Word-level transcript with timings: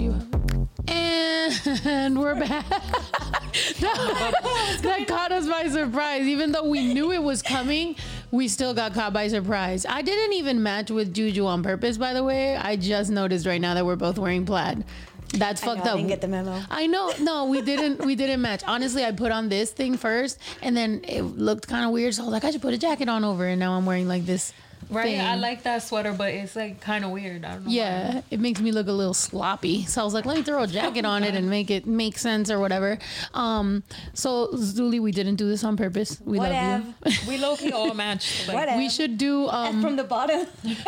Do 0.00 0.06
you 0.06 0.12
have 0.12 0.26
it? 0.32 1.86
And 1.86 2.18
we're 2.18 2.34
back. 2.34 2.66
that, 2.70 4.80
that 4.82 5.04
caught 5.06 5.30
us 5.30 5.46
by 5.46 5.68
surprise. 5.68 6.26
Even 6.26 6.52
though 6.52 6.66
we 6.66 6.94
knew 6.94 7.12
it 7.12 7.22
was 7.22 7.42
coming, 7.42 7.96
we 8.30 8.48
still 8.48 8.72
got 8.72 8.94
caught 8.94 9.12
by 9.12 9.28
surprise. 9.28 9.84
I 9.84 10.00
didn't 10.00 10.32
even 10.32 10.62
match 10.62 10.90
with 10.90 11.12
Juju 11.12 11.44
on 11.44 11.62
purpose, 11.62 11.98
by 11.98 12.14
the 12.14 12.24
way. 12.24 12.56
I 12.56 12.76
just 12.76 13.10
noticed 13.10 13.44
right 13.44 13.60
now 13.60 13.74
that 13.74 13.84
we're 13.84 13.96
both 13.96 14.18
wearing 14.18 14.46
plaid. 14.46 14.86
That's 15.34 15.62
I 15.62 15.66
know, 15.66 15.74
fucked 15.74 15.86
I 15.86 15.90
up. 15.90 15.96
didn't 15.98 16.08
get 16.08 16.22
the 16.22 16.28
memo. 16.28 16.62
I 16.70 16.86
know. 16.86 17.12
No, 17.20 17.44
we 17.44 17.60
didn't. 17.60 18.02
We 18.02 18.14
didn't 18.14 18.40
match. 18.40 18.62
Honestly, 18.66 19.04
I 19.04 19.12
put 19.12 19.32
on 19.32 19.50
this 19.50 19.70
thing 19.70 19.98
first, 19.98 20.40
and 20.62 20.74
then 20.74 21.02
it 21.06 21.20
looked 21.20 21.68
kind 21.68 21.84
of 21.84 21.90
weird. 21.90 22.14
So 22.14 22.22
I 22.22 22.24
was 22.24 22.32
like, 22.32 22.44
I 22.44 22.52
should 22.52 22.62
put 22.62 22.72
a 22.72 22.78
jacket 22.78 23.10
on 23.10 23.22
over, 23.22 23.46
and 23.46 23.60
now 23.60 23.74
I'm 23.74 23.84
wearing 23.84 24.08
like 24.08 24.24
this. 24.24 24.54
Right, 24.90 25.04
thing. 25.04 25.20
I 25.20 25.36
like 25.36 25.62
that 25.64 25.82
sweater, 25.82 26.12
but 26.12 26.34
it's 26.34 26.56
like 26.56 26.80
kind 26.80 27.04
of 27.04 27.10
weird. 27.10 27.44
I 27.44 27.54
don't 27.54 27.64
know. 27.66 27.70
Yeah, 27.70 28.22
it 28.30 28.40
makes 28.40 28.60
me 28.60 28.72
look 28.72 28.86
a 28.88 28.92
little 28.92 29.14
sloppy. 29.14 29.84
So 29.86 30.00
I 30.00 30.04
was 30.04 30.14
like, 30.14 30.26
let 30.26 30.36
me 30.36 30.42
throw 30.42 30.62
a 30.62 30.66
jacket 30.66 31.04
on 31.04 31.22
it 31.24 31.34
and 31.34 31.48
make 31.48 31.70
it 31.70 31.86
make 31.86 32.18
sense 32.18 32.50
or 32.50 32.58
whatever. 32.58 32.98
Um, 33.34 33.82
so 34.14 34.48
Zuli, 34.54 35.00
we 35.00 35.12
didn't 35.12 35.36
do 35.36 35.48
this 35.48 35.64
on 35.64 35.76
purpose. 35.76 36.20
We 36.24 36.38
love 36.38 36.48
Whatever. 36.48 36.84
you. 37.06 37.12
We 37.28 37.38
low 37.38 37.56
key 37.56 37.72
all 37.72 37.94
matched. 37.94 38.30
Like, 38.48 38.56
Whatever. 38.56 38.78
We 38.78 38.88
should 38.88 39.18
do 39.18 39.48
um, 39.48 39.82
From 39.82 39.96
the 39.96 40.04
bottom. 40.04 40.46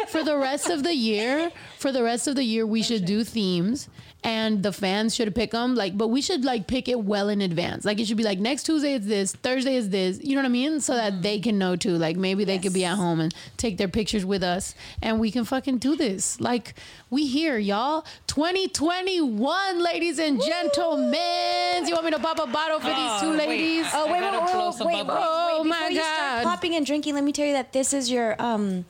for 0.08 0.24
the 0.24 0.36
rest 0.36 0.68
of 0.70 0.82
the 0.82 0.94
year. 0.94 1.50
For 1.78 1.92
the 1.92 2.02
rest 2.02 2.26
of 2.28 2.34
the 2.36 2.44
year, 2.44 2.66
we 2.66 2.82
should 2.82 3.04
do 3.04 3.24
themes, 3.24 3.88
and 4.24 4.62
the 4.62 4.72
fans 4.72 5.14
should 5.14 5.34
pick 5.34 5.50
them. 5.50 5.74
Like, 5.74 5.96
but 5.98 6.08
we 6.08 6.20
should 6.22 6.44
like 6.44 6.66
pick 6.66 6.88
it 6.88 7.00
well 7.00 7.28
in 7.28 7.40
advance. 7.40 7.84
Like, 7.84 7.98
it 8.00 8.06
should 8.06 8.16
be 8.16 8.22
like 8.22 8.38
next 8.38 8.62
Tuesday 8.64 8.94
is 8.94 9.06
this, 9.06 9.34
Thursday 9.34 9.74
is 9.76 9.90
this. 9.90 10.20
You 10.22 10.36
know 10.36 10.42
what 10.42 10.46
I 10.46 10.50
mean? 10.50 10.80
So 10.80 10.94
that 10.94 11.22
they 11.22 11.38
can 11.40 11.58
know 11.58 11.76
too. 11.76 11.96
Like, 11.96 12.16
maybe 12.16 12.44
they 12.44 12.58
could 12.58 12.72
be 12.72 12.84
at 12.84 12.96
home 12.96 13.20
and 13.20 13.34
take 13.56 13.78
their 13.78 13.88
pictures 13.88 14.24
with 14.24 14.42
us, 14.42 14.74
and 15.02 15.18
we 15.20 15.30
can 15.30 15.44
fucking 15.44 15.78
do 15.78 15.96
this. 15.96 16.40
Like, 16.40 16.74
we 17.10 17.26
here, 17.26 17.58
y'all. 17.58 18.04
2021, 18.28 19.82
ladies 19.82 20.18
and 20.18 20.40
gentlemen. 20.40 21.86
You 21.86 21.92
want 21.94 22.04
me 22.04 22.10
to 22.12 22.18
pop 22.18 22.38
a 22.38 22.46
bottle 22.46 22.78
for 22.80 22.86
these 22.86 23.20
two 23.20 23.26
Oh, 23.32 23.36
wait. 23.38 23.48
ladies? 23.48 23.86
Oh 23.92 24.06
I 24.08 24.12
wait, 24.12 24.12
wait, 24.12 24.20
gotta 24.20 24.38
wait, 24.40 24.52
blow 24.52 24.66
wait, 24.68 24.74
some 24.74 24.86
wait, 24.86 24.94
wait, 24.96 25.06
bubbles. 25.06 25.24
Oh, 25.28 25.60
wait. 25.62 25.68
my 25.68 25.76
Before 25.78 25.90
you 25.90 26.00
start 26.00 26.42
God. 26.42 26.44
popping 26.44 26.74
and 26.74 26.86
drinking, 26.86 27.14
let 27.14 27.24
me 27.24 27.32
tell 27.32 27.46
you 27.46 27.52
that 27.52 27.72
this 27.72 27.92
is 27.92 28.10
your 28.10 28.40
um 28.40 28.84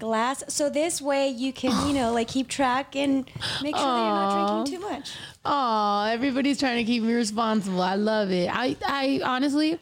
glass. 0.00 0.42
So 0.48 0.68
this 0.68 1.00
way 1.00 1.28
you 1.28 1.52
can, 1.52 1.86
you 1.86 1.94
know, 1.94 2.12
like 2.12 2.28
keep 2.28 2.48
track 2.48 2.96
and 2.96 3.24
make 3.62 3.76
sure 3.76 3.84
that 3.84 4.04
you're 4.04 4.14
not 4.14 4.64
drinking 4.64 4.80
too 4.80 4.88
much. 4.88 5.12
Oh, 5.44 6.04
everybody's 6.10 6.58
trying 6.58 6.78
to 6.78 6.84
keep 6.84 7.02
me 7.02 7.12
responsible. 7.12 7.82
I 7.82 7.94
love 7.94 8.30
it. 8.32 8.48
I, 8.52 8.76
I 8.84 9.20
honestly, 9.22 9.78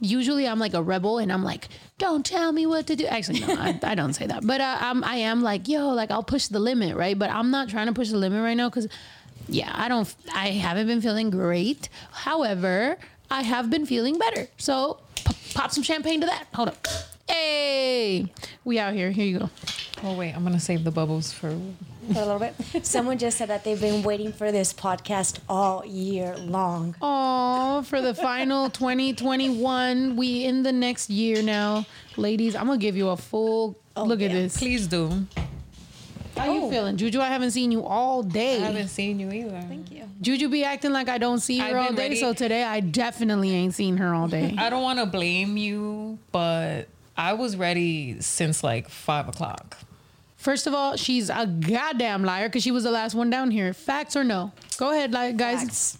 usually 0.00 0.48
I'm 0.48 0.58
like 0.58 0.74
a 0.74 0.82
rebel 0.82 1.18
and 1.18 1.32
I'm 1.32 1.44
like, 1.44 1.68
don't 1.98 2.24
tell 2.24 2.52
me 2.52 2.66
what 2.66 2.86
to 2.88 2.96
do. 2.96 3.06
Actually, 3.06 3.40
no, 3.40 3.54
I, 3.54 3.78
I 3.82 3.94
don't 3.94 4.14
say 4.14 4.26
that. 4.26 4.46
But 4.46 4.60
uh, 4.60 4.78
I'm, 4.80 5.04
I 5.04 5.16
am 5.16 5.42
like, 5.42 5.68
yo, 5.68 5.88
like 5.90 6.10
I'll 6.10 6.22
push 6.22 6.46
the 6.46 6.60
limit, 6.60 6.96
right? 6.96 7.18
But 7.18 7.30
I'm 7.30 7.50
not 7.50 7.68
trying 7.68 7.86
to 7.86 7.92
push 7.92 8.10
the 8.10 8.18
limit 8.18 8.42
right 8.42 8.54
now 8.54 8.68
because, 8.68 8.88
yeah, 9.48 9.70
I 9.74 9.88
don't, 9.88 10.12
I 10.34 10.48
haven't 10.50 10.86
been 10.86 11.00
feeling 11.00 11.30
great. 11.30 11.88
However, 12.12 12.98
I 13.30 13.42
have 13.42 13.68
been 13.70 13.84
feeling 13.86 14.18
better. 14.18 14.46
So 14.58 15.00
p- 15.16 15.34
pop 15.54 15.70
some 15.72 15.82
champagne 15.82 16.20
to 16.20 16.26
that. 16.26 16.46
Hold 16.54 16.68
up. 16.68 16.86
Hey, 17.28 18.32
we 18.64 18.78
out 18.78 18.94
here. 18.94 19.10
Here 19.10 19.26
you 19.26 19.38
go. 19.40 19.50
Oh 20.02 20.16
wait, 20.16 20.34
I'm 20.34 20.44
gonna 20.44 20.60
save 20.60 20.84
the 20.84 20.90
bubbles 20.90 21.32
for. 21.32 21.50
For 22.08 22.20
a 22.20 22.24
little 22.24 22.38
bit. 22.38 22.86
Someone 22.86 23.18
just 23.18 23.36
said 23.36 23.50
that 23.50 23.64
they've 23.64 23.78
been 23.78 24.02
waiting 24.02 24.32
for 24.32 24.50
this 24.50 24.72
podcast 24.72 25.40
all 25.46 25.84
year 25.84 26.34
long. 26.38 26.96
Oh, 27.02 27.82
for 27.82 28.00
the 28.00 28.14
final 28.14 28.70
2021. 28.70 30.16
We 30.16 30.44
in 30.46 30.62
the 30.62 30.72
next 30.72 31.10
year 31.10 31.42
now. 31.42 31.84
Ladies, 32.16 32.56
I'm 32.56 32.66
gonna 32.66 32.78
give 32.78 32.96
you 32.96 33.10
a 33.10 33.16
full 33.18 33.76
oh, 33.94 34.04
look 34.04 34.22
at 34.22 34.30
this. 34.30 34.56
Please 34.56 34.86
do. 34.86 35.26
How 36.34 36.50
you 36.50 36.62
oh. 36.62 36.70
feeling? 36.70 36.96
Juju, 36.96 37.20
I 37.20 37.28
haven't 37.28 37.50
seen 37.50 37.72
you 37.72 37.84
all 37.84 38.22
day. 38.22 38.56
I 38.56 38.66
haven't 38.66 38.88
seen 38.88 39.20
you 39.20 39.30
either. 39.30 39.60
Thank 39.68 39.90
you. 39.90 40.04
Juju 40.22 40.48
be 40.48 40.64
acting 40.64 40.92
like 40.92 41.08
I 41.08 41.18
don't 41.18 41.40
see 41.40 41.58
her 41.58 41.66
I've 41.66 41.76
all 41.76 41.92
day. 41.92 42.04
ready. 42.04 42.16
So 42.16 42.32
today 42.32 42.64
I 42.64 42.80
definitely 42.80 43.50
ain't 43.50 43.74
seen 43.74 43.98
her 43.98 44.14
all 44.14 44.28
day. 44.28 44.54
I 44.58 44.70
don't 44.70 44.82
want 44.82 44.98
to 44.98 45.06
blame 45.06 45.56
you, 45.56 46.18
but 46.32 46.88
I 47.18 47.32
was 47.32 47.56
ready 47.56 48.20
since 48.20 48.62
like 48.62 48.88
five 48.88 49.28
o'clock. 49.28 49.76
First 50.36 50.68
of 50.68 50.72
all, 50.74 50.96
she's 50.96 51.30
a 51.30 51.46
goddamn 51.46 52.24
liar 52.24 52.48
because 52.48 52.62
she 52.62 52.70
was 52.70 52.84
the 52.84 52.92
last 52.92 53.14
one 53.16 53.28
down 53.28 53.50
here. 53.50 53.74
Facts 53.74 54.14
or 54.14 54.22
no? 54.22 54.52
Go 54.78 54.92
ahead, 54.92 55.12
like 55.12 55.36
guys. 55.36 55.62
Facts. 55.64 55.98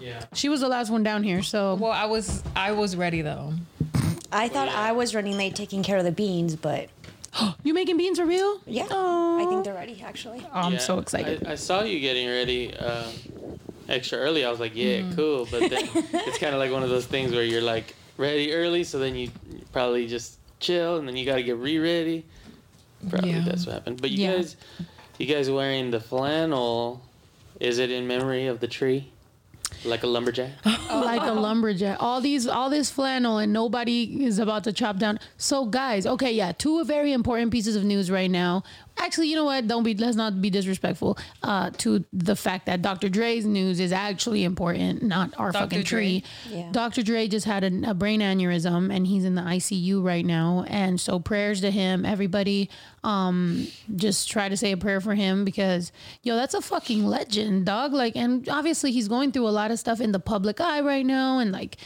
Yeah. 0.00 0.22
She 0.32 0.48
was 0.48 0.60
the 0.60 0.68
last 0.68 0.90
one 0.90 1.02
down 1.02 1.24
here. 1.24 1.42
So 1.42 1.74
Well, 1.74 1.90
I 1.90 2.04
was 2.04 2.44
I 2.54 2.70
was 2.72 2.94
ready 2.94 3.22
though. 3.22 3.52
I 4.30 4.48
thought 4.48 4.68
yeah. 4.68 4.80
I 4.80 4.92
was 4.92 5.14
running 5.14 5.36
late 5.36 5.56
taking 5.56 5.82
care 5.82 5.98
of 5.98 6.04
the 6.04 6.12
beans, 6.12 6.54
but 6.54 6.88
you 7.64 7.74
making 7.74 7.96
beans 7.96 8.20
for 8.20 8.24
real? 8.24 8.60
yeah, 8.64 8.86
Aw. 8.88 9.44
I 9.44 9.50
think 9.50 9.64
they're 9.64 9.74
ready 9.74 10.00
actually. 10.04 10.46
Oh, 10.54 10.60
I'm 10.60 10.74
Yeah, 10.74 10.78
so 10.78 11.00
excited. 11.00 11.44
I, 11.44 11.52
I 11.52 11.54
saw 11.56 11.82
you 11.82 11.98
getting 11.98 12.28
ready 12.28 12.72
um, 12.76 13.12
extra 13.88 14.18
early. 14.18 14.44
I 14.44 14.50
was 14.50 14.60
like, 14.60 14.76
yeah, 14.76 15.02
cool. 15.16 15.48
But 15.50 15.68
then 15.68 15.88
it's 15.94 16.38
kind 16.38 16.54
of 16.54 16.60
like 16.60 16.70
one 16.70 16.84
of 16.84 16.88
those 16.88 17.06
things 17.06 17.32
where 17.32 17.42
you're 17.42 17.60
like 17.62 17.96
ready 18.16 18.52
early, 18.54 18.84
so 18.84 19.00
then 19.00 19.16
you 19.16 19.28
probably 19.72 20.06
just 20.06 20.38
chill, 20.62 20.96
and 20.96 21.06
then 21.06 21.16
you 21.16 21.26
got 21.26 21.36
to 21.36 21.42
get 21.42 21.56
re-ready. 21.58 22.24
Probably 23.10 23.30
Yeah. 23.32 23.42
that's 23.44 23.66
what 23.66 23.74
happened. 23.74 24.00
But 24.00 24.10
you 24.10 24.24
Yeah. 24.24 24.36
guys, 24.36 24.56
you 25.18 25.26
guys 25.26 25.50
wearing 25.50 25.90
the 25.90 26.00
flannel? 26.00 27.02
Is 27.60 27.78
it 27.78 27.90
in 27.90 28.06
memory 28.06 28.46
of 28.46 28.60
the 28.60 28.66
tree, 28.68 29.10
like 29.84 30.02
a 30.02 30.06
lumberjack? 30.06 30.50
Oh, 30.94 31.00
like 31.06 31.22
a 31.22 31.32
lumberjack. 31.32 31.96
All 32.00 32.20
these, 32.20 32.46
all 32.46 32.68
this 32.68 32.90
flannel, 32.90 33.38
and 33.38 33.50
nobody 33.52 34.24
is 34.26 34.38
about 34.38 34.64
to 34.64 34.72
chop 34.74 34.98
down. 34.98 35.18
So, 35.38 35.64
guys, 35.64 36.06
okay, 36.06 36.32
yeah, 36.32 36.52
two 36.52 36.84
very 36.84 37.12
important 37.14 37.50
pieces 37.50 37.76
of 37.76 37.84
news 37.84 38.10
right 38.10 38.30
now. 38.30 38.62
Actually, 38.98 39.28
you 39.28 39.36
know 39.36 39.44
what? 39.44 39.66
Don't 39.66 39.82
be. 39.82 39.94
Let's 39.94 40.16
not 40.16 40.40
be 40.40 40.50
disrespectful 40.50 41.18
uh, 41.42 41.70
to 41.78 42.04
the 42.12 42.36
fact 42.36 42.66
that 42.66 42.82
Dr. 42.82 43.08
Dre's 43.08 43.46
news 43.46 43.80
is 43.80 43.92
actually 43.92 44.44
important, 44.44 45.02
not 45.02 45.32
our 45.38 45.50
Dr. 45.50 45.64
fucking 45.64 45.84
tree. 45.84 46.24
Dre? 46.48 46.58
Yeah. 46.58 46.68
Dr. 46.72 47.02
Dre 47.02 47.26
just 47.26 47.46
had 47.46 47.64
a, 47.64 47.90
a 47.90 47.94
brain 47.94 48.20
aneurysm, 48.20 48.94
and 48.94 49.06
he's 49.06 49.24
in 49.24 49.34
the 49.34 49.42
ICU 49.42 50.02
right 50.04 50.24
now. 50.24 50.64
And 50.68 51.00
so, 51.00 51.18
prayers 51.18 51.60
to 51.62 51.70
him, 51.70 52.04
everybody. 52.04 52.68
Um, 53.02 53.66
just 53.96 54.30
try 54.30 54.48
to 54.48 54.56
say 54.56 54.72
a 54.72 54.76
prayer 54.76 55.00
for 55.00 55.14
him 55.14 55.44
because, 55.44 55.90
yo, 56.22 56.36
that's 56.36 56.54
a 56.54 56.60
fucking 56.60 57.04
legend, 57.04 57.66
dog. 57.66 57.92
Like, 57.92 58.14
and 58.14 58.48
obviously 58.48 58.92
he's 58.92 59.08
going 59.08 59.32
through 59.32 59.48
a 59.48 59.50
lot 59.50 59.70
of 59.70 59.78
stuff 59.78 60.00
in 60.00 60.12
the 60.12 60.20
public 60.20 60.60
eye 60.60 60.80
right 60.80 61.04
now, 61.04 61.38
and 61.38 61.50
like, 61.50 61.78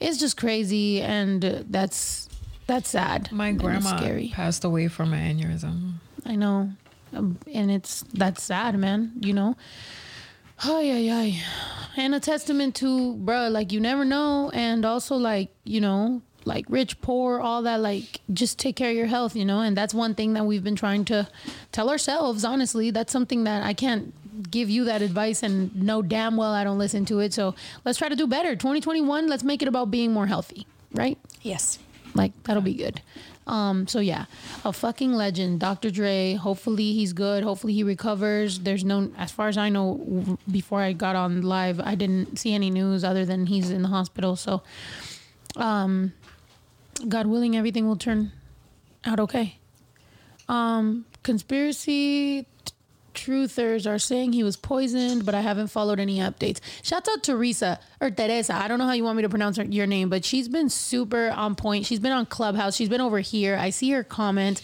it's 0.00 0.18
just 0.18 0.36
crazy, 0.36 1.00
and 1.00 1.44
uh, 1.44 1.62
that's 1.68 2.28
that's 2.66 2.90
sad. 2.90 3.30
My 3.30 3.48
and 3.48 3.60
grandma 3.60 3.96
scary. 3.96 4.32
passed 4.34 4.64
away 4.64 4.88
from 4.88 5.12
an 5.12 5.38
aneurysm. 5.38 5.94
I 6.26 6.34
know, 6.34 6.70
um, 7.14 7.38
and 7.52 7.70
it's 7.70 8.04
that's 8.12 8.42
sad, 8.42 8.78
man. 8.78 9.12
You 9.20 9.32
know. 9.32 9.56
Ay, 10.64 10.90
ay, 10.90 11.10
ay. 11.10 11.42
And 11.98 12.14
a 12.14 12.20
testament 12.20 12.74
to, 12.76 13.14
bruh, 13.16 13.50
like 13.50 13.72
you 13.72 13.80
never 13.80 14.06
know. 14.06 14.50
And 14.54 14.86
also, 14.86 15.16
like, 15.16 15.50
you 15.64 15.82
know, 15.82 16.22
like 16.46 16.64
rich, 16.68 16.98
poor, 17.02 17.40
all 17.40 17.62
that, 17.62 17.80
like, 17.80 18.20
just 18.32 18.58
take 18.58 18.74
care 18.74 18.90
of 18.90 18.96
your 18.96 19.06
health, 19.06 19.36
you 19.36 19.44
know? 19.44 19.60
And 19.60 19.76
that's 19.76 19.92
one 19.92 20.14
thing 20.14 20.32
that 20.32 20.46
we've 20.46 20.64
been 20.64 20.76
trying 20.76 21.04
to 21.06 21.28
tell 21.72 21.90
ourselves, 21.90 22.42
honestly. 22.42 22.90
That's 22.90 23.12
something 23.12 23.44
that 23.44 23.64
I 23.64 23.74
can't 23.74 24.14
give 24.50 24.70
you 24.70 24.84
that 24.84 25.02
advice 25.02 25.42
and 25.42 25.74
know 25.74 26.02
damn 26.02 26.36
well 26.36 26.52
I 26.52 26.64
don't 26.64 26.78
listen 26.78 27.04
to 27.06 27.20
it. 27.20 27.32
So 27.34 27.54
let's 27.84 27.98
try 27.98 28.08
to 28.08 28.16
do 28.16 28.26
better. 28.26 28.54
2021, 28.54 29.28
let's 29.28 29.44
make 29.44 29.62
it 29.62 29.68
about 29.68 29.90
being 29.90 30.12
more 30.12 30.26
healthy, 30.26 30.66
right? 30.92 31.18
Yes. 31.42 31.78
Like 32.14 32.32
that'll 32.44 32.62
be 32.62 32.74
good. 32.74 33.00
Um, 33.46 33.86
so 33.86 34.00
yeah, 34.00 34.26
a 34.64 34.72
fucking 34.72 35.12
legend, 35.12 35.60
Dr. 35.60 35.90
Dre. 35.90 36.34
Hopefully 36.34 36.92
he's 36.92 37.12
good. 37.12 37.44
Hopefully 37.44 37.72
he 37.74 37.82
recovers. 37.82 38.58
There's 38.58 38.84
no, 38.84 39.10
as 39.16 39.30
far 39.30 39.48
as 39.48 39.56
I 39.56 39.68
know, 39.68 40.38
before 40.50 40.80
I 40.80 40.92
got 40.92 41.14
on 41.14 41.42
live, 41.42 41.78
I 41.80 41.94
didn't 41.94 42.38
see 42.38 42.54
any 42.54 42.70
news 42.70 43.04
other 43.04 43.24
than 43.24 43.46
he's 43.46 43.70
in 43.70 43.82
the 43.82 43.88
hospital. 43.88 44.34
So, 44.34 44.62
um, 45.54 46.12
God 47.08 47.26
willing, 47.26 47.56
everything 47.56 47.86
will 47.86 47.96
turn 47.96 48.32
out 49.04 49.20
okay. 49.20 49.58
Um, 50.48 51.04
conspiracy 51.22 52.46
truthers 53.16 53.90
are 53.90 53.98
saying 53.98 54.32
he 54.32 54.44
was 54.44 54.56
poisoned, 54.56 55.26
but 55.26 55.34
I 55.34 55.40
haven't 55.40 55.68
followed 55.68 55.98
any 55.98 56.18
updates. 56.18 56.60
Shout 56.82 57.08
out 57.08 57.22
Teresa 57.24 57.80
or 58.00 58.10
Teresa. 58.10 58.54
I 58.54 58.68
don't 58.68 58.78
know 58.78 58.86
how 58.86 58.92
you 58.92 59.02
want 59.04 59.16
me 59.16 59.22
to 59.22 59.28
pronounce 59.28 59.56
her, 59.56 59.64
your 59.64 59.86
name, 59.86 60.08
but 60.08 60.24
she's 60.24 60.48
been 60.48 60.68
super 60.68 61.30
on 61.30 61.56
point. 61.56 61.86
She's 61.86 61.98
been 61.98 62.12
on 62.12 62.26
Clubhouse. 62.26 62.76
She's 62.76 62.88
been 62.88 63.00
over 63.00 63.18
here. 63.20 63.56
I 63.56 63.70
see 63.70 63.90
her 63.90 64.04
comment. 64.04 64.62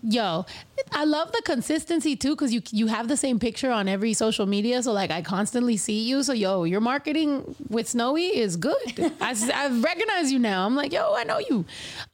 Yo, 0.00 0.46
I 0.92 1.04
love 1.04 1.32
the 1.32 1.42
consistency 1.44 2.14
too 2.14 2.30
because 2.30 2.54
you 2.54 2.62
you 2.70 2.86
have 2.86 3.08
the 3.08 3.16
same 3.16 3.40
picture 3.40 3.70
on 3.70 3.88
every 3.88 4.12
social 4.12 4.46
media. 4.46 4.80
So 4.82 4.92
like 4.92 5.10
I 5.10 5.22
constantly 5.22 5.76
see 5.76 6.08
you. 6.08 6.22
So 6.22 6.32
yo, 6.32 6.62
your 6.62 6.80
marketing 6.80 7.56
with 7.68 7.88
Snowy 7.88 8.26
is 8.26 8.56
good. 8.56 8.76
I, 9.20 9.34
I 9.52 9.68
recognize 9.80 10.30
you 10.30 10.38
now. 10.38 10.64
I'm 10.66 10.76
like 10.76 10.92
yo, 10.92 11.14
I 11.14 11.24
know 11.24 11.38
you. 11.38 11.64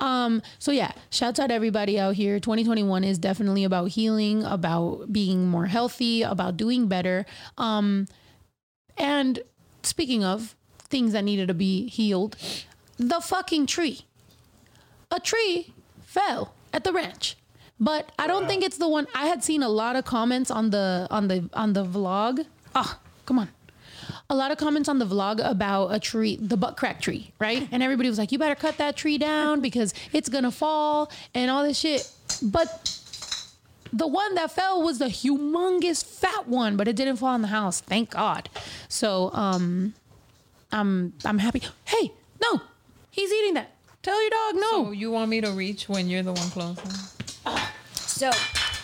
Um, 0.00 0.40
so 0.58 0.72
yeah, 0.72 0.92
shouts 1.10 1.38
out 1.38 1.50
everybody 1.50 2.00
out 2.00 2.14
here. 2.14 2.40
2021 2.40 3.04
is 3.04 3.18
definitely 3.18 3.64
about 3.64 3.90
healing, 3.90 4.44
about 4.44 5.12
being 5.12 5.46
more 5.46 5.66
healthy, 5.66 6.22
about 6.22 6.56
doing 6.56 6.88
better. 6.88 7.26
Um, 7.58 8.08
and 8.96 9.40
speaking 9.82 10.24
of 10.24 10.56
things 10.78 11.12
that 11.12 11.24
needed 11.24 11.48
to 11.48 11.54
be 11.54 11.88
healed, 11.88 12.36
the 12.96 13.20
fucking 13.20 13.66
tree. 13.66 14.06
A 15.10 15.20
tree 15.20 15.74
fell 16.02 16.54
at 16.72 16.84
the 16.84 16.92
ranch. 16.92 17.36
But 17.80 18.12
I 18.18 18.26
don't 18.26 18.46
think 18.46 18.62
it's 18.62 18.78
the 18.78 18.88
one. 18.88 19.06
I 19.14 19.26
had 19.26 19.42
seen 19.42 19.62
a 19.62 19.68
lot 19.68 19.96
of 19.96 20.04
comments 20.04 20.50
on 20.50 20.70
the 20.70 21.06
on 21.10 21.28
the 21.28 21.48
on 21.52 21.72
the 21.72 21.84
vlog. 21.84 22.46
Ah, 22.74 22.98
come 23.26 23.38
on. 23.38 23.48
A 24.30 24.34
lot 24.34 24.50
of 24.50 24.58
comments 24.58 24.88
on 24.88 24.98
the 24.98 25.06
vlog 25.06 25.40
about 25.44 25.88
a 25.88 25.98
tree, 25.98 26.36
the 26.36 26.56
butt 26.56 26.76
crack 26.76 27.00
tree, 27.00 27.32
right? 27.38 27.68
And 27.72 27.82
everybody 27.82 28.08
was 28.08 28.18
like, 28.18 28.32
"You 28.32 28.38
better 28.38 28.54
cut 28.54 28.78
that 28.78 28.96
tree 28.96 29.18
down 29.18 29.60
because 29.60 29.92
it's 30.12 30.28
gonna 30.28 30.50
fall 30.50 31.10
and 31.34 31.50
all 31.50 31.64
this 31.64 31.78
shit." 31.78 32.10
But 32.42 33.00
the 33.92 34.06
one 34.06 34.34
that 34.34 34.50
fell 34.50 34.82
was 34.82 34.98
the 34.98 35.06
humongous 35.06 36.04
fat 36.04 36.48
one, 36.48 36.76
but 36.76 36.88
it 36.88 36.96
didn't 36.96 37.16
fall 37.16 37.34
in 37.34 37.42
the 37.42 37.48
house. 37.48 37.80
Thank 37.80 38.10
God. 38.10 38.48
So 38.88 39.30
um, 39.32 39.94
I'm 40.72 41.12
I'm 41.24 41.38
happy. 41.38 41.62
Hey, 41.84 42.12
no, 42.42 42.60
he's 43.10 43.32
eating 43.32 43.54
that. 43.54 43.70
Tell 44.02 44.20
your 44.20 44.30
dog 44.30 44.54
no. 44.56 44.84
So 44.84 44.90
you 44.92 45.10
want 45.10 45.30
me 45.30 45.40
to 45.40 45.50
reach 45.52 45.88
when 45.88 46.08
you're 46.08 46.22
the 46.22 46.32
one 46.32 46.50
closing? 46.50 47.13
So 48.14 48.30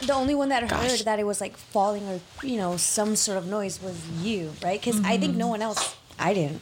the 0.05 0.13
only 0.13 0.35
one 0.35 0.49
that 0.49 0.69
heard 0.69 0.99
that 1.01 1.21
it 1.21 1.25
was 1.25 1.41
like 1.41 1.57
falling 1.57 2.03
or 2.09 2.21
you 2.43 2.57
know 2.57 2.77
some 2.77 3.15
sort 3.15 3.39
of 3.39 3.47
noise 3.47 3.81
was 3.81 3.97
you, 4.23 4.53
right? 4.61 4.81
Because 4.81 5.01
I 5.05 5.19
think 5.19 5.37
no 5.37 5.45
mm-hmm. 5.45 5.51
one 5.51 5.63
else. 5.63 5.97
I 6.19 6.35
didn't. 6.35 6.61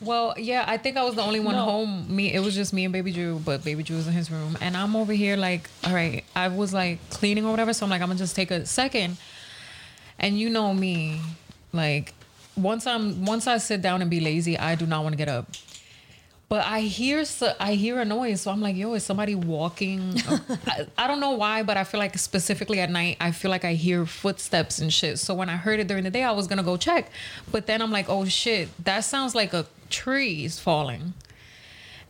Well, 0.00 0.34
yeah, 0.36 0.64
I 0.66 0.76
think 0.76 0.96
I 0.96 1.04
was 1.04 1.14
the 1.14 1.22
only 1.22 1.38
one 1.38 1.54
No. 1.54 1.62
home. 1.64 2.14
Me, 2.14 2.32
it 2.32 2.40
was 2.40 2.56
just 2.56 2.72
me 2.72 2.84
and 2.84 2.92
Baby 2.92 3.12
Drew, 3.12 3.38
but 3.38 3.62
Baby 3.62 3.84
Drew 3.84 3.96
was 3.96 4.08
in 4.08 4.12
his 4.12 4.28
room, 4.28 4.58
and 4.60 4.76
I'm 4.76 4.96
over 4.96 5.12
here 5.12 5.36
like, 5.36 5.70
all 5.84 5.94
right, 5.94 6.24
I 6.34 6.48
was 6.48 6.74
like 6.74 6.98
cleaning 7.10 7.46
or 7.46 7.52
whatever, 7.52 7.72
so 7.72 7.86
I'm 7.86 7.90
like, 7.90 8.02
I'm 8.02 8.08
gonna 8.08 8.18
just 8.18 8.34
take 8.34 8.50
a 8.50 8.66
second, 8.66 9.16
and 10.18 10.36
you 10.36 10.50
know 10.50 10.74
me, 10.74 11.20
like, 11.72 12.12
once 12.56 12.88
I'm 12.88 13.24
once 13.24 13.46
I 13.46 13.58
sit 13.58 13.82
down 13.82 14.02
and 14.02 14.10
be 14.10 14.18
lazy, 14.18 14.58
I 14.58 14.74
do 14.74 14.84
not 14.84 15.04
want 15.04 15.12
to 15.12 15.16
get 15.16 15.28
up. 15.28 15.46
But 16.48 16.64
I 16.64 16.80
hear 16.80 17.24
so, 17.24 17.54
I 17.58 17.74
hear 17.74 17.98
a 18.00 18.04
noise, 18.04 18.42
so 18.42 18.50
I'm 18.50 18.60
like, 18.60 18.76
yo, 18.76 18.92
is 18.94 19.02
somebody 19.02 19.34
walking? 19.34 20.20
I, 20.66 20.86
I 20.96 21.06
don't 21.06 21.20
know 21.20 21.32
why, 21.32 21.62
but 21.62 21.76
I 21.76 21.84
feel 21.84 21.98
like 21.98 22.16
specifically 22.18 22.80
at 22.80 22.90
night, 22.90 23.16
I 23.18 23.30
feel 23.30 23.50
like 23.50 23.64
I 23.64 23.74
hear 23.74 24.04
footsteps 24.04 24.78
and 24.78 24.92
shit. 24.92 25.18
So 25.18 25.34
when 25.34 25.48
I 25.48 25.56
heard 25.56 25.80
it 25.80 25.88
during 25.88 26.04
the 26.04 26.10
day, 26.10 26.22
I 26.22 26.32
was 26.32 26.46
gonna 26.46 26.62
go 26.62 26.76
check, 26.76 27.10
but 27.50 27.66
then 27.66 27.80
I'm 27.80 27.90
like, 27.90 28.08
oh 28.08 28.26
shit, 28.26 28.68
that 28.84 29.00
sounds 29.00 29.34
like 29.34 29.54
a 29.54 29.66
tree 29.88 30.44
is 30.44 30.60
falling, 30.60 31.14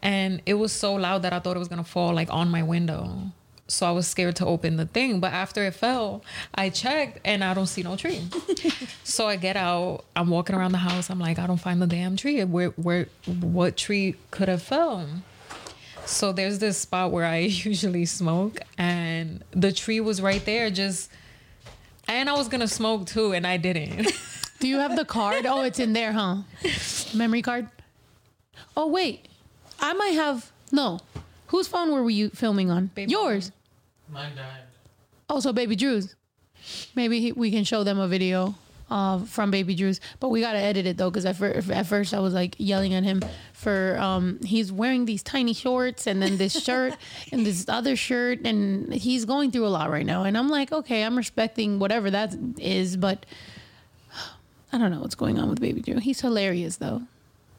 and 0.02 0.42
it 0.46 0.54
was 0.54 0.72
so 0.72 0.94
loud 0.94 1.22
that 1.22 1.32
I 1.32 1.38
thought 1.38 1.56
it 1.56 1.60
was 1.60 1.68
gonna 1.68 1.84
fall 1.84 2.12
like 2.12 2.32
on 2.32 2.50
my 2.50 2.62
window. 2.62 3.30
So 3.66 3.86
I 3.86 3.92
was 3.92 4.06
scared 4.06 4.36
to 4.36 4.46
open 4.46 4.76
the 4.76 4.84
thing, 4.86 5.20
but 5.20 5.32
after 5.32 5.64
it 5.64 5.72
fell, 5.74 6.22
I 6.54 6.68
checked 6.68 7.20
and 7.24 7.42
I 7.42 7.54
don't 7.54 7.66
see 7.66 7.82
no 7.82 7.96
tree. 7.96 8.22
So 9.04 9.28
I 9.28 9.36
get 9.36 9.56
out. 9.56 10.04
I'm 10.16 10.28
walking 10.28 10.56
around 10.56 10.72
the 10.72 10.78
house. 10.78 11.08
I'm 11.08 11.20
like, 11.20 11.38
I 11.38 11.46
don't 11.46 11.60
find 11.60 11.80
the 11.80 11.86
damn 11.86 12.16
tree. 12.16 12.42
Where, 12.42 12.70
where, 12.70 13.06
what 13.26 13.76
tree 13.76 14.16
could 14.30 14.48
have 14.48 14.62
fell? 14.62 15.06
So 16.06 16.32
there's 16.32 16.58
this 16.58 16.78
spot 16.78 17.12
where 17.12 17.24
I 17.24 17.38
usually 17.64 18.06
smoke, 18.06 18.58
and 18.76 19.44
the 19.52 19.72
tree 19.72 20.00
was 20.00 20.20
right 20.20 20.44
there. 20.44 20.70
Just, 20.70 21.10
and 22.08 22.28
I 22.28 22.32
was 22.32 22.48
gonna 22.48 22.66
smoke 22.68 23.06
too, 23.06 23.32
and 23.32 23.46
I 23.46 23.56
didn't. 23.56 24.12
Do 24.58 24.68
you 24.68 24.78
have 24.78 24.96
the 24.96 25.04
card? 25.04 25.46
Oh, 25.46 25.62
it's 25.62 25.78
in 25.78 25.92
there, 25.92 26.12
huh? 26.12 26.38
Memory 27.14 27.42
card. 27.42 27.68
Oh 28.76 28.86
wait, 28.88 29.26
I 29.80 29.92
might 29.92 30.14
have 30.14 30.50
no. 30.72 31.00
Whose 31.48 31.68
phone 31.68 31.92
were 31.92 32.02
we 32.02 32.28
filming 32.30 32.70
on? 32.70 32.86
Baby 32.94 33.12
Yours. 33.12 33.52
Mine 34.10 34.34
died. 34.36 34.62
Also, 35.28 35.52
Baby 35.52 35.76
Drew's. 35.76 36.14
Maybe 36.94 37.20
he, 37.20 37.32
we 37.32 37.50
can 37.50 37.64
show 37.64 37.84
them 37.84 37.98
a 37.98 38.08
video 38.08 38.54
uh, 38.90 39.18
from 39.24 39.50
Baby 39.50 39.74
Drew's, 39.74 40.00
but 40.20 40.28
we 40.28 40.40
gotta 40.40 40.58
edit 40.58 40.86
it 40.86 40.96
though, 40.96 41.10
because 41.10 41.24
at, 41.24 41.36
fir- 41.36 41.62
at 41.72 41.86
first 41.86 42.14
I 42.14 42.20
was 42.20 42.34
like 42.34 42.54
yelling 42.58 42.94
at 42.94 43.02
him 43.02 43.22
for 43.52 43.96
um, 43.98 44.38
he's 44.44 44.70
wearing 44.70 45.04
these 45.04 45.22
tiny 45.22 45.54
shorts 45.54 46.06
and 46.06 46.22
then 46.22 46.36
this 46.36 46.62
shirt 46.62 46.96
and 47.32 47.44
this 47.44 47.68
other 47.68 47.96
shirt, 47.96 48.40
and 48.44 48.92
he's 48.92 49.24
going 49.24 49.50
through 49.50 49.66
a 49.66 49.68
lot 49.68 49.90
right 49.90 50.06
now. 50.06 50.24
And 50.24 50.36
I'm 50.36 50.48
like, 50.48 50.72
okay, 50.72 51.02
I'm 51.02 51.16
respecting 51.16 51.78
whatever 51.78 52.10
that 52.10 52.34
is, 52.58 52.96
but 52.96 53.26
I 54.72 54.78
don't 54.78 54.90
know 54.90 55.00
what's 55.00 55.14
going 55.14 55.38
on 55.38 55.48
with 55.50 55.60
Baby 55.60 55.80
Drew. 55.80 55.98
He's 55.98 56.20
hilarious 56.20 56.76
though, 56.76 57.02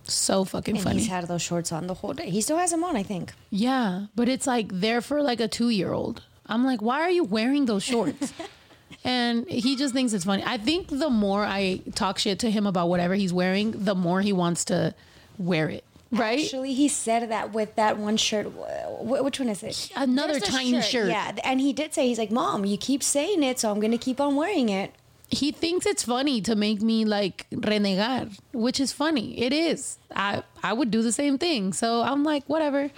so 0.08 0.44
fucking 0.46 0.76
And 0.76 0.84
funny. 0.84 1.00
he's 1.00 1.08
had 1.08 1.28
those 1.28 1.42
shorts 1.42 1.72
on 1.72 1.88
the 1.88 1.94
whole 1.96 2.14
day. 2.14 2.30
He 2.30 2.42
still 2.42 2.58
has 2.58 2.72
them 2.72 2.84
on, 2.84 2.96
I 2.96 3.04
think. 3.04 3.34
Yeah, 3.50 4.06
but 4.16 4.30
it's 4.30 4.48
like 4.48 4.68
they're 4.72 5.02
for 5.02 5.22
like 5.22 5.40
a 5.40 5.48
two 5.48 5.70
year 5.70 5.92
old. 5.94 6.22
I'm 6.48 6.64
like, 6.66 6.82
why 6.82 7.02
are 7.02 7.10
you 7.10 7.24
wearing 7.24 7.66
those 7.66 7.84
shorts? 7.84 8.32
and 9.04 9.48
he 9.50 9.76
just 9.76 9.94
thinks 9.94 10.14
it's 10.14 10.26
funny. 10.26 10.44
I 10.46 10.58
think 10.58 10.88
the 10.90 11.10
more 11.10 11.44
I 11.44 11.82
talk 11.96 12.20
shit 12.20 12.40
to 12.40 12.52
him 12.52 12.68
about 12.68 12.90
whatever 12.90 13.16
he's 13.16 13.34
wearing, 13.34 13.72
the 13.72 13.96
more 13.96 14.22
he 14.22 14.32
wants 14.34 14.66
to 14.66 14.94
wear 15.38 15.70
it. 15.70 15.84
Right? 16.12 16.44
Actually, 16.44 16.74
he 16.76 16.88
said 16.88 17.30
that 17.32 17.52
with 17.52 17.76
that 17.76 17.98
one 17.98 18.16
shirt. 18.16 18.46
Wh- 18.46 19.24
Which 19.24 19.40
one 19.40 19.50
is 19.50 19.64
it? 19.64 19.90
Another 19.96 20.34
There's 20.34 20.44
tiny 20.44 20.82
shirt. 20.82 21.10
Yeah, 21.10 21.36
and 21.44 21.60
he 21.60 21.74
did 21.74 21.94
say 21.94 22.08
he's 22.08 22.20
like, 22.20 22.32
"Mom, 22.32 22.64
you 22.64 22.78
keep 22.78 23.02
saying 23.04 23.42
it, 23.44 23.60
so 23.60 23.72
I'm 23.72 23.80
gonna 23.80 23.98
keep 23.98 24.22
on 24.22 24.36
wearing 24.36 24.70
it." 24.70 24.94
He 25.30 25.52
thinks 25.52 25.86
it's 25.86 26.04
funny 26.04 26.42
to 26.42 26.56
make 26.56 26.82
me 26.82 27.06
like 27.06 27.48
renegar, 27.52 28.38
which 28.54 28.80
is 28.80 28.92
funny. 28.92 29.40
It 29.42 29.54
is. 29.54 29.98
I 30.16 30.44
I 30.64 30.74
would 30.74 30.92
do 30.92 31.02
the 31.02 31.12
same 31.12 31.38
thing. 31.38 31.74
So 31.74 32.02
I'm 32.02 32.24
like, 32.24 32.44
whatever. 32.48 32.92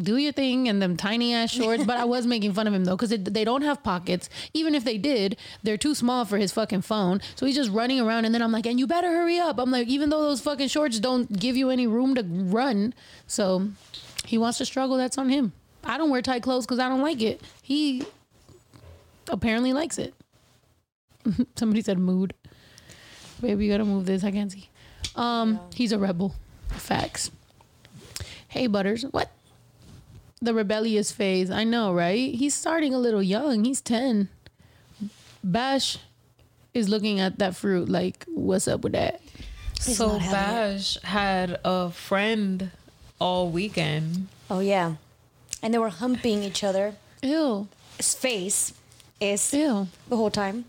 Do 0.00 0.16
your 0.16 0.30
thing 0.32 0.68
and 0.68 0.80
them 0.80 0.96
tiny 0.96 1.34
ass 1.34 1.50
shorts. 1.50 1.84
But 1.84 1.96
I 1.96 2.04
was 2.04 2.24
making 2.34 2.52
fun 2.54 2.68
of 2.68 2.72
him 2.72 2.84
though, 2.84 2.96
because 2.96 3.10
they 3.10 3.44
don't 3.44 3.62
have 3.62 3.82
pockets. 3.82 4.30
Even 4.54 4.74
if 4.74 4.84
they 4.84 4.96
did, 4.96 5.36
they're 5.64 5.76
too 5.76 5.96
small 5.96 6.24
for 6.24 6.38
his 6.38 6.52
fucking 6.52 6.82
phone. 6.82 7.20
So 7.34 7.44
he's 7.44 7.56
just 7.56 7.70
running 7.70 8.00
around. 8.00 8.24
And 8.24 8.32
then 8.32 8.40
I'm 8.40 8.52
like, 8.52 8.66
and 8.66 8.78
you 8.78 8.86
better 8.86 9.08
hurry 9.08 9.38
up. 9.38 9.58
I'm 9.58 9.72
like, 9.72 9.88
even 9.88 10.10
though 10.10 10.22
those 10.22 10.40
fucking 10.40 10.68
shorts 10.68 11.00
don't 11.00 11.38
give 11.38 11.56
you 11.56 11.70
any 11.70 11.88
room 11.88 12.14
to 12.14 12.22
run. 12.22 12.94
So 13.26 13.68
he 14.24 14.38
wants 14.38 14.58
to 14.58 14.64
struggle. 14.64 14.96
That's 14.96 15.18
on 15.18 15.28
him. 15.28 15.52
I 15.82 15.98
don't 15.98 16.10
wear 16.10 16.22
tight 16.22 16.44
clothes 16.44 16.66
because 16.66 16.78
I 16.78 16.88
don't 16.88 17.02
like 17.02 17.20
it. 17.20 17.40
He 17.60 18.04
apparently 19.28 19.72
likes 19.72 19.98
it. 19.98 20.14
Somebody 21.56 21.82
said 21.82 21.98
mood. 21.98 22.34
Baby, 23.40 23.66
you 23.66 23.72
gotta 23.72 23.84
move 23.84 24.06
this. 24.06 24.24
I 24.24 24.30
can't 24.30 24.52
see. 24.52 24.68
Um, 25.16 25.60
he's 25.74 25.92
a 25.92 25.98
rebel. 25.98 26.34
Facts. 26.68 27.30
Hey, 28.48 28.66
Butters. 28.66 29.04
What? 29.10 29.30
The 30.42 30.54
rebellious 30.54 31.12
phase. 31.12 31.50
I 31.50 31.64
know, 31.64 31.92
right? 31.92 32.34
He's 32.34 32.54
starting 32.54 32.94
a 32.94 32.98
little 32.98 33.22
young. 33.22 33.64
He's 33.64 33.80
10. 33.80 34.28
Bash 35.42 35.98
is 36.74 36.88
looking 36.88 37.20
at 37.20 37.38
that 37.38 37.56
fruit 37.56 37.88
like, 37.88 38.24
what's 38.28 38.68
up 38.68 38.82
with 38.82 38.92
that? 38.92 39.20
He's 39.84 39.96
so 39.96 40.12
not 40.12 40.20
having 40.22 40.76
Bash 40.76 41.02
had 41.02 41.60
a 41.64 41.90
friend 41.90 42.70
all 43.18 43.48
weekend. 43.48 44.28
Oh 44.50 44.60
yeah, 44.60 44.96
and 45.62 45.72
they 45.72 45.78
were 45.78 45.88
humping 45.88 46.42
each 46.42 46.62
other. 46.62 46.94
Ew. 47.22 47.68
His 47.96 48.14
face 48.14 48.74
is 49.20 49.52
Ew. 49.54 49.88
the 50.08 50.16
whole 50.16 50.30
time. 50.30 50.64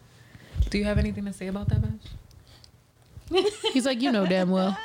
Do 0.69 0.77
you 0.77 0.85
have 0.85 0.97
anything 0.97 1.25
to 1.25 1.33
say 1.33 1.47
about 1.47 1.69
that, 1.69 1.81
Bash? 1.81 3.45
He's 3.73 3.85
like, 3.85 4.01
you 4.01 4.11
know 4.11 4.25
damn 4.25 4.49
well. 4.49 4.77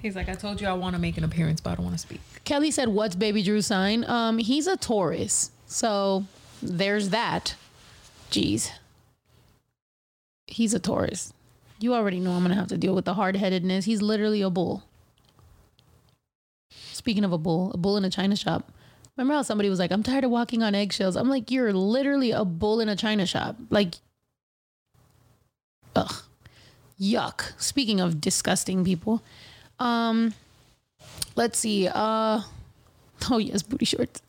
He's 0.00 0.14
like, 0.14 0.28
I 0.28 0.34
told 0.34 0.60
you 0.60 0.68
I 0.68 0.74
want 0.74 0.94
to 0.94 1.00
make 1.00 1.16
an 1.16 1.24
appearance, 1.24 1.60
but 1.60 1.70
I 1.70 1.74
don't 1.74 1.84
want 1.84 1.96
to 1.96 2.00
speak. 2.00 2.20
Kelly 2.44 2.70
said, 2.70 2.88
"What's 2.88 3.16
Baby 3.16 3.42
Drew's 3.42 3.66
sign?" 3.66 4.04
Um, 4.04 4.38
he's 4.38 4.66
a 4.66 4.76
Taurus, 4.76 5.50
so 5.66 6.24
there's 6.62 7.08
that. 7.10 7.56
Jeez, 8.30 8.70
he's 10.46 10.72
a 10.72 10.78
Taurus. 10.78 11.32
You 11.80 11.94
already 11.94 12.20
know 12.20 12.32
I'm 12.32 12.42
gonna 12.42 12.54
have 12.54 12.68
to 12.68 12.78
deal 12.78 12.94
with 12.94 13.04
the 13.04 13.14
hard 13.14 13.36
headedness. 13.36 13.86
He's 13.86 14.00
literally 14.00 14.40
a 14.40 14.50
bull. 14.50 14.84
Speaking 16.70 17.24
of 17.24 17.32
a 17.32 17.38
bull, 17.38 17.72
a 17.72 17.76
bull 17.76 17.96
in 17.96 18.04
a 18.04 18.10
china 18.10 18.36
shop. 18.36 18.72
Remember 19.16 19.34
how 19.34 19.42
somebody 19.42 19.68
was 19.68 19.78
like, 19.80 19.90
"I'm 19.90 20.02
tired 20.02 20.24
of 20.24 20.30
walking 20.30 20.62
on 20.62 20.74
eggshells." 20.74 21.16
I'm 21.16 21.28
like, 21.28 21.50
"You're 21.50 21.72
literally 21.72 22.30
a 22.30 22.44
bull 22.44 22.80
in 22.80 22.88
a 22.88 22.96
china 22.96 23.26
shop." 23.26 23.56
Like, 23.68 23.96
ugh, 25.98 26.14
yuck. 27.00 27.52
Speaking 27.58 28.00
of 28.00 28.20
disgusting 28.20 28.84
people, 28.84 29.22
um. 29.78 30.34
Let's 31.36 31.58
see. 31.58 31.86
Uh 31.86 32.42
oh 33.30 33.38
yes, 33.38 33.62
booty 33.62 33.84
shorts. 33.84 34.20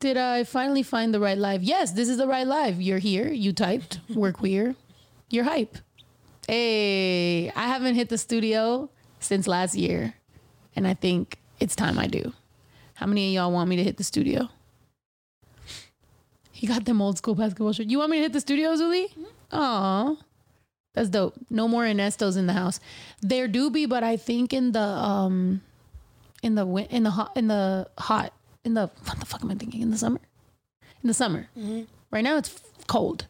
Did 0.00 0.18
I 0.18 0.44
finally 0.44 0.82
find 0.82 1.14
the 1.14 1.20
right 1.20 1.38
live? 1.38 1.62
Yes, 1.62 1.92
this 1.92 2.10
is 2.10 2.18
the 2.18 2.26
right 2.26 2.46
live. 2.46 2.80
You're 2.80 2.98
here. 2.98 3.28
You 3.32 3.52
typed. 3.54 4.00
We're 4.14 4.32
queer. 4.32 4.74
You're 5.30 5.44
hype. 5.44 5.78
Hey, 6.46 7.50
I 7.50 7.66
haven't 7.68 7.94
hit 7.94 8.10
the 8.10 8.18
studio 8.18 8.90
since 9.18 9.46
last 9.46 9.74
year, 9.74 10.14
and 10.76 10.86
I 10.86 10.92
think 10.92 11.38
it's 11.58 11.74
time 11.74 11.98
I 11.98 12.06
do. 12.06 12.34
How 12.94 13.06
many 13.06 13.28
of 13.28 13.34
y'all 13.34 13.52
want 13.52 13.70
me 13.70 13.76
to 13.76 13.82
hit 13.82 13.96
the 13.96 14.04
studio? 14.04 14.50
He 16.52 16.66
got 16.66 16.84
them 16.84 17.00
old 17.00 17.16
school 17.16 17.34
basketball 17.34 17.72
shirts. 17.72 17.90
You 17.90 17.98
want 17.98 18.10
me 18.10 18.18
to 18.18 18.24
hit 18.24 18.32
the 18.34 18.40
studio, 18.40 18.76
Zuli? 18.76 19.06
Aw. 19.52 20.16
That's 20.96 21.10
dope. 21.10 21.34
No 21.50 21.68
more 21.68 21.84
Ernestos 21.84 22.36
in 22.36 22.46
the 22.46 22.54
house. 22.54 22.80
There 23.20 23.46
do 23.46 23.70
be, 23.70 23.84
but 23.86 24.02
I 24.02 24.16
think 24.16 24.52
in 24.52 24.72
the 24.72 24.80
um 24.82 25.60
in 26.42 26.54
the 26.56 26.66
in 26.90 27.02
the 27.04 27.10
hot 27.10 27.36
in 27.36 27.46
the 27.48 27.86
hot 27.98 28.32
in 28.64 28.74
the 28.74 28.90
what 29.04 29.20
the 29.20 29.26
fuck 29.26 29.42
am 29.42 29.50
I 29.50 29.54
thinking 29.54 29.82
in 29.82 29.90
the 29.90 29.98
summer? 29.98 30.20
In 31.02 31.08
the 31.08 31.14
summer. 31.14 31.48
Right 32.10 32.24
now 32.24 32.38
it's 32.38 32.58
cold. 32.86 33.26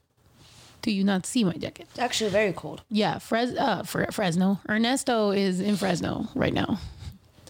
Do 0.83 0.93
you 0.93 1.03
not 1.03 1.27
see 1.27 1.43
my 1.43 1.55
jacket? 1.55 1.89
It's 1.91 1.99
actually 1.99 2.31
very 2.31 2.53
cold, 2.53 2.83
Yeah, 2.89 3.19
Fres 3.19 3.51
uh 3.59 3.83
Fre- 3.83 4.13
Fresno. 4.13 4.61
Ernesto 4.69 5.33
is 5.33 5.61
in 5.61 5.77
Fresno 5.77 6.29
right 6.37 6.55
now. 6.55 6.79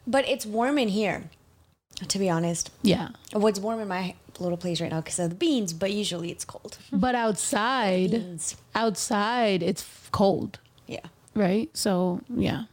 but 0.06 0.26
it's 0.26 0.46
warm 0.46 0.78
in 0.78 0.88
here. 0.88 1.24
To 2.08 2.18
be 2.18 2.28
honest, 2.28 2.70
Yeah. 2.82 3.08
what's 3.32 3.58
warm 3.58 3.80
in 3.80 3.88
my 3.88 4.14
little 4.38 4.58
place 4.58 4.82
right 4.82 4.90
now 4.90 5.00
because 5.00 5.18
of 5.18 5.30
the 5.30 5.34
beans, 5.34 5.72
but 5.72 5.90
usually 5.92 6.30
it's 6.30 6.44
cold. 6.44 6.76
But 6.92 7.14
outside, 7.14 8.10
Beans. 8.10 8.54
outside 8.74 9.62
it's 9.62 9.80
f- 9.82 10.10
cold, 10.12 10.58
Yeah. 10.86 11.00
right? 11.34 11.70
So 11.74 12.20
yeah. 12.28 12.64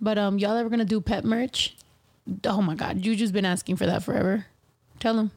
But 0.00 0.16
um, 0.18 0.38
y'all 0.38 0.56
ever 0.56 0.70
gonna 0.70 0.84
do 0.86 1.00
pet 1.02 1.24
merch? 1.26 1.76
Oh 2.44 2.62
my 2.62 2.74
God, 2.74 3.02
Juju's 3.02 3.32
been 3.32 3.44
asking 3.44 3.76
for 3.76 3.84
that 3.84 4.02
forever. 4.02 4.46
Tell 4.98 5.18
him. 5.18 5.30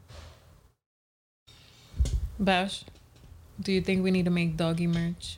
Bash, 2.40 2.84
do 3.60 3.72
you 3.72 3.82
think 3.82 4.02
we 4.02 4.10
need 4.10 4.24
to 4.24 4.30
make 4.30 4.56
doggy 4.56 4.86
merch? 4.86 5.36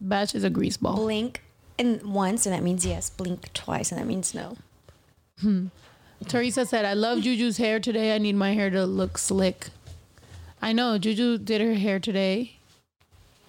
Bash 0.00 0.32
is 0.34 0.44
a 0.44 0.50
grease 0.50 0.76
ball. 0.76 0.94
Blink 0.94 1.42
and 1.76 2.02
once, 2.02 2.46
and 2.46 2.54
that 2.54 2.62
means 2.62 2.86
yes. 2.86 3.10
Blink 3.10 3.52
twice, 3.52 3.90
and 3.90 4.00
that 4.00 4.06
means 4.06 4.32
no. 4.32 4.56
Hmm. 5.40 5.66
Teresa 6.26 6.66
said, 6.66 6.84
"I 6.84 6.94
love 6.94 7.20
Juju's 7.22 7.58
hair 7.58 7.78
today. 7.78 8.14
I 8.14 8.18
need 8.18 8.34
my 8.34 8.54
hair 8.54 8.70
to 8.70 8.84
look 8.86 9.18
slick." 9.18 9.68
I 10.60 10.72
know 10.72 10.98
Juju 10.98 11.38
did 11.38 11.60
her 11.60 11.74
hair 11.74 12.00
today. 12.00 12.56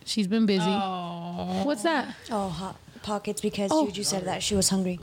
She's 0.06 0.28
been 0.28 0.46
busy. 0.46 0.64
Oh, 0.70 1.64
What's 1.66 1.84
that? 1.84 2.16
Oh, 2.32 2.50
hot 2.50 2.76
pockets 3.02 3.42
because 3.42 3.72
Oh. 3.74 3.88
Juju 3.88 4.04
said 4.04 4.26
that 4.26 4.44
she 4.44 4.54
was 4.56 4.70
hungry. 4.70 5.00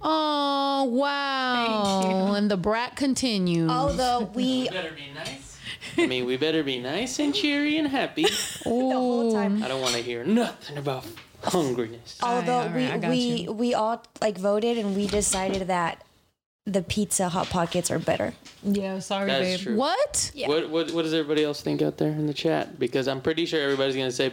Oh 0.00 0.84
wow! 0.84 2.00
Thank 2.00 2.10
you. 2.12 2.34
And 2.34 2.50
the 2.50 2.56
brat 2.56 2.96
continues. 2.96 3.70
Although 3.70 4.30
we 4.34 4.68
better 4.68 4.92
be 4.92 5.10
nice. 5.14 5.58
I 5.98 6.06
mean, 6.06 6.24
we 6.24 6.36
better 6.36 6.62
be 6.62 6.78
nice 6.78 7.18
and 7.18 7.34
cheery 7.34 7.76
and 7.76 7.88
happy. 7.88 8.22
the 8.64 8.70
whole 8.70 9.32
time. 9.32 9.62
I 9.62 9.68
don't 9.68 9.80
want 9.82 9.94
to 9.94 10.00
hear 10.02 10.24
nothing 10.24 10.78
about 10.78 11.04
hungriness. 11.42 12.16
Although 12.22 12.60
Alright, 12.60 12.70
alright, 12.70 12.94
we 12.94 13.00
got 13.00 13.10
we 13.10 13.16
you. 13.18 13.52
we 13.52 13.74
all 13.74 14.02
like 14.20 14.38
voted 14.38 14.78
and 14.78 14.94
we 14.96 15.06
decided 15.08 15.66
that 15.66 16.02
the 16.64 16.82
pizza 16.82 17.28
hot 17.28 17.48
pockets 17.48 17.90
are 17.90 17.98
better. 17.98 18.34
yeah. 18.62 18.98
Sorry, 19.00 19.26
That's 19.26 19.44
babe. 19.44 19.60
true. 19.60 19.76
What? 19.76 20.30
Yeah. 20.34 20.48
What, 20.48 20.70
what 20.70 20.90
what 20.92 21.02
does 21.02 21.12
everybody 21.14 21.42
else 21.44 21.60
think 21.60 21.82
out 21.82 21.96
there 21.98 22.10
in 22.10 22.26
the 22.26 22.34
chat? 22.34 22.78
Because 22.78 23.08
I'm 23.08 23.20
pretty 23.20 23.46
sure 23.46 23.60
everybody's 23.60 23.96
gonna 23.96 24.12
say 24.12 24.32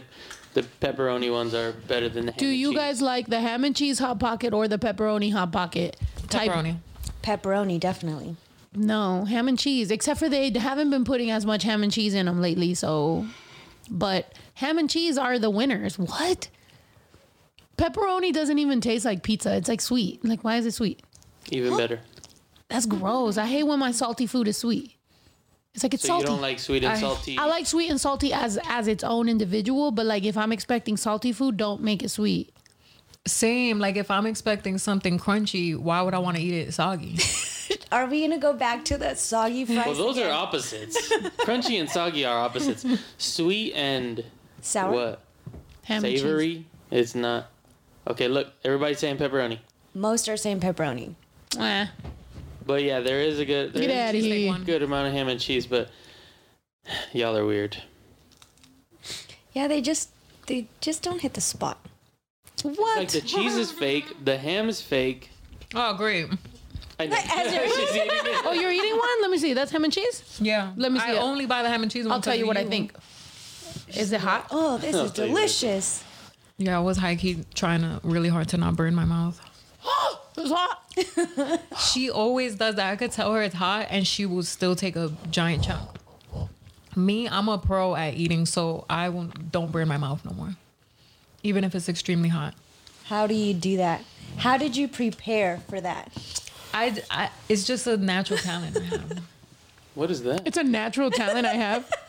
the 0.54 0.62
pepperoni 0.80 1.32
ones 1.32 1.54
are 1.54 1.72
better 1.72 2.08
than 2.08 2.26
the. 2.26 2.32
Ham 2.32 2.38
Do 2.38 2.46
and 2.48 2.56
you 2.56 2.68
cheese. 2.70 2.78
guys 2.78 3.02
like 3.02 3.26
the 3.26 3.40
ham 3.40 3.64
and 3.64 3.74
cheese 3.74 3.98
hot 3.98 4.20
pocket 4.20 4.52
or 4.54 4.68
the 4.68 4.78
pepperoni 4.78 5.32
hot 5.32 5.50
pocket? 5.52 5.96
Type- 6.28 6.50
Pepperoni. 6.52 6.76
Pepperoni, 7.22 7.80
definitely. 7.80 8.36
No, 8.74 9.24
ham 9.24 9.48
and 9.48 9.58
cheese. 9.58 9.90
Except 9.90 10.20
for 10.20 10.28
they 10.28 10.50
haven't 10.56 10.90
been 10.90 11.04
putting 11.04 11.30
as 11.32 11.44
much 11.44 11.64
ham 11.64 11.82
and 11.82 11.90
cheese 11.90 12.14
in 12.14 12.26
them 12.26 12.40
lately. 12.40 12.74
So, 12.74 13.26
but 13.90 14.32
ham 14.54 14.78
and 14.78 14.88
cheese 14.88 15.18
are 15.18 15.38
the 15.40 15.50
winners. 15.50 15.98
What? 15.98 16.48
Pepperoni 17.76 18.32
doesn't 18.32 18.58
even 18.58 18.80
taste 18.80 19.04
like 19.04 19.22
pizza. 19.24 19.56
It's 19.56 19.68
like 19.68 19.80
sweet. 19.80 20.24
Like, 20.24 20.44
why 20.44 20.56
is 20.56 20.66
it 20.66 20.74
sweet? 20.74 21.02
even 21.50 21.76
better? 21.76 21.98
That's 22.70 22.86
gross. 22.86 23.36
I 23.36 23.46
hate 23.46 23.64
when 23.64 23.78
my 23.78 23.90
salty 23.92 24.26
food 24.26 24.48
is 24.48 24.56
sweet. 24.56 24.94
It's 25.74 25.82
like 25.84 25.94
it's 25.94 26.02
So 26.02 26.08
salty. 26.08 26.22
you 26.22 26.26
don't 26.28 26.40
like 26.40 26.58
sweet 26.58 26.82
and 26.84 26.92
I- 26.94 27.00
salty? 27.00 27.36
I 27.38 27.46
like 27.46 27.66
sweet 27.66 27.90
and 27.90 28.00
salty 28.00 28.32
as 28.32 28.58
as 28.68 28.88
its 28.88 29.04
own 29.04 29.28
individual, 29.28 29.90
but 29.90 30.06
like 30.06 30.24
if 30.24 30.36
I'm 30.36 30.52
expecting 30.52 30.96
salty 30.96 31.32
food, 31.32 31.56
don't 31.56 31.82
make 31.82 32.02
it 32.02 32.08
sweet. 32.10 32.52
Same. 33.26 33.78
Like 33.78 33.96
if 33.96 34.10
I'm 34.10 34.26
expecting 34.26 34.78
something 34.78 35.18
crunchy, 35.18 35.76
why 35.76 36.00
would 36.02 36.14
I 36.14 36.18
want 36.18 36.36
to 36.38 36.42
eat 36.42 36.54
it 36.54 36.72
soggy? 36.74 37.18
Are 37.92 38.06
we 38.06 38.22
gonna 38.22 38.38
go 38.38 38.52
back 38.52 38.84
to 38.86 38.96
the 38.98 39.14
soggy 39.14 39.64
fries? 39.64 39.86
Well, 39.86 39.94
those 39.94 40.18
are 40.18 40.30
opposites. 40.30 41.12
Crunchy 41.40 41.78
and 41.80 41.88
soggy 41.88 42.24
are 42.24 42.38
opposites. 42.38 42.84
Sweet 43.18 43.74
and 43.74 44.24
sour. 44.60 44.92
what? 44.92 45.20
Ham. 45.84 46.00
Savory? 46.02 46.66
It's 46.90 47.14
not. 47.14 47.48
Okay, 48.08 48.26
look, 48.28 48.48
everybody's 48.64 48.98
saying 48.98 49.18
pepperoni. 49.18 49.58
Most 49.94 50.28
are 50.28 50.36
saying 50.36 50.60
pepperoni. 50.60 51.14
Eh. 51.58 51.86
But 52.66 52.82
yeah, 52.82 53.00
there 53.00 53.20
is 53.20 53.38
a 53.38 53.44
good 53.44 53.72
there 53.72 53.82
Get 53.82 54.14
is 54.14 54.24
outta 54.24 54.32
a 54.34 54.38
here. 54.38 54.48
one. 54.50 54.64
good 54.64 54.82
amount 54.82 55.08
of 55.08 55.12
ham 55.14 55.28
and 55.28 55.40
cheese, 55.40 55.66
but 55.66 55.90
y'all 57.12 57.36
are 57.36 57.46
weird. 57.46 57.76
Yeah, 59.52 59.66
they 59.68 59.80
just 59.80 60.10
they 60.46 60.66
just 60.80 61.02
don't 61.02 61.20
hit 61.20 61.34
the 61.34 61.40
spot. 61.40 61.78
What? 62.62 62.98
Like 62.98 63.08
the 63.08 63.20
cheese 63.22 63.56
is 63.56 63.70
fake, 63.72 64.04
the 64.24 64.36
ham 64.38 64.68
is 64.68 64.80
fake. 64.82 65.30
oh, 65.74 65.94
great. 65.94 66.28
I 66.98 67.06
know. 67.06 67.16
As 67.16 67.52
you're- 67.54 67.66
She's 67.68 67.90
eating 67.96 68.08
it. 68.12 68.44
oh, 68.44 68.52
you're 68.52 68.70
eating 68.70 68.92
one? 68.96 69.22
Let 69.22 69.30
me 69.30 69.38
see. 69.38 69.54
That's 69.54 69.70
ham 69.72 69.84
and 69.84 69.92
cheese. 69.92 70.38
Yeah. 70.40 70.72
Let 70.76 70.92
me 70.92 70.98
see 71.00 71.06
I 71.06 71.12
it. 71.12 71.18
only 71.18 71.46
buy 71.46 71.62
the 71.62 71.70
ham 71.70 71.82
and 71.82 71.90
cheese. 71.90 72.04
one 72.04 72.12
I'll 72.12 72.20
tell 72.20 72.34
you 72.34 72.42
of 72.42 72.48
what 72.48 72.58
I 72.58 72.64
think. 72.66 72.92
Is 73.88 74.12
it 74.12 74.20
hot? 74.20 74.46
Oh, 74.50 74.76
this 74.76 74.94
oh, 74.96 75.04
is 75.04 75.12
tell 75.12 75.26
you 75.26 75.32
later. 75.32 75.46
delicious. 75.46 76.04
Yeah, 76.58 76.76
I 76.76 76.80
was 76.82 76.98
high 76.98 77.16
key 77.16 77.42
trying 77.54 77.80
to 77.80 78.00
really 78.04 78.28
hard 78.28 78.48
to 78.48 78.58
not 78.58 78.76
burn 78.76 78.94
my 78.94 79.06
mouth. 79.06 79.40
It's 80.40 80.52
hot. 80.52 81.60
She 81.92 82.10
always 82.10 82.56
does 82.56 82.74
that. 82.76 82.92
I 82.92 82.96
could 82.96 83.12
tell 83.12 83.32
her 83.32 83.42
it's 83.42 83.54
hot, 83.54 83.86
and 83.90 84.06
she 84.06 84.26
will 84.26 84.42
still 84.42 84.74
take 84.76 84.96
a 84.96 85.12
giant 85.30 85.64
chunk. 85.64 85.88
Me, 86.96 87.28
I'm 87.28 87.48
a 87.48 87.58
pro 87.58 87.94
at 87.94 88.14
eating, 88.14 88.46
so 88.46 88.84
I 88.90 89.08
won't, 89.08 89.52
don't 89.52 89.70
burn 89.70 89.86
my 89.88 89.96
mouth 89.96 90.24
no 90.24 90.32
more, 90.32 90.56
even 91.42 91.62
if 91.64 91.74
it's 91.74 91.88
extremely 91.88 92.28
hot. 92.28 92.54
How 93.04 93.26
do 93.26 93.34
you 93.34 93.54
do 93.54 93.76
that? 93.78 94.02
How 94.36 94.56
did 94.56 94.76
you 94.76 94.88
prepare 94.88 95.58
for 95.68 95.80
that? 95.80 96.12
I, 96.74 97.02
I 97.10 97.30
it's 97.48 97.64
just 97.64 97.86
a 97.86 97.96
natural 97.96 98.38
talent 98.38 98.76
I 98.76 98.80
have. 98.84 99.22
What 99.96 100.10
is 100.10 100.22
that? 100.22 100.46
It's 100.46 100.56
a 100.56 100.62
natural 100.62 101.10
talent 101.10 101.46
I 101.46 101.54
have. 101.54 101.90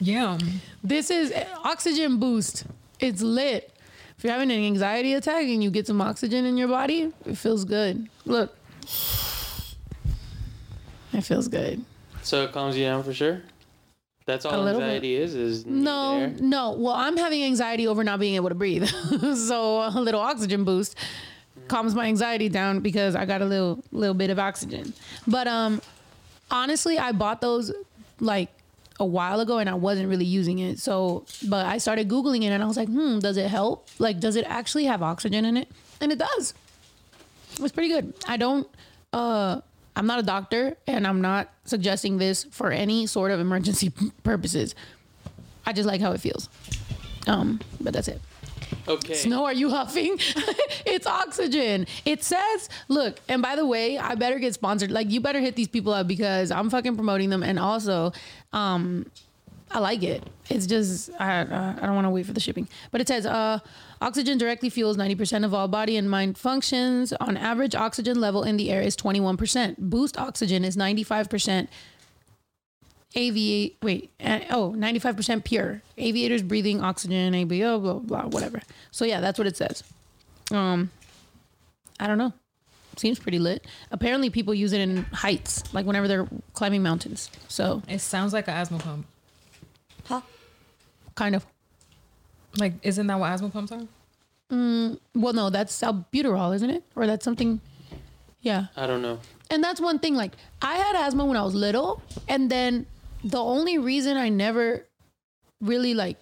Yeah, 0.00 0.38
This 0.84 1.10
is 1.10 1.32
oxygen 1.64 2.18
boost. 2.20 2.64
It's 3.00 3.20
lit. 3.20 3.72
If 4.18 4.24
you're 4.24 4.32
having 4.32 4.50
an 4.50 4.58
anxiety 4.58 5.14
attack 5.14 5.44
and 5.44 5.62
you 5.62 5.70
get 5.70 5.86
some 5.86 6.00
oxygen 6.00 6.44
in 6.44 6.56
your 6.56 6.66
body, 6.66 7.12
it 7.24 7.38
feels 7.38 7.64
good. 7.64 8.08
Look. 8.24 8.52
It 11.12 11.20
feels 11.22 11.46
good. 11.46 11.84
So 12.22 12.42
it 12.42 12.52
calms 12.52 12.76
you 12.76 12.84
down 12.84 13.04
for 13.04 13.14
sure? 13.14 13.42
That's 14.26 14.44
all 14.44 14.66
anxiety 14.68 15.14
is, 15.14 15.34
is 15.34 15.64
No, 15.64 16.18
air? 16.18 16.34
no. 16.40 16.72
Well, 16.72 16.94
I'm 16.94 17.16
having 17.16 17.42
anxiety 17.44 17.86
over 17.86 18.04
not 18.04 18.18
being 18.20 18.34
able 18.34 18.50
to 18.50 18.54
breathe. 18.54 18.86
so 19.36 19.82
a 19.82 20.00
little 20.00 20.20
oxygen 20.20 20.64
boost 20.64 20.96
calms 21.68 21.94
my 21.94 22.06
anxiety 22.06 22.48
down 22.48 22.80
because 22.80 23.14
I 23.14 23.24
got 23.24 23.40
a 23.40 23.44
little 23.46 23.82
little 23.92 24.14
bit 24.14 24.30
of 24.30 24.38
oxygen. 24.38 24.92
But 25.26 25.46
um 25.48 25.80
honestly, 26.50 26.98
I 26.98 27.12
bought 27.12 27.40
those 27.40 27.72
like 28.20 28.50
a 29.00 29.04
while 29.04 29.40
ago 29.40 29.58
and 29.58 29.68
I 29.68 29.74
wasn't 29.74 30.08
really 30.08 30.24
using 30.24 30.58
it. 30.58 30.78
So, 30.78 31.24
but 31.48 31.66
I 31.66 31.78
started 31.78 32.08
googling 32.08 32.42
it 32.42 32.46
and 32.48 32.62
I 32.62 32.66
was 32.66 32.76
like, 32.76 32.88
"Hmm, 32.88 33.18
does 33.20 33.36
it 33.36 33.48
help? 33.48 33.88
Like 33.98 34.20
does 34.20 34.36
it 34.36 34.44
actually 34.48 34.84
have 34.84 35.02
oxygen 35.02 35.44
in 35.44 35.56
it?" 35.56 35.68
And 36.00 36.12
it 36.12 36.18
does. 36.18 36.54
It's 37.60 37.72
pretty 37.72 37.88
good. 37.88 38.14
I 38.26 38.36
don't 38.36 38.68
uh 39.12 39.60
I'm 39.96 40.06
not 40.06 40.20
a 40.20 40.22
doctor 40.22 40.76
and 40.86 41.06
I'm 41.06 41.20
not 41.20 41.52
suggesting 41.64 42.18
this 42.18 42.44
for 42.44 42.70
any 42.70 43.06
sort 43.06 43.30
of 43.32 43.40
emergency 43.40 43.90
purposes. 44.22 44.74
I 45.66 45.72
just 45.72 45.86
like 45.88 46.00
how 46.00 46.12
it 46.12 46.20
feels. 46.20 46.48
Um, 47.26 47.60
but 47.80 47.92
that's 47.92 48.08
it. 48.08 48.20
Okay. 48.86 49.14
Snow, 49.14 49.44
are 49.44 49.52
you 49.52 49.70
huffing? 49.70 50.18
it's 50.86 51.06
oxygen. 51.06 51.86
It 52.04 52.24
says, 52.24 52.68
look, 52.88 53.20
and 53.28 53.42
by 53.42 53.56
the 53.56 53.66
way, 53.66 53.98
I 53.98 54.14
better 54.14 54.38
get 54.38 54.54
sponsored. 54.54 54.90
Like, 54.90 55.10
you 55.10 55.20
better 55.20 55.40
hit 55.40 55.56
these 55.56 55.68
people 55.68 55.92
up 55.92 56.06
because 56.06 56.50
I'm 56.50 56.70
fucking 56.70 56.94
promoting 56.94 57.30
them. 57.30 57.42
And 57.42 57.58
also, 57.58 58.12
um, 58.52 59.06
I 59.70 59.80
like 59.80 60.02
it. 60.02 60.22
It's 60.48 60.66
just, 60.66 61.10
I, 61.18 61.40
uh, 61.42 61.74
I 61.80 61.86
don't 61.86 61.94
want 61.94 62.06
to 62.06 62.10
wait 62.10 62.26
for 62.26 62.32
the 62.32 62.40
shipping. 62.40 62.68
But 62.90 63.00
it 63.00 63.08
says, 63.08 63.26
uh, 63.26 63.58
oxygen 64.00 64.38
directly 64.38 64.70
fuels 64.70 64.96
90% 64.96 65.44
of 65.44 65.52
all 65.52 65.68
body 65.68 65.96
and 65.96 66.10
mind 66.10 66.38
functions. 66.38 67.12
On 67.14 67.36
average, 67.36 67.74
oxygen 67.74 68.20
level 68.20 68.42
in 68.44 68.56
the 68.56 68.70
air 68.70 68.80
is 68.80 68.96
21%. 68.96 69.76
Boost 69.78 70.18
oxygen 70.18 70.64
is 70.64 70.76
95%. 70.76 71.68
Aviate, 73.16 73.74
wait, 73.82 74.10
uh, 74.22 74.40
oh, 74.50 74.74
95% 74.76 75.44
pure. 75.44 75.80
Aviators 75.96 76.42
breathing 76.42 76.82
oxygen, 76.82 77.32
ABO, 77.32 77.80
blah, 77.80 77.94
blah, 77.94 78.22
blah, 78.22 78.28
whatever. 78.28 78.60
So 78.90 79.04
yeah, 79.04 79.20
that's 79.20 79.38
what 79.38 79.46
it 79.48 79.56
says. 79.56 79.82
Um, 80.50 80.90
I 81.98 82.06
don't 82.06 82.18
know. 82.18 82.32
Seems 82.96 83.18
pretty 83.18 83.38
lit. 83.38 83.64
Apparently, 83.92 84.28
people 84.28 84.52
use 84.52 84.72
it 84.72 84.80
in 84.80 85.04
heights, 85.04 85.62
like 85.72 85.86
whenever 85.86 86.08
they're 86.08 86.28
climbing 86.52 86.82
mountains. 86.82 87.30
So 87.48 87.82
it 87.88 88.00
sounds 88.00 88.32
like 88.32 88.48
an 88.48 88.54
asthma 88.54 88.78
pump. 88.78 89.06
Huh? 90.04 90.20
kind 91.14 91.34
of. 91.34 91.44
Like, 92.56 92.74
isn't 92.82 93.06
that 93.08 93.18
what 93.18 93.30
asthma 93.32 93.50
pumps 93.50 93.72
are? 93.72 93.82
mm, 94.50 94.98
Well, 95.14 95.32
no, 95.32 95.50
that's 95.50 95.80
albuterol, 95.80 96.54
isn't 96.54 96.70
it? 96.70 96.82
Or 96.96 97.06
that's 97.06 97.24
something. 97.24 97.60
Yeah. 98.40 98.66
I 98.76 98.86
don't 98.86 99.02
know. 99.02 99.18
And 99.50 99.62
that's 99.64 99.80
one 99.80 99.98
thing. 99.98 100.14
Like, 100.14 100.32
I 100.62 100.76
had 100.76 100.94
asthma 100.96 101.24
when 101.24 101.36
I 101.36 101.42
was 101.42 101.54
little, 101.54 102.02
and 102.28 102.50
then 102.50 102.86
the 103.24 103.42
only 103.42 103.78
reason 103.78 104.16
I 104.16 104.28
never 104.28 104.86
really 105.60 105.94
like 105.94 106.16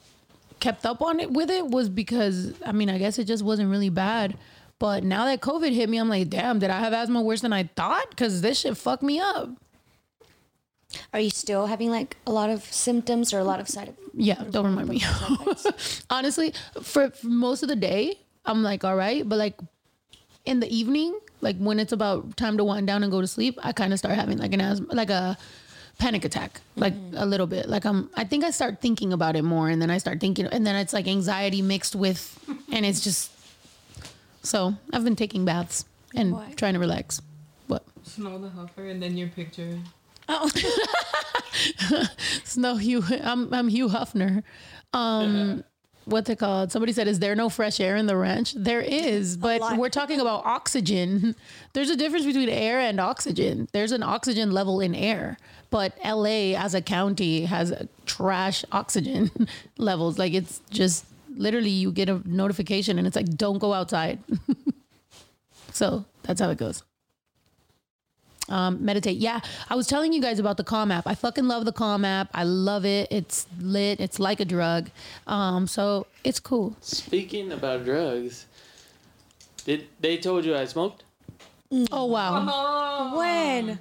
kept 0.60 0.86
up 0.86 1.02
on 1.02 1.20
it 1.20 1.30
with 1.30 1.50
it 1.50 1.66
was 1.66 1.88
because 1.88 2.54
I 2.64 2.72
mean, 2.72 2.90
I 2.90 2.98
guess 2.98 3.18
it 3.18 3.24
just 3.24 3.44
wasn't 3.44 3.70
really 3.70 3.90
bad. 3.90 4.36
But 4.78 5.04
now 5.04 5.24
that 5.24 5.40
COVID 5.40 5.72
hit 5.72 5.88
me, 5.88 5.98
I'm 5.98 6.08
like, 6.08 6.28
damn, 6.28 6.58
did 6.58 6.68
I 6.68 6.80
have 6.80 6.92
asthma 6.92 7.22
worse 7.22 7.40
than 7.40 7.52
I 7.52 7.64
thought? 7.76 8.10
Because 8.10 8.42
this 8.42 8.60
shit 8.60 8.76
fucked 8.76 9.02
me 9.02 9.18
up. 9.18 9.50
Are 11.12 11.20
you 11.20 11.30
still 11.30 11.66
having 11.66 11.90
like 11.90 12.16
a 12.26 12.32
lot 12.32 12.50
of 12.50 12.62
symptoms 12.64 13.32
or 13.32 13.38
a 13.38 13.44
lot 13.44 13.58
of 13.58 13.68
side 13.68 13.88
effects? 13.88 14.10
Yeah, 14.14 14.44
don't 14.50 14.66
remind 14.66 14.88
me. 14.88 15.02
Honestly, 16.10 16.52
for, 16.82 17.10
for 17.10 17.26
most 17.26 17.62
of 17.62 17.68
the 17.68 17.76
day, 17.76 18.18
I'm 18.44 18.62
like, 18.62 18.84
all 18.84 18.96
right, 18.96 19.26
but 19.28 19.36
like 19.36 19.58
in 20.44 20.60
the 20.60 20.74
evening, 20.74 21.18
like 21.40 21.56
when 21.58 21.80
it's 21.80 21.92
about 21.92 22.36
time 22.36 22.56
to 22.56 22.64
wind 22.64 22.86
down 22.86 23.02
and 23.02 23.10
go 23.10 23.20
to 23.20 23.26
sleep, 23.26 23.58
I 23.62 23.72
kind 23.72 23.92
of 23.92 23.98
start 23.98 24.14
having 24.14 24.38
like 24.38 24.52
an 24.52 24.60
asthma, 24.60 24.94
like 24.94 25.10
a 25.10 25.36
panic 25.98 26.24
attack, 26.24 26.60
like 26.76 26.94
a 27.14 27.24
little 27.26 27.46
bit. 27.46 27.68
Like 27.68 27.84
I'm, 27.84 28.10
I 28.14 28.24
think 28.24 28.44
I 28.44 28.50
start 28.50 28.80
thinking 28.80 29.12
about 29.12 29.36
it 29.36 29.42
more, 29.42 29.68
and 29.68 29.80
then 29.80 29.90
I 29.90 29.98
start 29.98 30.20
thinking, 30.20 30.46
and 30.46 30.66
then 30.66 30.76
it's 30.76 30.92
like 30.92 31.06
anxiety 31.08 31.62
mixed 31.62 31.94
with, 31.96 32.38
and 32.72 32.84
it's 32.84 33.00
just. 33.00 33.30
So 34.42 34.74
I've 34.92 35.02
been 35.04 35.16
taking 35.16 35.44
baths 35.44 35.84
and 36.14 36.32
Why? 36.32 36.52
trying 36.56 36.74
to 36.74 36.78
relax. 36.80 37.20
What? 37.66 37.82
Snow 38.04 38.38
the 38.38 38.48
Huffer 38.48 38.88
and 38.90 39.02
then 39.02 39.16
your 39.16 39.28
picture. 39.28 39.78
Oh, 40.28 40.48
Snow 42.44 42.76
Hugh. 42.76 43.02
I'm 43.22 43.52
I'm 43.52 43.68
Hugh 43.68 43.88
Hefner. 43.88 44.42
Um, 44.92 45.64
what's 46.06 46.30
it 46.30 46.38
called? 46.38 46.72
Somebody 46.72 46.92
said, 46.92 47.06
"Is 47.08 47.18
there 47.18 47.34
no 47.34 47.48
fresh 47.48 47.78
air 47.78 47.96
in 47.96 48.06
the 48.06 48.16
ranch?" 48.16 48.54
There 48.54 48.80
is, 48.80 49.36
but 49.36 49.76
we're 49.76 49.90
talking 49.90 50.20
about 50.20 50.46
oxygen. 50.46 51.34
There's 51.74 51.90
a 51.90 51.96
difference 51.96 52.24
between 52.24 52.48
air 52.48 52.80
and 52.80 52.98
oxygen. 52.98 53.68
There's 53.72 53.92
an 53.92 54.02
oxygen 54.02 54.50
level 54.52 54.80
in 54.80 54.94
air, 54.94 55.36
but 55.70 55.92
LA 56.04 56.54
as 56.56 56.74
a 56.74 56.80
county 56.80 57.44
has 57.44 57.74
trash 58.06 58.64
oxygen 58.72 59.30
levels. 59.78 60.18
Like 60.18 60.32
it's 60.32 60.60
just 60.70 61.04
literally 61.36 61.70
you 61.70 61.92
get 61.92 62.08
a 62.08 62.22
notification 62.24 62.98
and 62.98 63.06
it's 63.06 63.16
like, 63.16 63.28
"Don't 63.36 63.58
go 63.58 63.74
outside." 63.74 64.18
so 65.72 66.04
that's 66.22 66.40
how 66.40 66.50
it 66.50 66.58
goes 66.58 66.82
um, 68.48 68.84
meditate. 68.84 69.16
Yeah, 69.16 69.40
I 69.70 69.74
was 69.74 69.86
telling 69.86 70.12
you 70.12 70.20
guys 70.20 70.38
about 70.38 70.56
the 70.56 70.64
Calm 70.64 70.90
app. 70.92 71.06
I 71.06 71.14
fucking 71.14 71.46
love 71.46 71.64
the 71.64 71.72
Calm 71.72 72.04
app. 72.04 72.28
I 72.34 72.44
love 72.44 72.84
it. 72.84 73.08
It's 73.10 73.46
lit. 73.60 74.00
It's 74.00 74.18
like 74.20 74.40
a 74.40 74.44
drug. 74.44 74.90
Um, 75.26 75.66
so 75.66 76.06
it's 76.24 76.38
cool. 76.40 76.76
Speaking 76.80 77.52
about 77.52 77.84
drugs, 77.84 78.46
did 79.64 79.88
they 80.00 80.16
told 80.18 80.44
you 80.44 80.56
I 80.56 80.64
smoked? 80.64 81.02
Oh 81.90 82.06
wow! 82.06 83.16
when? 83.16 83.78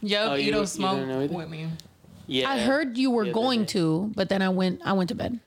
Yep, 0.00 0.28
Oh, 0.30 0.34
you 0.34 0.44
you 0.46 0.50
don't- 0.50 0.58
don't 0.58 0.60
you 0.62 0.66
smoke 0.66 0.98
don't 0.98 1.08
know 1.08 1.36
with 1.38 1.48
me. 1.48 1.68
Yeah. 2.26 2.48
I 2.50 2.58
heard 2.60 2.96
you 2.96 3.10
were 3.10 3.26
going 3.26 3.60
day. 3.60 3.66
to, 3.74 4.12
but 4.14 4.28
then 4.28 4.42
I 4.42 4.48
went. 4.48 4.80
I 4.84 4.92
went 4.94 5.08
to 5.10 5.14
bed. 5.14 5.38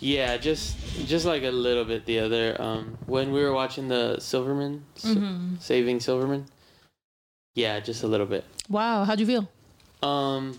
Yeah, 0.00 0.36
just 0.36 0.76
just 1.06 1.24
like 1.24 1.42
a 1.44 1.50
little 1.50 1.84
bit 1.84 2.04
the 2.04 2.18
other 2.18 2.60
um 2.60 2.98
when 3.06 3.32
we 3.32 3.40
were 3.42 3.52
watching 3.52 3.88
the 3.88 4.18
Silverman 4.20 4.84
Mm-hmm. 4.98 5.56
Saving 5.60 6.00
Silverman. 6.00 6.46
Yeah, 7.56 7.80
just 7.80 8.04
a 8.04 8.06
little 8.06 8.26
bit. 8.26 8.44
Wow, 8.68 9.02
how'd 9.04 9.18
you 9.18 9.26
feel? 9.26 9.48
Um 10.02 10.56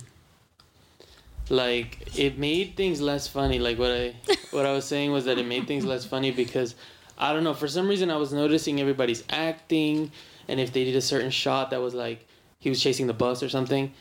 like 1.49 2.17
it 2.17 2.37
made 2.37 2.75
things 2.75 2.99
less 2.99 3.27
funny. 3.27 3.59
Like 3.59 3.79
what 3.79 3.91
I 3.91 4.15
what 4.51 4.65
I 4.65 4.73
was 4.73 4.83
saying 4.85 5.11
was 5.11 5.25
that 5.25 5.37
it 5.37 5.45
made 5.45 5.67
things 5.67 5.85
less 5.85 6.03
funny 6.05 6.31
because 6.31 6.75
I 7.17 7.31
don't 7.33 7.43
know, 7.43 7.53
for 7.53 7.67
some 7.67 7.87
reason 7.87 8.11
I 8.11 8.17
was 8.17 8.33
noticing 8.33 8.81
everybody's 8.81 9.23
acting 9.29 10.11
and 10.49 10.59
if 10.59 10.73
they 10.73 10.83
did 10.83 10.95
a 10.95 11.01
certain 11.01 11.29
shot 11.31 11.69
that 11.71 11.81
was 11.81 11.93
like 11.93 12.27
he 12.59 12.69
was 12.69 12.81
chasing 12.81 13.07
the 13.07 13.13
bus 13.13 13.41
or 13.43 13.49
something, 13.49 13.93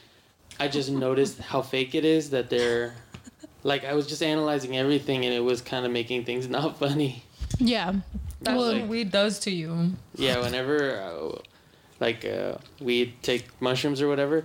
I 0.58 0.68
just 0.68 0.90
noticed 1.06 1.38
how 1.38 1.62
fake 1.62 1.94
it 1.94 2.04
is 2.04 2.30
that 2.30 2.50
they're 2.50 2.94
like 3.62 3.84
I 3.84 3.92
was 3.94 4.06
just 4.06 4.22
analyzing 4.22 4.76
everything 4.76 5.24
and 5.24 5.34
it 5.34 5.40
was 5.44 5.60
kind 5.60 5.84
of 5.86 5.92
making 5.92 6.24
things 6.24 6.48
not 6.58 6.78
funny. 6.78 7.22
Yeah. 7.58 7.92
That's 8.40 8.56
Well, 8.58 8.78
what 8.80 8.88
weed 8.88 9.10
does 9.12 9.38
to 9.40 9.50
you. 9.50 9.92
Yeah, 10.14 10.40
whenever 10.40 11.00
uh, 11.00 11.38
like 12.00 12.24
uh, 12.24 12.54
we 12.80 13.14
take 13.22 13.44
mushrooms 13.60 14.00
or 14.02 14.08
whatever, 14.08 14.44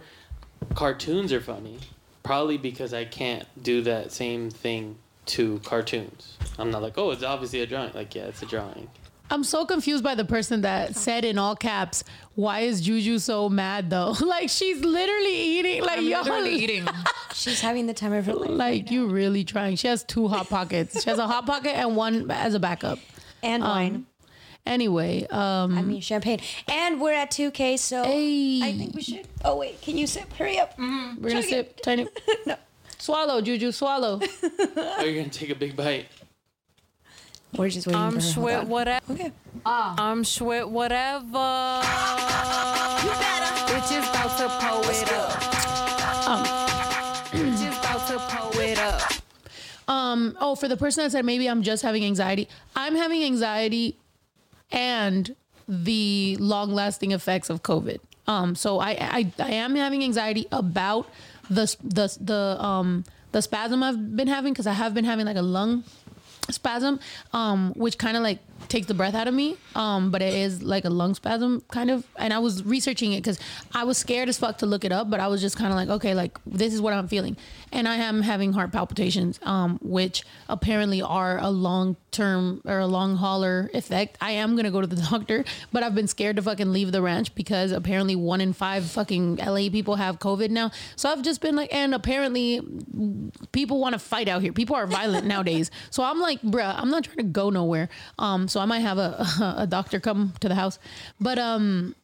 cartoons 0.76 1.32
are 1.34 1.42
funny. 1.42 1.80
Probably 2.24 2.58
because 2.58 2.94
I 2.94 3.06
can't 3.06 3.46
do 3.64 3.82
that 3.82 4.12
same 4.12 4.52
thing 4.52 4.98
to 5.28 5.60
cartoons. 5.60 6.38
I'm 6.60 6.70
not 6.70 6.82
like, 6.84 6.98
oh, 6.98 7.12
it's 7.12 7.24
obviously 7.24 7.62
a 7.62 7.66
drawing. 7.66 7.94
Like, 7.94 8.14
yeah, 8.14 8.24
it's 8.26 8.44
a 8.44 8.46
drawing. 8.46 8.90
I'm 9.32 9.44
so 9.46 9.66
confused 9.66 10.04
by 10.04 10.14
the 10.14 10.26
person 10.26 10.62
that 10.62 10.96
said 10.96 11.24
in 11.24 11.38
all 11.38 11.56
caps, 11.56 12.04
"Why 12.36 12.60
is 12.60 12.82
Juju 12.82 13.18
so 13.18 13.48
mad 13.48 13.90
though?" 13.90 14.14
like 14.22 14.50
she's 14.50 14.82
literally 14.84 15.34
eating. 15.34 15.82
Like 15.84 16.00
I'm 16.00 16.06
y'all, 16.06 16.24
literally 16.24 16.56
eating. 16.64 16.86
She's 17.34 17.62
having 17.62 17.88
the 17.88 17.94
time 17.94 18.12
of 18.12 18.26
her 18.26 18.34
life. 18.34 18.50
like 18.50 18.92
you 18.92 19.08
really 19.08 19.46
trying. 19.46 19.78
She 19.78 19.88
has 19.88 20.04
two 20.04 20.28
hot 20.28 20.50
pockets. 20.50 21.02
She 21.02 21.10
has 21.10 21.18
a 21.18 21.28
hot 21.28 21.46
pocket 21.46 21.78
and 21.78 21.96
one 21.96 22.30
as 22.30 22.54
a 22.56 22.60
backup. 22.60 23.00
and 23.42 23.64
wine. 23.64 24.06
Anyway, 24.66 25.26
um, 25.32 25.78
I 25.78 25.82
mean 25.82 26.02
champagne. 26.02 26.40
And 26.68 27.02
we're 27.02 27.14
at 27.14 27.32
2K, 27.32 27.78
so 27.80 28.04
Hey. 28.04 28.62
I 28.64 28.72
think 28.78 28.96
we 28.96 29.02
should. 29.02 29.28
Oh 29.44 29.58
wait, 29.58 29.82
can 29.82 29.98
you 29.98 30.06
sip? 30.08 30.32
Hurry 30.34 30.60
up. 30.60 30.78
Mm, 30.78 31.20
we're 31.20 31.30
gonna 31.30 31.42
chug 31.42 31.50
sip 31.50 31.82
tiny. 31.82 32.08
No. 32.46 32.56
Swallow, 33.00 33.42
Juju, 33.42 33.72
swallow. 33.72 34.20
Oh, 34.78 35.02
you're 35.04 35.16
gonna 35.16 35.30
take 35.30 35.50
a 35.50 35.56
big 35.56 35.76
bite. 35.76 36.06
We're 37.58 37.70
just 37.70 37.88
waiting 37.88 38.00
I'm 38.02 38.12
for 38.14 38.18
her. 38.18 38.22
Hold 38.22 38.34
sweat 38.34 38.60
on. 38.62 38.70
whatever. 38.70 39.14
Okay. 39.14 39.32
Ah. 39.66 39.96
I'm 39.98 40.24
sweat 40.24 40.70
whatever. 40.70 41.82
You 43.04 43.10
better. 43.20 43.52
Bitches 43.74 44.10
about 44.10 44.38
to 44.38 44.48
pull 44.62 44.90
it 44.90 45.12
up. 45.12 46.52
Bitches 47.32 47.80
about 47.80 48.08
to 48.08 48.20
pull 48.38 48.60
it 48.62 48.78
up. 48.80 49.02
Um, 49.88 50.38
oh, 50.40 50.56
for 50.56 50.68
the 50.70 50.78
person 50.78 51.04
that 51.04 51.12
said 51.12 51.26
maybe 51.26 51.48
I'm 51.50 51.64
just 51.64 51.84
having 51.84 52.06
anxiety, 52.06 52.48
I'm 52.76 52.96
having 52.96 53.24
anxiety 53.24 53.98
and 54.72 55.36
the 55.68 56.38
long 56.40 56.72
lasting 56.74 57.12
effects 57.12 57.50
of 57.50 57.64
COVID. 57.64 58.00
Um, 58.28 58.56
so 58.56 58.80
I, 58.80 58.92
I 58.92 59.32
I 59.40 59.52
am 59.52 59.76
having 59.76 60.04
anxiety 60.04 60.48
about 60.52 61.10
the 61.50 61.76
the 61.84 62.18
the 62.20 62.64
um 62.64 63.04
the 63.32 63.42
spasm 63.42 63.84
I've 63.84 64.16
been 64.16 64.28
having 64.28 64.54
because 64.54 64.68
I 64.68 64.74
have 64.74 64.94
been 64.94 65.06
having 65.06 65.26
like 65.26 65.38
a 65.38 65.42
lung 65.42 65.84
spasm, 66.50 67.00
um, 67.34 67.74
which 67.76 67.98
kind 67.98 68.18
of 68.18 68.24
like 68.24 68.40
takes 68.72 68.88
the 68.88 68.94
breath 68.94 69.14
out 69.14 69.28
of 69.28 69.34
me. 69.34 69.58
Um, 69.76 70.12
but 70.12 70.22
it 70.22 70.34
is 70.34 70.64
like 70.64 70.86
a 70.86 70.90
lung 70.90 71.14
spasm 71.14 71.62
kind 71.70 71.92
of. 71.92 72.06
And 72.16 72.34
I 72.34 72.40
was 72.40 72.64
researching 72.64 73.14
it 73.14 73.18
because 73.18 73.40
I 73.74 73.84
was 73.84 73.98
scared 73.98 74.30
as 74.30 74.40
fuck 74.40 74.58
to 74.60 74.66
look 74.66 74.86
it 74.86 74.92
up, 74.92 75.10
but 75.10 75.20
I 75.20 75.28
was 75.28 75.42
just 75.42 75.58
kind 75.58 75.72
of 75.72 75.76
like, 75.76 75.90
okay, 75.90 76.14
like 76.16 76.40
this 76.46 76.74
is 76.74 76.82
what 76.82 76.94
I'm 76.94 77.08
feeling. 77.08 77.38
And 77.72 77.88
I 77.88 77.98
am 77.98 78.22
having 78.22 78.54
heart 78.54 78.72
palpitations, 78.72 79.40
um, 79.44 79.80
which 79.82 80.24
apparently 80.50 81.02
are 81.02 81.38
a 81.38 81.50
long 81.50 81.98
term 82.12 82.62
or 82.66 82.80
a 82.80 82.88
long 82.88 83.18
hauler 83.18 83.70
effect. 83.74 84.18
I 84.22 84.32
am 84.32 84.56
gonna 84.56 84.72
go 84.72 84.82
to 84.82 84.88
the 84.88 84.96
doctor, 85.10 85.44
but 85.72 85.84
I've 85.84 85.96
been 85.96 86.08
scared 86.08 86.38
to 86.38 86.42
fucking 86.42 86.72
leave 86.72 86.92
the 86.92 87.02
ranch 87.02 87.36
because 87.36 87.72
apparently 87.72 88.16
one 88.16 88.42
in 88.42 88.54
five 88.54 88.86
fucking 88.86 89.38
LA 89.38 89.70
people 89.70 89.96
have 89.96 90.20
COVID 90.20 90.50
now. 90.50 90.72
So 90.96 91.10
I've 91.10 91.22
just 91.22 91.42
been 91.42 91.56
like, 91.56 91.74
and 91.74 91.94
apparently 91.94 92.62
people 93.52 93.80
want 93.80 93.94
to 93.94 94.00
fight 94.00 94.28
out 94.30 94.42
here. 94.42 94.54
People 94.54 94.76
are 94.76 94.88
violent 94.88 95.26
nowadays. 95.34 95.72
So 95.90 96.04
I'm 96.04 96.20
like, 96.20 96.42
bruh, 96.42 96.76
I'm 96.78 96.90
not 96.90 97.04
trying 97.04 97.18
to 97.18 97.24
go 97.24 97.50
nowhere. 97.50 97.90
Um, 98.18 98.48
so 98.48 98.61
I 98.62 98.66
might 98.66 98.80
have 98.80 98.98
a 98.98 99.56
a 99.58 99.68
doctor 99.68 100.00
come 100.00 100.34
to 100.40 100.48
the 100.48 100.56
house, 100.56 100.80
but 101.20 101.38
um, 101.38 101.96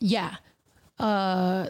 yeah, 0.00 0.36
uh, 0.98 1.68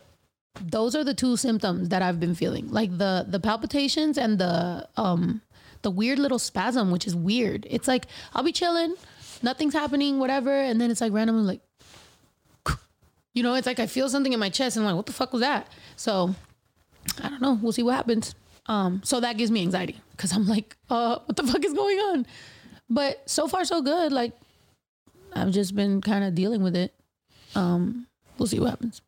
those 0.60 0.94
are 0.94 1.04
the 1.04 1.14
two 1.14 1.36
symptoms 1.36 1.88
that 1.90 2.02
I've 2.02 2.20
been 2.20 2.34
feeling, 2.34 2.70
like 2.70 2.96
the 2.96 3.26
the 3.28 3.40
palpitations 3.40 4.18
and 4.18 4.38
the 4.38 4.88
um 4.96 5.42
the 5.82 5.90
weird 5.90 6.18
little 6.18 6.38
spasm, 6.38 6.90
which 6.90 7.06
is 7.06 7.14
weird. 7.14 7.66
It's 7.70 7.88
like 7.88 8.06
I'll 8.34 8.42
be 8.42 8.52
chilling, 8.52 8.94
nothing's 9.42 9.74
happening, 9.74 10.18
whatever, 10.18 10.52
and 10.52 10.80
then 10.80 10.90
it's 10.90 11.00
like 11.00 11.12
randomly 11.12 11.44
like. 11.44 11.60
You 13.34 13.44
know, 13.44 13.54
it's 13.54 13.68
like 13.68 13.78
I 13.78 13.86
feel 13.86 14.08
something 14.08 14.32
in 14.32 14.40
my 14.40 14.48
chest 14.48 14.76
and 14.76 14.84
I'm 14.84 14.90
like, 14.90 14.96
what 14.96 15.06
the 15.06 15.12
fuck 15.12 15.32
was 15.32 15.42
that? 15.42 15.68
So 15.94 16.34
I 17.22 17.28
don't 17.28 17.40
know. 17.40 17.56
We'll 17.62 17.70
see 17.70 17.84
what 17.84 17.94
happens. 17.94 18.34
Um, 18.66 19.00
so 19.04 19.20
that 19.20 19.36
gives 19.36 19.50
me 19.50 19.62
anxiety 19.62 20.00
because 20.10 20.32
I'm 20.32 20.46
like, 20.46 20.76
uh, 20.90 21.18
what 21.24 21.36
the 21.36 21.44
fuck 21.44 21.64
is 21.64 21.72
going 21.72 21.98
on? 21.98 22.26
But 22.90 23.28
so 23.28 23.48
far 23.48 23.64
so 23.64 23.82
good. 23.82 24.12
Like 24.12 24.32
I've 25.32 25.50
just 25.50 25.74
been 25.74 26.00
kind 26.00 26.24
of 26.24 26.34
dealing 26.34 26.62
with 26.62 26.76
it. 26.76 26.94
Um, 27.54 28.06
we'll 28.38 28.46
see 28.46 28.58
what 28.58 28.70
happens. 28.70 29.02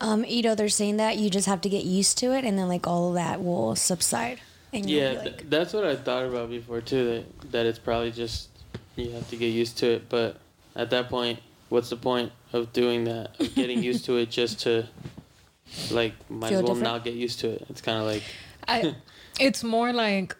Um, 0.00 0.24
you 0.24 0.42
know, 0.42 0.54
they're 0.54 0.68
saying 0.68 0.96
that 0.98 1.16
you 1.16 1.30
just 1.30 1.46
have 1.46 1.60
to 1.62 1.68
get 1.68 1.84
used 1.84 2.18
to 2.18 2.32
it, 2.32 2.44
and 2.44 2.58
then 2.58 2.68
like 2.68 2.86
all 2.86 3.08
of 3.10 3.14
that 3.14 3.42
will 3.42 3.74
subside. 3.76 4.40
And 4.72 4.88
Yeah, 4.90 5.12
like, 5.12 5.22
th- 5.22 5.42
that's 5.48 5.72
what 5.72 5.84
I 5.84 5.96
thought 5.96 6.24
about 6.26 6.50
before 6.50 6.80
too. 6.80 7.04
That 7.40 7.52
that 7.52 7.66
it's 7.66 7.78
probably 7.78 8.10
just 8.10 8.48
you 8.96 9.10
have 9.12 9.28
to 9.30 9.36
get 9.36 9.46
used 9.46 9.78
to 9.78 9.92
it. 9.92 10.08
But 10.08 10.36
at 10.76 10.90
that 10.90 11.08
point, 11.08 11.38
what's 11.68 11.90
the 11.90 11.96
point 11.96 12.32
of 12.52 12.72
doing 12.72 13.04
that? 13.04 13.40
Of 13.40 13.54
getting 13.54 13.82
used 13.82 14.04
to 14.06 14.16
it 14.16 14.30
just 14.30 14.60
to 14.60 14.86
like 15.90 16.12
might 16.28 16.48
Feel 16.50 16.58
as 16.58 16.64
well 16.64 16.74
different? 16.74 16.82
not 16.82 17.04
get 17.04 17.14
used 17.14 17.40
to 17.40 17.50
it. 17.50 17.64
It's 17.70 17.80
kind 17.80 17.98
of 17.98 18.04
like 18.04 18.22
I, 18.68 18.94
it's 19.40 19.62
more 19.64 19.92
like 19.92 20.36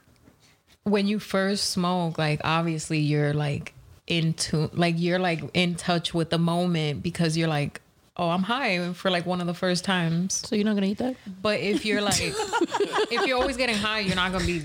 when 0.84 1.06
you 1.06 1.18
first 1.18 1.70
smoke, 1.70 2.18
like 2.18 2.40
obviously 2.44 2.98
you're 3.00 3.34
like 3.34 3.74
into 4.06 4.70
like 4.74 4.94
you're 4.98 5.18
like 5.18 5.40
in 5.54 5.74
touch 5.74 6.12
with 6.14 6.30
the 6.30 6.38
moment 6.38 7.02
because 7.02 7.36
you're 7.36 7.48
like, 7.48 7.80
oh, 8.16 8.28
I'm 8.28 8.42
high 8.42 8.92
for 8.92 9.10
like 9.10 9.26
one 9.26 9.40
of 9.40 9.46
the 9.46 9.54
first 9.54 9.84
times. 9.84 10.34
So 10.46 10.54
you're 10.54 10.64
not 10.64 10.74
gonna 10.74 10.86
eat 10.86 10.98
that? 10.98 11.16
But 11.42 11.60
if 11.60 11.84
you're 11.84 12.02
like, 12.02 12.20
if 12.20 13.26
you're 13.26 13.38
always 13.38 13.56
getting 13.56 13.76
high, 13.76 14.00
you're 14.00 14.16
not 14.16 14.32
gonna 14.32 14.46
be. 14.46 14.62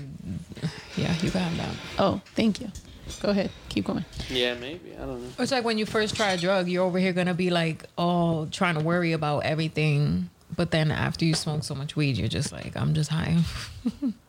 Yeah, 0.96 1.14
you 1.22 1.30
got 1.30 1.50
that. 1.56 1.74
Oh, 1.98 2.20
thank 2.34 2.60
you. 2.60 2.70
Go 3.22 3.30
ahead. 3.30 3.50
Keep 3.70 3.86
going. 3.86 4.04
yeah, 4.28 4.54
maybe 4.54 4.94
I 4.94 5.00
don't 5.00 5.22
know. 5.22 5.30
It's 5.38 5.50
like 5.50 5.64
when 5.64 5.78
you 5.78 5.86
first 5.86 6.14
try 6.14 6.32
a 6.32 6.36
drug, 6.38 6.68
you're 6.68 6.84
over 6.84 6.98
here 6.98 7.12
gonna 7.12 7.34
be 7.34 7.50
like, 7.50 7.84
oh, 7.96 8.46
trying 8.46 8.74
to 8.74 8.80
worry 8.84 9.12
about 9.12 9.40
everything. 9.40 10.30
But 10.54 10.70
then 10.70 10.90
after 10.90 11.24
you 11.24 11.34
smoke 11.34 11.64
so 11.64 11.74
much 11.74 11.96
weed, 11.96 12.16
you're 12.18 12.28
just 12.28 12.52
like, 12.52 12.76
I'm 12.76 12.92
just 12.92 13.08
high. 13.10 13.38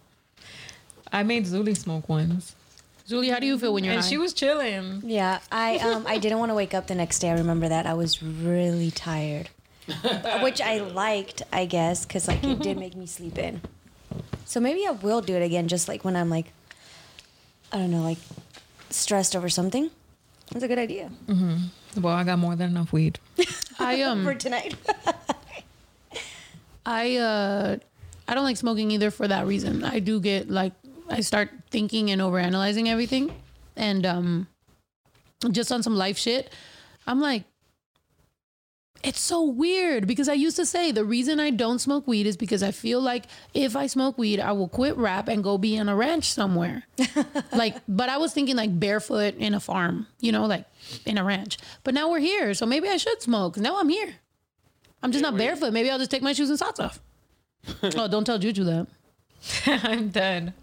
I 1.11 1.23
made 1.23 1.45
Zuli 1.45 1.75
smoke 1.75 2.07
ones. 2.09 2.55
Zuli, 3.07 3.31
how 3.31 3.39
do 3.39 3.47
you 3.47 3.57
feel 3.57 3.73
when 3.73 3.83
you're 3.83 3.93
and 3.93 4.01
high? 4.01 4.07
she 4.07 4.17
was 4.17 4.33
chilling. 4.33 5.01
Yeah, 5.05 5.39
I 5.51 5.77
um 5.79 6.05
I 6.07 6.17
didn't 6.17 6.39
want 6.39 6.51
to 6.51 6.55
wake 6.55 6.73
up 6.73 6.87
the 6.87 6.95
next 6.95 7.19
day. 7.19 7.29
I 7.29 7.33
remember 7.33 7.67
that 7.67 7.85
I 7.85 7.93
was 7.93 8.23
really 8.23 8.91
tired, 8.91 9.49
which 10.41 10.61
I 10.61 10.79
liked, 10.79 11.41
I 11.51 11.65
guess, 11.65 12.05
because 12.05 12.27
like 12.27 12.43
it 12.43 12.59
did 12.59 12.77
make 12.77 12.95
me 12.95 13.05
sleep 13.05 13.37
in. 13.37 13.61
So 14.45 14.59
maybe 14.59 14.85
I 14.87 14.91
will 14.91 15.21
do 15.21 15.35
it 15.35 15.41
again, 15.41 15.67
just 15.67 15.87
like 15.87 16.05
when 16.05 16.15
I'm 16.15 16.29
like, 16.29 16.51
I 17.71 17.77
don't 17.77 17.91
know, 17.91 18.01
like 18.01 18.17
stressed 18.89 19.35
over 19.35 19.49
something. 19.49 19.89
That's 20.51 20.65
a 20.65 20.67
good 20.67 20.79
idea 20.79 21.09
Mm-hmm. 21.27 22.01
Well, 22.01 22.13
I 22.13 22.25
got 22.25 22.37
more 22.37 22.57
than 22.57 22.71
enough 22.71 22.91
weed. 22.91 23.19
I 23.79 24.01
um 24.03 24.23
for 24.23 24.35
tonight. 24.35 24.75
I 26.85 27.17
uh 27.17 27.77
I 28.27 28.33
don't 28.33 28.43
like 28.43 28.57
smoking 28.57 28.91
either 28.91 29.11
for 29.11 29.27
that 29.27 29.45
reason. 29.45 29.83
I 29.83 29.99
do 29.99 30.19
get 30.19 30.49
like 30.49 30.73
I 31.11 31.21
start 31.21 31.49
thinking 31.69 32.09
and 32.11 32.21
overanalyzing 32.21 32.87
everything 32.87 33.33
and 33.75 34.05
um 34.05 34.47
just 35.51 35.71
on 35.71 35.83
some 35.83 35.95
life 35.95 36.17
shit. 36.17 36.51
I'm 37.07 37.19
like 37.19 37.43
it's 39.03 39.19
so 39.19 39.43
weird 39.43 40.05
because 40.05 40.29
I 40.29 40.33
used 40.33 40.57
to 40.57 40.65
say 40.65 40.91
the 40.91 41.03
reason 41.03 41.39
I 41.39 41.49
don't 41.49 41.79
smoke 41.79 42.07
weed 42.07 42.27
is 42.27 42.37
because 42.37 42.61
I 42.61 42.71
feel 42.71 43.01
like 43.01 43.25
if 43.53 43.75
I 43.75 43.87
smoke 43.87 44.17
weed, 44.17 44.39
I 44.39 44.51
will 44.51 44.67
quit 44.67 44.95
rap 44.95 45.27
and 45.27 45.43
go 45.43 45.57
be 45.57 45.79
on 45.79 45.89
a 45.89 45.95
ranch 45.95 46.31
somewhere. 46.31 46.83
like, 47.51 47.77
but 47.87 48.09
I 48.09 48.17
was 48.17 48.31
thinking 48.31 48.55
like 48.55 48.79
barefoot 48.79 49.35
in 49.37 49.55
a 49.55 49.59
farm, 49.59 50.05
you 50.19 50.31
know, 50.31 50.45
like 50.45 50.65
in 51.05 51.17
a 51.17 51.23
ranch. 51.23 51.57
But 51.83 51.95
now 51.95 52.11
we're 52.11 52.19
here, 52.19 52.53
so 52.53 52.65
maybe 52.67 52.89
I 52.89 52.97
should 52.97 53.21
smoke. 53.21 53.57
Now 53.57 53.79
I'm 53.79 53.89
here. 53.89 54.13
I'm 55.01 55.11
just 55.11 55.23
not 55.23 55.33
we're- 55.33 55.45
barefoot. 55.47 55.73
Maybe 55.73 55.89
I'll 55.89 55.99
just 55.99 56.11
take 56.11 56.21
my 56.21 56.33
shoes 56.33 56.49
and 56.49 56.59
socks 56.59 56.79
off. 56.79 56.99
oh, 57.83 58.07
don't 58.07 58.25
tell 58.25 58.37
Juju 58.37 58.63
that. 58.65 58.87
I'm 59.65 60.09
dead. 60.09 60.53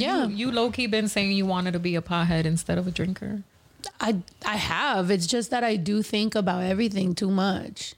Yeah, 0.00 0.26
You, 0.26 0.34
you 0.48 0.52
low 0.52 0.70
key 0.70 0.86
been 0.86 1.08
saying 1.08 1.32
you 1.32 1.46
wanted 1.46 1.72
to 1.72 1.78
be 1.78 1.94
a 1.96 2.02
pothead 2.02 2.44
instead 2.44 2.78
of 2.78 2.86
a 2.86 2.90
drinker. 2.90 3.42
I 4.00 4.16
I 4.44 4.56
have. 4.56 5.10
It's 5.10 5.26
just 5.26 5.50
that 5.50 5.62
I 5.64 5.76
do 5.76 6.02
think 6.02 6.34
about 6.34 6.62
everything 6.64 7.14
too 7.14 7.30
much. 7.30 7.94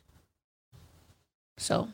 So, 1.59 1.89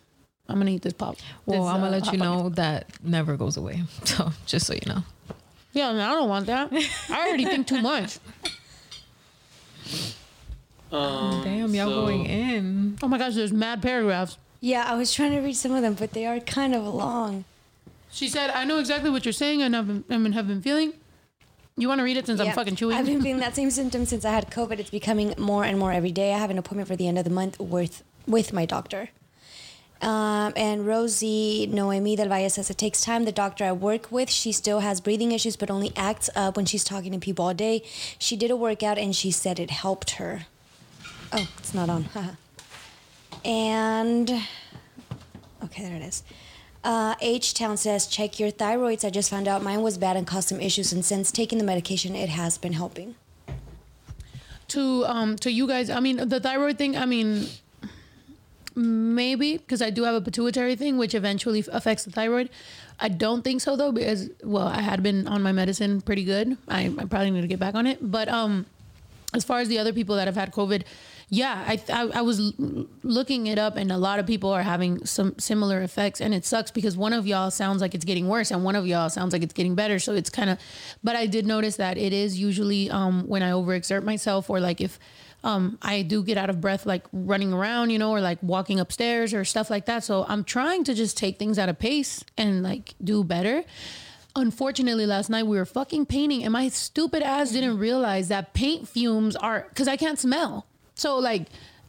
I'm 0.48 0.58
gonna 0.58 0.70
eat 0.72 0.82
this 0.82 0.92
pop. 0.94 1.16
Well, 1.46 1.64
this, 1.64 1.70
I'm 1.72 1.80
gonna 1.80 1.86
uh, 1.88 1.90
let 1.90 2.04
Hot 2.04 2.12
you 2.14 2.18
Pocket. 2.18 2.42
know 2.42 2.48
that 2.50 2.86
never 3.04 3.36
goes 3.36 3.56
away. 3.56 3.82
So 4.04 4.32
just 4.46 4.66
so 4.66 4.74
you 4.74 4.80
know. 4.86 5.02
Yeah, 5.74 5.88
I, 5.88 5.92
mean, 5.92 6.00
I 6.02 6.08
don't 6.12 6.28
want 6.28 6.46
that. 6.46 6.70
I 7.08 7.26
already 7.28 7.44
think 7.44 7.66
too 7.66 7.80
much. 7.80 8.18
Um, 10.90 11.42
Damn, 11.42 11.74
y'all 11.74 11.88
so- 11.88 12.04
going 12.06 12.26
in. 12.26 12.98
Oh 13.02 13.08
my 13.08 13.16
gosh, 13.16 13.34
there's 13.34 13.52
mad 13.52 13.80
paragraphs. 13.80 14.36
yeah, 14.60 14.84
I 14.86 14.94
was 14.94 15.12
trying 15.12 15.30
to 15.32 15.40
read 15.40 15.54
some 15.56 15.72
of 15.72 15.80
them, 15.82 15.94
but 15.94 16.12
they 16.12 16.26
are 16.26 16.38
kind 16.40 16.74
of 16.74 16.84
long. 16.84 17.44
She 18.12 18.28
said, 18.28 18.50
"I 18.50 18.64
know 18.64 18.78
exactly 18.78 19.10
what 19.10 19.24
you're 19.24 19.32
saying, 19.32 19.62
and 19.62 19.74
I've 19.74 20.06
been, 20.08 20.32
have 20.32 20.46
been 20.46 20.62
feeling." 20.62 20.92
You 21.76 21.88
want 21.88 22.00
to 22.00 22.04
read 22.04 22.18
it 22.18 22.26
since 22.26 22.38
I'm 22.38 22.52
fucking 22.52 22.76
chewing? 22.76 22.96
I've 22.96 23.06
been 23.06 23.22
feeling 23.22 23.40
that 23.46 23.56
same 23.56 23.70
symptom 23.70 24.04
since 24.04 24.26
I 24.26 24.30
had 24.30 24.50
COVID. 24.50 24.78
It's 24.78 24.90
becoming 24.90 25.34
more 25.38 25.64
and 25.64 25.78
more 25.78 25.90
every 25.90 26.12
day. 26.12 26.34
I 26.34 26.38
have 26.38 26.50
an 26.50 26.58
appointment 26.58 26.86
for 26.86 26.96
the 26.96 27.08
end 27.08 27.18
of 27.18 27.24
the 27.24 27.30
month 27.30 27.58
with 27.58 28.04
with 28.26 28.52
my 28.52 28.66
doctor. 28.66 29.08
Um, 30.02 30.52
and 30.56 30.84
Rosie 30.84 31.68
Noemi 31.70 32.16
del 32.16 32.28
Valle 32.28 32.50
says 32.50 32.68
it 32.68 32.76
takes 32.76 33.02
time. 33.02 33.24
The 33.24 33.32
doctor 33.32 33.64
I 33.64 33.72
work 33.72 34.10
with, 34.10 34.28
she 34.30 34.50
still 34.50 34.80
has 34.80 35.00
breathing 35.00 35.30
issues, 35.30 35.56
but 35.56 35.70
only 35.70 35.92
acts 35.96 36.28
up 36.34 36.56
when 36.56 36.66
she's 36.66 36.82
talking 36.82 37.12
to 37.12 37.18
people 37.18 37.46
all 37.46 37.54
day. 37.54 37.84
She 38.18 38.36
did 38.36 38.50
a 38.50 38.56
workout 38.56 38.98
and 38.98 39.14
she 39.14 39.30
said 39.30 39.60
it 39.60 39.70
helped 39.70 40.10
her. 40.12 40.46
Oh, 41.32 41.48
it's 41.58 41.72
not 41.72 41.88
on. 41.88 42.08
and 43.44 44.28
okay, 45.64 45.84
there 45.84 45.94
it 45.94 46.02
is. 46.02 46.24
Uh, 46.84 47.14
H 47.20 47.54
Town 47.54 47.76
says, 47.76 48.06
check 48.06 48.40
your 48.40 48.50
thyroids. 48.50 49.04
I 49.04 49.10
just 49.10 49.30
found 49.30 49.46
out 49.46 49.62
mine 49.62 49.82
was 49.82 49.98
bad 49.98 50.16
and 50.16 50.26
caused 50.26 50.48
some 50.48 50.60
issues, 50.60 50.92
and 50.92 51.04
since 51.04 51.30
taking 51.30 51.58
the 51.58 51.64
medication, 51.64 52.16
it 52.16 52.28
has 52.28 52.58
been 52.58 52.72
helping. 52.72 53.14
to 54.68 55.04
um 55.06 55.36
to 55.36 55.50
you 55.50 55.66
guys. 55.66 55.90
I 55.90 56.00
mean, 56.00 56.16
the 56.28 56.40
thyroid 56.40 56.78
thing. 56.78 56.96
I 56.96 57.04
mean, 57.06 57.46
maybe 58.74 59.58
because 59.58 59.82
I 59.82 59.90
do 59.90 60.04
have 60.04 60.14
a 60.14 60.20
pituitary 60.20 60.76
thing, 60.76 60.96
which 60.98 61.14
eventually 61.14 61.64
affects 61.70 62.04
the 62.04 62.10
thyroid. 62.10 62.48
I 62.98 63.08
don't 63.08 63.42
think 63.42 63.60
so 63.60 63.76
though, 63.76 63.92
because 63.92 64.30
well, 64.42 64.68
I 64.68 64.80
had 64.80 65.02
been 65.02 65.26
on 65.28 65.42
my 65.42 65.52
medicine 65.52 66.00
pretty 66.00 66.24
good. 66.24 66.56
I, 66.68 66.86
I 66.98 67.04
probably 67.04 67.30
need 67.30 67.42
to 67.42 67.48
get 67.48 67.58
back 67.60 67.74
on 67.74 67.86
it. 67.86 67.98
But 68.00 68.28
um, 68.28 68.66
as 69.34 69.44
far 69.44 69.60
as 69.60 69.68
the 69.68 69.78
other 69.78 69.92
people 69.92 70.16
that 70.16 70.26
have 70.26 70.36
had 70.36 70.52
COVID, 70.52 70.84
yeah, 71.34 71.64
I 71.66 71.80
I, 71.90 72.18
I 72.18 72.20
was 72.20 72.52
looking 73.02 73.46
it 73.46 73.58
up, 73.58 73.78
and 73.78 73.90
a 73.90 73.96
lot 73.96 74.18
of 74.18 74.26
people 74.26 74.50
are 74.50 74.62
having 74.62 75.06
some 75.06 75.34
similar 75.38 75.80
effects, 75.80 76.20
and 76.20 76.34
it 76.34 76.44
sucks 76.44 76.70
because 76.70 76.94
one 76.94 77.14
of 77.14 77.26
y'all 77.26 77.50
sounds 77.50 77.80
like 77.80 77.94
it's 77.94 78.04
getting 78.04 78.28
worse, 78.28 78.50
and 78.50 78.62
one 78.64 78.76
of 78.76 78.86
y'all 78.86 79.08
sounds 79.08 79.32
like 79.32 79.42
it's 79.42 79.54
getting 79.54 79.74
better. 79.74 79.98
So 79.98 80.12
it's 80.12 80.28
kind 80.28 80.50
of, 80.50 80.58
but 81.02 81.16
I 81.16 81.24
did 81.24 81.46
notice 81.46 81.76
that 81.76 81.96
it 81.96 82.12
is 82.12 82.38
usually 82.38 82.90
um 82.90 83.26
when 83.26 83.42
I 83.42 83.52
overexert 83.52 84.04
myself, 84.04 84.50
or 84.50 84.60
like 84.60 84.82
if 84.82 84.98
um 85.42 85.78
I 85.80 86.02
do 86.02 86.22
get 86.22 86.36
out 86.36 86.50
of 86.50 86.60
breath, 86.60 86.84
like 86.84 87.06
running 87.14 87.54
around, 87.54 87.88
you 87.88 87.98
know, 87.98 88.10
or 88.10 88.20
like 88.20 88.36
walking 88.42 88.78
upstairs 88.78 89.32
or 89.32 89.42
stuff 89.46 89.70
like 89.70 89.86
that. 89.86 90.04
So 90.04 90.26
I'm 90.28 90.44
trying 90.44 90.84
to 90.84 90.92
just 90.92 91.16
take 91.16 91.38
things 91.38 91.58
at 91.58 91.70
a 91.70 91.74
pace 91.74 92.22
and 92.36 92.62
like 92.62 92.94
do 93.02 93.24
better. 93.24 93.64
Unfortunately, 94.36 95.06
last 95.06 95.30
night 95.30 95.46
we 95.46 95.56
were 95.56 95.64
fucking 95.64 96.04
painting, 96.04 96.44
and 96.44 96.52
my 96.52 96.68
stupid 96.68 97.22
ass 97.22 97.52
didn't 97.52 97.78
realize 97.78 98.28
that 98.28 98.52
paint 98.52 98.86
fumes 98.86 99.34
are 99.34 99.64
because 99.70 99.88
I 99.88 99.96
can't 99.96 100.18
smell. 100.18 100.66
So 101.02 101.18
like, 101.18 101.48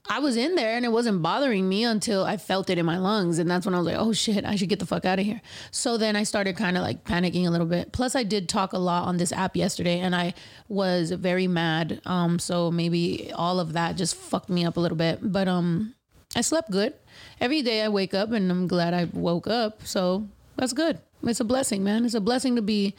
I 0.10 0.19
was 0.19 0.36
in 0.36 0.56
there 0.56 0.76
and 0.76 0.84
it 0.84 0.91
wasn't 0.91 1.21
bothering 1.21 1.69
me 1.69 1.84
until 1.86 2.26
I 2.26 2.36
felt 2.36 2.69
it 2.69 2.78
in 2.78 2.86
my 2.86 2.97
lungs, 2.97 3.39
and 3.39 3.49
that's 3.49 3.65
when 3.65 3.73
I 3.73 3.78
was 3.78 3.88
like, 3.88 3.95
"Oh 3.97 4.12
shit, 4.12 4.43
I 4.43 4.56
should 4.58 4.67
get 4.67 4.80
the 4.80 4.86
fuck 4.86 5.06
out 5.06 5.19
of 5.19 5.26
here." 5.26 5.39
So 5.71 5.97
then 5.97 6.17
I 6.17 6.23
started 6.23 6.58
kind 6.58 6.76
of 6.76 6.84
like 6.84 7.06
panicking 7.06 7.47
a 7.47 7.49
little 7.49 7.67
bit. 7.67 7.93
Plus, 7.93 8.15
I 8.15 8.23
did 8.23 8.49
talk 8.49 8.73
a 8.73 8.78
lot 8.80 9.08
on 9.08 9.17
this 9.17 9.32
app 9.32 9.56
yesterday, 9.56 9.99
and 9.99 10.13
I 10.13 10.34
was 10.67 11.12
very 11.12 11.47
mad. 11.47 12.02
Um, 12.06 12.38
so 12.39 12.69
maybe 12.69 13.32
all 13.34 13.62
of 13.62 13.73
that 13.73 13.95
just 13.95 14.15
fucked 14.15 14.49
me 14.49 14.65
up 14.65 14.76
a 14.76 14.80
little 14.82 14.97
bit. 14.97 15.19
But 15.21 15.47
um, 15.47 15.95
I 16.36 16.41
slept 16.41 16.71
good. 16.71 16.93
Every 17.39 17.62
day 17.62 17.84
I 17.84 17.88
wake 17.88 18.13
up 18.13 18.32
and 18.32 18.52
I'm 18.52 18.67
glad 18.67 18.93
I 18.93 19.06
woke 19.13 19.47
up. 19.47 19.86
So 19.86 20.28
that's 20.58 20.73
good. 20.73 20.99
It's 21.21 21.39
a 21.39 21.45
blessing, 21.45 21.84
man. 21.84 22.04
It's 22.04 22.15
a 22.15 22.19
blessing 22.19 22.56
to 22.56 22.62
be 22.62 22.95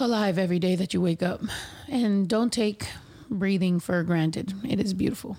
alive 0.00 0.38
every 0.38 0.58
day 0.58 0.74
that 0.76 0.92
you 0.92 1.00
wake 1.00 1.22
up. 1.22 1.42
And 1.88 2.26
don't 2.26 2.52
take 2.52 2.88
breathing 3.30 3.80
for 3.80 4.02
granted. 4.02 4.54
It 4.64 4.80
is 4.80 4.94
beautiful. 4.94 5.36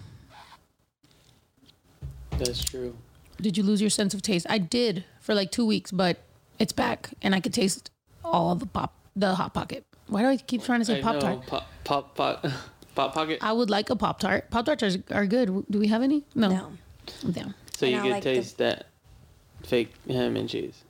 That's 2.38 2.64
true. 2.64 2.96
Did 3.42 3.58
you 3.58 3.64
lose 3.64 3.82
your 3.82 3.90
sense 3.90 4.14
of 4.14 4.22
taste? 4.22 4.46
I 4.50 4.58
did 4.58 5.04
for 5.20 5.34
like 5.34 5.52
two 5.52 5.66
weeks, 5.66 5.92
but 5.92 6.18
it's 6.58 6.74
back 6.74 7.10
and 7.22 7.34
I 7.36 7.40
could 7.40 7.54
taste 7.54 7.92
all 8.24 8.56
the 8.56 8.66
pop, 8.66 8.94
the 9.16 9.36
hot 9.36 9.54
pocket. 9.54 9.86
Why 10.08 10.22
do 10.22 10.28
I 10.28 10.38
keep 10.38 10.64
trying 10.64 10.80
to 10.80 10.86
say 10.86 11.02
pop 11.02 11.20
tart? 11.20 11.46
Pop, 11.46 11.68
pop, 11.84 12.16
pop, 12.16 12.46
pop 12.96 13.14
pocket. 13.14 13.40
I 13.42 13.54
would 13.54 13.70
like 13.70 13.90
a 13.90 13.96
pop 13.96 14.20
tart. 14.20 14.50
Pop 14.52 14.66
tarts 14.66 14.84
are, 14.84 15.04
are 15.12 15.26
good. 15.26 15.66
Do 15.70 15.80
we 15.80 15.88
have 15.88 16.02
any? 16.02 16.24
No. 16.36 16.50
No. 16.50 16.72
Damn. 17.32 17.54
So 17.76 17.86
you 17.86 17.98
I 17.98 18.02
can 18.02 18.10
like 18.12 18.24
the- 18.24 18.36
taste 18.36 18.58
that 18.58 18.88
fake 19.64 19.94
ham 20.10 20.36
and 20.36 20.50
cheese. 20.50 20.84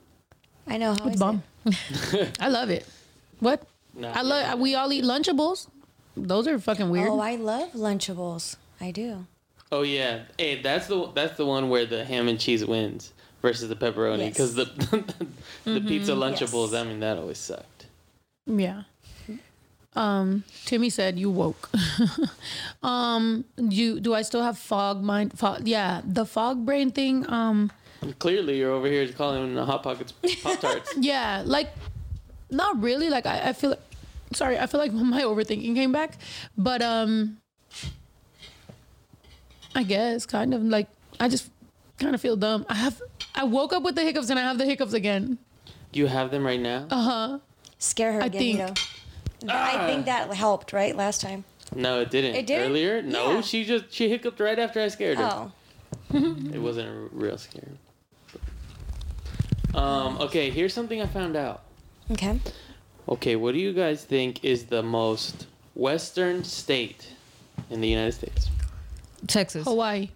I 0.66 0.76
know 0.76 0.94
how 0.94 1.06
It's 1.06 1.14
is 1.14 1.20
bomb. 1.20 1.42
I 2.40 2.48
love 2.48 2.70
it. 2.70 2.86
What? 3.40 3.62
Nah, 3.94 4.12
I 4.12 4.22
love. 4.22 4.58
We 4.60 4.74
all 4.74 4.92
eat 4.92 5.04
Lunchables. 5.04 5.66
Those 6.26 6.46
are 6.48 6.58
fucking 6.58 6.90
weird. 6.90 7.08
Oh, 7.08 7.20
I 7.20 7.36
love 7.36 7.72
Lunchables. 7.72 8.56
I 8.80 8.90
do. 8.90 9.26
Oh 9.72 9.82
yeah, 9.82 10.22
hey, 10.38 10.60
that's 10.60 10.86
the 10.88 11.10
that's 11.14 11.36
the 11.36 11.46
one 11.46 11.68
where 11.68 11.86
the 11.86 12.04
ham 12.04 12.28
and 12.28 12.38
cheese 12.40 12.64
wins 12.64 13.12
versus 13.40 13.68
the 13.68 13.76
pepperoni 13.76 14.18
Yes. 14.18 14.32
because 14.32 14.54
the 14.54 14.64
the 15.64 15.80
pizza 15.80 16.12
Lunchables. 16.12 16.72
Yes. 16.72 16.80
I 16.80 16.84
mean, 16.84 17.00
that 17.00 17.18
always 17.18 17.38
sucked. 17.38 17.86
Yeah. 18.46 18.82
Um, 19.96 20.44
Timmy 20.66 20.88
said 20.88 21.18
you 21.18 21.30
woke. 21.30 21.68
um, 22.82 23.44
you 23.58 24.00
do 24.00 24.14
I 24.14 24.22
still 24.22 24.42
have 24.42 24.56
fog 24.58 25.02
mind? 25.02 25.38
Fog, 25.38 25.66
yeah, 25.66 26.00
the 26.04 26.24
fog 26.24 26.64
brain 26.64 26.90
thing. 26.90 27.28
Um, 27.30 27.72
Clearly, 28.18 28.58
you're 28.58 28.72
over 28.72 28.86
here 28.86 29.06
calling 29.12 29.42
them 29.42 29.54
the 29.54 29.64
hot 29.66 29.82
pockets 29.82 30.12
pop 30.42 30.58
tarts. 30.60 30.94
yeah, 30.98 31.42
like 31.44 31.70
not 32.50 32.80
really. 32.82 33.10
Like 33.10 33.26
I, 33.26 33.48
I 33.48 33.52
feel. 33.52 33.76
Sorry, 34.32 34.58
I 34.58 34.66
feel 34.66 34.80
like 34.80 34.92
my 35.16 35.22
overthinking 35.22 35.74
came 35.74 35.92
back, 35.92 36.18
but 36.56 36.82
um, 36.82 37.38
I 39.74 39.82
guess 39.82 40.26
kind 40.26 40.54
of 40.54 40.62
like 40.62 40.88
I 41.18 41.28
just 41.28 41.50
kind 41.98 42.14
of 42.14 42.20
feel 42.20 42.36
dumb. 42.36 42.64
I 42.68 42.74
have. 42.74 43.00
I 43.34 43.44
woke 43.44 43.72
up 43.72 43.82
with 43.82 43.94
the 43.94 44.02
hiccups 44.02 44.30
and 44.30 44.38
I 44.38 44.42
have 44.42 44.58
the 44.58 44.66
hiccups 44.66 44.92
again. 44.92 45.38
you 45.92 46.06
have 46.06 46.30
them 46.30 46.44
right 46.44 46.60
now? 46.60 46.86
Uh 46.90 47.02
huh. 47.02 47.38
Scare 47.78 48.12
her 48.14 48.22
I 48.22 48.26
again, 48.26 48.40
think- 48.40 48.58
you 48.58 48.66
know. 48.66 48.74
I 49.48 49.86
think 49.86 50.04
that 50.04 50.32
helped, 50.34 50.72
right? 50.74 50.94
Last 50.94 51.22
time. 51.22 51.44
no, 51.74 52.00
it 52.00 52.10
didn't. 52.10 52.34
It 52.34 52.46
didn't? 52.46 52.70
Earlier, 52.70 53.00
no, 53.00 53.34
Yeah. 53.36 53.40
she 53.40 53.64
just 53.64 53.90
she 53.90 54.08
hiccuped 54.10 54.38
right 54.38 54.58
after 54.58 54.80
I 54.80 54.88
scared 54.88 55.18
her. 55.18 55.24
Oh. 55.32 55.52
It 56.54 56.60
wasn't 56.60 56.88
a 56.88 56.92
real 57.12 57.38
scare. 57.38 57.68
Um. 59.74 60.18
Okay, 60.20 60.50
here's 60.50 60.74
something 60.74 61.00
I 61.00 61.06
found 61.06 61.36
out. 61.36 61.62
Okay. 62.10 62.40
Okay, 63.10 63.34
what 63.34 63.54
do 63.54 63.60
you 63.60 63.72
guys 63.72 64.04
think 64.04 64.44
is 64.44 64.66
the 64.66 64.82
most 64.82 65.46
western 65.74 66.44
state 66.44 67.08
in 67.68 67.80
the 67.80 67.88
United 67.88 68.12
States? 68.12 68.48
Texas. 69.26 69.64
Hawaii. 69.64 70.10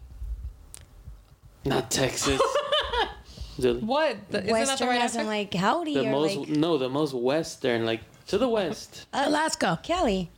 Not 1.64 1.90
Texas. 1.90 2.40
Zuli. 3.58 3.82
What? 3.82 4.16
The, 4.30 4.38
isn't 4.38 4.46
that 4.46 4.46
the 4.46 4.52
Western 4.52 4.88
right 4.88 5.00
as 5.00 5.14
in 5.14 5.20
answer? 5.20 5.30
like 5.30 5.54
howdy 5.54 5.94
The 5.94 6.06
or 6.08 6.10
most 6.10 6.36
like 6.36 6.48
no, 6.48 6.78
the 6.78 6.88
most 6.88 7.14
western, 7.14 7.86
like 7.86 8.00
to 8.28 8.38
the 8.38 8.48
west. 8.48 9.06
Uh, 9.12 9.24
Alaska. 9.26 9.80
Cali. 9.82 10.30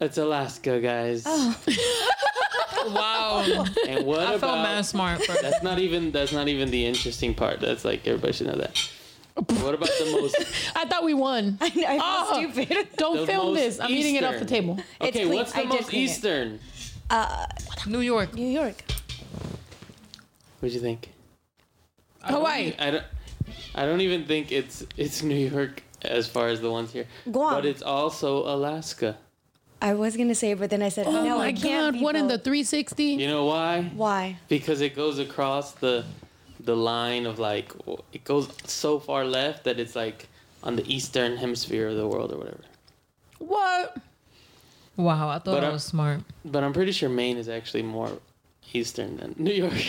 It's 0.00 0.18
Alaska, 0.18 0.80
guys. 0.80 1.24
Oh. 1.26 1.56
Wow. 2.86 3.66
And 3.86 4.06
what 4.06 4.20
I 4.20 4.38
felt 4.38 4.38
about? 4.38 4.62
mad 4.62 4.86
smart 4.86 5.22
for 5.22 5.34
That's 5.42 5.62
not 5.62 5.78
even. 5.78 6.10
That's 6.10 6.32
not 6.32 6.48
even 6.48 6.70
the 6.70 6.86
interesting 6.86 7.34
part. 7.34 7.60
That's 7.60 7.84
like 7.84 8.06
everybody 8.06 8.32
should 8.32 8.46
know 8.46 8.54
that. 8.56 8.80
What 9.38 9.74
about 9.74 9.88
the 9.98 10.18
most? 10.20 10.36
I 10.76 10.84
thought 10.86 11.04
we 11.04 11.14
won. 11.14 11.58
I 11.60 11.68
know, 11.68 11.86
I 11.86 11.92
feel 11.92 12.00
Oh. 12.02 12.50
stupid. 12.52 12.88
Don't 12.96 13.16
The 13.18 13.26
film 13.26 13.46
most 13.46 13.56
this. 13.56 13.80
I'm 13.80 13.90
eating 13.90 14.16
it 14.16 14.24
off 14.24 14.32
the 14.32 14.36
eastern. 14.44 14.48
table. 14.48 14.78
It's 15.00 15.08
Okay, 15.16 15.24
clean. 15.26 15.34
what's 15.34 15.52
the 15.52 15.58
I 15.58 15.62
did 15.62 15.68
most 15.70 15.88
clean 15.88 16.02
it. 16.02 16.04
eastern? 16.10 16.60
Uh, 17.10 17.46
New 17.86 18.00
York. 18.00 18.34
New 18.34 18.48
York. 18.48 18.82
What'd 20.60 20.74
you 20.74 20.80
think? 20.80 21.10
Hawaii. 22.22 22.74
I 22.78 22.90
don't. 22.90 23.04
I 23.74 23.86
don't 23.86 24.00
even 24.00 24.26
think 24.26 24.50
it's 24.52 24.84
it's 24.96 25.22
New 25.30 25.36
York 25.36 25.82
as 26.02 26.26
far 26.28 26.48
as 26.48 26.60
the 26.60 26.70
ones 26.70 26.92
here. 26.92 27.06
Guam. 27.30 27.54
But 27.54 27.64
it's 27.64 27.82
also 27.82 28.38
Alaska. 28.52 29.16
I 29.80 29.94
was 29.94 30.16
gonna 30.16 30.34
say, 30.34 30.54
but 30.54 30.70
then 30.70 30.82
I 30.82 30.88
said, 30.88 31.06
Oh 31.06 31.12
no, 31.24 31.38
my 31.38 31.46
I 31.46 31.52
can't. 31.52 31.62
god, 31.62 31.98
be 31.98 32.00
what 32.00 32.16
in 32.16 32.26
the 32.26 32.34
both. 32.38 32.44
360? 32.44 33.04
You 33.04 33.28
know 33.28 33.44
why? 33.44 33.82
Why? 33.94 34.36
Because 34.48 34.80
it 34.80 34.96
goes 34.96 35.20
across 35.20 35.70
the 35.72 36.04
the 36.68 36.76
line 36.76 37.24
of 37.24 37.38
like 37.38 37.72
it 38.12 38.22
goes 38.24 38.46
so 38.66 38.98
far 39.00 39.24
left 39.24 39.64
that 39.64 39.80
it's 39.80 39.96
like 39.96 40.28
on 40.62 40.76
the 40.76 40.84
eastern 40.96 41.36
hemisphere 41.42 41.88
of 41.88 41.96
the 41.96 42.06
world 42.06 42.30
or 42.32 42.36
whatever. 42.42 42.64
What? 43.38 43.96
Wow, 44.96 45.28
I 45.28 45.38
thought 45.38 45.54
But 45.56 45.64
I 45.64 45.68
I- 45.68 45.72
was 45.72 45.84
smart. 45.84 46.20
But 46.44 46.62
I'm 46.64 46.72
pretty 46.74 46.92
sure 46.92 47.08
Maine 47.08 47.38
is 47.38 47.48
actually 47.48 47.84
more 47.84 48.10
eastern 48.74 49.16
than 49.16 49.34
New 49.38 49.52
York. 49.64 49.82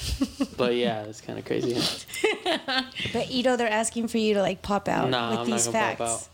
but 0.56 0.74
yeah, 0.76 1.02
it's 1.10 1.20
kind 1.20 1.38
of 1.40 1.44
crazy. 1.44 1.74
Huh? 1.74 2.82
But 3.12 3.30
Ito, 3.30 3.56
they're 3.56 3.76
asking 3.82 4.06
for 4.08 4.18
you 4.18 4.34
to 4.34 4.42
like 4.42 4.62
pop 4.62 4.86
out 4.88 5.10
Nah, 5.10 5.30
with 5.30 5.38
I'm 5.40 5.48
not 5.50 5.56
these 5.56 5.66
gonna 5.66 5.78
pop 5.78 5.98
facts. 5.98 6.10
out. 6.12 6.28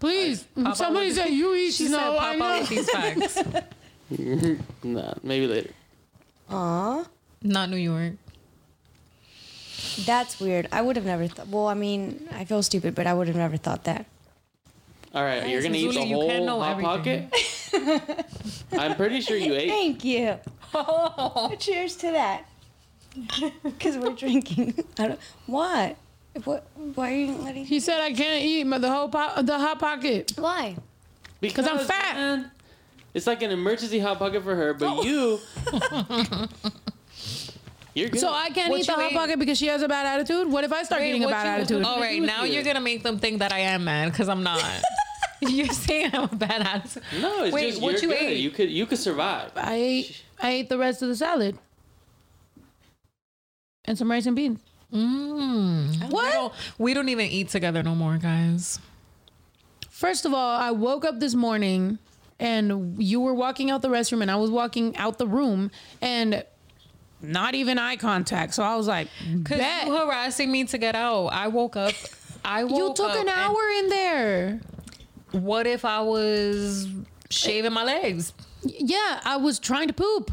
Please. 0.00 0.42
Papa 0.56 0.74
Somebody 0.76 1.06
was- 1.06 1.16
said 1.16 1.28
you 1.30 1.54
eat 1.54 1.72
She 1.78 1.86
snow. 1.86 1.98
said, 1.98 2.18
I 2.18 2.18
"Pop 2.18 2.26
out 2.26 2.38
know. 2.38 2.60
with 2.60 2.68
these 2.70 2.90
facts." 2.90 3.34
Nah, 4.82 5.14
maybe 5.22 5.46
later. 5.46 5.70
Aw, 6.50 7.04
Not 7.42 7.70
New 7.70 7.76
York. 7.76 8.14
That's 10.06 10.40
weird. 10.40 10.68
I 10.72 10.82
would 10.82 10.96
have 10.96 11.04
never 11.06 11.26
thought. 11.26 11.48
Well, 11.48 11.66
I 11.66 11.74
mean, 11.74 12.28
I 12.32 12.44
feel 12.44 12.62
stupid, 12.62 12.94
but 12.94 13.06
I 13.06 13.14
would 13.14 13.26
have 13.28 13.36
never 13.36 13.56
thought 13.56 13.84
that. 13.84 14.06
All 15.12 15.24
right, 15.24 15.48
you're 15.48 15.62
gonna 15.62 15.76
eat 15.76 15.92
the 15.94 16.04
you 16.04 16.18
can't 16.20 16.44
know 16.44 16.60
whole 16.60 16.80
hot 16.82 17.00
everything. 17.06 17.28
pocket. 17.30 18.26
I'm 18.72 18.94
pretty 18.94 19.20
sure 19.20 19.36
you 19.36 19.54
ate. 19.54 19.68
Thank 19.68 20.04
you. 20.04 20.36
Oh. 20.72 21.52
Cheers 21.58 21.96
to 21.96 22.12
that. 22.12 22.44
Because 23.64 23.96
we're 23.96 24.14
drinking. 24.14 24.84
I 24.98 25.08
don't, 25.08 25.20
what? 25.46 25.96
What? 26.44 26.64
Why 26.94 27.10
are 27.12 27.16
you 27.16 27.32
letting? 27.38 27.64
He 27.64 27.80
said 27.80 28.00
I 28.00 28.12
can't 28.12 28.44
eat 28.44 28.62
my, 28.64 28.78
the 28.78 28.88
whole 28.88 29.08
po- 29.08 29.42
the 29.42 29.58
hot 29.58 29.80
pocket. 29.80 30.32
Why? 30.36 30.76
Because 31.40 31.66
I'm 31.66 31.78
fat. 31.80 32.14
man, 32.14 32.50
it's 33.12 33.26
like 33.26 33.42
an 33.42 33.50
emergency 33.50 33.98
hot 33.98 34.18
pocket 34.20 34.44
for 34.44 34.54
her, 34.54 34.74
but 34.74 35.02
you, 35.04 35.40
you're 38.00 38.08
good. 38.10 38.20
So 38.20 38.32
I 38.32 38.48
can't 38.50 38.70
What 38.70 38.80
eat 38.80 38.86
the 38.86 38.92
you 38.92 38.98
hot 38.98 39.10
ate? 39.12 39.16
pocket 39.16 39.38
because 39.38 39.58
she 39.58 39.66
has 39.68 39.82
a 39.82 39.88
bad 39.88 40.06
attitude. 40.06 40.48
What 40.50 40.64
if 40.64 40.72
I 40.72 40.82
start 40.82 41.02
getting 41.02 41.22
a 41.22 41.26
what 41.26 41.32
bad 41.32 41.44
you- 41.44 41.62
attitude? 41.62 41.84
All 41.84 42.00
right, 42.00 42.20
now 42.22 42.44
you're 42.44 42.62
gonna 42.64 42.80
make 42.80 43.02
them 43.02 43.18
think 43.18 43.38
that 43.40 43.52
I 43.52 43.60
am 43.60 43.84
mad 43.84 44.10
because 44.12 44.28
I'm 44.28 44.42
not. 44.42 44.62
you're 45.42 45.66
saying 45.68 46.10
I'm 46.12 46.24
a 46.24 46.34
bad 46.36 46.62
attitude. 46.62 47.02
no, 47.20 47.44
it's 47.44 47.54
Wait, 47.54 47.70
just 47.70 47.80
what 47.82 48.02
you're 48.02 48.12
you 48.12 48.18
good. 48.18 48.26
ate? 48.26 48.36
You 48.38 48.50
could 48.50 48.70
you 48.70 48.86
could 48.86 48.98
survive. 48.98 49.52
I 49.56 49.74
ate 49.74 50.22
I 50.42 50.50
ate 50.50 50.68
the 50.68 50.78
rest 50.78 51.02
of 51.02 51.08
the 51.08 51.16
salad 51.16 51.56
and 53.84 53.96
some 53.98 54.10
rice 54.10 54.26
and 54.26 54.36
beans. 54.36 54.60
Mm. 54.92 56.00
We 56.00 56.06
What? 56.08 56.32
don't, 56.32 56.52
we 56.78 56.94
don't 56.94 57.08
even 57.08 57.26
eat 57.26 57.48
together 57.48 57.82
no 57.82 57.94
more, 57.94 58.18
guys. 58.18 58.78
First 59.88 60.24
of 60.24 60.32
all, 60.34 60.58
I 60.58 60.70
woke 60.70 61.04
up 61.04 61.20
this 61.20 61.34
morning 61.34 61.98
and 62.38 63.00
you 63.02 63.20
were 63.20 63.34
walking 63.34 63.70
out 63.70 63.82
the 63.82 63.88
restroom 63.88 64.22
and 64.22 64.30
I 64.30 64.36
was 64.36 64.50
walking 64.50 64.96
out 64.96 65.18
the 65.18 65.26
room 65.26 65.70
and 66.00 66.42
not 67.22 67.54
even 67.54 67.78
eye 67.78 67.96
contact. 67.96 68.54
So 68.54 68.62
I 68.62 68.76
was 68.76 68.86
like, 68.86 69.08
Cause 69.44 69.58
bet. 69.58 69.86
you 69.86 69.96
harassing 69.96 70.50
me 70.50 70.64
to 70.64 70.78
get 70.78 70.94
out. 70.94 71.28
I 71.28 71.48
woke 71.48 71.76
up. 71.76 71.94
I 72.44 72.64
woke 72.64 72.72
up 72.72 72.78
You 72.78 72.94
took 72.94 73.10
up 73.10 73.20
an 73.20 73.28
hour 73.28 73.68
in 73.78 73.88
there. 73.88 74.60
What 75.32 75.66
if 75.66 75.84
I 75.84 76.00
was 76.00 76.88
shaving 77.30 77.72
my 77.72 77.84
legs? 77.84 78.32
Yeah, 78.62 79.20
I 79.24 79.36
was 79.36 79.58
trying 79.58 79.88
to 79.88 79.94
poop. 79.94 80.32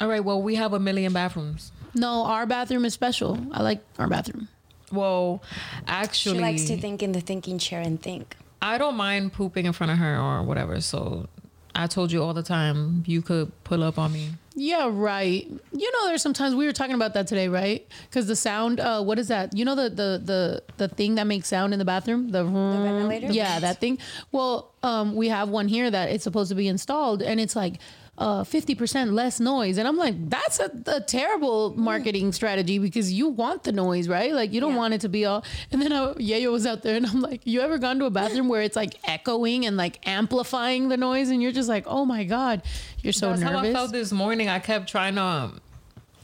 All 0.00 0.08
right. 0.08 0.24
Well, 0.24 0.42
we 0.42 0.54
have 0.56 0.72
a 0.72 0.80
million 0.80 1.12
bathrooms. 1.12 1.72
No, 1.94 2.24
our 2.24 2.46
bathroom 2.46 2.84
is 2.84 2.94
special. 2.94 3.38
I 3.52 3.62
like 3.62 3.82
our 3.98 4.08
bathroom. 4.08 4.48
Well, 4.92 5.42
actually, 5.86 6.36
She 6.36 6.40
likes 6.40 6.64
to 6.64 6.76
think 6.78 7.02
in 7.02 7.12
the 7.12 7.20
thinking 7.20 7.58
chair 7.58 7.80
and 7.80 8.00
think. 8.00 8.36
I 8.60 8.78
don't 8.78 8.96
mind 8.96 9.32
pooping 9.32 9.66
in 9.66 9.72
front 9.72 9.92
of 9.92 9.98
her 9.98 10.18
or 10.18 10.42
whatever. 10.42 10.80
So 10.80 11.28
I 11.74 11.86
told 11.86 12.10
you 12.12 12.22
all 12.22 12.34
the 12.34 12.42
time 12.42 13.04
you 13.06 13.22
could 13.22 13.52
pull 13.64 13.82
up 13.82 13.98
on 13.98 14.12
me. 14.12 14.30
Yeah, 14.60 14.90
right. 14.92 15.46
You 15.72 15.92
know, 15.92 16.08
there's 16.08 16.20
sometimes 16.20 16.52
we 16.52 16.66
were 16.66 16.72
talking 16.72 16.96
about 16.96 17.14
that 17.14 17.28
today, 17.28 17.46
right? 17.46 17.86
Because 18.10 18.26
the 18.26 18.34
sound, 18.34 18.80
uh, 18.80 19.00
what 19.02 19.16
is 19.18 19.28
that? 19.28 19.56
You 19.56 19.64
know 19.64 19.76
the 19.76 19.88
the 19.88 20.20
the 20.24 20.62
the 20.78 20.88
thing 20.88 21.14
that 21.14 21.28
makes 21.28 21.46
sound 21.46 21.72
in 21.72 21.78
the 21.78 21.84
bathroom, 21.84 22.30
the, 22.30 22.42
ventilator? 22.42 23.28
Yeah, 23.28 23.60
that 23.60 23.80
thing. 23.80 23.98
Well, 24.32 24.72
um, 24.82 25.14
we 25.14 25.28
have 25.28 25.48
one 25.48 25.68
here 25.68 25.88
that 25.88 26.10
it's 26.10 26.24
supposed 26.24 26.48
to 26.48 26.56
be 26.56 26.66
installed, 26.66 27.22
and 27.22 27.38
it's 27.38 27.54
like 27.54 27.74
uh 28.18 28.42
50% 28.42 29.12
less 29.12 29.38
noise 29.38 29.78
and 29.78 29.86
i'm 29.86 29.96
like 29.96 30.28
that's 30.28 30.58
a, 30.58 30.68
a 30.86 31.00
terrible 31.00 31.72
marketing 31.78 32.32
strategy 32.32 32.80
because 32.80 33.12
you 33.12 33.28
want 33.28 33.62
the 33.62 33.70
noise 33.70 34.08
right 34.08 34.32
like 34.32 34.52
you 34.52 34.60
don't 34.60 34.72
Yeah. 34.72 34.78
want 34.78 34.94
it 34.94 35.00
to 35.02 35.08
be 35.08 35.24
all 35.24 35.44
and 35.70 35.80
then 35.80 35.92
uh, 35.92 36.14
yayo 36.14 36.50
was 36.50 36.66
out 36.66 36.82
there 36.82 36.96
and 36.96 37.06
i'm 37.06 37.20
like 37.20 37.42
you 37.46 37.60
ever 37.60 37.78
gone 37.78 38.00
to 38.00 38.06
a 38.06 38.10
bathroom 38.10 38.48
where 38.48 38.62
it's 38.62 38.74
like 38.74 38.96
echoing 39.04 39.64
and 39.66 39.76
like 39.76 40.00
amplifying 40.06 40.88
the 40.88 40.96
noise 40.96 41.28
and 41.30 41.40
you're 41.40 41.52
just 41.52 41.68
like 41.68 41.84
oh 41.86 42.04
my 42.04 42.24
god 42.24 42.62
you're 43.02 43.12
so 43.12 43.28
That's 43.30 43.42
nervous 43.42 43.60
how 43.60 43.66
I 43.68 43.72
felt 43.72 43.92
this 43.92 44.10
morning. 44.10 44.48
I 44.48 44.58
kept 44.58 44.88
trying 44.88 45.14
to 45.14 45.22
um, 45.22 45.60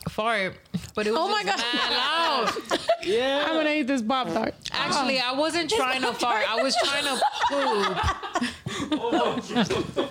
fart, 0.09 0.57
but 0.97 1.07
it 1.07 1.13
was 1.13 1.21
Oh 1.23 1.29
my 1.29 1.45
just 1.45 1.63
God. 1.73 1.91
loud. 1.93 2.51
Yeah. 3.05 3.45
I'm 3.47 3.55
gonna 3.55 3.71
eat 3.71 3.87
this 3.87 4.03
pop 4.03 4.27
tart. 4.29 4.55
Actually, 4.73 5.21
I 5.21 5.31
wasn't 5.33 5.71
trying 5.71 6.01
to 6.03 6.13
fart. 6.15 6.45
I 6.51 6.61
was 6.63 6.75
trying 6.77 7.05
to 7.05 7.21
poop. 9.95 10.11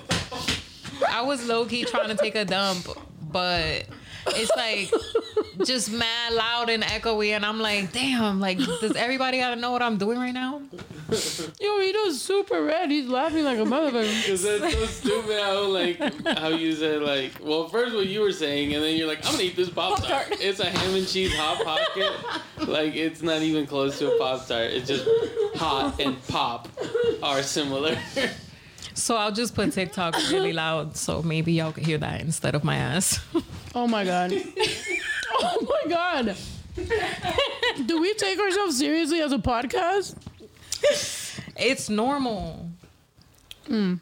I 1.09 1.21
was 1.21 1.45
low 1.47 1.65
key 1.65 1.85
trying 1.85 2.09
to 2.09 2.15
take 2.15 2.35
a 2.35 2.45
dump, 2.45 2.87
but 3.31 3.85
it's 4.27 4.51
like 4.55 4.91
just 5.65 5.91
mad 5.91 6.33
loud 6.33 6.69
and 6.69 6.83
echoey, 6.83 7.29
and 7.29 7.45
I'm 7.45 7.59
like, 7.59 7.91
damn, 7.91 8.39
like 8.39 8.57
does 8.57 8.95
everybody 8.95 9.39
gotta 9.39 9.55
know 9.55 9.71
what 9.71 9.81
I'm 9.81 9.97
doing 9.97 10.17
right 10.17 10.33
now? 10.33 10.61
Yo, 11.59 11.79
he 11.79 11.91
does 11.91 12.21
super 12.21 12.63
red. 12.63 12.89
He's 12.89 13.07
laughing 13.07 13.43
like 13.43 13.59
a 13.59 13.63
motherfucker. 13.63 14.21
Because 14.21 14.41
that's 14.43 14.73
so 14.73 14.85
stupid 14.85 15.39
how 15.39 15.65
like 15.67 15.99
how 16.39 16.47
you 16.47 16.73
said 16.75 17.01
like 17.03 17.33
well 17.41 17.67
first 17.67 17.93
what 17.93 18.07
you 18.07 18.21
were 18.21 18.31
saying 18.31 18.73
and 18.73 18.83
then 18.83 18.95
you're 18.95 19.07
like 19.07 19.19
I'm 19.25 19.33
gonna 19.33 19.43
eat 19.43 19.55
this 19.55 19.69
pop 19.69 20.01
tart. 20.03 20.27
It's 20.31 20.59
a 20.59 20.65
ham 20.65 20.95
and 20.95 21.07
cheese 21.07 21.33
hot 21.35 21.63
pocket. 21.63 22.67
Like 22.67 22.95
it's 22.95 23.21
not 23.21 23.41
even 23.41 23.67
close 23.67 23.99
to 23.99 24.11
a 24.11 24.17
pop 24.17 24.47
tart. 24.47 24.71
It's 24.71 24.87
just 24.87 25.07
hot 25.55 25.99
and 25.99 26.25
pop 26.27 26.67
are 27.21 27.43
similar. 27.43 27.97
So 28.95 29.15
I'll 29.17 29.31
just 29.31 29.55
put 29.55 29.71
TikTok 29.73 30.15
really 30.31 30.53
loud, 30.53 30.95
so 30.95 31.21
maybe 31.23 31.53
y'all 31.53 31.71
could 31.71 31.85
hear 31.85 31.97
that 31.97 32.21
instead 32.21 32.55
of 32.55 32.63
my 32.63 32.75
ass. 32.77 33.19
Oh 33.75 33.87
my 33.87 34.03
god. 34.05 34.31
Oh 35.35 35.67
my 35.67 35.89
god. 35.89 36.35
Do 37.87 37.99
we 37.99 38.13
take 38.13 38.39
ourselves 38.39 38.77
seriously 38.77 39.19
as 39.19 39.31
a 39.31 39.39
podcast? 39.39 40.15
It's 41.57 41.89
normal. 41.89 42.69
Hmm. 43.67 43.95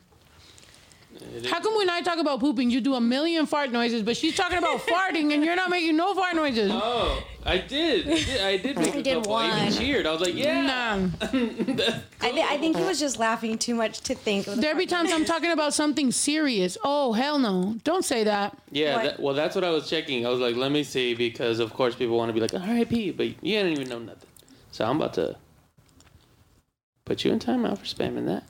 How 1.49 1.61
come 1.61 1.75
when 1.77 1.89
I 1.89 2.01
talk 2.01 2.17
about 2.19 2.39
pooping, 2.39 2.69
you 2.69 2.81
do 2.81 2.95
a 2.95 3.01
million 3.01 3.45
fart 3.45 3.71
noises, 3.71 4.03
but 4.03 4.17
she's 4.17 4.35
talking 4.35 4.57
about 4.57 4.79
farting 4.79 5.33
and 5.33 5.43
you're 5.43 5.55
not 5.55 5.69
making 5.69 5.95
no 5.95 6.13
fart 6.13 6.35
noises? 6.35 6.69
Oh, 6.73 7.23
I 7.45 7.57
did. 7.57 8.07
I 8.07 8.15
did, 8.15 8.41
I 8.41 8.57
did 8.57 8.77
make 8.77 8.95
I 8.95 8.97
a 8.97 9.01
did 9.01 9.15
couple. 9.15 9.33
I 9.35 9.67
even 9.67 9.73
cheered. 9.73 10.05
I 10.05 10.11
was 10.11 10.21
like, 10.21 10.35
yeah. 10.35 10.61
Nah. 10.63 11.07
I, 12.21 12.31
th- 12.31 12.45
I 12.49 12.57
think 12.57 12.77
he 12.77 12.83
was 12.83 12.99
just 12.99 13.17
laughing 13.17 13.57
too 13.57 13.75
much 13.75 14.01
to 14.01 14.15
think. 14.15 14.47
Of 14.47 14.57
the 14.57 14.61
There 14.61 14.75
be 14.75 14.85
times 14.85 15.11
I'm 15.11 15.25
talking 15.25 15.51
about 15.51 15.73
something 15.73 16.11
serious. 16.11 16.77
Oh 16.83 17.13
hell 17.13 17.39
no! 17.39 17.77
Don't 17.83 18.03
say 18.03 18.23
that. 18.25 18.57
Yeah, 18.71 19.01
that, 19.03 19.19
well, 19.19 19.33
that's 19.33 19.55
what 19.55 19.63
I 19.63 19.69
was 19.71 19.89
checking. 19.89 20.25
I 20.25 20.29
was 20.29 20.39
like, 20.39 20.55
let 20.55 20.71
me 20.71 20.83
see, 20.83 21.13
because 21.13 21.59
of 21.59 21.73
course 21.73 21.95
people 21.95 22.17
want 22.17 22.29
to 22.29 22.33
be 22.33 22.41
like, 22.41 22.53
R.I.P., 22.53 23.11
but 23.11 23.27
you 23.27 23.33
didn't 23.41 23.71
even 23.73 23.87
know 23.89 23.99
nothing. 23.99 24.29
So 24.71 24.85
I'm 24.85 24.97
about 24.97 25.13
to 25.15 25.35
put 27.11 27.25
you 27.25 27.31
in 27.33 27.39
timeout 27.39 27.77
for 27.77 27.83
spamming 27.83 28.25
that. 28.25 28.43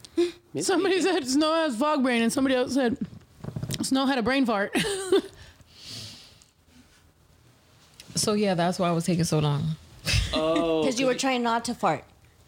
Miss 0.53 0.67
Somebody 0.71 0.95
Kiki. 0.99 1.07
said 1.07 1.27
Snow 1.27 1.51
has 1.55 1.75
fog 1.75 2.03
brain, 2.03 2.21
and 2.21 2.31
somebody 2.31 2.53
else 2.55 2.75
said 2.75 2.95
Snow 3.81 4.05
had 4.05 4.19
a 4.19 4.21
brain 4.23 4.45
fart. 4.45 4.75
So 8.13 8.33
yeah, 8.33 8.55
that's 8.55 8.77
why 8.77 8.89
I 8.89 8.91
was 8.91 9.05
taking 9.05 9.23
so 9.23 9.39
long. 9.39 9.63
Oh, 10.33 10.81
Because 10.83 10.99
you 10.99 11.05
were 11.07 11.15
trying 11.15 11.41
not 11.43 11.63
to 11.65 11.73
fart. 11.73 12.03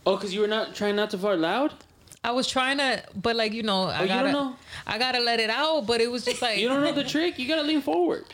Oh, 0.05 0.17
because 0.17 0.33
you 0.33 0.41
were 0.41 0.47
not 0.47 0.75
trying 0.75 0.97
not 0.97 1.09
to 1.11 1.17
fart 1.17 1.39
loud. 1.39 1.73
I 2.21 2.31
was 2.31 2.47
trying 2.47 2.77
to, 2.79 3.01
but 3.15 3.35
like 3.37 3.53
you 3.53 3.63
know, 3.63 3.83
I 3.85 3.99
Oh, 3.99 4.01
you 4.03 4.07
don't 4.09 4.17
gotta, 4.17 4.31
know? 4.33 4.55
I 4.85 4.97
gotta 4.99 5.19
let 5.21 5.39
it 5.39 5.49
out. 5.49 5.87
But 5.87 6.01
it 6.01 6.11
was 6.11 6.25
just 6.25 6.41
like 6.41 6.59
You 6.59 6.67
don't 6.67 6.83
know 6.83 6.91
the 6.91 7.05
trick. 7.05 7.39
You 7.39 7.47
gotta 7.47 7.63
lean 7.63 7.81
forward. 7.81 8.25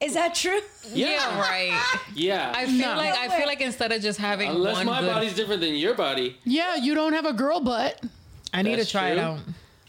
Is 0.00 0.14
that 0.14 0.34
true? 0.34 0.60
Yeah, 0.94 1.38
right. 1.38 1.78
Yeah. 2.14 2.52
I 2.56 2.64
feel 2.66 2.74
No. 2.88 2.96
like 2.96 3.14
I 3.18 3.26
No 3.26 3.32
way. 3.32 3.38
feel 3.38 3.46
like 3.46 3.60
instead 3.60 3.92
of 3.92 4.00
just 4.00 4.18
having 4.18 4.48
Unless 4.50 4.76
one 4.78 4.86
my 4.86 5.00
good, 5.00 5.12
body's 5.12 5.34
different 5.34 5.60
than 5.60 5.74
your 5.74 5.94
body. 5.94 6.38
Yeah, 6.44 6.76
you 6.76 6.94
don't 6.94 7.12
have 7.12 7.26
a 7.26 7.34
girl 7.34 7.60
butt. 7.60 8.02
I 8.54 8.62
need 8.62 8.76
That's 8.78 8.86
to 8.86 8.92
try 8.92 9.10
it 9.10 9.18
out. 9.18 9.38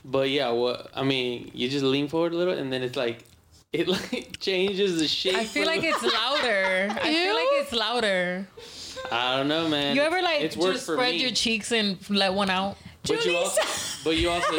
But 0.03 0.29
yeah, 0.29 0.49
what 0.51 0.91
I 0.93 1.03
mean, 1.03 1.51
you 1.53 1.69
just 1.69 1.85
lean 1.85 2.09
forward 2.09 2.33
a 2.33 2.35
little, 2.35 2.53
and 2.55 2.73
then 2.73 2.81
it's 2.83 2.97
like 2.97 3.23
it 3.71 3.87
like 3.87 4.37
changes 4.39 4.99
the 4.99 5.07
shape. 5.07 5.35
I 5.35 5.45
feel 5.45 5.65
like 5.65 5.81
it's 5.83 6.03
louder. 6.03 6.89
I 6.91 7.13
feel 7.13 7.33
like 7.35 7.47
it's 7.61 7.71
louder. 7.71 8.45
I 9.11 9.37
don't 9.37 9.47
know, 9.47 9.69
man. 9.69 9.95
You 9.95 10.01
ever 10.01 10.21
like 10.21 10.41
it's 10.41 10.55
just 10.57 10.83
spread 10.87 11.13
me. 11.15 11.21
your 11.21 11.31
cheeks 11.31 11.71
and 11.71 11.97
let 12.09 12.33
one 12.33 12.49
out? 12.49 12.75
But 13.07 13.25
you 13.25 13.35
also, 13.37 13.61
but 14.03 14.17
you 14.17 14.29
also, 14.29 14.51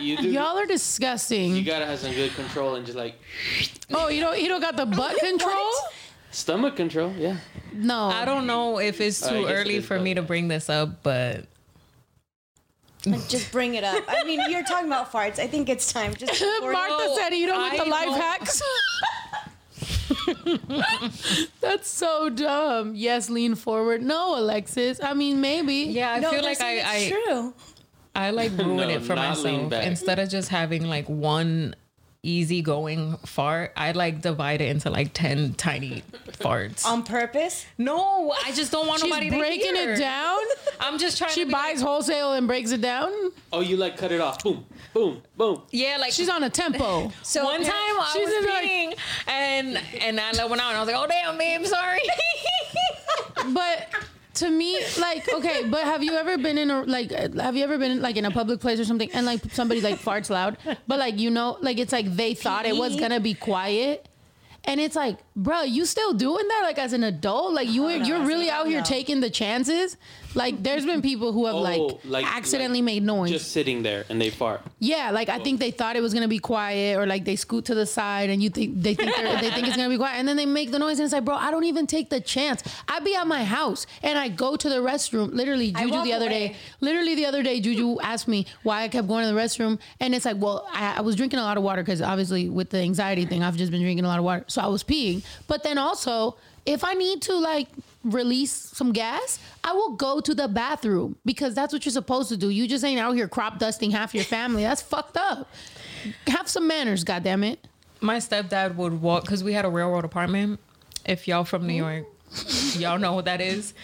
you 0.00 0.16
do. 0.16 0.28
Y'all 0.30 0.56
are 0.58 0.66
disgusting. 0.66 1.56
You 1.56 1.64
gotta 1.64 1.86
have 1.86 1.98
some 1.98 2.12
good 2.12 2.32
control 2.34 2.74
and 2.76 2.86
just 2.86 2.96
like 2.98 3.14
oh, 3.92 4.08
you 4.08 4.20
don't 4.20 4.40
you 4.40 4.48
don't 4.48 4.60
got 4.60 4.76
the 4.76 4.86
butt 4.98 5.18
control? 5.18 5.70
stomach 6.30 6.76
control. 6.76 7.12
Yeah. 7.16 7.36
No. 7.72 8.06
I 8.06 8.24
don't 8.24 8.46
know 8.46 8.78
if 8.78 9.00
it's 9.00 9.20
too 9.20 9.42
guess 9.42 9.50
it 9.50 9.54
early 9.54 9.76
is, 9.76 9.86
for 9.86 9.98
me 9.98 10.14
to 10.14 10.22
bring 10.22 10.48
this 10.48 10.68
up, 10.68 11.02
but 11.02 11.46
Just 13.28 13.52
bring 13.52 13.74
it 13.74 13.84
up. 13.84 14.02
I 14.08 14.24
mean, 14.24 14.40
you're 14.50 14.64
talking 14.64 14.86
about 14.88 15.12
farts. 15.12 15.38
I 15.38 15.46
think 15.46 15.68
it's 15.68 15.92
time. 15.92 16.14
Just 16.14 16.40
record 16.42 16.72
Martha 16.72 17.04
it. 17.04 17.16
said 17.16 17.30
you 17.30 17.46
don't 17.46 17.58
want 17.58 17.76
the 17.76 17.84
I 17.84 17.88
life 17.88 18.04
don't- 18.06 18.20
hacks. 18.20 18.62
That's 21.60 21.88
so 21.88 22.28
dumb. 22.30 22.94
Yes, 22.94 23.28
lean 23.30 23.54
forward. 23.54 24.02
No, 24.02 24.38
Alexis. 24.38 25.00
I 25.02 25.14
mean, 25.14 25.40
maybe. 25.40 25.74
yeah, 25.74 26.12
I 26.12 26.18
No, 26.20 26.30
feel 26.30 26.42
like 26.42 26.60
I 26.60 26.72
it's 26.72 26.86
I, 26.86 27.10
true. 27.10 27.54
I 28.16 28.30
like 28.30 28.52
ruin 28.56 28.76
No, 28.76 28.88
it 28.88 29.02
for 29.02 29.14
myself 29.16 29.72
instead 29.72 30.18
of 30.18 30.28
just 30.28 30.48
having 30.48 30.86
like 30.88 31.08
one 31.08 31.74
easy 32.22 32.60
going 32.60 33.16
fart. 33.18 33.72
I 33.76 33.92
like 33.92 34.20
divide 34.20 34.60
it 34.60 34.68
into 34.70 34.90
like 34.90 35.12
ten 35.12 35.54
tiny 35.54 36.02
farts. 36.32 36.84
On 36.84 37.04
purpose? 37.04 37.64
no, 37.78 38.32
I 38.44 38.50
just 38.52 38.72
don't 38.72 38.88
want 38.88 39.00
She's 39.00 39.10
nobody 39.10 39.30
to 39.30 39.38
breaking 39.38 39.76
hear. 39.76 39.92
it 39.92 39.98
down. 40.00 40.38
I'm 40.80 40.98
just 40.98 41.18
trying. 41.18 41.30
She 41.32 41.44
to 41.44 41.50
buys 41.52 41.78
like, 41.78 41.86
wholesale 41.86 42.32
and 42.32 42.48
breaks 42.48 42.72
it 42.72 42.80
down. 42.80 43.12
Oh, 43.52 43.60
you 43.60 43.76
like 43.76 43.96
cut 43.96 44.10
it 44.10 44.20
off. 44.20 44.42
Boom, 44.42 44.66
boom, 44.92 45.22
boom. 45.36 45.62
yeah, 45.70 45.98
like 46.00 46.10
She's 46.12 46.28
on 46.28 46.42
a 46.42 46.50
tempo. 46.50 47.12
So 47.22 47.44
one 47.44 47.62
time 47.62 47.72
I 47.72 48.10
She's 48.12 48.24
was 48.26 48.34
just 48.34 48.48
like- 48.48 48.98
and 49.28 49.80
and 50.02 50.18
I 50.20 50.32
let 50.32 50.50
one 50.50 50.58
out 50.58 50.70
and 50.70 50.78
I 50.78 50.80
was 50.80 50.88
like, 50.90 50.96
oh 50.98 51.06
damn, 51.06 51.38
babe, 51.38 51.64
sorry. 51.66 52.00
but 53.52 53.88
to 54.36 54.50
me 54.50 54.78
like 54.98 55.32
okay 55.32 55.68
but 55.68 55.84
have 55.84 56.02
you 56.02 56.12
ever 56.12 56.38
been 56.38 56.58
in 56.58 56.70
a 56.70 56.82
like 56.84 57.10
have 57.10 57.56
you 57.56 57.64
ever 57.64 57.78
been 57.78 58.00
like 58.00 58.16
in 58.16 58.24
a 58.24 58.30
public 58.30 58.60
place 58.60 58.78
or 58.78 58.84
something 58.84 59.10
and 59.12 59.26
like 59.26 59.40
somebody 59.52 59.80
like 59.80 59.96
farts 59.96 60.30
loud? 60.30 60.58
But 60.86 60.98
like 60.98 61.18
you 61.18 61.30
know 61.30 61.58
like 61.60 61.78
it's 61.78 61.92
like 61.92 62.14
they 62.14 62.34
thought 62.34 62.66
it 62.66 62.76
was 62.76 62.96
gonna 62.96 63.20
be 63.20 63.34
quiet. 63.34 64.08
And 64.68 64.80
it's 64.80 64.96
like 64.96 65.18
bro 65.36 65.62
you 65.62 65.86
still 65.86 66.12
doing 66.12 66.46
that 66.48 66.62
like 66.64 66.78
as 66.78 66.92
an 66.92 67.04
adult? 67.04 67.52
Like 67.52 67.68
you 67.68 67.82
no, 67.82 67.88
you're 67.88 68.26
really 68.26 68.50
out 68.50 68.66
no. 68.66 68.72
here 68.72 68.82
taking 68.82 69.20
the 69.20 69.30
chances 69.30 69.96
like 70.36 70.62
there's 70.62 70.84
been 70.86 71.02
people 71.02 71.32
who 71.32 71.46
have 71.46 71.54
Oh, 71.56 71.60
like, 71.60 71.80
like- 72.04 72.26
accidentally 72.26 72.80
like 72.80 72.84
made 72.84 73.02
noise 73.02 73.30
Just 73.30 73.50
sitting 73.52 73.82
there 73.82 74.04
and 74.08 74.20
they 74.20 74.30
fart. 74.30 74.60
yeah, 74.78 75.10
like 75.10 75.28
I 75.28 75.38
think 75.40 75.58
they 75.58 75.70
thought 75.72 75.96
it 75.96 76.02
was 76.02 76.14
gonna 76.14 76.28
be 76.28 76.38
quiet, 76.38 76.98
or 76.98 77.06
like 77.06 77.24
they 77.24 77.34
scoot 77.36 77.64
to 77.66 77.74
the 77.74 77.86
side, 77.86 78.30
and 78.30 78.42
you 78.42 78.50
think 78.50 78.80
they 78.82 78.94
think 78.94 79.14
they're, 79.16 79.38
think 79.50 79.66
it's 79.66 79.76
gonna 79.76 79.88
be 79.88 79.96
quiet, 79.96 80.18
and 80.18 80.28
then 80.28 80.36
they 80.36 80.46
make 80.46 80.70
the 80.70 80.78
noise, 80.78 80.98
and 80.98 81.04
it's 81.06 81.12
like, 81.12 81.24
bro, 81.24 81.34
I 81.34 81.50
don't 81.50 81.64
even 81.64 81.86
take 81.86 82.10
the 82.10 82.20
chance. 82.20 82.62
I 82.86 83.00
be 83.00 83.14
at 83.16 83.26
my 83.26 83.42
house 83.44 83.86
and 84.02 84.16
I 84.18 84.28
go 84.28 84.56
to 84.56 84.68
the 84.68 84.76
restroom. 84.76 85.32
Literally, 85.32 85.72
Juju 85.72 86.02
the 86.04 86.12
other 86.12 86.26
away. 86.26 86.48
day, 86.48 86.56
literally 86.80 87.14
the 87.14 87.26
other 87.26 87.42
day, 87.42 87.60
Juju 87.60 87.98
asked 88.00 88.28
me 88.28 88.46
why 88.62 88.82
I 88.82 88.88
kept 88.88 89.08
going 89.08 89.26
to 89.26 89.32
the 89.34 89.40
restroom, 89.40 89.78
and 90.00 90.14
it's 90.14 90.24
like, 90.26 90.36
well, 90.38 90.68
I, 90.70 90.98
I 90.98 91.00
was 91.00 91.16
drinking 91.16 91.38
a 91.40 91.42
lot 91.42 91.56
of 91.56 91.62
water 91.62 91.82
because 91.82 92.02
obviously 92.02 92.48
with 92.50 92.70
the 92.70 92.78
anxiety 92.78 93.24
thing, 93.24 93.42
I've 93.42 93.56
just 93.56 93.72
been 93.72 93.80
drinking 93.82 94.04
a 94.04 94.08
lot 94.08 94.18
of 94.18 94.24
water, 94.24 94.44
so 94.48 94.60
I 94.60 94.66
was 94.66 94.84
peeing. 94.84 95.24
But 95.48 95.62
then 95.62 95.78
also, 95.78 96.36
if 96.66 96.84
I 96.84 96.94
need 96.94 97.22
to 97.22 97.34
like 97.36 97.68
release 98.12 98.52
some 98.52 98.92
gas, 98.92 99.38
I 99.64 99.72
will 99.72 99.92
go 99.92 100.20
to 100.20 100.34
the 100.34 100.48
bathroom 100.48 101.16
because 101.24 101.54
that's 101.54 101.72
what 101.72 101.84
you're 101.84 101.92
supposed 101.92 102.28
to 102.30 102.36
do. 102.36 102.50
You 102.50 102.68
just 102.68 102.84
ain't 102.84 103.00
out 103.00 103.12
here 103.14 103.28
crop 103.28 103.58
dusting 103.58 103.90
half 103.90 104.14
your 104.14 104.24
family. 104.24 104.62
That's 104.62 104.82
fucked 104.82 105.16
up. 105.16 105.50
Have 106.26 106.48
some 106.48 106.68
manners, 106.68 107.04
goddamn 107.04 107.44
it. 107.44 107.66
My 108.00 108.18
stepdad 108.18 108.76
would 108.76 109.00
walk 109.00 109.22
because 109.22 109.42
we 109.42 109.52
had 109.52 109.64
a 109.64 109.68
railroad 109.68 110.04
apartment. 110.04 110.60
If 111.04 111.26
y'all 111.26 111.44
from 111.44 111.66
New 111.66 111.74
York, 111.74 112.06
y'all 112.74 112.98
know 112.98 113.14
what 113.14 113.24
that 113.24 113.40
is. 113.40 113.74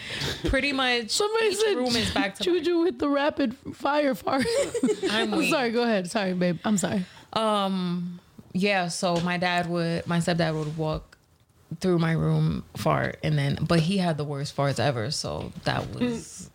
Pretty 0.45 0.73
much, 0.73 1.11
Somebody 1.11 1.47
each 1.47 1.57
said 1.59 1.77
room 1.77 1.97
is 1.97 2.11
back 2.13 2.37
to 2.37 2.45
Juju 2.45 2.81
with 2.81 2.99
the 2.99 3.09
rapid 3.09 3.57
fire 3.75 4.15
fart. 4.15 4.45
I'm 5.11 5.33
I'm 5.35 5.47
sorry. 5.47 5.71
Go 5.71 5.83
ahead. 5.83 6.11
Sorry, 6.11 6.35
babe. 6.35 6.59
I'm 6.65 6.77
sorry. 6.79 7.05
Um, 7.33 8.21
yeah. 8.53 8.89
So 8.89 9.17
my 9.21 9.39
dad 9.39 9.69
would, 9.69 10.07
my 10.07 10.19
stepdad 10.19 10.55
would 10.59 10.77
walk 10.77 11.12
through 11.81 11.99
my 11.99 12.13
room, 12.13 12.65
fart, 12.77 13.19
and 13.23 13.39
then, 13.39 13.59
but 13.67 13.81
he 13.81 13.99
had 13.99 14.17
the 14.19 14.25
worst 14.25 14.57
farts 14.57 14.79
ever. 14.81 15.11
So 15.11 15.53
that 15.65 15.89
was. 15.95 16.49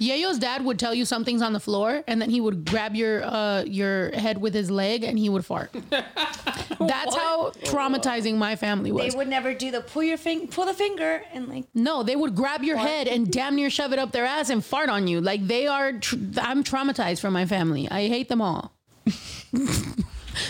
Yayo's 0.00 0.38
dad 0.38 0.64
would 0.64 0.80
tell 0.80 0.92
you 0.92 1.04
something's 1.04 1.42
on 1.42 1.52
the 1.52 1.60
floor, 1.60 2.02
and 2.08 2.20
then 2.20 2.28
he 2.28 2.40
would 2.40 2.64
grab 2.64 2.96
your 2.96 3.22
uh, 3.22 3.62
your 3.62 4.10
head 4.12 4.38
with 4.38 4.52
his 4.52 4.68
leg, 4.68 5.04
and 5.04 5.16
he 5.16 5.28
would 5.28 5.44
fart. 5.44 5.70
That's 5.90 7.14
how 7.14 7.50
traumatizing 7.62 8.36
my 8.36 8.56
family 8.56 8.90
was. 8.90 9.12
They 9.12 9.16
would 9.16 9.28
never 9.28 9.54
do 9.54 9.70
the 9.70 9.80
pull 9.80 10.02
your 10.02 10.16
finger, 10.16 10.46
pull 10.48 10.66
the 10.66 10.74
finger, 10.74 11.22
and 11.32 11.48
like 11.48 11.66
No, 11.74 12.02
they 12.02 12.16
would 12.16 12.34
grab 12.34 12.64
your 12.64 12.78
head 12.78 13.06
and 13.06 13.30
damn 13.30 13.54
near 13.54 13.70
shove 13.70 13.92
it 13.92 14.00
up 14.00 14.10
their 14.10 14.24
ass 14.24 14.50
and 14.50 14.64
fart 14.64 14.88
on 14.88 15.06
you. 15.06 15.20
Like 15.20 15.46
they 15.46 15.68
are. 15.68 15.92
Tr- 15.92 16.16
I'm 16.38 16.64
traumatized 16.64 17.20
from 17.20 17.32
my 17.32 17.46
family. 17.46 17.88
I 17.88 18.08
hate 18.08 18.28
them 18.28 18.42
all. 18.42 18.72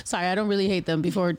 Sorry, 0.05 0.27
I 0.27 0.35
don't 0.35 0.49
really 0.49 0.69
hate 0.69 0.87
them. 0.87 1.03
Before 1.03 1.35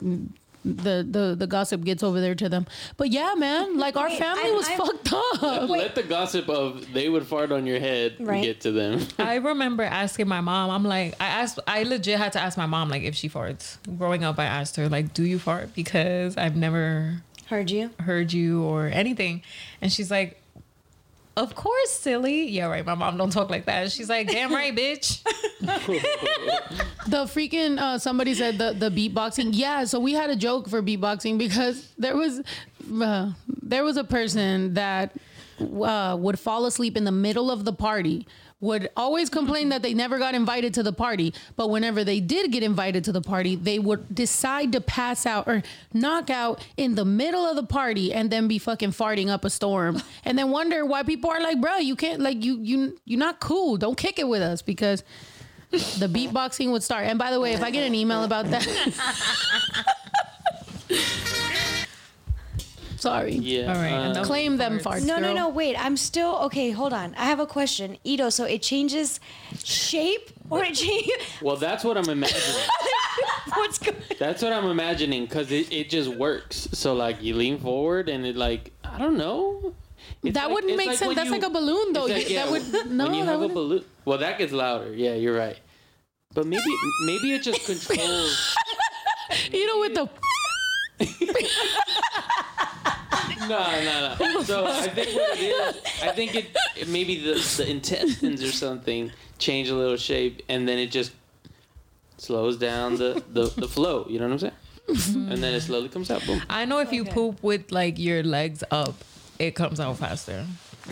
the 0.65 1.05
the 1.09 1.35
the 1.37 1.47
gossip 1.47 1.83
gets 1.83 2.03
over 2.03 2.21
there 2.21 2.35
to 2.35 2.47
them, 2.49 2.65
but 2.97 3.09
yeah, 3.11 3.33
man, 3.35 3.77
like 3.77 3.95
our 3.97 4.07
Wait, 4.09 4.19
family 4.19 4.43
I'm- 4.43 4.55
was 4.55 4.67
I'm- 4.69 4.77
fucked 4.77 5.13
up. 5.13 5.69
Let 5.69 5.95
the 5.95 6.03
gossip 6.03 6.47
of 6.49 6.91
they 6.93 7.09
would 7.09 7.25
fart 7.27 7.51
on 7.51 7.65
your 7.65 7.79
head 7.79 8.15
Right. 8.19 8.43
get 8.43 8.61
to 8.61 8.71
them. 8.71 9.05
I 9.19 9.35
remember 9.35 9.83
asking 9.83 10.27
my 10.27 10.41
mom. 10.41 10.69
I'm 10.69 10.83
like, 10.83 11.15
I 11.19 11.25
asked, 11.27 11.59
I 11.67 11.83
legit 11.83 12.17
had 12.17 12.33
to 12.33 12.39
ask 12.41 12.57
my 12.57 12.65
mom 12.65 12.89
like 12.89 13.03
if 13.03 13.15
she 13.15 13.29
farts. 13.29 13.77
Growing 13.97 14.23
up, 14.23 14.39
I 14.39 14.45
asked 14.45 14.75
her 14.77 14.87
like, 14.89 15.13
"Do 15.13 15.23
you 15.23 15.39
fart?" 15.39 15.73
Because 15.75 16.37
I've 16.37 16.55
never 16.55 17.21
heard 17.47 17.69
you. 17.69 17.89
heard 17.99 18.31
you 18.33 18.63
or 18.63 18.87
anything, 18.87 19.41
and 19.81 19.91
she's 19.91 20.09
like, 20.09 20.39
"Of 21.35 21.55
course, 21.55 21.91
silly." 21.91 22.49
Yeah, 22.49 22.67
right. 22.67 22.85
My 22.85 22.95
mom 22.95 23.17
don't 23.17 23.31
talk 23.31 23.49
like 23.49 23.65
that. 23.65 23.91
She's 23.91 24.09
like, 24.09 24.27
"Damn 24.27 24.53
right, 24.53 24.75
bitch." 24.81 25.21
The 27.07 27.25
freaking 27.25 27.77
uh, 27.79 27.97
somebody 27.99 28.33
said 28.33 28.57
the 28.57 28.73
the 28.73 28.89
beatboxing. 28.89 29.49
Yeah, 29.53 29.83
so 29.85 29.99
we 29.99 30.13
had 30.13 30.29
a 30.29 30.35
joke 30.35 30.69
for 30.69 30.81
beatboxing 30.81 31.37
because 31.37 31.91
there 31.97 32.15
was 32.15 32.41
uh, 33.01 33.31
there 33.61 33.83
was 33.83 33.97
a 33.97 34.03
person 34.03 34.73
that 34.75 35.11
uh, 35.59 36.15
would 36.19 36.39
fall 36.39 36.65
asleep 36.65 36.97
in 36.97 37.03
the 37.03 37.11
middle 37.11 37.51
of 37.51 37.65
the 37.65 37.73
party. 37.73 38.27
Would 38.63 38.91
always 38.95 39.29
complain 39.29 39.69
that 39.69 39.81
they 39.81 39.93
never 39.93 40.17
got 40.17 40.35
invited 40.35 40.73
to 40.75 40.83
the 40.83 40.93
party, 40.93 41.33
but 41.57 41.69
whenever 41.69 42.05
they 42.05 42.21
did 42.21 42.49
get 42.49 42.63
invited 42.63 43.03
to 43.03 43.11
the 43.11 43.19
party, 43.19 43.57
they 43.57 43.77
would 43.77 44.15
decide 44.15 44.71
to 44.71 44.79
pass 44.79 45.25
out 45.25 45.49
or 45.49 45.63
knock 45.93 46.29
out 46.29 46.65
in 46.77 46.95
the 46.95 47.03
middle 47.03 47.45
of 47.45 47.57
the 47.57 47.63
party 47.63 48.13
and 48.13 48.31
then 48.31 48.47
be 48.47 48.57
fucking 48.57 48.91
farting 48.91 49.27
up 49.27 49.43
a 49.43 49.49
storm, 49.49 50.01
and 50.23 50.39
then 50.39 50.49
wonder 50.49 50.85
why 50.85 51.03
people 51.03 51.29
are 51.29 51.41
like, 51.41 51.59
"Bro, 51.59 51.79
you 51.79 51.97
can't 51.97 52.21
like 52.21 52.41
you 52.41 52.57
you 52.61 52.97
you're 53.03 53.19
not 53.19 53.41
cool. 53.41 53.75
Don't 53.75 53.97
kick 53.97 54.17
it 54.17 54.29
with 54.29 54.41
us 54.41 54.61
because." 54.61 55.03
the 55.97 56.07
beatboxing 56.07 56.71
would 56.71 56.83
start. 56.83 57.07
And 57.07 57.17
by 57.17 57.31
the 57.31 57.39
way, 57.39 57.53
if 57.53 57.63
I 57.63 57.71
get 57.71 57.87
an 57.87 57.95
email 57.95 58.23
about 58.23 58.45
that, 58.51 58.63
sorry. 63.07 63.35
Yeah. 63.35 63.67
All 63.73 63.79
right, 63.85 64.17
uh. 64.17 64.23
Claim 64.23 64.57
them 64.57 64.79
Farts. 64.79 65.01
farts. 65.01 65.05
No, 65.11 65.15
no, 65.19 65.31
no. 65.41 65.45
Wait, 65.49 65.75
I'm 65.85 65.97
still 65.97 66.33
okay. 66.47 66.71
Hold 66.71 66.93
on. 66.93 67.13
I 67.15 67.25
have 67.33 67.39
a 67.39 67.45
question, 67.57 67.97
Ito. 68.03 68.29
So 68.37 68.43
it 68.55 68.61
changes 68.71 69.19
shape, 69.63 70.25
or 70.49 70.63
it 70.63 70.73
changes. 70.83 71.13
well, 71.41 71.57
that's 71.57 71.83
what 71.83 71.95
I'm 71.99 72.09
imagining. 72.09 72.67
What's 73.59 73.77
going? 73.77 73.97
That's 74.17 74.41
what 74.41 74.53
I'm 74.53 74.65
imagining 74.77 75.21
because 75.25 75.51
it, 75.51 75.71
it 75.71 75.89
just 75.89 76.09
works. 76.25 76.67
So 76.73 76.93
like 77.05 77.21
you 77.21 77.35
lean 77.35 77.59
forward 77.59 78.09
and 78.09 78.25
it 78.25 78.35
like 78.35 78.71
I 78.83 78.97
don't 78.97 79.17
know. 79.17 79.73
It's 80.23 80.33
That 80.33 80.45
like- 80.45 80.53
wouldn't 80.55 80.77
make 80.77 80.87
like 80.87 80.97
sense. 80.97 81.15
That's 81.15 81.27
you- 81.27 81.37
like 81.37 81.43
a 81.43 81.49
balloon, 81.49 81.93
though. 81.93 82.05
like, 82.05 82.29
You- 82.29 82.35
yeah, 82.35 82.45
that 82.45 82.51
would 82.51 82.91
no. 82.91 83.03
when 83.05 83.13
you 83.13 83.25
that 83.25 83.31
have 83.31 83.41
a 83.41 83.47
balloon. 83.59 83.83
Well, 84.05 84.17
that 84.19 84.37
gets 84.39 84.51
louder. 84.51 84.91
Yeah, 84.93 85.13
you're 85.15 85.35
right. 85.37 85.59
But 86.33 86.45
maybe 86.47 86.71
maybe 87.05 87.27
it 87.35 87.43
just 87.43 87.61
controls. 87.69 88.55
you 89.51 89.65
know, 89.67 89.79
with 89.83 89.93
the 89.99 90.05
no, 93.47 93.83
no, 93.83 94.15
no. 94.19 94.43
So 94.43 94.65
I 94.65 94.87
think 94.89 95.15
what 95.15 95.37
it 95.37 95.41
is, 95.41 95.75
I 96.03 96.11
think 96.11 96.35
it, 96.35 96.45
it 96.77 96.87
maybe 96.87 97.17
the 97.19 97.33
the 97.57 97.69
intestines 97.69 98.43
or 98.43 98.51
something 98.51 99.11
change 99.39 99.69
a 99.69 99.75
little 99.75 99.97
shape, 99.97 100.41
and 100.49 100.67
then 100.67 100.77
it 100.79 100.91
just 100.91 101.11
slows 102.17 102.57
down 102.57 102.97
the 102.97 103.23
the, 103.31 103.47
the 103.57 103.67
flow. 103.67 104.05
You 104.09 104.19
know 104.19 104.25
what 104.27 104.33
I'm 104.33 104.39
saying? 104.39 104.53
and 105.31 105.41
then 105.41 105.53
it 105.53 105.61
slowly 105.61 105.87
comes 105.89 106.11
out. 106.11 106.25
Boom. 106.25 106.41
I 106.49 106.65
know 106.65 106.79
if 106.79 106.91
you 106.91 107.03
Okay. 107.03 107.11
poop 107.13 107.41
with 107.41 107.71
like 107.71 107.97
your 107.97 108.21
legs 108.23 108.63
up, 108.69 108.95
it 109.39 109.55
comes 109.55 109.79
out 109.79 109.97
faster. 109.97 110.45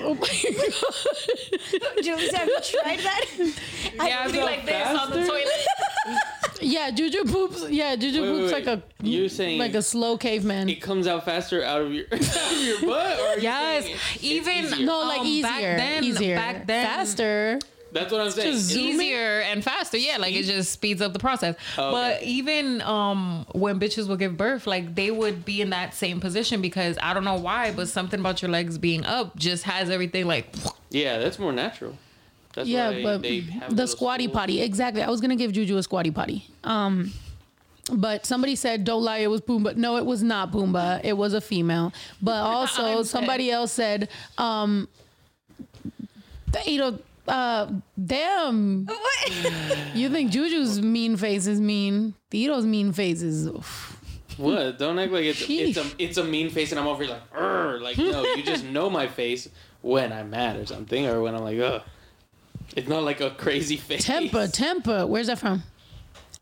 oh 0.00 0.14
my 0.14 0.26
god. 0.26 2.02
Julie, 2.02 2.28
have 2.30 2.48
you 2.48 2.58
tried 2.62 2.98
that? 2.98 3.24
Yeah, 3.94 4.20
I'd 4.24 4.32
be 4.32 4.38
go 4.38 4.44
like 4.44 4.66
this 4.66 4.86
on 4.88 5.10
the 5.10 5.16
faster? 5.16 5.26
toilet. 5.26 5.66
Yeah, 6.60 6.90
Juju 6.90 7.24
poops. 7.24 7.66
Yeah, 7.70 7.96
Juju 7.96 8.22
Wait, 8.22 8.28
wait, 8.30 8.38
poops 8.40 8.52
wait. 8.52 8.66
like 8.66 8.78
a 8.78 8.82
You're 9.02 9.28
saying 9.28 9.58
like 9.58 9.74
a 9.74 9.82
slow 9.82 10.16
caveman. 10.16 10.68
it 10.68 10.80
comes 10.82 11.06
out 11.06 11.24
faster 11.24 11.62
out 11.62 11.82
of 11.82 11.92
your 11.92 12.04
out 12.12 12.20
of 12.52 12.62
your 12.62 12.80
butt, 12.82 13.18
or 13.20 13.40
Yes, 13.40 13.88
even 14.22 14.84
no, 14.84 15.00
like 15.00 15.20
Um, 15.20 15.26
easier, 15.26 15.42
back 15.42 15.60
then- 15.78 16.04
easier, 16.04 16.36
back 16.36 16.66
then- 16.66 16.86
faster. 16.86 17.58
that's 17.92 18.12
what 18.12 18.20
I'm 18.20 18.30
saying. 18.30 18.52
just 18.52 18.70
It's- 18.70 18.84
zoom- 18.84 19.00
easier 19.00 19.40
and 19.40 19.62
faster. 19.64 19.96
Yeah, 19.96 20.16
like 20.18 20.34
it 20.34 20.44
just 20.44 20.70
speeds 20.72 21.00
up 21.00 21.12
the 21.12 21.18
process. 21.18 21.54
Okay. 21.78 21.90
But 21.90 22.22
even 22.22 22.82
um 22.82 23.46
when 23.52 23.78
bitches 23.80 24.08
will 24.08 24.16
give 24.16 24.36
birth, 24.36 24.66
like 24.66 24.94
they 24.94 25.10
would 25.10 25.44
be 25.44 25.60
in 25.60 25.70
that 25.70 25.94
same 25.94 26.20
position 26.20 26.60
because 26.62 26.98
I 27.02 27.14
don't 27.14 27.24
know 27.24 27.38
why, 27.38 27.72
but 27.72 27.88
something 27.88 28.20
about 28.20 28.42
your 28.42 28.50
legs 28.50 28.76
being 28.78 29.04
up 29.04 29.36
just 29.36 29.64
has 29.64 29.88
everything 29.90 30.26
like 30.26 30.54
Yeah, 30.90 31.18
that's 31.18 31.38
more 31.38 31.52
natural. 31.52 31.96
That's 32.56 32.68
Yeah, 32.68 32.90
why 32.90 33.02
but 33.04 33.22
they 33.22 33.40
the 33.70 33.86
squatty 33.86 34.24
stools. 34.24 34.34
potty. 34.34 34.60
Exactly. 34.62 35.02
I 35.02 35.08
was 35.10 35.20
gonna 35.20 35.36
give 35.36 35.52
Juju 35.52 35.76
a 35.76 35.82
squatty 35.84 36.10
potty. 36.10 36.44
Um, 36.64 37.12
but 37.92 38.26
somebody 38.26 38.56
said, 38.56 38.82
"Don't 38.84 39.04
lie, 39.04 39.18
it 39.18 39.28
was 39.30 39.40
Pumbaa." 39.42 39.76
No, 39.76 39.96
it 39.96 40.04
was 40.04 40.22
not 40.22 40.50
Pumbaa. 40.50 41.00
It 41.04 41.16
was 41.16 41.34
a 41.34 41.40
female. 41.40 41.92
But 42.20 42.32
also, 42.52 42.98
I'm 42.98 43.04
somebody 43.04 43.50
else 43.52 43.70
said, 43.72 44.08
um, 44.38 44.88
you 46.66 46.78
know, 46.78 46.98
uh, 47.28 47.70
damn. 48.04 48.88
You 49.94 50.10
think 50.10 50.30
Juju's 50.30 50.80
mean 50.80 51.16
face 51.16 51.46
is 51.46 51.60
mean? 51.60 52.14
Theo's 52.30 52.64
mean 52.66 52.92
face 52.92 53.22
is. 53.22 53.48
What? 54.36 54.78
Don't 54.78 54.98
act 54.98 55.10
like 55.12 55.24
it's 55.24 55.44
it's 55.48 55.76
a 55.78 55.86
it's 55.98 56.16
a 56.18 56.24
mean 56.24 56.50
face, 56.50 56.70
and 56.72 56.78
I'm 56.80 56.86
over 56.86 57.02
here 57.04 57.12
like, 57.14 57.30
Urgh. 57.34 57.80
like 57.80 57.98
no, 57.98 58.22
you 58.34 58.42
just 58.42 58.64
know 58.64 58.90
my 58.90 59.06
face 59.08 59.48
when 59.80 60.12
I'm 60.12 60.30
mad 60.30 60.56
or 60.56 60.66
something, 60.66 61.06
or 61.06 61.22
when 61.22 61.34
I'm 61.34 61.42
like, 61.42 61.58
ugh. 61.58 61.82
It's 62.76 62.88
not 62.88 63.02
like 63.02 63.20
a 63.20 63.30
crazy 63.30 63.76
face. 63.76 64.04
Temper, 64.04 64.46
temper. 64.48 65.06
Where's 65.06 65.26
that 65.28 65.38
from? 65.38 65.62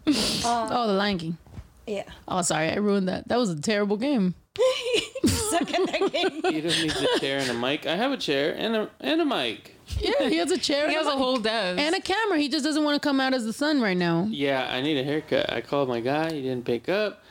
Um, 0.06 0.12
oh, 0.44 0.86
the 0.86 0.92
Lion 0.92 1.16
King. 1.18 1.38
Yeah. 1.86 2.02
Oh, 2.28 2.42
sorry, 2.42 2.68
I 2.70 2.74
ruined 2.74 3.08
that. 3.08 3.26
That 3.28 3.38
was 3.38 3.48
a 3.48 3.58
terrible 3.58 3.96
game. 3.96 4.34
Suck 5.24 5.62
at 5.62 5.86
that 5.86 6.10
game. 6.12 6.52
He 6.52 6.60
just 6.60 6.82
needs 6.82 7.00
a 7.00 7.18
chair 7.20 7.38
and 7.38 7.50
a 7.50 7.54
mic. 7.54 7.86
I 7.86 7.96
have 7.96 8.12
a 8.12 8.18
chair 8.18 8.54
and 8.56 8.76
a 8.76 8.90
and 9.00 9.20
a 9.22 9.24
mic. 9.24 9.74
Yeah, 9.98 10.28
he 10.28 10.36
has 10.36 10.50
a 10.50 10.58
chair. 10.58 10.88
he 10.90 10.94
and 10.94 11.04
has 11.04 11.06
a 11.06 11.16
mic. 11.16 11.18
whole 11.18 11.38
desk. 11.38 11.80
and 11.80 11.94
a 11.94 12.00
camera. 12.00 12.38
He 12.38 12.48
just 12.50 12.64
doesn't 12.64 12.84
want 12.84 13.00
to 13.00 13.06
come 13.06 13.18
out 13.20 13.32
as 13.32 13.44
the 13.46 13.52
sun 13.54 13.80
right 13.80 13.96
now. 13.96 14.26
Yeah, 14.30 14.68
I 14.70 14.82
need 14.82 14.98
a 14.98 15.04
haircut. 15.04 15.50
I 15.50 15.62
called 15.62 15.88
my 15.88 16.00
guy. 16.00 16.32
He 16.32 16.42
didn't 16.42 16.66
pick 16.66 16.88
up. 16.90 17.22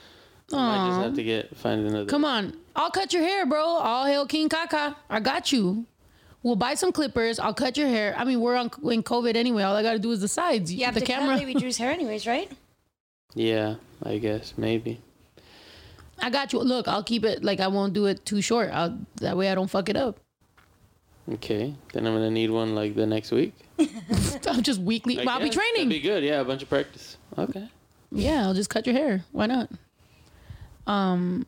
I 0.51 0.56
might 0.56 0.89
just 0.89 1.01
have 1.01 1.14
to 1.16 1.24
get 1.24 1.56
find 1.58 1.86
another. 1.86 2.06
Come 2.08 2.26
on, 2.26 2.58
I'll 2.76 2.91
cut 2.91 3.14
your 3.14 3.24
hair, 3.24 3.45
bro. 3.45 3.64
All 3.64 4.06
hail 4.06 4.26
King 4.26 4.49
Kaka. 4.49 4.95
I 5.10 5.20
got 5.20 5.51
you. 5.51 5.86
We'll 6.44 6.58
buy 6.58 6.74
some 6.76 6.91
clippers. 6.91 7.39
I'll 7.39 7.54
cut 7.54 7.78
your 7.78 7.88
hair. 7.88 8.14
I 8.18 8.26
mean, 8.26 8.41
we're 8.41 8.56
on 8.56 8.70
in 8.91 9.02
COVID 9.02 9.36
anyway. 9.36 9.64
All 9.64 9.76
I 9.76 9.82
gotta 9.82 10.00
do 10.00 10.12
is 10.12 10.20
the 10.20 10.28
sides. 10.28 10.74
You 10.74 10.84
have 10.86 10.94
the 10.94 11.00
to 11.00 11.06
camera. 11.06 11.36
cut 11.36 11.39
Baby 11.46 11.54
Drew's 11.60 11.78
hair 11.78 11.89
anyways, 11.91 12.28
right? 12.28 12.52
Yeah, 13.34 13.76
I 14.04 14.18
guess 14.18 14.54
maybe. 14.58 15.00
I 16.22 16.30
got 16.30 16.54
you. 16.54 16.60
Look, 16.60 16.88
I'll 16.88 17.04
keep 17.04 17.24
it 17.24 17.44
like 17.44 17.60
I 17.60 17.68
won't 17.68 17.94
do 17.94 18.06
it 18.06 18.26
too 18.26 18.41
short. 18.41 18.70
I'll, 18.72 18.98
that 19.16 19.36
way 19.38 19.50
I 19.50 19.56
don't 19.56 19.70
fuck 19.70 19.89
it 19.89 19.96
up. 19.96 20.20
Okay, 21.32 21.74
then 21.94 22.06
I'm 22.06 22.14
gonna 22.14 22.30
need 22.30 22.52
one 22.52 22.76
like 22.76 22.96
the 22.96 23.06
next 23.06 23.32
week. 23.32 23.54
I'm 24.48 24.62
just 24.62 24.82
weekly. 24.82 25.18
I 25.20 25.24
I'll 25.32 25.39
be 25.39 25.50
training. 25.50 25.88
That'd 25.88 25.89
be 25.89 26.02
good. 26.02 26.24
Yeah, 26.24 26.41
a 26.41 26.46
bunch 26.46 26.62
of 26.62 26.70
practice. 26.70 27.18
Okay. 27.38 27.70
Yeah, 28.12 28.44
I'll 28.44 28.54
just 28.54 28.70
cut 28.70 28.86
your 28.86 28.96
hair. 28.96 29.24
Why 29.32 29.46
not? 29.46 29.70
Um, 30.86 31.48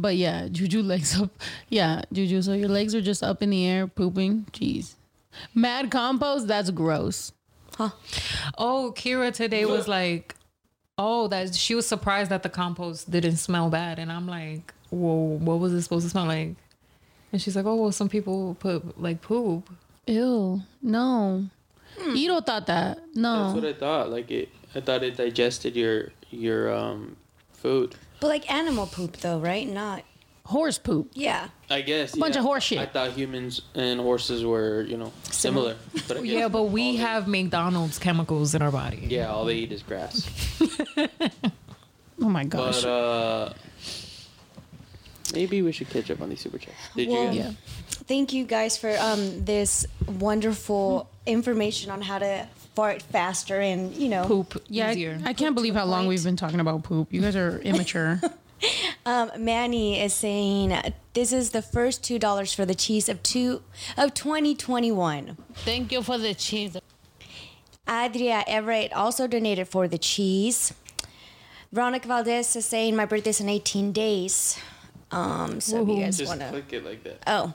but 0.00 0.16
yeah, 0.16 0.48
Juju 0.52 0.82
legs 0.82 1.20
up. 1.20 1.30
Yeah, 1.68 2.02
Juju. 2.12 2.42
So 2.42 2.52
your 2.52 2.68
legs 2.68 2.94
are 2.94 3.00
just 3.02 3.22
up 3.22 3.42
in 3.42 3.50
the 3.50 3.66
air 3.66 3.86
pooping. 3.86 4.46
Jeez. 4.52 4.94
Mad 5.54 5.90
compost. 5.90 6.46
That's 6.48 6.70
gross. 6.70 7.32
Huh. 7.76 7.90
oh, 8.56 8.92
Kira 8.96 9.32
today 9.34 9.66
was 9.66 9.86
like, 9.86 10.34
oh, 10.96 11.28
that 11.28 11.54
she 11.54 11.74
was 11.74 11.86
surprised 11.86 12.30
that 12.30 12.42
the 12.42 12.48
compost 12.48 13.10
didn't 13.10 13.36
smell 13.36 13.68
bad, 13.68 13.98
and 13.98 14.10
I'm 14.10 14.26
like, 14.26 14.72
whoa, 14.88 15.36
what 15.38 15.58
was 15.58 15.74
it 15.74 15.82
supposed 15.82 16.06
to 16.06 16.10
smell 16.10 16.24
like? 16.24 16.54
And 17.32 17.42
she's 17.42 17.54
like, 17.54 17.66
oh, 17.66 17.74
well, 17.74 17.92
some 17.92 18.08
people 18.08 18.56
put 18.60 18.98
like 19.00 19.20
poop. 19.20 19.68
Ew. 20.06 20.62
No. 20.80 21.46
Ito 22.14 22.40
thought 22.40 22.66
that. 22.68 22.98
No. 23.14 23.44
That's 23.52 23.54
No. 23.54 23.60
what 23.60 23.64
I 23.64 23.72
thought. 23.74 24.10
Like 24.10 24.30
it, 24.30 24.48
I 24.74 24.80
thought 24.80 25.02
it 25.02 25.16
digested 25.16 25.76
your 25.76 26.12
your 26.30 26.72
um 26.74 27.16
food. 27.52 27.94
But 28.26 28.32
like 28.32 28.52
animal 28.52 28.86
poop 28.86 29.18
though, 29.18 29.38
right? 29.38 29.68
Not 29.68 30.02
Horse 30.46 30.78
poop. 30.78 31.10
yeah. 31.14 31.48
I 31.70 31.80
guess. 31.80 32.14
A 32.14 32.18
bunch 32.18 32.34
yeah. 32.34 32.40
of 32.40 32.44
horse 32.44 32.64
shit. 32.64 32.78
I 32.78 32.86
thought 32.86 33.10
humans 33.12 33.62
and 33.74 34.00
horses 34.00 34.44
were, 34.44 34.82
you 34.82 34.96
know, 34.96 35.12
similar. 35.30 35.76
But 36.08 36.24
Yeah, 36.24 36.48
but 36.48 36.58
all 36.58 36.68
we 36.68 36.92
they- 36.96 37.02
have 37.02 37.26
McDonald's 37.28 37.98
chemicals 38.00 38.54
in 38.56 38.62
our 38.62 38.70
body. 38.72 39.06
Yeah, 39.10 39.30
all 39.32 39.44
they 39.44 39.54
eat 39.54 39.72
is 39.72 39.82
grass. 39.82 40.28
Oh 42.20 42.28
my 42.30 42.44
gosh. 42.44 42.82
But 42.82 42.88
uh 42.88 43.52
maybe 45.34 45.62
we 45.62 45.70
should 45.72 45.90
catch 45.90 46.10
up 46.10 46.20
on 46.20 46.30
these 46.30 46.40
super 46.40 46.58
chats. 46.58 46.74
Did 46.96 47.08
Well, 47.10 47.32
you? 47.32 47.40
yeah. 47.40 47.50
Thank 48.08 48.32
you 48.32 48.44
guys 48.44 48.76
for 48.78 48.90
um 48.98 49.44
this 49.44 49.86
wonderful 50.06 51.08
information 51.26 51.90
on 51.90 52.00
how 52.02 52.18
to 52.18 52.48
fart 52.76 53.02
faster 53.02 53.58
and 53.60 53.94
you 53.96 54.08
know 54.08 54.24
Poop 54.26 54.62
Yeah, 54.68 54.92
easier. 54.92 55.18
I, 55.24 55.30
I 55.30 55.32
can't 55.32 55.54
believe 55.56 55.74
how 55.74 55.86
long 55.86 56.06
we've 56.06 56.22
been 56.22 56.36
talking 56.36 56.60
about 56.60 56.84
poop. 56.84 57.12
You 57.12 57.22
guys 57.22 57.34
are 57.34 57.58
immature. 57.64 58.20
Um, 59.04 59.30
Manny 59.38 60.00
is 60.00 60.14
saying 60.14 60.76
this 61.14 61.32
is 61.32 61.50
the 61.50 61.62
first 61.62 62.04
two 62.04 62.18
dollars 62.18 62.52
for 62.52 62.64
the 62.66 62.74
cheese 62.74 63.08
of 63.08 63.22
two 63.22 63.62
of 63.96 64.14
2021. 64.14 65.36
Thank 65.64 65.90
you 65.90 66.02
for 66.02 66.18
the 66.18 66.34
cheese. 66.34 66.76
Adria 67.88 68.44
Everett 68.46 68.92
also 68.92 69.26
donated 69.26 69.68
for 69.68 69.88
the 69.88 69.98
cheese. 69.98 70.74
Veronica 71.72 72.08
Valdez 72.08 72.56
is 72.56 72.66
saying 72.66 72.96
my 72.96 73.06
birthday's 73.06 73.40
in 73.40 73.48
18 73.48 73.92
days. 73.92 74.58
Um, 75.12 75.60
so 75.60 75.82
if 75.82 75.88
you 75.88 76.00
guys 76.02 76.18
Just 76.18 76.28
want 76.28 76.40
to. 76.40 76.48
click 76.48 76.72
it 76.72 76.84
like 76.84 77.04
that. 77.04 77.22
Oh. 77.26 77.54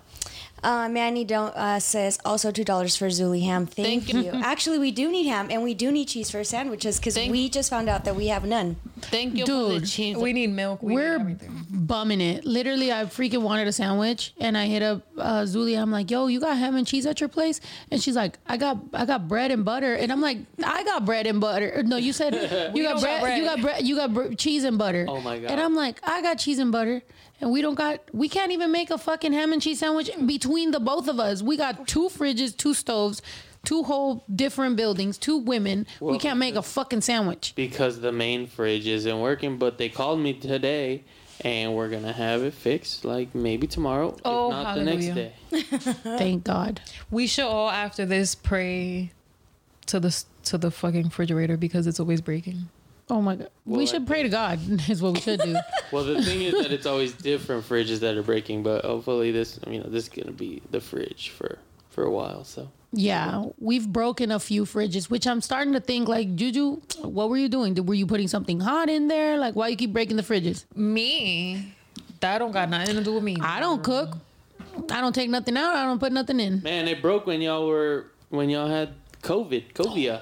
Uh, 0.63 0.87
Manny 0.89 1.23
don't, 1.25 1.55
uh, 1.55 1.79
says 1.79 2.19
also 2.23 2.51
two 2.51 2.63
dollars 2.63 2.95
for 2.95 3.07
Zuli 3.07 3.43
ham. 3.43 3.65
Thank, 3.65 4.05
Thank 4.05 4.13
you. 4.13 4.31
you. 4.31 4.41
Actually, 4.43 4.77
we 4.77 4.91
do 4.91 5.09
need 5.11 5.25
ham 5.25 5.47
and 5.49 5.63
we 5.63 5.73
do 5.73 5.91
need 5.91 6.05
cheese 6.07 6.29
for 6.29 6.43
sandwiches 6.43 6.99
because 6.99 7.15
Thank- 7.15 7.31
we 7.31 7.49
just 7.49 7.69
found 7.69 7.89
out 7.89 8.05
that 8.05 8.15
we 8.15 8.27
have 8.27 8.45
none. 8.45 8.75
Thank 9.01 9.35
you 9.35 9.45
for 9.47 9.51
the 9.73 9.79
Dude, 9.79 9.87
cheese. 9.89 10.15
We 10.17 10.31
need 10.33 10.51
milk. 10.51 10.83
We 10.83 10.93
We're 10.93 11.17
need 11.17 11.21
everything. 11.21 11.65
bumming 11.71 12.21
it. 12.21 12.45
Literally, 12.45 12.91
I 12.93 13.05
freaking 13.05 13.41
wanted 13.41 13.67
a 13.67 13.71
sandwich, 13.71 14.33
and 14.39 14.55
I 14.55 14.67
hit 14.67 14.83
up 14.83 15.01
uh, 15.17 15.47
Zulia. 15.47 15.81
I'm 15.81 15.89
like, 15.91 16.11
"Yo, 16.11 16.27
you 16.27 16.39
got 16.39 16.55
ham 16.57 16.75
and 16.75 16.85
cheese 16.85 17.07
at 17.07 17.19
your 17.19 17.27
place?" 17.29 17.59
And 17.89 17.99
she's 18.01 18.15
like, 18.15 18.37
"I 18.47 18.57
got, 18.57 18.77
I 18.93 19.05
got 19.07 19.27
bread 19.27 19.49
and 19.49 19.65
butter." 19.65 19.95
And 19.95 20.11
I'm 20.11 20.21
like, 20.21 20.37
"I 20.63 20.83
got 20.83 21.05
bread 21.05 21.25
and 21.25 21.41
butter." 21.41 21.81
No, 21.91 21.97
you 21.97 22.13
said 22.13 22.33
you 22.75 22.83
got 22.83 23.01
bread, 23.01 23.19
got 23.19 23.21
bread. 23.21 23.37
you 23.39 23.43
got 23.45 23.61
bread, 23.61 23.87
you 23.87 23.95
got 23.95 24.13
br- 24.13 24.33
cheese 24.35 24.63
and 24.63 24.77
butter. 24.77 25.05
Oh 25.09 25.19
my 25.21 25.39
God. 25.39 25.49
And 25.49 25.59
I'm 25.59 25.73
like, 25.75 25.99
"I 26.07 26.21
got 26.21 26.37
cheese 26.37 26.59
and 26.59 26.71
butter." 26.71 27.01
And 27.41 27.51
we 27.51 27.61
don't 27.61 27.75
got, 27.75 27.99
we 28.13 28.29
can't 28.29 28.51
even 28.51 28.71
make 28.71 28.91
a 28.91 28.97
fucking 28.97 29.33
ham 29.33 29.51
and 29.51 29.61
cheese 29.61 29.79
sandwich 29.79 30.11
between 30.25 30.71
the 30.71 30.79
both 30.79 31.07
of 31.07 31.19
us. 31.19 31.41
We 31.41 31.57
got 31.57 31.87
two 31.87 32.07
fridges, 32.07 32.55
two 32.55 32.73
stoves, 32.73 33.21
two 33.65 33.83
whole 33.83 34.23
different 34.33 34.75
buildings, 34.75 35.17
two 35.17 35.37
women. 35.37 35.87
we 35.99 36.19
can't 36.19 36.39
make 36.39 36.55
a 36.55 36.61
fucking 36.61 37.01
sandwich. 37.01 37.53
Because 37.55 37.99
the 37.99 38.11
main 38.11 38.47
fridge 38.47 38.87
isn't 38.87 39.19
working, 39.19 39.57
but 39.57 39.77
they 39.77 39.89
called 39.89 40.19
me 40.19 40.33
today 40.33 41.03
and 41.43 41.73
we're 41.73 41.89
gonna 41.89 42.13
have 42.13 42.43
it 42.43 42.53
fixed 42.53 43.03
like 43.03 43.33
maybe 43.33 43.67
tomorrow. 43.67 44.15
Oh, 44.23 44.47
if 44.47 44.51
not 44.51 44.75
the 44.75 44.83
next 44.83 45.05
day. 45.07 45.33
Thank 45.51 46.43
God. 46.43 46.81
We 47.09 47.27
should 47.27 47.45
all 47.45 47.69
after 47.69 48.05
this 48.05 48.35
pray 48.35 49.11
to 49.87 49.99
the 49.99 50.23
to 50.43 50.57
the 50.57 50.71
fucking 50.71 51.05
refrigerator 51.05 51.57
because 51.57 51.87
it's 51.87 51.99
always 51.99 52.21
breaking. 52.21 52.69
Oh 53.11 53.21
my 53.21 53.35
God. 53.35 53.49
we 53.65 53.73
Well, 53.73 53.81
I 53.81 53.85
should 53.85 54.07
pray 54.07 54.23
to 54.23 54.29
God. 54.29 54.57
Is 54.89 55.01
what 55.01 55.13
we 55.15 55.19
should 55.19 55.41
do. 55.41 55.57
Well, 55.91 56.05
the 56.05 56.23
thing 56.23 56.43
is 56.43 56.53
that 56.53 56.71
it's 56.71 56.85
always 56.85 57.11
different 57.11 57.67
fridges 57.67 57.99
that 57.99 58.15
are 58.15 58.23
breaking, 58.23 58.63
but 58.63 58.85
hopefully 58.85 59.33
this, 59.33 59.59
you 59.67 59.79
know, 59.79 59.89
this 59.89 60.05
is 60.05 60.09
gonna 60.09 60.31
be 60.31 60.61
the 60.71 60.79
fridge 60.79 61.29
for 61.31 61.59
for 61.89 62.05
a 62.05 62.09
while. 62.09 62.45
So 62.45 62.69
Yeah, 62.93 63.47
we've 63.59 63.85
broken 63.85 64.31
a 64.31 64.39
few 64.39 64.63
fridges, 64.63 65.09
which 65.09 65.27
I'm 65.27 65.41
starting 65.41 65.73
to 65.73 65.81
think 65.81 66.07
like 66.07 66.35
Juju, 66.35 66.79
what 67.01 67.29
were 67.29 67.35
you 67.35 67.49
doing? 67.49 67.75
Were 67.85 67.93
you 67.93 68.07
putting 68.07 68.29
something 68.29 68.61
hot 68.61 68.87
in 68.89 69.09
there? 69.09 69.37
Like 69.37 69.57
why 69.57 69.67
you 69.67 69.75
keep 69.75 69.91
breaking 69.91 70.15
the 70.15 70.23
fridges? 70.23 70.63
Me, 70.73 71.75
that 72.21 72.37
don't 72.37 72.53
got 72.53 72.69
nothing 72.69 72.95
to 72.95 73.03
do 73.03 73.15
with 73.15 73.23
me. 73.23 73.35
I 73.41 73.59
don't 73.59 73.83
cook. 73.83 74.15
I 74.89 75.01
don't 75.01 75.13
take 75.13 75.29
nothing 75.29 75.57
out. 75.57 75.75
I 75.75 75.83
don't 75.83 75.99
put 75.99 76.13
nothing 76.13 76.39
in. 76.39 76.61
man, 76.63 76.87
it 76.87 77.01
broke 77.01 77.25
when 77.25 77.41
y'all 77.41 77.67
were 77.67 78.07
when 78.29 78.49
y'all 78.49 78.69
had 78.69 78.93
COVID, 79.21 79.73
Covia. 79.73 80.21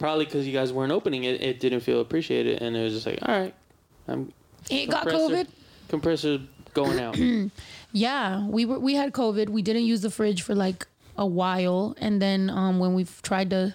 Probably 0.00 0.24
because 0.24 0.46
you 0.46 0.52
guys 0.52 0.72
weren't 0.72 0.90
opening 0.92 1.24
it, 1.24 1.40
it 1.42 1.60
didn't 1.60 1.80
feel 1.80 2.00
appreciated, 2.00 2.60
and 2.62 2.74
it 2.76 2.82
was 2.82 2.94
just 2.94 3.06
like, 3.06 3.18
all 3.22 3.38
right, 3.38 3.54
I'm 4.08 4.32
It 4.68 4.90
got 4.90 5.06
COVID. 5.06 5.46
Compressor 5.88 6.40
going 6.74 6.98
out. 6.98 7.16
Yeah, 7.92 8.46
we 8.46 8.64
were 8.66 8.78
we 8.78 8.94
had 8.94 9.12
COVID. 9.12 9.48
We 9.48 9.62
didn't 9.62 9.82
use 9.84 10.00
the 10.02 10.10
fridge 10.10 10.42
for 10.42 10.54
like 10.54 10.86
a 11.16 11.26
while, 11.26 11.94
and 11.98 12.22
then 12.22 12.48
um 12.48 12.78
when 12.78 12.94
we 12.94 13.04
tried 13.22 13.50
to 13.50 13.74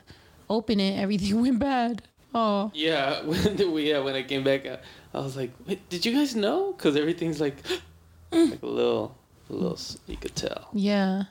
open 0.49 0.79
it, 0.79 0.97
everything 0.99 1.41
went 1.41 1.59
bad. 1.59 2.01
Oh, 2.33 2.71
yeah, 2.73 3.21
when 3.25 3.71
we 3.73 3.89
yeah 3.89 3.99
when 3.99 4.15
I 4.15 4.23
came 4.23 4.43
back, 4.43 4.65
I, 4.65 4.79
I 5.13 5.19
was 5.19 5.35
like, 5.37 5.51
Wait, 5.67 5.87
did 5.89 6.05
you 6.05 6.13
guys 6.13 6.35
know? 6.35 6.71
Because 6.71 6.95
everything's 6.95 7.39
like 7.41 7.57
like 8.31 8.63
a 8.63 8.65
little, 8.65 9.15
a 9.49 9.53
little. 9.53 9.77
You 10.07 10.17
could 10.17 10.35
tell. 10.35 10.69
yeah. 10.73 11.23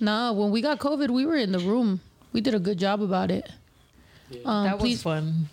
Nah, 0.00 0.30
when 0.32 0.50
we 0.52 0.60
got 0.62 0.78
COVID, 0.78 1.10
we 1.10 1.26
were 1.26 1.34
in 1.36 1.50
the 1.50 1.58
room. 1.58 2.00
We 2.32 2.40
did 2.40 2.54
a 2.54 2.60
good 2.60 2.78
job 2.78 3.02
about 3.02 3.30
it. 3.32 3.50
Um, 4.44 4.64
that 4.64 4.74
was 4.74 4.80
please 4.80 5.02
fun. 5.02 5.48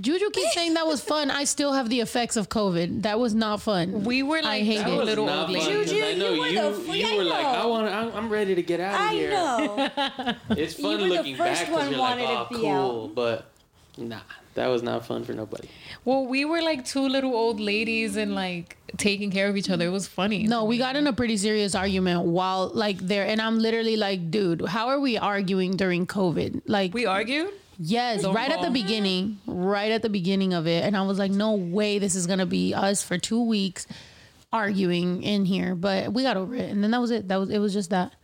Juju 0.00 0.30
keeps 0.30 0.54
saying 0.54 0.74
that 0.74 0.86
was 0.86 1.00
fun. 1.00 1.30
I 1.30 1.44
still 1.44 1.72
have 1.72 1.88
the 1.88 2.00
effects 2.00 2.36
of 2.36 2.48
COVID. 2.48 3.02
That 3.02 3.18
was 3.18 3.34
not 3.34 3.62
fun. 3.62 4.04
We 4.04 4.22
were 4.22 4.42
like 4.42 4.62
hate 4.62 4.76
two 4.76 4.80
it. 4.82 4.84
That 4.84 4.96
was 4.98 5.06
little 5.06 5.26
not 5.26 5.48
old 5.48 5.58
fun, 5.58 5.66
Juju, 5.66 6.04
I 6.04 6.14
know 6.14 6.32
you 6.32 6.40
were 6.40 6.46
you. 6.46 6.82
the 6.86 6.96
you 6.98 7.06
I 7.06 7.16
were 7.16 7.24
like. 7.24 7.46
I 7.46 7.66
want. 7.66 7.88
I'm, 7.88 8.12
I'm 8.14 8.28
ready 8.28 8.54
to 8.54 8.62
get 8.62 8.80
out 8.80 8.94
of 8.94 9.00
I 9.00 9.12
here. 9.14 9.30
know. 9.30 10.36
It's 10.56 10.74
fun 10.74 10.92
were 10.92 10.96
the 10.98 11.04
looking 11.06 11.36
back 11.36 11.66
because 11.66 11.90
one 11.90 11.90
you're 11.90 11.98
like, 11.98 12.18
oh, 12.20 12.46
cool, 12.52 13.04
out. 13.04 13.14
but 13.14 13.50
nah, 13.96 14.20
that 14.54 14.66
was 14.68 14.82
not 14.82 15.06
fun 15.06 15.24
for 15.24 15.32
nobody. 15.32 15.68
Well, 16.04 16.26
we 16.26 16.44
were 16.44 16.60
like 16.62 16.84
two 16.84 17.08
little 17.08 17.34
old 17.34 17.58
ladies 17.58 18.16
and 18.16 18.34
like 18.34 18.76
taking 18.98 19.30
care 19.30 19.48
of 19.48 19.56
each 19.56 19.70
other. 19.70 19.86
It 19.86 19.90
was 19.90 20.06
funny. 20.06 20.44
No, 20.46 20.64
we 20.64 20.78
got 20.78 20.96
in 20.96 21.06
a 21.06 21.12
pretty 21.12 21.38
serious 21.38 21.74
argument 21.74 22.24
while 22.24 22.68
like 22.68 22.98
there, 22.98 23.26
and 23.26 23.40
I'm 23.40 23.58
literally 23.58 23.96
like, 23.96 24.30
dude, 24.30 24.66
how 24.66 24.88
are 24.88 25.00
we 25.00 25.16
arguing 25.16 25.76
during 25.76 26.06
COVID? 26.06 26.62
Like, 26.66 26.92
we 26.94 27.06
argued. 27.06 27.52
Yes, 27.78 28.22
Don't 28.22 28.34
right 28.34 28.50
at 28.50 28.62
the 28.62 28.70
beginning, 28.70 29.38
right 29.46 29.90
at 29.90 30.02
the 30.02 30.08
beginning 30.08 30.52
of 30.52 30.66
it, 30.66 30.84
and 30.84 30.96
I 30.96 31.02
was 31.02 31.18
like, 31.18 31.30
no 31.30 31.54
way, 31.54 31.98
this 31.98 32.14
is 32.14 32.26
gonna 32.26 32.46
be 32.46 32.74
us 32.74 33.02
for 33.02 33.18
two 33.18 33.42
weeks 33.42 33.86
arguing 34.52 35.22
in 35.22 35.44
here. 35.44 35.74
But 35.74 36.12
we 36.12 36.22
got 36.22 36.36
over 36.36 36.54
it, 36.54 36.70
and 36.70 36.82
then 36.82 36.90
that 36.90 37.00
was 37.00 37.10
it. 37.10 37.28
That 37.28 37.36
was 37.36 37.50
it. 37.50 37.58
Was 37.58 37.72
just 37.72 37.90
that. 37.90 38.14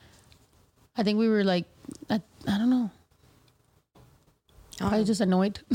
I 0.97 1.03
think 1.03 1.19
we 1.19 1.29
were 1.29 1.45
like, 1.45 1.65
I, 2.09 2.21
I 2.47 2.59
don't 2.59 2.71
know. 2.71 2.91
I 4.81 4.85
was 4.85 5.01
um, 5.01 5.05
just 5.07 5.21
annoyed. 5.21 5.61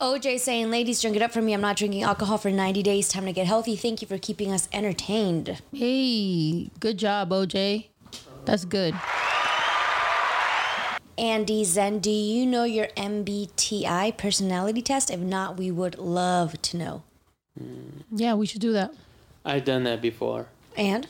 OJ 0.00 0.38
saying, 0.38 0.70
ladies, 0.70 1.00
drink 1.00 1.16
it 1.16 1.22
up 1.22 1.32
for 1.32 1.40
me. 1.40 1.54
I'm 1.54 1.60
not 1.60 1.76
drinking 1.76 2.02
alcohol 2.02 2.38
for 2.38 2.50
90 2.50 2.82
days. 2.82 3.08
Time 3.08 3.24
to 3.24 3.32
get 3.32 3.46
healthy. 3.46 3.74
Thank 3.74 4.02
you 4.02 4.08
for 4.08 4.18
keeping 4.18 4.52
us 4.52 4.68
entertained. 4.72 5.62
hey, 5.72 6.70
good 6.78 6.98
job, 6.98 7.30
OJ. 7.30 7.86
That's 8.44 8.64
good. 8.64 8.94
Andy 11.26 11.62
Zen, 11.62 12.00
do 12.00 12.10
you 12.10 12.44
know 12.44 12.64
your 12.64 12.88
MBTI 12.96 14.16
personality 14.16 14.82
test? 14.82 15.08
If 15.08 15.20
not, 15.20 15.56
we 15.56 15.70
would 15.70 15.96
love 15.96 16.60
to 16.62 16.76
know. 16.76 17.02
Yeah, 18.10 18.34
we 18.34 18.44
should 18.44 18.60
do 18.60 18.72
that. 18.72 18.92
I've 19.44 19.64
done 19.64 19.84
that 19.84 20.02
before. 20.02 20.48
And 20.76 21.06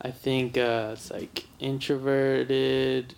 I 0.00 0.12
think 0.12 0.56
uh, 0.56 0.90
it's 0.92 1.10
like 1.10 1.44
introverted 1.58 3.14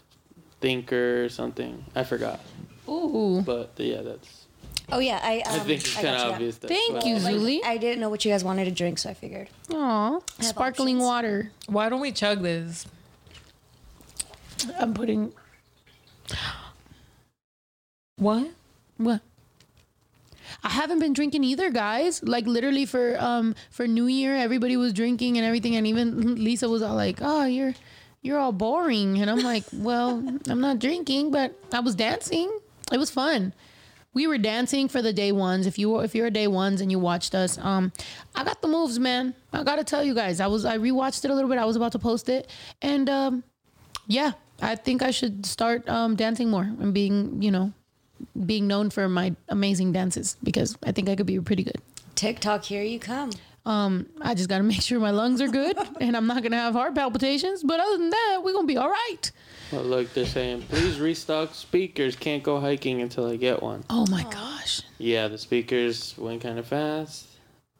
thinker 0.63 1.27
or 1.27 1.29
something. 1.29 1.85
I 1.95 2.05
forgot, 2.05 2.41
Ooh. 2.89 3.43
but 3.45 3.73
yeah, 3.77 4.01
that's. 4.01 4.47
oh 4.91 5.01
yeah, 5.01 5.21
I 5.23 5.41
um, 5.41 5.57
I 5.57 5.59
think 5.59 5.81
it's 5.83 5.95
kind 5.95 6.09
of 6.09 6.33
obvious. 6.33 6.57
That's 6.57 6.73
Thank 6.73 6.95
what 6.95 7.07
you, 7.07 7.17
I- 7.17 7.19
Zuli. 7.19 7.65
I 7.65 7.77
didn't 7.77 8.01
know 8.01 8.09
what 8.09 8.25
you 8.25 8.31
guys 8.33 8.43
wanted 8.45 8.65
to 8.65 8.71
drink, 8.71 8.99
so 8.99 9.11
I 9.11 9.15
figured. 9.15 9.49
Aw, 9.75 10.21
sparkling 10.41 10.97
options. 10.97 11.07
water. 11.07 11.53
Why 11.67 11.91
don't 11.91 12.01
we 12.01 12.13
chug 12.13 12.41
this? 12.43 12.87
I'm 14.81 14.95
putting 14.95 15.33
What? 18.17 18.51
what? 18.97 19.21
I 20.63 20.71
haven't 20.71 20.99
been 20.99 21.13
drinking 21.13 21.45
either, 21.45 21.71
guys. 21.71 22.23
Like 22.23 22.47
literally 22.47 22.85
for 22.85 23.17
um 23.21 23.55
for 23.71 23.87
New 23.87 24.07
Year, 24.07 24.35
everybody 24.35 24.77
was 24.77 24.93
drinking 24.93 25.37
and 25.37 25.47
everything, 25.47 25.77
and 25.77 25.87
even 25.87 26.35
Lisa 26.45 26.69
was 26.69 26.83
all 26.83 26.97
like, 26.97 27.19
"Oh, 27.23 27.45
you're 27.45 27.75
you're 28.23 28.39
all 28.39 28.53
boring," 28.53 29.21
and 29.21 29.31
I'm 29.31 29.41
like, 29.41 29.65
"Well, 29.73 30.23
I'm 30.49 30.61
not 30.61 30.79
drinking, 30.79 31.31
but 31.31 31.55
I 31.73 31.81
was 31.81 31.95
dancing. 31.95 32.51
It 32.93 32.99
was 32.99 33.11
fun." 33.11 33.53
We 34.15 34.27
were 34.27 34.39
dancing 34.39 34.89
for 34.89 35.01
the 35.01 35.13
day 35.13 35.31
ones. 35.31 35.67
If 35.67 35.79
you 35.79 35.91
were, 35.91 36.03
if 36.03 36.15
you're 36.15 36.27
a 36.27 36.31
day 36.31 36.49
ones 36.49 36.81
and 36.81 36.91
you 36.91 36.99
watched 36.99 37.35
us, 37.35 37.57
um, 37.59 37.93
I 38.35 38.43
got 38.43 38.61
the 38.63 38.67
moves, 38.67 38.99
man. 38.99 39.35
I 39.53 39.63
gotta 39.63 39.85
tell 39.85 40.03
you 40.03 40.15
guys, 40.15 40.41
I 40.41 40.49
was 40.49 40.65
I 40.65 40.79
rewatched 40.79 41.25
it 41.25 41.31
a 41.31 41.35
little 41.35 41.49
bit. 41.49 41.59
I 41.59 41.67
was 41.67 41.77
about 41.77 41.93
to 41.93 41.99
post 42.01 42.29
it, 42.29 42.51
and 42.83 43.09
um, 43.09 43.45
yeah, 44.09 44.33
I 44.61 44.75
think 44.75 45.03
I 45.03 45.11
should 45.11 45.47
start 45.47 45.89
um 45.89 46.17
dancing 46.17 46.51
more 46.51 46.63
and 46.81 46.93
being 46.93 47.41
you 47.43 47.51
know 47.51 47.73
being 48.47 48.67
known 48.67 48.91
for 48.91 49.09
my 49.09 49.35
amazing 49.49 49.93
dances 49.93 50.37
because 50.43 50.77
I 50.85 50.93
think 50.93 51.09
I 51.09 51.15
could 51.17 51.27
be 51.27 51.39
pretty 51.41 51.63
good. 51.65 51.81
TikTok, 52.17 52.65
here 52.65 52.83
you 52.83 52.99
come. 52.99 53.31
Um, 53.65 54.07
I 54.21 54.35
just 54.35 54.49
got 54.49 54.59
to 54.59 54.65
make 54.73 54.81
sure 54.81 54.99
my 54.99 55.11
lungs 55.11 55.41
are 55.41 55.49
good 55.49 55.77
and 56.01 56.17
I'm 56.17 56.27
not 56.27 56.43
gonna 56.43 56.57
have 56.57 56.75
heart 56.75 56.95
palpitations. 56.95 57.63
But 57.63 57.81
other 57.81 57.99
than 57.99 58.11
that, 58.11 58.41
we're 58.43 58.53
gonna 58.55 58.67
be 58.67 58.77
all 58.77 58.89
right. 58.91 59.31
Well, 59.71 59.83
look, 59.85 60.13
they're 60.15 60.27
saying 60.27 60.63
please 60.63 60.99
restock 60.99 61.55
speakers. 61.55 62.17
Can't 62.17 62.43
go 62.43 62.59
hiking 62.59 63.03
until 63.03 63.27
I 63.27 63.37
get 63.37 63.63
one. 63.63 63.85
Oh 63.91 64.07
my 64.11 64.25
gosh. 64.25 64.83
Yeah, 64.99 65.29
the 65.29 65.39
speakers 65.39 66.17
went 66.19 66.43
kind 66.43 66.59
of 66.59 66.67
fast, 66.67 67.27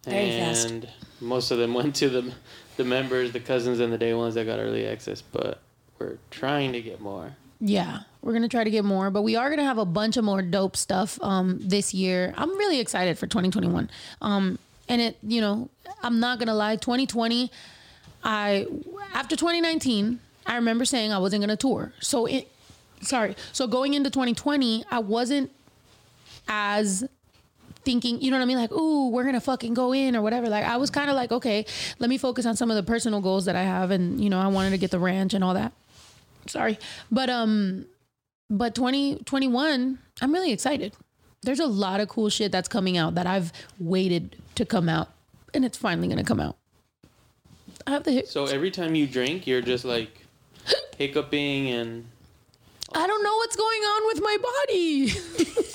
Very 0.05 0.31
fast. 0.33 0.71
and 0.71 0.89
most 1.21 1.51
of 1.51 1.59
them 1.59 1.75
went 1.81 1.97
to 1.97 2.09
the 2.09 2.33
the 2.77 2.85
members, 2.85 3.33
the 3.33 3.41
cousins, 3.41 3.81
and 3.81 3.93
the 3.93 3.99
day 3.99 4.15
ones 4.15 4.35
that 4.35 4.45
got 4.45 4.61
early 4.61 4.87
access. 4.87 5.21
But 5.23 5.61
we're 5.99 6.19
trying 6.31 6.73
to 6.73 6.81
get 6.81 7.01
more. 7.01 7.37
Yeah, 7.61 8.01
we're 8.23 8.33
gonna 8.33 8.49
try 8.49 8.63
to 8.65 8.71
get 8.71 8.85
more, 8.85 9.11
but 9.11 9.23
we 9.23 9.35
are 9.37 9.51
gonna 9.51 9.65
have 9.65 9.79
a 9.79 9.85
bunch 9.85 10.17
of 10.17 10.25
more 10.25 10.43
dope 10.43 10.77
stuff 10.77 11.19
um 11.23 11.59
this 11.61 11.93
year. 11.93 12.33
I'm 12.37 12.51
really 12.51 12.81
excited 12.81 13.19
for 13.19 13.27
2021. 13.27 13.91
Um, 14.21 14.59
and 14.89 15.01
it, 15.01 15.19
you 15.23 15.41
know, 15.41 15.69
I'm 16.03 16.21
not 16.21 16.39
gonna 16.39 16.55
lie, 16.55 16.77
2020, 16.77 17.51
I 18.23 18.67
after 19.13 19.37
2019, 19.37 20.21
I 20.47 20.57
remember 20.57 20.85
saying 20.85 21.13
I 21.13 21.19
wasn't 21.19 21.43
gonna 21.43 21.57
tour. 21.57 21.93
So 22.01 22.27
it, 22.27 22.49
sorry, 23.01 23.35
so 23.53 23.67
going 23.67 23.95
into 23.95 24.11
2020, 24.11 24.85
I 24.91 25.01
wasn't 25.01 25.51
as 26.47 27.09
thinking, 27.85 28.21
you 28.21 28.31
know 28.31 28.37
what 28.37 28.43
I 28.43 28.47
mean? 28.47 28.57
Like, 28.57 28.73
ooh, 28.73 29.09
we're 29.09 29.25
gonna 29.25 29.41
fucking 29.41 29.75
go 29.75 29.93
in 29.93 30.15
or 30.15 30.23
whatever. 30.23 30.49
Like, 30.49 30.65
I 30.65 30.77
was 30.77 30.91
kind 30.91 31.11
of 31.11 31.17
like, 31.17 31.33
okay, 31.33 31.67
let 31.99 32.09
me 32.09 32.19
focus 32.19 32.47
on 32.47 32.57
some 32.57 32.71
of 32.71 32.77
the 32.77 32.83
personal 32.83 33.21
goals 33.21 33.47
that 33.47 33.57
I 33.57 33.63
have, 33.63 33.91
and 33.91 34.23
you 34.23 34.31
know, 34.31 34.39
I 34.39 34.47
wanted 34.47 34.71
to 34.71 34.79
get 34.79 34.91
the 34.91 34.99
ranch 34.99 35.35
and 35.35 35.43
all 35.43 35.55
that. 35.55 35.73
Sorry, 36.49 36.79
but 37.11 37.29
um, 37.31 37.87
but 38.51 38.75
2021, 38.75 39.99
I'm 40.21 40.33
really 40.33 40.53
excited. 40.53 40.95
There's 41.43 41.61
a 41.61 41.67
lot 41.67 42.01
of 42.01 42.09
cool 42.09 42.29
shit 42.31 42.51
that's 42.51 42.69
coming 42.69 42.97
out 42.97 43.15
that 43.15 43.27
I've 43.27 43.53
waited 43.79 44.37
to 44.57 44.65
come 44.65 44.89
out, 44.89 45.09
and 45.55 45.65
it's 45.65 45.79
finally 45.79 46.09
gonna 46.09 46.25
come 46.25 46.41
out. 46.41 46.57
I 47.87 47.93
have 47.93 48.05
the 48.05 48.13
hic- 48.13 48.27
So 48.27 48.47
every 48.47 48.71
time 48.71 48.95
you 48.95 49.07
drink, 49.07 49.47
you're 49.47 49.63
just 49.63 49.85
like 49.85 50.27
hiccuping 50.99 51.69
and 51.69 52.05
I 52.95 53.07
don't 53.07 53.23
know 53.23 53.35
what's 53.37 53.57
going 53.57 53.81
on 53.83 54.07
with 54.07 54.23
my 54.23 54.37
body. 54.43 55.13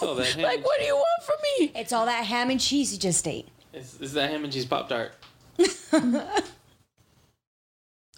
oh 0.02 0.16
that 0.16 0.28
ham 0.34 0.44
like, 0.44 0.66
what 0.66 0.80
do 0.80 0.86
you 0.86 0.96
want 0.96 1.24
from 1.24 1.36
me? 1.60 1.72
It's 1.76 1.94
all 1.94 2.06
that 2.06 2.26
ham 2.26 2.50
and 2.50 2.60
cheese 2.60 2.92
you 2.94 3.00
just 3.00 3.28
ate. 3.28 3.48
Is, 3.74 4.00
is 4.02 4.14
that 4.14 4.30
ham 4.30 4.44
and 4.44 4.52
cheese 4.52 4.66
pop 4.66 4.90
tart? 4.90 5.14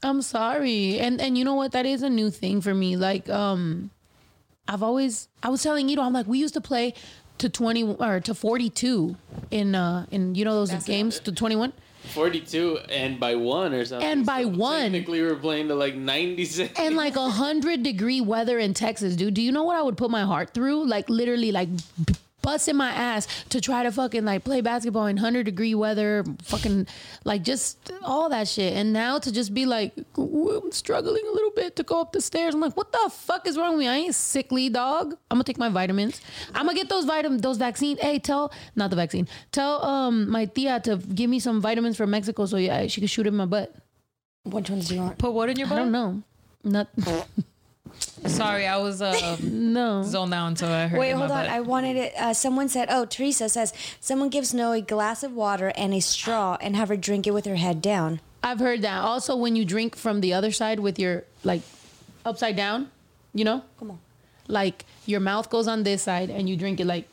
I'm 0.06 0.22
sorry. 0.22 1.00
And 1.00 1.20
and 1.20 1.38
you 1.38 1.44
know 1.44 1.56
what? 1.56 1.72
That 1.72 1.86
is 1.86 2.04
a 2.04 2.10
new 2.10 2.30
thing 2.30 2.62
for 2.62 2.74
me. 2.74 2.96
Like, 2.96 3.28
um, 3.30 3.90
I've 4.68 4.84
always 4.84 5.28
I 5.44 5.50
was 5.50 5.62
telling 5.64 5.90
Ito, 5.90 6.02
I'm 6.02 6.14
like, 6.14 6.28
we 6.28 6.38
used 6.40 6.54
to 6.54 6.62
play 6.62 6.94
to 7.38 7.50
20 7.50 7.98
or 8.00 8.20
to 8.22 8.34
42 8.34 9.16
in 9.52 9.76
uh 9.76 10.06
in 10.12 10.36
you 10.36 10.46
know 10.46 10.54
those 10.66 10.72
games 10.86 11.20
to 11.20 11.32
21. 11.32 11.74
Forty-two 12.06 12.78
and 12.90 13.20
by 13.20 13.34
one 13.34 13.74
or 13.74 13.84
something. 13.84 14.08
And 14.08 14.26
by 14.28 14.44
So 14.44 14.50
one. 14.50 14.82
Technically, 14.92 15.22
we 15.24 15.28
were 15.28 15.36
playing 15.36 15.70
to 15.70 15.76
like 15.76 15.96
ninety-six. 15.96 16.80
and 16.80 16.96
like 17.04 17.16
a 17.16 17.30
hundred 17.32 17.82
degree 17.82 18.22
weather 18.22 18.60
in 18.60 18.76
Texas, 18.76 19.16
dude. 19.16 19.34
Do 19.34 19.42
you 19.42 19.52
know 19.52 19.64
what 19.64 19.76
I 19.76 19.82
would 19.82 19.98
put 19.98 20.12
my 20.12 20.22
heart 20.22 20.54
through? 20.54 20.86
Like 20.86 21.10
literally, 21.10 21.52
like 21.52 21.68
b- 22.06 22.14
busting 22.46 22.76
my 22.76 22.92
ass 22.92 23.28
to 23.50 23.60
try 23.60 23.84
to 23.84 23.92
fucking 23.92 24.24
like 24.24 24.44
play 24.44 24.62
basketball 24.62 25.08
in 25.08 25.18
hundred 25.18 25.44
degree 25.44 25.74
weather, 25.76 26.24
fucking 26.44 26.88
like 27.26 27.42
just 27.42 27.92
all 28.04 28.30
that 28.30 28.48
shit. 28.48 28.74
And 28.74 28.94
now 28.94 29.18
to 29.20 29.32
just 29.32 29.54
be 29.54 29.66
like, 29.66 29.94
I'm 30.18 30.72
struggling 30.72 31.24
a 31.28 31.32
little 31.32 31.52
bit 31.52 31.76
to 31.78 31.84
go 31.84 32.00
up 32.00 32.14
the 32.14 32.22
stairs. 32.22 32.54
I'm 32.54 32.62
like, 32.62 32.78
what 32.78 32.92
the 32.92 33.10
fuck 33.12 33.48
is 33.48 33.58
wrong 33.58 33.72
with 33.72 33.80
me? 33.80 33.88
I 33.88 33.96
ain't 33.96 34.16
sickly, 34.16 34.70
dog. 34.70 35.14
I'm 35.32 35.38
gonna 35.38 35.44
take 35.44 35.58
my 35.58 35.70
vitamins. 35.70 36.22
I'm 36.54 36.68
gonna 36.68 36.78
get 36.78 36.88
those 36.88 37.06
vitamin, 37.06 37.42
those 37.42 37.58
vaccines. 37.58 38.00
Hey, 38.00 38.20
tell 38.20 38.54
not 38.76 38.92
the 38.92 38.96
vaccine. 38.96 39.28
Tell 39.52 39.84
um 39.84 40.30
my 40.30 40.46
tia 40.46 40.80
to 40.82 40.98
give 40.98 41.30
me 41.30 41.40
some 41.40 41.60
vitamins 41.60 41.98
from 41.98 42.12
Mexico 42.12 42.46
so 42.46 42.58
yeah 42.58 42.86
she 42.88 43.02
could 43.02 43.10
shoot 43.10 43.26
it 43.26 43.30
in 43.30 43.36
my 43.36 43.46
butt. 43.46 43.74
Which 44.44 44.70
ones 44.70 44.88
do 44.88 44.96
you 44.96 45.02
want? 45.02 45.18
Put 45.18 45.34
what 45.34 45.50
in 45.50 45.58
your 45.58 45.68
butt? 45.68 45.80
I 45.80 45.82
don't 45.82 45.92
know. 45.92 46.24
Not 46.64 46.88
Sorry, 48.28 48.66
I 48.66 48.78
was 48.78 49.02
uh, 49.02 49.38
no. 49.44 50.04
zoned 50.04 50.34
out, 50.34 50.58
so 50.58 50.68
I 50.68 50.88
heard. 50.88 51.00
Wait, 51.00 51.12
hold 51.12 51.24
on. 51.24 51.30
butt. 51.30 51.48
I 51.50 51.60
wanted 51.62 51.96
it. 51.96 52.14
Uh, 52.18 52.34
someone 52.34 52.68
said, 52.70 52.88
"Oh, 52.90 53.06
Teresa 53.06 53.50
says 53.50 53.72
someone 54.00 54.30
gives 54.30 54.54
Noe 54.54 54.72
a 54.72 54.82
glass 54.82 55.22
of 55.24 55.34
water 55.34 55.72
and 55.76 55.94
a 55.94 56.00
straw 56.00 56.58
and 56.60 56.76
have 56.76 56.90
her 56.90 56.98
drink 56.98 57.28
it 57.28 57.32
with 57.32 57.46
her 57.46 57.56
head 57.56 57.82
down." 57.82 58.20
I've 58.44 58.60
heard 58.60 58.82
that. 58.84 59.02
Also, 59.02 59.36
when 59.36 59.56
you 59.56 59.66
drink 59.66 59.96
from 59.96 60.22
the 60.22 60.34
other 60.34 60.52
side 60.52 60.80
with 60.80 60.98
your 61.00 61.24
like 61.44 61.62
upside 62.26 62.56
down, 62.56 62.90
you 63.34 63.44
know, 63.46 63.64
Come 63.80 63.92
on. 63.92 64.00
like 64.48 64.86
your 65.06 65.20
mouth 65.20 65.50
goes 65.50 65.68
on 65.68 65.84
this 65.84 66.02
side 66.04 66.30
and 66.30 66.48
you 66.50 66.56
drink 66.58 66.80
it 66.80 66.86
like 66.86 67.08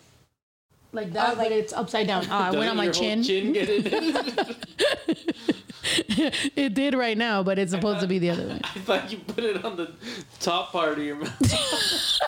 like 0.92 1.12
that, 1.12 1.24
Oh, 1.24 1.38
like- 1.38 1.48
but 1.48 1.52
it's 1.52 1.72
upside 1.72 2.06
down. 2.06 2.26
Ah, 2.30 2.48
I 2.48 2.50
went 2.50 2.70
on 2.70 2.76
my 2.76 2.86
Doesn't 2.86 3.02
your 3.02 3.14
whole 3.14 3.24
chin. 3.24 3.52
Chin 3.52 3.52
get 3.52 4.56
it. 5.84 6.34
It 6.56 6.74
did 6.74 6.94
right 6.94 7.16
now, 7.18 7.42
but 7.42 7.58
it's 7.58 7.72
supposed 7.72 8.00
to 8.00 8.06
be 8.06 8.18
the 8.18 8.30
other 8.30 8.46
way. 8.46 8.60
I 8.64 8.78
thought 8.80 9.10
you 9.12 9.18
put 9.18 9.44
it 9.44 9.64
on 9.64 9.76
the 9.76 9.92
top 10.40 10.72
part 10.72 10.98
of 10.98 11.04
your 11.04 11.16
mouth. 11.16 11.38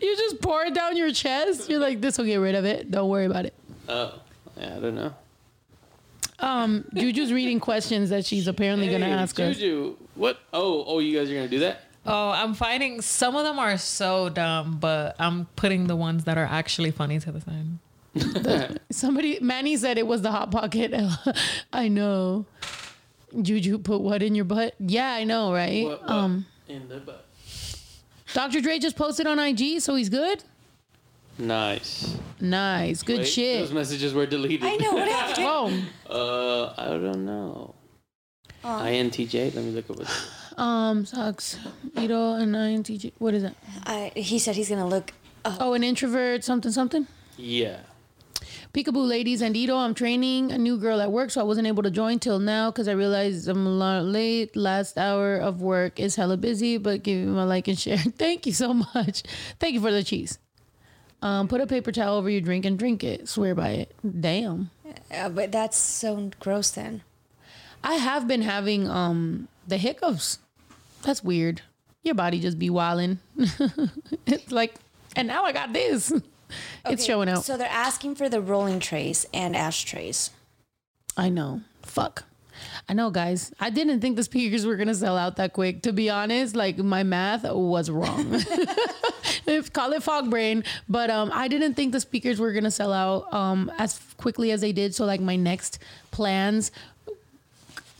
You 0.00 0.16
just 0.16 0.40
pour 0.40 0.62
it 0.64 0.74
down 0.74 0.96
your 0.96 1.10
chest. 1.12 1.68
You're 1.68 1.80
like, 1.80 2.00
this 2.00 2.16
will 2.16 2.24
get 2.26 2.36
rid 2.36 2.54
of 2.54 2.64
it. 2.64 2.90
Don't 2.90 3.08
worry 3.08 3.24
about 3.24 3.46
it. 3.46 3.54
Oh, 3.88 4.14
yeah, 4.56 4.76
I 4.76 4.78
don't 4.80 4.94
know. 4.94 5.12
Um, 6.38 6.84
Juju's 6.94 7.32
reading 7.32 7.58
questions 7.58 8.10
that 8.10 8.24
she's 8.24 8.46
apparently 8.46 8.88
gonna 8.88 9.06
Hey, 9.06 9.12
ask 9.12 9.38
us. 9.40 9.56
Juju, 9.56 9.96
what? 10.14 10.38
Oh, 10.52 10.84
oh, 10.86 10.98
you 11.00 11.18
guys 11.18 11.28
are 11.30 11.34
gonna 11.34 11.48
do 11.48 11.60
that? 11.60 11.82
Oh, 12.04 12.30
I'm 12.30 12.54
finding 12.54 13.00
some 13.00 13.34
of 13.34 13.44
them 13.44 13.58
are 13.58 13.78
so 13.78 14.28
dumb, 14.28 14.78
but 14.78 15.16
I'm 15.18 15.46
putting 15.56 15.86
the 15.86 15.96
ones 15.96 16.24
that 16.24 16.36
are 16.36 16.46
actually 16.46 16.90
funny 16.90 17.18
to 17.20 17.32
the 17.32 17.40
side. 17.40 17.78
Somebody, 18.90 19.38
Manny 19.40 19.76
said 19.76 19.98
it 19.98 20.06
was 20.06 20.22
the 20.22 20.30
hot 20.30 20.50
pocket. 20.50 20.92
I 21.72 21.88
know. 21.88 22.46
Juju 23.40 23.78
put 23.78 24.00
what 24.02 24.22
in 24.22 24.34
your 24.34 24.44
butt? 24.44 24.74
Yeah, 24.78 25.12
I 25.12 25.24
know, 25.24 25.52
right? 25.52 25.84
What, 25.86 26.02
what 26.02 26.10
Um, 26.10 26.46
in 26.68 26.88
the 26.88 26.98
butt. 26.98 27.26
Dr. 28.34 28.60
Dre 28.60 28.78
just 28.78 28.96
posted 28.96 29.26
on 29.26 29.38
IG, 29.38 29.80
so 29.80 29.94
he's 29.94 30.08
good. 30.08 30.42
Nice. 31.38 32.16
Nice, 32.40 33.02
good 33.02 33.20
Wait, 33.20 33.28
shit. 33.28 33.60
Those 33.60 33.72
messages 33.72 34.12
were 34.12 34.26
deleted. 34.26 34.64
I 34.64 34.76
know 34.76 34.92
what 34.92 35.08
happened. 35.38 35.86
Oh, 36.08 36.64
Uh, 36.68 36.74
I 36.76 36.86
don't 36.88 37.24
know. 37.24 37.74
Oh. 38.64 38.68
INTJ. 38.68 39.54
Let 39.54 39.64
me 39.64 39.70
look 39.72 39.88
up 39.90 39.96
what. 39.98 40.28
um, 40.58 41.04
sucks. 41.06 41.58
Ito 41.96 42.34
and 42.34 42.54
INTJ. 42.54 43.12
What 43.18 43.34
is 43.34 43.42
that? 43.44 43.54
I, 43.84 44.12
he 44.14 44.38
said 44.38 44.56
he's 44.56 44.68
gonna 44.68 44.86
look. 44.86 45.12
Oh, 45.44 45.72
an 45.72 45.82
introvert, 45.82 46.44
something, 46.44 46.70
something. 46.70 47.06
Yeah. 47.36 47.78
Peekaboo 48.72 49.06
ladies 49.06 49.42
and 49.42 49.54
Ito, 49.54 49.76
I'm 49.76 49.92
training 49.92 50.50
a 50.50 50.56
new 50.56 50.78
girl 50.78 51.02
at 51.02 51.12
work, 51.12 51.30
so 51.30 51.42
I 51.42 51.44
wasn't 51.44 51.66
able 51.66 51.82
to 51.82 51.90
join 51.90 52.18
till 52.18 52.38
now 52.38 52.70
because 52.70 52.88
I 52.88 52.92
realized 52.92 53.46
I'm 53.46 53.66
a 53.66 53.70
lot 53.70 54.06
late. 54.06 54.56
Last 54.56 54.96
hour 54.96 55.36
of 55.36 55.60
work 55.60 56.00
is 56.00 56.16
hella 56.16 56.38
busy, 56.38 56.78
but 56.78 57.02
give 57.02 57.28
me 57.28 57.38
a 57.38 57.44
like 57.44 57.68
and 57.68 57.78
share. 57.78 57.98
Thank 58.16 58.46
you 58.46 58.54
so 58.54 58.72
much. 58.72 59.24
Thank 59.60 59.74
you 59.74 59.80
for 59.82 59.92
the 59.92 60.02
cheese. 60.02 60.38
Um, 61.20 61.48
put 61.48 61.60
a 61.60 61.66
paper 61.66 61.92
towel 61.92 62.16
over 62.16 62.30
your 62.30 62.40
drink 62.40 62.64
and 62.64 62.78
drink 62.78 63.04
it. 63.04 63.28
Swear 63.28 63.54
by 63.54 63.72
it. 63.72 63.94
Damn. 64.20 64.70
Uh, 65.14 65.28
but 65.28 65.52
that's 65.52 65.76
so 65.76 66.30
gross. 66.40 66.70
Then 66.70 67.02
I 67.84 67.96
have 67.96 68.26
been 68.26 68.40
having 68.40 68.88
um 68.88 69.48
the 69.68 69.76
hiccups. 69.76 70.38
That's 71.02 71.22
weird. 71.22 71.60
Your 72.04 72.14
body 72.14 72.40
just 72.40 72.58
be 72.58 72.70
wilding. 72.70 73.18
it's 74.26 74.50
like, 74.50 74.76
and 75.14 75.28
now 75.28 75.44
I 75.44 75.52
got 75.52 75.74
this. 75.74 76.10
It's 76.86 77.04
showing 77.04 77.28
out. 77.28 77.44
So 77.44 77.56
they're 77.56 77.68
asking 77.68 78.16
for 78.16 78.28
the 78.28 78.40
rolling 78.40 78.80
trays 78.80 79.26
and 79.32 79.56
ashtrays. 79.56 80.30
I 81.16 81.28
know. 81.28 81.62
Fuck. 81.82 82.24
I 82.88 82.94
know, 82.94 83.10
guys. 83.10 83.52
I 83.60 83.70
didn't 83.70 84.00
think 84.00 84.16
the 84.16 84.22
speakers 84.22 84.66
were 84.66 84.76
gonna 84.76 84.94
sell 84.94 85.16
out 85.16 85.36
that 85.36 85.52
quick. 85.52 85.82
To 85.82 85.92
be 85.92 86.10
honest, 86.10 86.54
like 86.56 86.78
my 86.78 87.02
math 87.02 87.44
was 87.44 87.90
wrong. 87.90 88.26
if 89.46 89.72
call 89.72 89.92
it 89.92 90.02
fog 90.02 90.30
brain, 90.30 90.64
but 90.88 91.10
um, 91.10 91.30
I 91.32 91.48
didn't 91.48 91.74
think 91.74 91.92
the 91.92 92.00
speakers 92.00 92.38
were 92.40 92.52
gonna 92.52 92.70
sell 92.70 92.92
out 92.92 93.32
um 93.32 93.70
as 93.78 94.00
quickly 94.16 94.50
as 94.52 94.60
they 94.60 94.72
did. 94.72 94.94
So 94.94 95.04
like 95.04 95.20
my 95.20 95.36
next 95.36 95.78
plans 96.10 96.70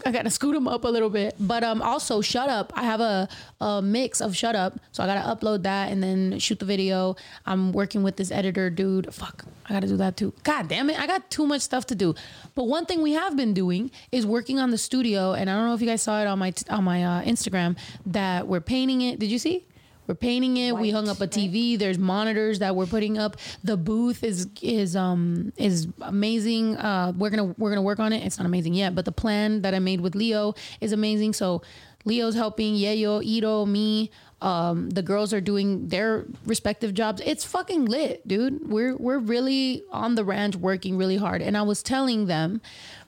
I 0.05 0.13
gotta 0.13 0.31
scoot 0.31 0.55
them 0.55 0.69
up 0.69 0.85
a 0.85 0.89
little 0.89 1.11
bit. 1.11 1.35
But 1.39 1.65
um, 1.65 1.83
also 1.83 2.21
shut 2.21 2.49
up. 2.49 2.73
I 2.77 2.85
have 2.85 3.01
a, 3.01 3.29
a 3.61 3.83
mix 3.83 4.21
of 4.21 4.37
shut 4.37 4.55
up, 4.55 4.79
so 4.93 5.03
I 5.03 5.07
gotta 5.07 5.29
upload 5.29 5.63
that 5.63 5.91
and 5.91 6.03
then 6.03 6.39
shoot 6.39 6.59
the 6.59 6.65
video. 6.65 7.17
I'm 7.47 7.73
working 7.73 8.03
with 8.03 8.17
this 8.17 8.31
editor 8.31 8.71
dude. 8.71 9.13
Fuck, 9.15 9.45
I 9.67 9.75
gotta 9.75 9.87
do 9.87 9.97
that 9.99 10.17
too. 10.17 10.33
God 10.43 10.69
damn 10.69 10.91
it, 10.91 10.99
I 10.99 11.07
got 11.07 11.31
too 11.31 11.47
much 11.47 11.63
stuff 11.63 11.87
to 11.87 11.95
do. 11.95 12.15
But 12.55 12.65
one 12.65 12.87
thing 12.87 13.03
we 13.03 13.13
have 13.13 13.37
been 13.37 13.55
doing 13.55 13.91
is 14.11 14.27
working 14.27 14.59
on 14.59 14.71
the 14.71 14.79
studio, 14.79 15.33
and 15.33 15.49
I 15.49 15.55
don't 15.55 15.67
know 15.67 15.75
if 15.75 15.81
you 15.81 15.87
guys 15.87 16.03
saw 16.03 16.21
it 16.21 16.27
on 16.27 16.39
my 16.39 16.53
on 16.69 16.85
my 16.85 17.05
uh, 17.05 17.23
Instagram 17.23 17.77
that 18.07 18.47
we're 18.47 18.61
painting 18.61 19.03
it. 19.03 19.19
Did 19.19 19.31
you 19.31 19.39
see? 19.39 19.67
We're 20.07 20.15
painting 20.15 20.57
it. 20.57 20.77
we 20.77 20.91
hung 20.91 21.09
up 21.09 21.19
a 21.19 21.21
right? 21.21 21.31
TV. 21.31 21.79
There's 21.79 21.99
monitors 21.99 22.59
that 22.59 22.75
we're 22.75 22.87
putting 22.87 23.19
up. 23.19 23.37
The 23.63 23.77
booth 23.77 24.25
is 24.25 24.49
is 24.61 24.97
um 24.97 25.53
is 25.57 25.89
amazing. 26.01 26.77
Uh, 26.77 27.13
we're 27.17 27.31
gonna 27.31 27.55
we're 27.59 27.71
gonna 27.71 27.83
work 27.83 28.01
on 28.01 28.13
it. 28.13 28.25
It's 28.25 28.39
not 28.39 28.47
amazing 28.47 28.75
yet, 28.75 28.95
but 28.95 29.05
the 29.05 29.13
plan 29.13 29.63
that 29.63 29.75
I 29.75 29.79
made 29.79 30.01
with 30.01 30.15
Leo 30.15 30.55
is 30.81 30.93
amazing. 30.93 31.35
So 31.35 31.63
Leo's 32.05 32.35
helping 32.35 32.75
Yayo, 32.75 33.23
Ito, 33.25 33.67
me. 33.67 34.11
Um, 34.41 34.91
the 34.91 35.03
girls 35.03 35.33
are 35.33 35.41
doing 35.41 35.87
their 35.87 36.27
respective 36.47 36.95
jobs. 36.95 37.23
It's 37.25 37.45
fucking 37.45 37.85
lit, 37.85 38.27
dude. 38.27 38.69
We're 38.69 38.97
we're 38.97 39.19
really 39.19 39.85
on 39.93 40.17
the 40.17 40.25
ranch 40.25 40.57
working 40.57 40.97
really 40.97 41.17
hard. 41.17 41.43
And 41.43 41.57
I 41.57 41.63
was 41.63 41.81
telling 41.83 42.27
them 42.27 42.61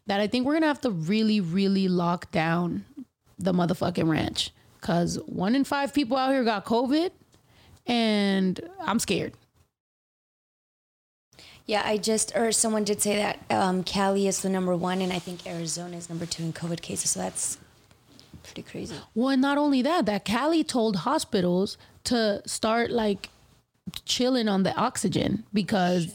that 0.07 0.21
I 0.21 0.29
think 0.29 0.47
we're 0.47 0.55
gonna 0.55 0.67
have 0.67 0.81
to 0.83 0.91
really 0.91 1.41
really 1.41 1.89
lock 1.89 2.31
down 2.31 2.85
the 3.37 3.53
motherfucking 3.53 4.09
ranch 4.09 4.53
because 4.85 5.17
one 5.25 5.55
in 5.55 5.65
five 5.65 5.95
people 5.95 6.19
out 6.19 6.31
here 6.31 6.45
got 6.45 6.67
COVID, 6.67 7.11
and 7.87 8.61
I'm 8.81 8.99
scared. 8.99 9.33
Yeah, 11.65 11.83
I 11.87 11.97
just 11.97 12.37
or 12.37 12.53
someone 12.53 12.85
did 12.85 13.01
say 13.01 13.17
that 13.17 13.39
um, 13.49 13.83
Cali 13.83 14.27
is 14.27 14.43
the 14.43 14.51
number 14.51 14.77
one, 14.77 15.01
and 15.01 15.11
I 15.11 15.19
think 15.19 15.47
Arizona 15.47 15.97
is 15.97 16.11
number 16.11 16.27
two 16.27 16.43
in 16.43 16.53
COVID 16.53 16.83
cases. 16.83 17.13
So 17.13 17.21
that's 17.21 17.57
pretty 18.43 18.61
crazy. 18.63 18.95
Well, 19.15 19.31
and 19.31 19.41
not 19.41 19.57
only 19.57 19.81
that, 19.81 20.05
that 20.05 20.27
Cali 20.27 20.63
told 20.63 20.97
hospitals 20.97 21.79
to 22.05 22.43
start 22.45 22.91
like 22.91 23.31
chilling 24.05 24.49
on 24.49 24.65
the 24.65 24.75
oxygen 24.77 25.45
because. 25.55 26.15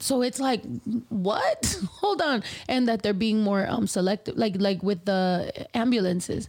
So 0.00 0.20
it's 0.20 0.38
like, 0.38 0.60
what? 1.08 1.78
Hold 2.00 2.20
on, 2.20 2.42
and 2.68 2.86
that 2.88 3.02
they're 3.02 3.14
being 3.14 3.42
more 3.42 3.66
um 3.66 3.86
selective, 3.88 4.36
like 4.36 4.54
like 4.60 4.82
with 4.82 5.04
the 5.04 5.66
ambulances. 5.74 6.48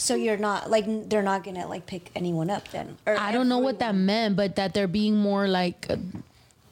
So 0.00 0.14
you're 0.14 0.38
not 0.38 0.70
like 0.70 0.86
they're 1.10 1.22
not 1.22 1.44
gonna 1.44 1.66
like 1.68 1.84
pick 1.86 2.10
anyone 2.16 2.48
up 2.48 2.66
then. 2.68 2.96
Or 3.06 3.18
I 3.18 3.32
don't 3.32 3.50
know 3.50 3.58
what 3.58 3.80
that 3.80 3.94
meant, 3.94 4.34
but 4.34 4.56
that 4.56 4.72
they're 4.72 4.88
being 4.88 5.14
more 5.16 5.46
like 5.46 5.86
uh, 5.90 5.96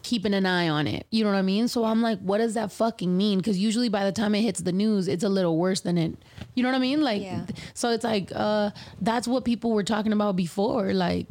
keeping 0.02 0.32
an 0.32 0.46
eye 0.46 0.70
on 0.70 0.86
it. 0.86 1.06
You 1.10 1.24
know 1.24 1.30
what 1.30 1.36
I 1.36 1.42
mean? 1.42 1.68
So 1.68 1.84
I'm 1.84 2.00
like, 2.00 2.18
what 2.20 2.38
does 2.38 2.54
that 2.54 2.72
fucking 2.72 3.14
mean? 3.14 3.38
Because 3.38 3.58
usually 3.58 3.90
by 3.90 4.04
the 4.04 4.12
time 4.12 4.34
it 4.34 4.40
hits 4.40 4.60
the 4.62 4.72
news, 4.72 5.08
it's 5.08 5.24
a 5.24 5.28
little 5.28 5.58
worse 5.58 5.80
than 5.80 5.98
it. 5.98 6.16
You 6.54 6.62
know 6.62 6.70
what 6.70 6.76
I 6.76 6.80
mean? 6.80 7.02
Like, 7.02 7.20
Yeah. 7.22 7.44
so 7.74 7.90
it's 7.90 8.04
like, 8.04 8.32
uh, 8.34 8.70
that's 9.02 9.28
what 9.28 9.44
people 9.44 9.72
were 9.72 9.84
talking 9.84 10.12
about 10.14 10.34
before. 10.34 10.94
Like, 10.94 11.26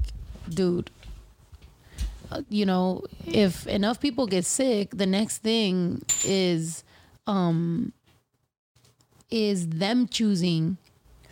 dude, 0.49 0.91
uh, 2.31 2.43
you 2.47 2.67
know, 2.67 3.01
if 3.25 3.65
enough 3.65 3.99
people 3.99 4.27
get 4.27 4.45
sick, 4.45 4.91
the 4.95 5.07
next 5.07 5.39
thing 5.39 6.03
is, 6.23 6.83
um, 7.25 7.91
is 9.31 9.67
them 9.67 10.07
choosing 10.07 10.77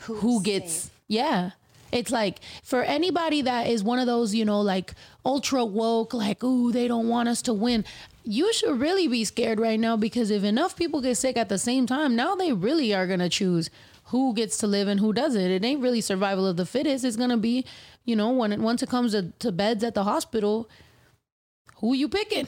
Who's 0.06 0.22
who 0.22 0.43
gets 0.43 0.74
safe. 0.74 0.91
yeah. 1.08 1.51
It's 1.91 2.12
like 2.12 2.39
for 2.64 2.84
anybody 2.84 3.41
that 3.43 3.68
is 3.68 3.84
one 3.84 3.99
of 3.99 4.06
those 4.06 4.36
you 4.36 4.43
know 4.43 4.60
like 4.60 4.93
ultra 5.24 5.64
woke 5.64 6.14
like 6.14 6.43
ooh 6.43 6.72
they 6.72 6.88
don't 6.89 7.08
want 7.08 7.30
us 7.30 7.41
to 7.43 7.53
win 7.53 7.86
you 8.24 8.51
should 8.53 8.80
really 8.80 9.08
be 9.08 9.24
scared 9.24 9.60
right 9.62 9.80
now 9.80 9.95
because 9.95 10.30
if 10.30 10.43
enough 10.43 10.76
people 10.76 10.99
get 10.99 11.16
sick 11.16 11.38
at 11.38 11.47
the 11.47 11.58
same 11.58 11.86
time 11.86 12.14
now 12.16 12.36
they 12.36 12.51
really 12.51 12.93
are 12.93 13.08
going 13.08 13.20
to 13.20 13.30
choose 13.30 13.70
who 14.06 14.34
gets 14.34 14.58
to 14.58 14.68
live 14.68 14.88
and 14.88 14.99
who 14.99 15.14
doesn't. 15.14 15.41
It 15.41 15.64
ain't 15.64 15.82
really 15.82 16.01
survival 16.01 16.45
of 16.45 16.58
the 16.58 16.66
fittest. 16.66 17.06
It's 17.06 17.16
going 17.16 17.30
to 17.30 17.38
be 17.38 17.64
you 18.03 18.16
know 18.16 18.32
when 18.32 18.51
it, 18.51 18.60
once 18.60 18.84
it 18.84 18.89
comes 18.89 19.14
to, 19.14 19.32
to 19.39 19.51
beds 19.51 19.84
at 19.84 19.95
the 19.95 20.03
hospital 20.03 20.70
who 21.78 21.93
you 21.93 22.08
picking? 22.10 22.47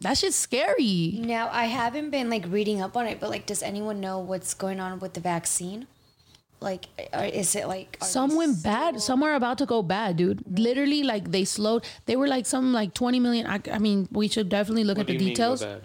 That 0.00 0.16
shit's 0.16 0.36
scary. 0.36 1.18
Now 1.20 1.50
I 1.52 1.66
haven't 1.66 2.10
been 2.10 2.30
like 2.30 2.46
reading 2.48 2.80
up 2.80 2.96
on 2.96 3.06
it, 3.06 3.20
but 3.20 3.30
like, 3.30 3.46
does 3.46 3.62
anyone 3.62 4.00
know 4.00 4.18
what's 4.18 4.54
going 4.54 4.80
on 4.80 4.98
with 4.98 5.14
the 5.14 5.20
vaccine? 5.20 5.86
Like, 6.60 6.86
is 7.14 7.56
it 7.56 7.66
like 7.66 7.96
are 8.02 8.06
some 8.06 8.30
we 8.30 8.36
went 8.36 8.62
bad. 8.62 8.90
Still- 8.90 9.00
some 9.00 9.22
are 9.22 9.34
about 9.34 9.58
to 9.58 9.66
go 9.66 9.82
bad 9.82 10.16
dude. 10.18 10.44
Literally 10.58 11.02
like 11.02 11.30
they 11.30 11.44
slowed. 11.44 11.84
They 12.06 12.16
were 12.16 12.28
like 12.28 12.44
some 12.46 12.72
like 12.72 12.92
20 12.92 13.18
million. 13.18 13.46
I, 13.46 13.60
I 13.72 13.78
mean 13.78 14.08
we 14.12 14.28
should 14.28 14.48
definitely 14.50 14.84
look 14.84 14.98
What 14.98 15.08
at 15.08 15.12
do 15.12 15.18
the 15.18 15.24
you 15.24 15.28
mean 15.28 15.36
go 15.36 15.56
details. 15.56 15.62
bad? 15.64 15.82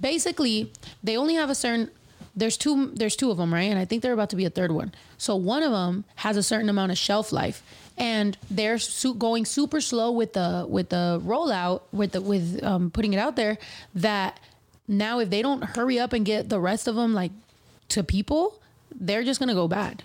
basically 0.00 0.72
they 1.02 1.16
only 1.16 1.34
have 1.34 1.50
a 1.50 1.54
certain 1.54 1.90
there's 2.36 2.56
two 2.56 2.92
there's 2.94 3.16
two 3.16 3.30
of 3.30 3.36
them 3.36 3.52
right? 3.52 3.62
And 3.70 3.78
i 3.78 3.84
think 3.84 4.02
they're 4.02 4.12
about 4.12 4.30
to 4.30 4.36
be 4.36 4.44
a 4.44 4.50
third 4.50 4.70
one. 4.72 4.92
So 5.16 5.34
one 5.34 5.62
of 5.62 5.72
them 5.72 6.04
has 6.16 6.36
a 6.36 6.42
certain 6.42 6.68
amount 6.68 6.92
of 6.92 6.98
shelf 6.98 7.32
life 7.32 7.62
and 7.96 8.36
they're 8.50 8.78
su- 8.78 9.14
going 9.14 9.44
super 9.44 9.80
slow 9.80 10.12
with 10.12 10.34
the 10.34 10.66
with 10.68 10.90
the 10.90 11.20
rollout 11.24 11.82
with 11.92 12.12
the 12.12 12.20
with 12.20 12.62
um, 12.62 12.90
putting 12.90 13.12
it 13.12 13.18
out 13.18 13.34
there 13.34 13.58
that 13.94 14.38
now 14.86 15.18
if 15.18 15.30
they 15.30 15.42
don't 15.42 15.64
hurry 15.64 15.98
up 15.98 16.12
and 16.12 16.24
get 16.24 16.48
the 16.48 16.60
rest 16.60 16.86
of 16.86 16.94
them 16.94 17.12
like 17.14 17.32
to 17.88 18.04
people 18.04 18.60
they're 18.94 19.24
just 19.24 19.40
gonna 19.40 19.54
go 19.54 19.66
bad 19.66 20.04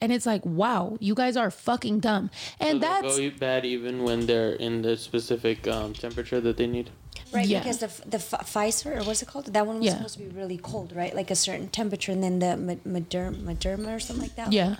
and 0.00 0.12
it's 0.12 0.26
like 0.26 0.44
wow 0.44 0.96
you 1.00 1.14
guys 1.14 1.36
are 1.36 1.50
fucking 1.50 2.00
dumb 2.00 2.30
and 2.60 2.80
So 2.82 2.88
that's 2.88 3.16
go 3.18 3.30
bad 3.38 3.64
even 3.64 4.02
when 4.04 4.26
they're 4.26 4.52
in 4.52 4.82
the 4.82 4.96
specific 4.96 5.66
um, 5.68 5.94
temperature 5.94 6.40
that 6.40 6.56
they 6.58 6.66
need. 6.66 6.90
right? 7.32 7.46
yeah. 7.46 7.60
Because 7.60 7.78
the 7.78 7.86
f- 7.86 8.02
the 8.06 8.18
Pfizer 8.18 9.00
or 9.00 9.04
what's 9.04 9.22
it 9.22 9.28
called? 9.28 9.46
That 9.52 9.66
one 9.66 9.76
was 9.78 9.86
Yeah. 9.86 9.96
supposed 9.96 10.18
to 10.18 10.24
be 10.24 10.28
really 10.28 10.58
cold, 10.58 10.92
right? 10.94 11.14
Like 11.14 11.30
a 11.30 11.34
certain 11.34 11.68
temperature, 11.68 12.12
and 12.12 12.22
then 12.22 12.38
the 12.40 12.56
Ma- 12.56 12.84
Moderna, 12.98 13.36
Moderna 13.42 13.96
or 13.96 14.00
something 14.00 14.22
like 14.28 14.36
that. 14.36 14.52
yeah 14.52 14.76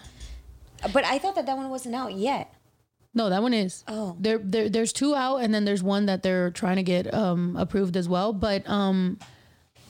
But 0.92 1.04
I 1.04 1.18
thought 1.18 1.34
that 1.36 1.46
that 1.46 1.56
one 1.56 1.70
wasn't 1.70 1.94
out 1.94 2.12
yet. 2.14 2.52
No, 3.14 3.30
that 3.30 3.40
one 3.40 3.54
is. 3.54 3.82
Oh. 3.88 4.14
There, 4.20 4.36
there 4.38 4.68
there's 4.68 4.92
two 4.92 5.14
out 5.14 5.38
and 5.38 5.54
then 5.54 5.64
there's 5.64 5.82
one 5.82 6.04
that 6.06 6.22
they're 6.22 6.50
trying 6.50 6.76
to 6.76 6.82
get 6.82 7.12
um 7.14 7.56
approved 7.56 7.96
as 7.96 8.06
well. 8.06 8.34
But 8.34 8.68
um 8.68 9.18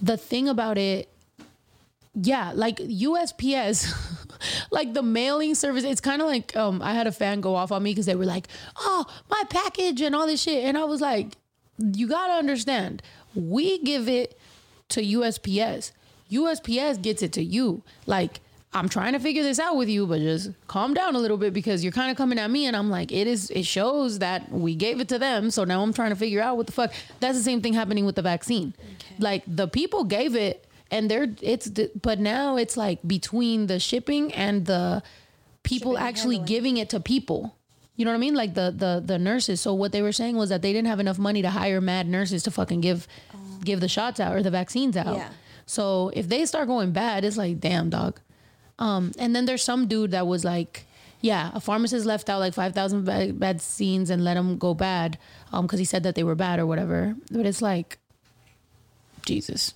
the 0.01 0.17
thing 0.17 0.49
about 0.49 0.79
it, 0.79 1.09
yeah, 2.15 2.53
like 2.55 2.77
USPS, 2.79 3.91
like 4.71 4.95
the 4.95 5.03
mailing 5.03 5.55
service, 5.55 5.85
it's 5.85 6.01
kind 6.01 6.21
of 6.23 6.29
like 6.29 6.57
um 6.57 6.83
I 6.83 6.93
had 6.95 7.07
a 7.07 7.13
fan 7.13 7.41
go 7.41 7.55
off 7.55 7.73
on 7.73 7.83
me 7.83 7.91
because 7.93 8.07
they 8.07 8.17
were 8.17 8.25
like, 8.27 8.49
Oh, 8.77 9.05
my 9.29 9.43
package 9.51 10.01
and 10.01 10.15
all 10.15 10.27
this 10.27 10.43
shit. 10.43 10.65
And 10.65 10.77
I 10.77 10.85
was 10.85 11.01
like, 11.01 11.37
you 11.79 12.09
gotta 12.09 12.35
understand, 12.35 13.03
we 13.35 13.79
give 13.79 14.09
it 14.09 14.39
to 14.91 15.03
USPS. 15.03 15.93
USPS 16.31 17.01
gets 17.01 17.23
it 17.23 17.33
to 17.35 17.43
you. 17.43 17.83
Like 18.07 18.41
I'm 18.77 18.91
trying 18.91 19.15
to 19.15 19.19
figure 19.19 19.43
this 19.43 19.59
out 19.59 19.77
with 19.77 19.89
you, 19.89 20.07
but 20.07 20.21
just 20.21 20.51
calm 20.67 20.93
down 20.93 21.15
a 21.15 21.19
little 21.19 21.39
bit 21.39 21.55
because 21.55 21.83
you're 21.83 21.93
kind 21.93 22.11
of 22.11 22.17
coming 22.19 22.39
at 22.39 22.51
me, 22.51 22.67
and 22.67 22.77
I'm 22.77 22.91
like, 22.91 23.11
it 23.11 23.27
is. 23.27 23.49
It 23.51 23.65
shows 23.65 24.19
that 24.19 24.53
we 24.53 24.75
gave 24.75 25.01
it 25.01 25.09
to 25.09 25.19
them, 25.19 25.51
so 25.51 25.65
now 25.65 25.83
I'm 25.83 25.95
trying 25.95 26.11
to 26.11 26.17
figure 26.17 26.43
out 26.43 26.59
what 26.59 26.67
the 26.67 26.73
fuck. 26.73 26.93
That's 27.21 27.39
the 27.39 27.45
same 27.45 27.63
thing 27.63 27.73
happening 27.73 28.05
with 28.05 28.17
the 28.17 28.23
vaccine. 28.23 28.75
Like 29.19 29.45
the 29.47 29.67
people 29.67 30.05
gave 30.05 30.37
it, 30.37 30.66
and 30.91 31.11
they're 31.11 31.29
it's, 31.41 31.69
but 32.01 32.19
now 32.19 32.57
it's 32.57 32.77
like 32.77 33.01
between 33.07 33.67
the 33.67 33.79
shipping 33.79 34.33
and 34.33 34.67
the 34.67 35.03
people 35.63 35.93
Shipping 35.93 36.07
actually 36.07 36.39
giving 36.39 36.77
it 36.77 36.91
to 36.91 37.01
people. 37.01 37.57
You 37.97 38.05
know 38.05 38.11
what 38.11 38.17
I 38.17 38.21
mean? 38.21 38.35
Like 38.35 38.55
the 38.55 38.75
the 38.77 39.03
the 39.05 39.19
nurses. 39.19 39.61
So 39.61 39.73
what 39.73 39.93
they 39.93 40.03
were 40.03 40.13
saying 40.13 40.37
was 40.37 40.51
that 40.51 40.63
they 40.63 40.73
didn't 40.73 40.89
have 40.89 41.01
enough 41.01 41.19
money 41.19 41.43
to 41.43 41.51
hire 41.51 41.81
mad 41.81 42.07
nurses 42.07 42.43
to 42.45 42.51
fucking 42.51 42.83
give 42.83 43.09
give 43.65 43.81
the 43.81 43.89
shots 43.89 44.21
out 44.21 44.35
or 44.37 44.43
the 44.43 44.51
vaccines 44.51 44.97
out. 44.97 45.17
Yeah. 45.17 45.31
So 45.65 46.13
if 46.15 46.29
they 46.29 46.45
start 46.47 46.69
going 46.69 46.93
bad, 46.93 47.25
it's 47.25 47.37
like 47.37 47.59
damn 47.59 47.91
dog. 47.91 48.21
Um, 48.79 49.13
and 49.19 49.35
then 49.35 49.47
there's 49.47 49.65
some 49.65 49.89
dude 49.89 50.11
that 50.11 50.27
was 50.27 50.45
like, 50.45 50.85
yeah, 51.23 51.51
a 51.55 51.61
pharmacist 51.61 52.05
left 52.05 52.29
out 52.29 52.39
like 52.39 52.53
five 52.53 52.75
thousand 52.75 53.05
va- 53.07 53.33
vaccines 53.33 54.11
and 54.11 54.23
let 54.23 54.35
them 54.35 54.59
go 54.59 54.75
bad, 54.75 55.19
um, 55.51 55.67
because 55.67 55.79
he 55.79 55.87
said 55.87 56.03
that 56.03 56.15
they 56.15 56.23
were 56.23 56.35
bad 56.35 56.61
or 56.61 56.67
whatever. 56.67 57.17
But 57.31 57.47
it's 57.47 57.63
like, 57.63 57.99
Jesus, 59.25 59.73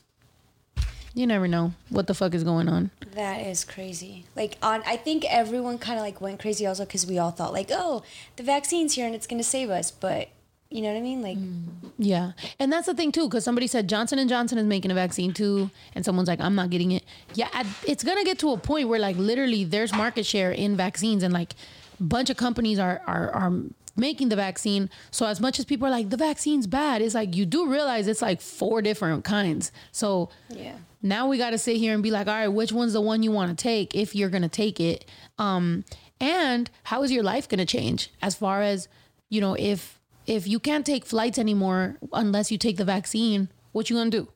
you 1.14 1.26
never 1.26 1.48
know 1.48 1.72
what 1.88 2.06
the 2.06 2.14
fuck 2.14 2.34
is 2.34 2.44
going 2.44 2.68
on. 2.68 2.90
That 3.14 3.46
is 3.46 3.64
crazy. 3.64 4.24
Like 4.36 4.56
on, 4.62 4.82
I 4.86 4.96
think 4.96 5.24
everyone 5.28 5.78
kind 5.78 5.98
of 5.98 6.04
like 6.04 6.20
went 6.20 6.40
crazy 6.40 6.66
also 6.66 6.84
because 6.84 7.06
we 7.06 7.18
all 7.18 7.30
thought 7.32 7.52
like, 7.52 7.70
oh, 7.72 8.02
the 8.36 8.42
vaccine's 8.42 8.94
here 8.94 9.06
and 9.06 9.14
it's 9.14 9.26
gonna 9.26 9.42
save 9.42 9.70
us. 9.70 9.90
But 9.90 10.28
you 10.70 10.82
know 10.82 10.92
what 10.92 10.98
I 10.98 11.00
mean? 11.00 11.20
Like, 11.20 11.36
mm. 11.36 11.64
Yeah, 11.98 12.32
and 12.60 12.72
that's 12.72 12.86
the 12.86 12.94
thing 12.94 13.10
too, 13.10 13.28
because 13.28 13.42
somebody 13.42 13.66
said 13.66 13.88
Johnson 13.88 14.20
and 14.20 14.28
Johnson 14.30 14.56
is 14.56 14.66
making 14.66 14.92
a 14.92 14.94
vaccine 14.94 15.32
too, 15.34 15.68
and 15.96 16.04
someone's 16.04 16.28
like, 16.28 16.40
I'm 16.40 16.54
not 16.54 16.70
getting 16.70 16.92
it. 16.92 17.02
Yeah, 17.34 17.48
I- 17.52 17.66
it's 17.86 18.04
gonna 18.04 18.22
get 18.24 18.38
to 18.38 18.52
a 18.52 18.56
point 18.56 18.88
where 18.88 19.00
like 19.00 19.16
literally 19.16 19.64
there's 19.64 19.92
market 19.92 20.24
share 20.26 20.52
in 20.52 20.76
vaccines, 20.76 21.24
and 21.24 21.34
like 21.34 21.54
a 21.98 22.02
bunch 22.04 22.30
of 22.30 22.36
companies 22.36 22.78
are 22.78 23.02
are 23.08 23.30
are 23.32 23.52
making 23.96 24.28
the 24.28 24.36
vaccine. 24.36 24.88
So 25.10 25.26
as 25.26 25.40
much 25.40 25.58
as 25.58 25.64
people 25.64 25.88
are 25.88 25.90
like 25.90 26.08
the 26.10 26.16
vaccine's 26.16 26.68
bad, 26.68 27.02
it's 27.02 27.16
like 27.16 27.34
you 27.34 27.44
do 27.46 27.66
realize 27.68 28.06
it's 28.06 28.22
like 28.22 28.40
four 28.40 28.80
different 28.80 29.24
kinds. 29.24 29.72
So 29.90 30.30
yeah, 30.48 30.76
now 31.02 31.28
we 31.28 31.38
got 31.38 31.50
to 31.50 31.58
sit 31.58 31.76
here 31.76 31.94
and 31.94 32.02
be 32.02 32.10
like, 32.10 32.26
all 32.26 32.34
right, 32.34 32.48
which 32.48 32.72
one's 32.72 32.92
the 32.92 33.00
one 33.00 33.22
you 33.22 33.30
want 33.30 33.56
to 33.56 33.62
take 33.62 33.94
if 33.94 34.14
you're 34.14 34.28
going 34.28 34.42
to 34.42 34.48
take 34.48 34.80
it? 34.80 35.04
Um, 35.38 35.84
and 36.20 36.70
how 36.84 37.02
is 37.02 37.10
your 37.10 37.22
life 37.22 37.48
going 37.48 37.58
to 37.58 37.64
change 37.66 38.10
as 38.20 38.34
far 38.34 38.62
as, 38.62 38.88
you 39.28 39.40
know, 39.40 39.54
if 39.58 39.98
if 40.26 40.46
you 40.46 40.60
can't 40.60 40.84
take 40.84 41.06
flights 41.06 41.38
anymore 41.38 41.96
unless 42.12 42.52
you 42.52 42.58
take 42.58 42.76
the 42.76 42.84
vaccine, 42.84 43.48
what 43.72 43.88
you 43.88 43.96
going 43.96 44.10
to 44.10 44.20
do? 44.24 44.28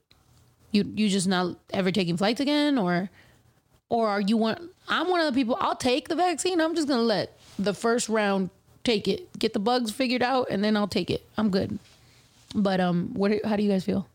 You 0.72 0.90
you 0.94 1.08
just 1.08 1.28
not 1.28 1.58
ever 1.72 1.90
taking 1.90 2.16
flights 2.16 2.40
again 2.40 2.78
or 2.78 3.10
or 3.90 4.08
are 4.08 4.20
you 4.20 4.36
one 4.36 4.70
I'm 4.88 5.08
one 5.08 5.20
of 5.20 5.26
the 5.26 5.38
people 5.38 5.56
I'll 5.60 5.76
take 5.76 6.08
the 6.08 6.16
vaccine. 6.16 6.60
I'm 6.60 6.74
just 6.74 6.88
going 6.88 7.00
to 7.00 7.04
let 7.04 7.38
the 7.58 7.74
first 7.74 8.08
round 8.08 8.50
take 8.82 9.06
it. 9.06 9.38
Get 9.38 9.52
the 9.52 9.58
bugs 9.58 9.90
figured 9.90 10.22
out 10.22 10.48
and 10.50 10.64
then 10.64 10.76
I'll 10.76 10.88
take 10.88 11.10
it. 11.10 11.24
I'm 11.36 11.50
good. 11.50 11.78
But 12.54 12.80
um 12.80 13.10
what 13.12 13.44
how 13.44 13.56
do 13.56 13.62
you 13.62 13.70
guys 13.70 13.84
feel? 13.84 14.08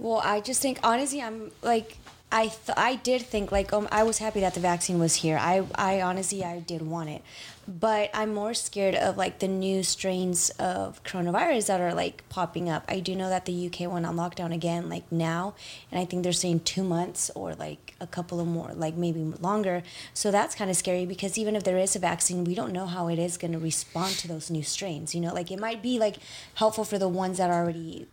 Well, 0.00 0.22
I 0.24 0.40
just 0.40 0.62
think 0.62 0.80
honestly, 0.82 1.20
I'm 1.20 1.50
like 1.60 1.98
I 2.32 2.46
th- 2.46 2.78
I 2.78 2.94
did 2.94 3.20
think 3.20 3.52
like 3.52 3.70
um 3.74 3.86
I 3.92 4.02
was 4.02 4.16
happy 4.16 4.40
that 4.40 4.54
the 4.54 4.60
vaccine 4.60 4.98
was 4.98 5.16
here. 5.16 5.36
I 5.36 5.66
I 5.74 6.00
honestly 6.00 6.42
I 6.42 6.60
did 6.60 6.80
want 6.80 7.10
it, 7.10 7.22
but 7.68 8.08
I'm 8.14 8.32
more 8.32 8.54
scared 8.54 8.94
of 8.94 9.18
like 9.18 9.40
the 9.40 9.48
new 9.48 9.82
strains 9.82 10.48
of 10.58 11.04
coronavirus 11.04 11.66
that 11.66 11.82
are 11.82 11.92
like 11.92 12.26
popping 12.30 12.70
up. 12.70 12.84
I 12.88 13.00
do 13.00 13.14
know 13.14 13.28
that 13.28 13.44
the 13.44 13.66
UK 13.66 13.92
went 13.92 14.06
on 14.06 14.16
lockdown 14.16 14.54
again 14.54 14.88
like 14.88 15.04
now, 15.12 15.52
and 15.92 16.00
I 16.00 16.06
think 16.06 16.22
they're 16.22 16.32
saying 16.32 16.60
two 16.60 16.82
months 16.82 17.30
or 17.34 17.54
like 17.54 17.94
a 18.00 18.06
couple 18.06 18.40
of 18.40 18.46
more 18.46 18.72
like 18.72 18.94
maybe 18.94 19.20
longer. 19.20 19.82
So 20.14 20.30
that's 20.30 20.54
kind 20.54 20.70
of 20.70 20.78
scary 20.78 21.04
because 21.04 21.36
even 21.36 21.54
if 21.56 21.64
there 21.64 21.76
is 21.76 21.94
a 21.94 21.98
vaccine, 21.98 22.44
we 22.44 22.54
don't 22.54 22.72
know 22.72 22.86
how 22.86 23.08
it 23.08 23.18
is 23.18 23.36
going 23.36 23.52
to 23.52 23.58
respond 23.58 24.14
to 24.20 24.28
those 24.28 24.48
new 24.48 24.62
strains. 24.62 25.14
You 25.14 25.20
know, 25.20 25.34
like 25.34 25.50
it 25.50 25.60
might 25.60 25.82
be 25.82 25.98
like 25.98 26.16
helpful 26.54 26.84
for 26.86 26.98
the 26.98 27.08
ones 27.08 27.36
that 27.36 27.50
are 27.50 27.62
already 27.62 28.06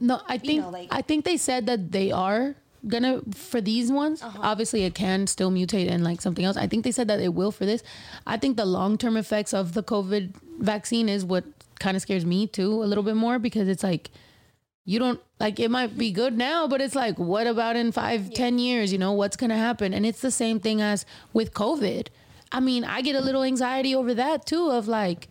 No, 0.00 0.20
I 0.26 0.38
think 0.38 0.62
know, 0.62 0.70
like- 0.70 0.88
I 0.90 1.02
think 1.02 1.24
they 1.24 1.36
said 1.36 1.66
that 1.66 1.92
they 1.92 2.10
are 2.10 2.56
gonna 2.88 3.20
for 3.34 3.60
these 3.60 3.92
ones. 3.92 4.22
Uh-huh. 4.22 4.38
Obviously, 4.42 4.84
it 4.84 4.94
can 4.94 5.26
still 5.26 5.50
mutate 5.50 5.90
and 5.90 6.02
like 6.02 6.20
something 6.22 6.44
else. 6.44 6.56
I 6.56 6.66
think 6.66 6.84
they 6.84 6.92
said 6.92 7.08
that 7.08 7.20
it 7.20 7.34
will 7.34 7.52
for 7.52 7.66
this. 7.66 7.82
I 8.26 8.36
think 8.38 8.56
the 8.56 8.64
long 8.64 8.96
term 8.96 9.16
effects 9.16 9.52
of 9.52 9.74
the 9.74 9.82
COVID 9.82 10.34
vaccine 10.58 11.08
is 11.08 11.24
what 11.24 11.44
kind 11.78 11.96
of 11.96 12.02
scares 12.02 12.24
me 12.24 12.46
too 12.46 12.82
a 12.82 12.84
little 12.84 13.04
bit 13.04 13.16
more 13.16 13.38
because 13.38 13.68
it's 13.68 13.82
like 13.82 14.10
you 14.86 14.98
don't 14.98 15.20
like 15.38 15.60
it 15.60 15.70
might 15.70 15.96
be 15.98 16.10
good 16.10 16.36
now, 16.38 16.66
but 16.66 16.80
it's 16.80 16.94
like 16.94 17.18
what 17.18 17.46
about 17.46 17.76
in 17.76 17.92
five, 17.92 18.32
ten 18.32 18.58
years? 18.58 18.92
You 18.92 18.98
know 18.98 19.12
what's 19.12 19.36
gonna 19.36 19.58
happen? 19.58 19.92
And 19.92 20.06
it's 20.06 20.20
the 20.22 20.30
same 20.30 20.58
thing 20.60 20.80
as 20.80 21.04
with 21.34 21.52
COVID. 21.52 22.08
I 22.52 22.60
mean, 22.60 22.82
I 22.84 23.02
get 23.02 23.14
a 23.14 23.20
little 23.20 23.42
anxiety 23.42 23.94
over 23.94 24.14
that 24.14 24.46
too 24.46 24.70
of 24.70 24.88
like 24.88 25.28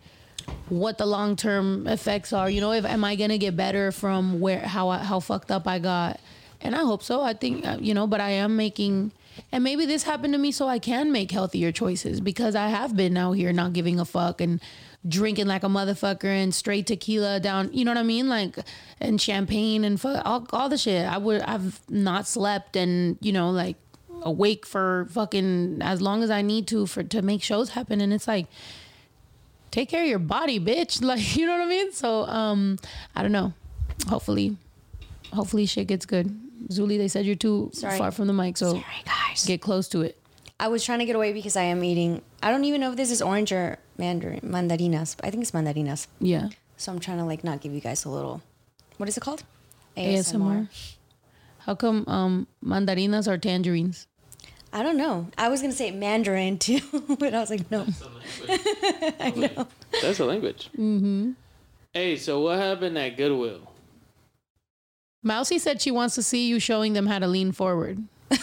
what 0.68 0.98
the 0.98 1.06
long 1.06 1.36
term 1.36 1.86
effects 1.86 2.32
are. 2.32 2.48
You 2.48 2.60
know, 2.60 2.72
if 2.72 2.84
am 2.84 3.04
I 3.04 3.16
gonna 3.16 3.38
get 3.38 3.56
better 3.56 3.92
from 3.92 4.40
where 4.40 4.60
how 4.60 4.90
how 4.90 5.20
fucked 5.20 5.50
up 5.50 5.66
I 5.66 5.78
got? 5.78 6.20
And 6.60 6.74
I 6.74 6.80
hope 6.80 7.02
so. 7.02 7.22
I 7.22 7.32
think 7.32 7.66
uh, 7.66 7.78
you 7.80 7.94
know, 7.94 8.06
but 8.06 8.20
I 8.20 8.30
am 8.30 8.56
making, 8.56 9.12
and 9.50 9.64
maybe 9.64 9.86
this 9.86 10.02
happened 10.02 10.34
to 10.34 10.38
me 10.38 10.52
so 10.52 10.68
I 10.68 10.78
can 10.78 11.10
make 11.12 11.30
healthier 11.30 11.72
choices 11.72 12.20
because 12.20 12.54
I 12.54 12.68
have 12.68 12.96
been 12.96 13.16
out 13.16 13.32
here 13.32 13.52
not 13.52 13.72
giving 13.72 13.98
a 13.98 14.04
fuck 14.04 14.40
and 14.40 14.60
drinking 15.08 15.46
like 15.46 15.62
a 15.62 15.68
motherfucker 15.68 16.24
and 16.24 16.54
straight 16.54 16.86
tequila 16.86 17.40
down. 17.40 17.70
You 17.72 17.84
know 17.84 17.92
what 17.92 17.98
I 17.98 18.02
mean? 18.02 18.28
Like 18.28 18.58
and 19.00 19.20
champagne 19.20 19.84
and 19.84 20.00
fuck, 20.00 20.22
all 20.24 20.46
all 20.52 20.68
the 20.68 20.78
shit. 20.78 21.06
I 21.06 21.18
would 21.18 21.40
I've 21.42 21.80
not 21.88 22.26
slept 22.26 22.76
and 22.76 23.16
you 23.20 23.32
know 23.32 23.50
like 23.50 23.76
awake 24.22 24.66
for 24.66 25.06
fucking 25.10 25.78
as 25.80 26.02
long 26.02 26.22
as 26.22 26.30
I 26.30 26.42
need 26.42 26.66
to 26.68 26.86
for 26.86 27.02
to 27.02 27.22
make 27.22 27.42
shows 27.42 27.70
happen. 27.70 28.00
And 28.00 28.12
it's 28.12 28.28
like 28.28 28.46
take 29.70 29.88
care 29.88 30.02
of 30.02 30.08
your 30.08 30.18
body, 30.18 30.58
bitch. 30.60 31.02
Like, 31.10 31.36
you 31.36 31.46
know 31.46 31.52
what 31.58 31.62
I 31.66 31.68
mean? 31.68 31.92
So, 31.92 32.24
um, 32.26 32.78
I 33.14 33.22
don't 33.22 33.32
know. 33.32 33.52
Hopefully, 34.08 34.56
hopefully 35.32 35.66
shit 35.66 35.86
gets 35.88 36.06
good. 36.06 36.28
Zuli, 36.68 36.98
they 36.98 37.08
said 37.08 37.24
you're 37.26 37.34
too 37.36 37.70
Sorry. 37.72 37.98
far 37.98 38.10
from 38.10 38.26
the 38.26 38.32
mic, 38.32 38.56
so 38.56 38.72
Sorry, 38.72 38.84
guys. 39.04 39.44
get 39.46 39.60
close 39.60 39.88
to 39.88 40.02
it. 40.02 40.16
I 40.58 40.68
was 40.68 40.84
trying 40.84 40.98
to 40.98 41.06
get 41.06 41.16
away 41.16 41.32
because 41.32 41.56
I 41.56 41.62
am 41.64 41.82
eating. 41.82 42.20
I 42.42 42.50
don't 42.50 42.64
even 42.64 42.80
know 42.82 42.90
if 42.90 42.96
this 42.96 43.10
is 43.10 43.22
orange 43.22 43.50
or 43.50 43.78
mandarin 43.96 44.40
mandarinas. 44.40 45.16
But 45.16 45.24
I 45.26 45.30
think 45.30 45.42
it's 45.42 45.52
mandarinas. 45.52 46.06
Yeah. 46.20 46.48
So 46.76 46.92
I'm 46.92 46.98
trying 47.00 47.18
to 47.18 47.24
like 47.24 47.42
not 47.44 47.60
give 47.62 47.72
you 47.72 47.80
guys 47.80 48.04
a 48.04 48.10
little. 48.10 48.42
What 48.98 49.08
is 49.08 49.16
it 49.16 49.20
called? 49.20 49.42
ASMR. 49.96 50.68
How 51.60 51.74
come 51.74 52.04
um 52.06 52.46
mandarinas 52.64 53.26
are 53.26 53.38
tangerines? 53.38 54.06
I 54.72 54.82
don't 54.84 54.96
know. 54.96 55.26
I 55.36 55.48
was 55.48 55.60
gonna 55.62 55.72
say 55.72 55.90
Mandarin 55.90 56.58
too, 56.58 56.80
but 57.18 57.34
I 57.34 57.40
was 57.40 57.50
like, 57.50 57.68
no. 57.70 57.86
I 59.20 59.30
know. 59.36 59.66
That's 60.02 60.20
a 60.20 60.24
language. 60.24 60.68
Mm-hmm. 60.78 61.32
Hey, 61.92 62.16
so 62.16 62.40
what 62.40 62.58
happened 62.58 62.96
at 62.98 63.16
Goodwill? 63.16 63.60
Mousy 65.22 65.58
said 65.58 65.82
she 65.82 65.90
wants 65.90 66.14
to 66.14 66.22
see 66.22 66.46
you 66.48 66.60
showing 66.60 66.92
them 66.92 67.06
how 67.06 67.18
to 67.18 67.26
lean 67.26 67.52
forward. 67.52 68.02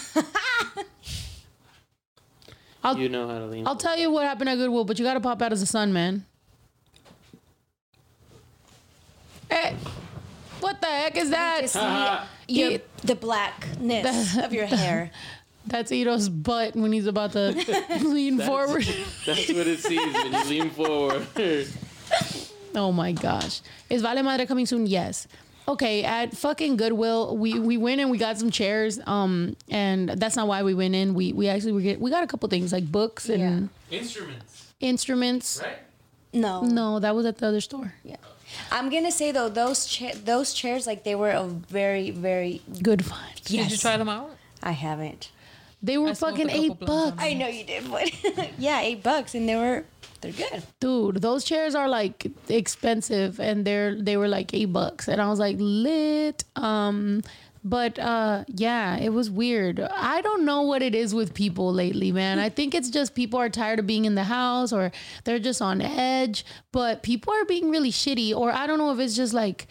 I'll 2.83 2.97
You 2.97 3.09
know 3.09 3.27
how 3.27 3.39
to 3.39 3.45
lean. 3.45 3.65
I'll 3.65 3.75
tell 3.75 3.97
you 3.97 4.11
what 4.11 4.25
happened 4.25 4.49
at 4.49 4.55
Goodwill, 4.55 4.83
but 4.85 4.99
you 4.99 5.05
gotta 5.05 5.19
pop 5.19 5.41
out 5.41 5.51
as 5.51 5.61
a 5.61 5.65
sun, 5.65 5.91
man. 5.93 6.25
Hey, 9.49 9.75
what 10.59 10.79
the 10.81 10.87
heck 10.87 11.15
is 11.17 11.29
that? 11.31 11.61
Just 11.61 11.73
see 11.73 12.59
your, 12.59 12.69
He- 12.71 12.81
the 13.03 13.15
blackness 13.15 14.37
of 14.37 14.53
your 14.53 14.65
hair. 14.65 15.11
That's 15.67 15.91
Ito's 15.91 16.29
butt 16.29 16.75
when 16.75 16.91
he's 16.91 17.07
about 17.07 17.33
to 17.33 17.51
lean 18.03 18.39
forward. 18.39 18.85
That's 19.25 19.47
what 19.49 19.67
it 19.67 19.79
sees 19.79 20.13
when 20.13 20.33
you 20.33 20.43
lean 20.45 20.69
forward. 20.71 21.27
Oh 22.75 22.91
my 22.91 23.11
gosh. 23.11 23.61
Is 23.89 24.03
Vale 24.03 24.21
Madre 24.21 24.45
coming 24.45 24.67
soon? 24.67 24.85
Yes. 24.85 25.27
Okay, 25.67 26.03
at 26.03 26.37
fucking 26.37 26.77
Goodwill, 26.77 27.35
we 27.35 27.59
we 27.59 27.75
went 27.75 27.99
and 28.01 28.11
we 28.11 28.19
got 28.19 28.37
some 28.37 28.51
chairs. 28.51 28.99
Um, 29.07 29.55
and 29.69 30.09
that's 30.09 30.35
not 30.35 30.47
why 30.47 30.61
we 30.61 30.75
went 30.75 30.93
in. 30.93 31.15
We 31.15 31.33
we 31.33 31.47
actually 31.47 31.71
we 31.71 31.81
get 31.81 31.99
we 31.99 32.11
got 32.11 32.23
a 32.23 32.27
couple 32.27 32.47
things 32.49 32.71
like 32.71 32.89
books 32.91 33.29
and 33.29 33.69
Instruments, 33.89 34.73
instruments. 34.79 35.59
right? 35.63 35.77
No. 36.33 36.61
No, 36.61 36.99
that 36.99 37.15
was 37.15 37.25
at 37.25 37.37
the 37.39 37.47
other 37.47 37.61
store. 37.61 37.93
Yeah. 38.03 38.17
I'm 38.71 38.89
gonna 38.89 39.11
say 39.11 39.31
though, 39.31 39.49
those 39.49 39.87
cha- 39.87 40.13
those 40.23 40.53
chairs 40.53 40.85
like 40.85 41.03
they 41.03 41.15
were 41.15 41.31
a 41.31 41.45
very 41.47 42.11
very. 42.11 42.61
Good 42.83 43.03
find. 43.03 43.41
Yes. 43.47 43.63
Did 43.65 43.71
you 43.71 43.77
try 43.77 43.97
them 43.97 44.09
out? 44.09 44.29
I 44.61 44.71
haven't. 44.71 45.31
They 45.81 45.97
were 45.97 46.09
I 46.09 46.13
fucking 46.13 46.49
eight 46.49 46.79
bucks. 46.79 47.17
I 47.19 47.33
know 47.33 47.47
you 47.47 47.63
did, 47.63 47.89
but 47.89 48.11
yeah, 48.57 48.81
eight 48.81 49.03
bucks, 49.03 49.35
and 49.35 49.47
they 49.47 49.55
were 49.55 49.85
they're 50.21 50.31
good. 50.31 50.63
dude 50.79 51.21
those 51.21 51.43
chairs 51.43 51.75
are 51.75 51.87
like 51.87 52.25
expensive 52.49 53.39
and 53.39 53.65
they're 53.65 53.95
they 54.01 54.17
were 54.17 54.27
like 54.27 54.51
eight 54.53 54.73
bucks 54.73 55.07
and 55.07 55.21
i 55.21 55.29
was 55.29 55.37
like 55.39 55.55
lit 55.59 56.43
um 56.55 57.21
but 57.63 57.99
uh 57.99 58.43
yeah 58.47 58.97
it 58.97 59.09
was 59.09 59.29
weird 59.29 59.79
i 59.79 60.21
don't 60.21 60.43
know 60.43 60.61
what 60.63 60.81
it 60.81 60.95
is 60.95 61.13
with 61.13 61.33
people 61.35 61.71
lately 61.71 62.11
man 62.11 62.39
i 62.39 62.49
think 62.49 62.73
it's 62.73 62.89
just 62.89 63.13
people 63.13 63.39
are 63.39 63.49
tired 63.49 63.77
of 63.77 63.85
being 63.85 64.05
in 64.05 64.15
the 64.15 64.23
house 64.23 64.73
or 64.73 64.91
they're 65.23 65.37
just 65.37 65.61
on 65.61 65.81
edge 65.81 66.43
but 66.71 67.03
people 67.03 67.31
are 67.33 67.45
being 67.45 67.69
really 67.69 67.91
shitty 67.91 68.35
or 68.35 68.51
i 68.51 68.65
don't 68.65 68.79
know 68.79 68.91
if 68.91 68.99
it's 68.99 69.15
just 69.15 69.33
like 69.33 69.67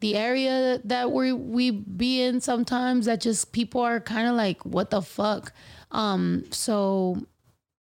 the 0.00 0.14
area 0.16 0.80
that 0.84 1.10
we 1.12 1.32
we 1.32 1.70
be 1.70 2.22
in 2.22 2.40
sometimes 2.40 3.06
that 3.06 3.20
just 3.20 3.52
people 3.52 3.80
are 3.80 4.00
kind 4.00 4.28
of 4.28 4.34
like 4.34 4.64
what 4.64 4.90
the 4.90 5.02
fuck 5.02 5.52
Um, 5.90 6.44
so 6.50 7.16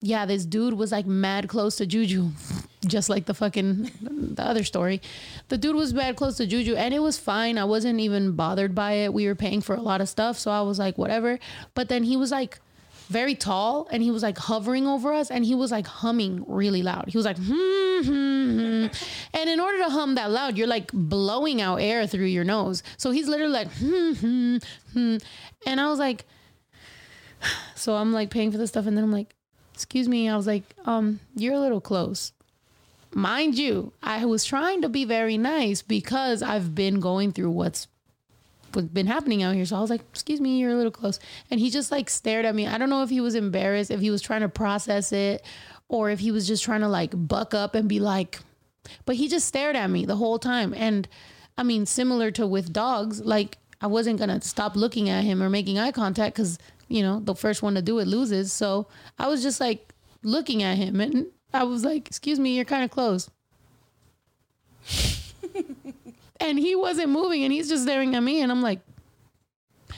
yeah, 0.02 0.26
this 0.28 0.46
dude 0.46 0.76
was 0.76 0.92
like 0.92 1.08
mad 1.08 1.48
close 1.50 1.78
to 1.78 1.86
Juju, 1.88 2.30
just 2.86 3.10
like 3.10 3.26
the 3.26 3.34
fucking 3.34 3.90
the 4.36 4.44
other 4.46 4.64
story. 4.64 5.02
The 5.50 5.58
dude 5.58 5.76
was 5.76 5.94
mad 5.94 6.16
close 6.16 6.38
to 6.38 6.46
Juju, 6.46 6.76
and 6.76 6.94
it 6.94 7.00
was 7.00 7.18
fine. 7.18 7.58
I 7.58 7.66
wasn't 7.66 8.00
even 8.00 8.34
bothered 8.34 8.76
by 8.76 8.92
it. 8.94 9.14
We 9.14 9.26
were 9.26 9.34
paying 9.36 9.62
for 9.62 9.76
a 9.76 9.82
lot 9.82 10.02
of 10.02 10.10
stuff, 10.10 10.38
so 10.38 10.52
I 10.52 10.62
was 10.62 10.78
like, 10.78 10.98
whatever. 11.00 11.40
But 11.74 11.90
then 11.90 12.04
he 12.04 12.16
was 12.18 12.30
like 12.32 12.60
very 13.08 13.36
tall, 13.36 13.88
and 13.92 14.02
he 14.02 14.12
was 14.12 14.24
like 14.24 14.38
hovering 14.38 14.88
over 14.88 15.14
us, 15.14 15.32
and 15.32 15.46
he 15.46 15.56
was 15.56 15.72
like 15.72 15.88
humming 15.88 16.44
really 16.48 16.82
loud. 16.82 17.06
He 17.08 17.18
was 17.18 17.26
like, 17.26 17.38
hmm, 17.38 18.02
hmm, 18.02 18.60
hmm. 18.60 18.86
and 19.34 19.50
in 19.50 19.60
order 19.60 19.78
to 19.80 19.90
hum 19.90 20.16
that 20.16 20.32
loud, 20.32 20.58
you're 20.58 20.68
like 20.68 20.92
blowing 20.94 21.62
out 21.62 21.78
air 21.78 22.08
through 22.08 22.26
your 22.26 22.44
nose. 22.44 22.84
So 22.98 23.12
he's 23.12 23.28
literally 23.28 23.54
like, 23.54 23.72
hmm, 23.72 24.14
hmm, 24.14 24.58
hmm, 24.94 25.18
and 25.66 25.82
I 25.82 25.90
was 25.90 26.00
like. 26.00 26.26
So 27.78 27.94
I'm 27.94 28.14
like 28.14 28.32
paying 28.32 28.52
for 28.52 28.58
the 28.58 28.66
stuff, 28.66 28.88
and 28.88 28.98
then 28.98 29.04
I'm 29.04 29.12
like, 29.12 29.36
excuse 29.76 30.08
me. 30.08 30.28
I 30.28 30.36
was 30.36 30.48
like, 30.48 30.64
um, 30.86 31.20
you're 31.36 31.54
a 31.54 31.60
little 31.60 31.82
close. 31.82 32.32
Mind 33.14 33.58
you, 33.58 33.94
I 34.02 34.26
was 34.26 34.44
trying 34.44 34.82
to 34.82 34.90
be 34.90 35.06
very 35.06 35.38
nice 35.38 35.82
because 35.82 36.42
I've 36.42 36.74
been 36.74 37.00
going 37.00 37.32
through 37.32 37.52
what's 37.52 37.88
been 38.82 39.08
happening 39.08 39.44
out 39.44 39.56
here. 39.56 39.66
So 39.66 39.76
I 39.76 39.82
was 39.82 39.90
like, 39.90 40.02
excuse 40.12 40.40
me, 40.42 40.58
you're 40.58 40.72
a 40.72 40.76
little 40.76 40.92
close. 40.92 41.20
And 41.50 41.60
he 41.60 41.70
just 41.70 41.92
like 41.92 42.10
stared 42.10 42.46
at 42.46 42.56
me. 42.56 42.68
I 42.68 42.78
don't 42.78 42.90
know 42.90 43.04
if 43.04 43.10
he 43.10 43.22
was 43.22 43.36
embarrassed, 43.36 43.92
if 43.92 44.00
he 44.00 44.10
was 44.10 44.22
trying 44.22 44.42
to 44.42 44.50
process 44.50 45.12
it, 45.12 45.44
or 45.88 46.10
if 46.10 46.20
he 46.20 46.32
was 46.32 46.48
just 46.48 46.64
trying 46.64 46.82
to 46.82 46.88
like 46.88 47.12
buck 47.16 47.54
up 47.54 47.76
and 47.76 47.88
be 47.88 48.00
like, 48.00 48.40
but 49.06 49.16
he 49.16 49.28
just 49.28 49.48
stared 49.48 49.76
at 49.76 49.90
me 49.90 50.06
the 50.06 50.16
whole 50.16 50.40
time. 50.40 50.74
And 50.74 51.08
I 51.58 51.64
mean, 51.64 51.86
similar 51.86 52.32
to 52.32 52.46
with 52.46 52.74
dogs, 52.74 53.22
like 53.22 53.58
I 53.82 53.88
wasn't 53.88 54.20
gonna 54.20 54.42
stop 54.42 54.76
looking 54.76 55.10
at 55.10 55.24
him 55.24 55.42
or 55.42 55.50
making 55.50 55.80
eye 55.80 55.92
contact 55.92 56.36
because 56.36 56.58
you 56.88 57.02
know 57.02 57.20
the 57.20 57.36
first 57.36 57.62
one 57.64 57.76
to 57.76 57.82
do 57.82 58.00
it 58.00 58.08
loses. 58.08 58.52
So 58.52 58.88
I 59.18 59.28
was 59.28 59.42
just 59.42 59.60
like 59.60 59.94
looking 60.24 60.64
at 60.64 60.78
him, 60.78 61.02
and 61.02 61.28
I 61.54 61.64
was 61.64 61.84
like, 61.84 62.08
"Excuse 62.08 62.40
me, 62.40 62.56
you're 62.56 62.66
kind 62.66 62.84
of 62.84 62.92
close." 62.92 63.30
and 66.50 66.60
he 66.60 66.76
wasn't 66.76 67.10
moving, 67.10 67.44
and 67.44 67.52
he's 67.54 67.70
just 67.70 67.84
staring 67.84 68.16
at 68.16 68.22
me, 68.24 68.42
and 68.42 68.52
I'm 68.52 68.62
like, 68.62 68.80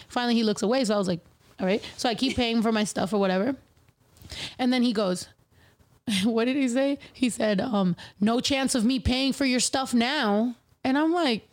finally 0.08 0.36
he 0.36 0.44
looks 0.44 0.62
away. 0.62 0.84
So 0.86 0.96
I 0.96 0.98
was 0.98 1.08
like, 1.08 1.20
"All 1.60 1.66
right." 1.66 1.84
So 1.98 2.10
I 2.10 2.16
keep 2.16 2.36
paying 2.44 2.62
for 2.62 2.72
my 2.72 2.84
stuff 2.84 3.14
or 3.14 3.18
whatever, 3.20 3.56
and 4.60 4.72
then 4.74 4.84
he 4.84 4.94
goes. 4.94 5.28
What 6.24 6.46
did 6.46 6.56
he 6.56 6.70
say? 6.70 7.00
He 7.12 7.30
said, 7.30 7.60
um, 7.60 7.98
no 8.22 8.40
chance 8.40 8.76
of 8.76 8.86
me 8.86 8.98
paying 8.98 9.34
for 9.34 9.44
your 9.44 9.60
stuff 9.60 9.94
now. 9.94 10.56
And 10.86 10.98
I'm 10.98 11.12
like, 11.12 11.46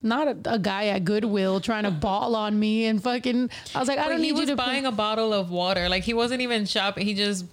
not 0.00 0.28
a, 0.28 0.54
a 0.54 0.58
guy 0.58 0.86
at 0.86 1.04
Goodwill 1.04 1.60
trying 1.60 1.84
to 1.84 1.90
ball 2.06 2.34
on 2.34 2.58
me 2.58 2.86
and 2.86 3.02
fucking. 3.02 3.50
I 3.74 3.78
was 3.80 3.86
like, 3.86 3.98
I 3.98 4.08
don't 4.08 4.22
need 4.22 4.28
you 4.28 4.34
was 4.34 4.48
to 4.48 4.56
buying 4.56 4.84
pay. 4.84 4.88
a 4.88 4.92
bottle 4.92 5.34
of 5.34 5.50
water. 5.50 5.90
Like 5.90 6.04
he 6.04 6.14
wasn't 6.14 6.40
even 6.40 6.64
shopping. 6.64 7.04
He 7.04 7.12
just 7.12 7.44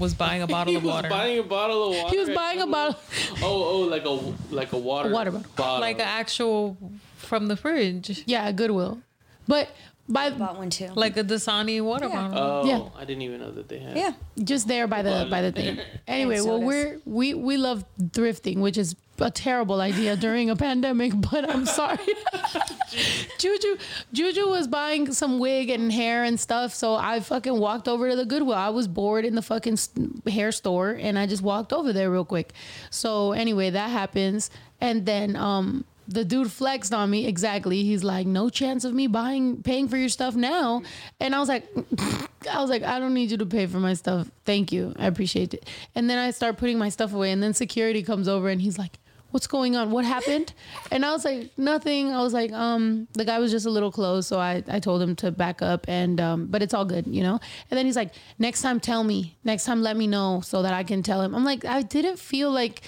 was 0.00 0.14
buying 0.24 0.42
a 0.42 0.46
bottle 0.46 0.76
of 0.76 0.84
water, 0.84 1.08
He 1.08 1.12
was 1.12 1.18
buying 1.18 1.38
a 1.38 1.42
bottle 1.42 1.90
of 1.90 1.96
water. 1.96 2.10
He 2.10 2.18
was 2.18 2.30
buying 2.30 2.60
a 2.60 2.66
bottle. 2.66 2.98
Oh, 3.42 3.64
oh, 3.64 3.80
like 3.80 4.04
a 4.04 4.54
like 4.54 4.72
a 4.72 4.78
water 4.78 5.10
A 5.10 5.12
water 5.12 5.30
bottle. 5.30 5.80
like 5.80 5.96
an 5.96 6.02
actual 6.02 6.76
from 7.16 7.46
the 7.48 7.56
fridge. 7.56 8.22
Yeah, 8.26 8.50
Goodwill, 8.52 9.00
but 9.46 9.68
by 10.10 10.30
Bought 10.30 10.56
one 10.58 10.70
too. 10.70 10.88
Like 10.94 11.16
a 11.16 11.24
Dasani 11.24 11.80
water 11.82 12.08
Yeah. 12.08 12.28
bottle. 12.28 12.38
Oh, 12.38 12.66
Yeah. 12.66 13.00
I 13.00 13.04
didn't 13.04 13.22
even 13.22 13.40
know 13.40 13.50
that 13.52 13.68
they 13.68 13.78
had. 13.78 13.96
yeah. 13.96 14.12
just 14.42 14.66
there 14.68 14.86
by 14.86 15.02
the 15.02 15.26
by 15.30 15.40
the 15.42 15.52
thing. 15.52 15.78
Anyway, 16.08 16.36
well, 16.40 16.58
sodas. 16.60 16.66
we're 16.66 17.00
we 17.04 17.34
we 17.34 17.56
love 17.56 17.84
thrifting, 18.00 18.58
which 18.58 18.76
is 18.76 18.96
a 19.20 19.30
terrible 19.30 19.80
idea 19.80 20.16
during 20.16 20.50
a 20.50 20.56
pandemic. 20.56 21.12
But 21.30 21.48
I'm 21.48 21.66
sorry. 21.66 21.98
Juju 23.38 23.76
Juju 24.12 24.48
was 24.48 24.66
buying 24.66 25.12
some 25.12 25.38
wig 25.38 25.70
and 25.70 25.92
hair 25.92 26.24
and 26.24 26.38
stuff, 26.40 26.74
so 26.74 26.94
I 26.96 27.20
fucking 27.20 27.56
walked 27.58 27.86
over 27.88 28.10
to 28.10 28.16
the 28.16 28.24
Goodwill. 28.24 28.54
I 28.56 28.70
was 28.70 28.88
bored 28.88 29.24
in 29.24 29.34
the 29.34 29.42
fucking 29.42 29.74
s- 29.74 29.90
hair 30.26 30.50
store, 30.52 30.90
and 30.90 31.18
I 31.18 31.26
just 31.26 31.42
walked 31.42 31.72
over 31.72 31.92
there 31.92 32.10
real 32.10 32.24
quick. 32.24 32.52
So 32.90 33.32
anyway, 33.32 33.70
that 33.70 33.90
happens, 33.90 34.50
and 34.80 35.06
then 35.06 35.36
um. 35.36 35.84
The 36.10 36.24
dude 36.24 36.50
flexed 36.50 36.92
on 36.92 37.10
me 37.10 37.26
exactly. 37.26 37.82
He's 37.82 38.04
like, 38.04 38.26
"No 38.26 38.50
chance 38.50 38.84
of 38.84 38.92
me 38.92 39.06
buying, 39.06 39.62
paying 39.62 39.88
for 39.88 39.96
your 39.96 40.08
stuff 40.08 40.34
now." 40.34 40.82
And 41.18 41.34
I 41.34 41.40
was 41.40 41.48
like, 41.48 41.64
I 42.50 42.60
was 42.60 42.70
like, 42.70 42.82
I 42.82 42.98
don't 42.98 43.14
need 43.14 43.30
you 43.30 43.36
to 43.38 43.46
pay 43.46 43.66
for 43.66 43.78
my 43.78 43.94
stuff. 43.94 44.30
Thank 44.44 44.72
you. 44.72 44.94
I 44.98 45.06
appreciate 45.06 45.52
it. 45.52 45.68
And 45.94 46.08
then 46.08 46.18
I 46.18 46.30
start 46.30 46.56
putting 46.56 46.78
my 46.78 46.88
stuff 46.88 47.12
away. 47.12 47.32
And 47.32 47.42
then 47.42 47.52
security 47.52 48.02
comes 48.02 48.28
over 48.28 48.48
and 48.48 48.60
he's 48.60 48.78
like, 48.78 48.98
What's 49.30 49.46
going 49.46 49.76
on? 49.76 49.92
What 49.92 50.04
happened? 50.04 50.52
And 50.90 51.04
I 51.04 51.12
was 51.12 51.24
like, 51.24 51.56
Nothing. 51.56 52.12
I 52.12 52.20
was 52.22 52.32
like, 52.32 52.50
um, 52.52 53.06
the 53.12 53.24
guy 53.24 53.38
was 53.38 53.50
just 53.50 53.66
a 53.66 53.70
little 53.70 53.92
close. 53.92 54.26
So 54.26 54.40
I, 54.40 54.64
I 54.68 54.80
told 54.80 55.02
him 55.02 55.14
to 55.16 55.30
back 55.30 55.62
up 55.62 55.84
and 55.88 56.20
um, 56.20 56.46
but 56.46 56.62
it's 56.62 56.74
all 56.74 56.84
good, 56.84 57.06
you 57.06 57.22
know? 57.22 57.38
And 57.70 57.78
then 57.78 57.86
he's 57.86 57.96
like, 57.96 58.12
Next 58.38 58.62
time 58.62 58.80
tell 58.80 59.04
me. 59.04 59.36
Next 59.44 59.64
time 59.64 59.82
let 59.82 59.96
me 59.96 60.06
know 60.06 60.40
so 60.40 60.62
that 60.62 60.72
I 60.72 60.82
can 60.82 61.02
tell 61.02 61.20
him. 61.20 61.34
I'm 61.34 61.44
like, 61.44 61.64
I 61.64 61.82
didn't 61.82 62.18
feel 62.18 62.50
like 62.50 62.82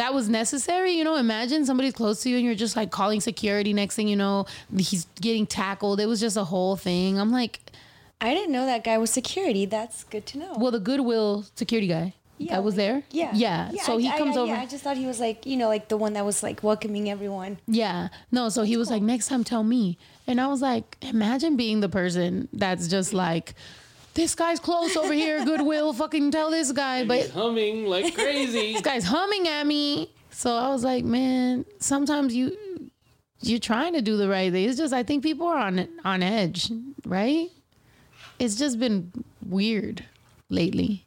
that 0.00 0.14
was 0.14 0.28
necessary. 0.28 0.92
You 0.92 1.04
know, 1.04 1.16
imagine 1.16 1.64
somebody's 1.66 1.92
close 1.92 2.22
to 2.22 2.30
you 2.30 2.36
and 2.36 2.44
you're 2.44 2.54
just 2.54 2.74
like 2.74 2.90
calling 2.90 3.20
security. 3.20 3.72
Next 3.72 3.96
thing 3.96 4.08
you 4.08 4.16
know, 4.16 4.46
he's 4.76 5.06
getting 5.20 5.46
tackled. 5.46 6.00
It 6.00 6.06
was 6.06 6.20
just 6.20 6.36
a 6.36 6.44
whole 6.44 6.76
thing. 6.76 7.18
I'm 7.20 7.30
like, 7.30 7.60
I 8.20 8.32
didn't 8.34 8.52
know 8.52 8.66
that 8.66 8.82
guy 8.84 8.96
was 8.98 9.10
security. 9.10 9.66
That's 9.66 10.04
good 10.04 10.24
to 10.26 10.38
know. 10.38 10.54
well, 10.58 10.70
the 10.70 10.80
Goodwill 10.80 11.44
security 11.54 11.86
guy 11.86 12.14
Yeah, 12.38 12.56
that 12.56 12.64
was 12.64 12.74
there. 12.76 13.02
yeah. 13.10 13.30
yeah. 13.34 13.70
So 13.82 13.98
I- 13.98 14.00
he 14.00 14.10
comes 14.10 14.36
I, 14.36 14.40
over. 14.40 14.52
Yeah, 14.52 14.60
I 14.62 14.66
just 14.66 14.82
thought 14.84 14.96
he 14.96 15.06
was 15.06 15.20
like, 15.20 15.44
you 15.46 15.56
know, 15.56 15.68
like 15.68 15.88
the 15.88 15.96
one 15.96 16.12
that 16.14 16.24
was 16.24 16.42
like 16.42 16.62
welcoming 16.62 17.10
everyone. 17.10 17.58
Yeah. 17.66 18.08
No, 18.32 18.48
so 18.48 18.62
he 18.62 18.76
was 18.76 18.90
like, 18.90 19.02
next 19.02 19.28
time 19.28 19.44
tell 19.44 19.62
me. 19.64 19.98
And 20.26 20.40
I 20.40 20.46
was 20.48 20.62
like, 20.62 20.96
imagine 21.02 21.56
being 21.56 21.80
the 21.80 21.88
person 21.88 22.48
that's 22.52 22.88
just 22.88 23.12
like, 23.12 23.54
this 24.14 24.34
guy's 24.34 24.60
close 24.60 24.96
over 24.96 25.12
here, 25.12 25.44
Goodwill, 25.44 25.92
fucking 25.92 26.30
tell 26.30 26.50
this 26.50 26.72
guy. 26.72 27.04
But 27.04 27.18
He's 27.18 27.30
humming 27.30 27.86
like 27.86 28.14
crazy. 28.14 28.72
this 28.74 28.82
guy's 28.82 29.04
humming 29.04 29.48
at 29.48 29.66
me. 29.66 30.12
So 30.30 30.54
I 30.54 30.68
was 30.68 30.84
like, 30.84 31.04
man, 31.04 31.64
sometimes 31.78 32.34
you 32.34 32.56
you're 33.42 33.58
trying 33.58 33.94
to 33.94 34.02
do 34.02 34.16
the 34.16 34.28
right 34.28 34.52
thing. 34.52 34.68
It's 34.68 34.78
just 34.78 34.92
I 34.92 35.02
think 35.02 35.22
people 35.22 35.46
are 35.46 35.58
on 35.58 35.88
on 36.04 36.22
edge, 36.22 36.70
right? 37.04 37.48
It's 38.38 38.56
just 38.56 38.78
been 38.78 39.12
weird 39.44 40.04
lately. 40.48 41.06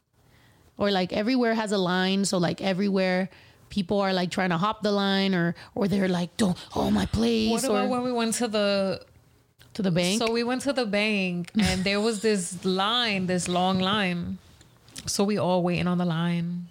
Or 0.78 0.91
like 0.91 1.14
everywhere 1.14 1.54
has 1.54 1.72
a 1.72 1.78
line, 1.78 2.26
so 2.26 2.38
like 2.38 2.62
everywhere 2.62 3.30
people 3.70 3.99
are 3.99 4.14
like 4.14 4.30
trying 4.30 4.49
to 4.49 4.58
hop 4.58 4.84
the 4.84 4.91
line 4.91 5.34
or 5.34 5.56
or 5.76 5.88
they're 5.88 6.08
like, 6.08 6.36
Don't 6.38 6.58
oh 6.76 6.91
my 6.91 7.06
place 7.08 7.51
What 7.51 7.64
about 7.64 7.86
or 7.86 7.89
when 7.89 8.04
we 8.04 8.12
went 8.12 8.36
to 8.36 8.47
the 8.47 9.01
to 9.76 9.82
the 9.82 9.91
bank. 9.91 10.19
So 10.19 10.32
we 10.32 10.43
went 10.43 10.61
to 10.63 10.74
the 10.74 10.86
bank 10.86 11.51
and 11.59 11.84
there 11.84 11.99
was 12.01 12.21
this 12.21 12.63
line, 12.65 13.28
this 13.28 13.47
long 13.47 13.80
line. 13.80 14.38
So 15.05 15.24
we 15.24 15.38
all 15.38 15.63
waiting 15.63 15.88
on 15.88 15.97
the 15.97 16.05
line. 16.05 16.67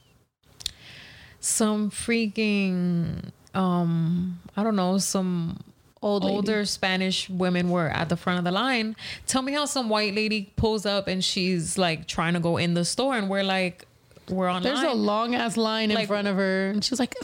Some 1.40 1.90
freaking 1.90 3.30
um 3.54 4.40
I 4.56 4.62
don't 4.62 4.76
know, 4.76 4.98
some 4.98 5.60
Old 6.00 6.24
older 6.24 6.64
Spanish 6.64 7.30
women 7.30 7.70
were 7.70 7.86
at 7.88 8.08
the 8.08 8.16
front 8.16 8.38
of 8.40 8.44
the 8.44 8.50
line. 8.50 8.96
Tell 9.28 9.40
me 9.40 9.52
how 9.52 9.66
some 9.66 9.88
white 9.88 10.14
lady 10.14 10.52
pulls 10.56 10.84
up 10.84 11.06
and 11.06 11.22
she's 11.24 11.78
like 11.78 12.08
trying 12.08 12.34
to 12.34 12.40
go 12.40 12.56
in 12.56 12.74
the 12.74 12.84
store 12.84 13.16
and 13.16 13.28
we're 13.30 13.44
like 13.44 13.86
we're 14.28 14.48
on 14.48 14.62
There's 14.64 14.80
a 14.82 14.92
long 14.92 15.34
ass 15.36 15.56
line 15.56 15.90
in 15.90 15.96
Like- 15.96 16.08
front 16.08 16.26
of 16.26 16.36
her. 16.36 16.70
And 16.70 16.84
she's 16.84 16.98
like, 16.98 17.14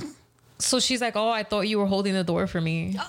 So 0.60 0.78
she's 0.80 1.00
like, 1.00 1.14
"Oh, 1.16 1.28
I 1.28 1.44
thought 1.44 1.68
you 1.68 1.78
were 1.78 1.86
holding 1.86 2.14
the 2.14 2.24
door 2.24 2.46
for 2.48 2.60
me." 2.60 2.96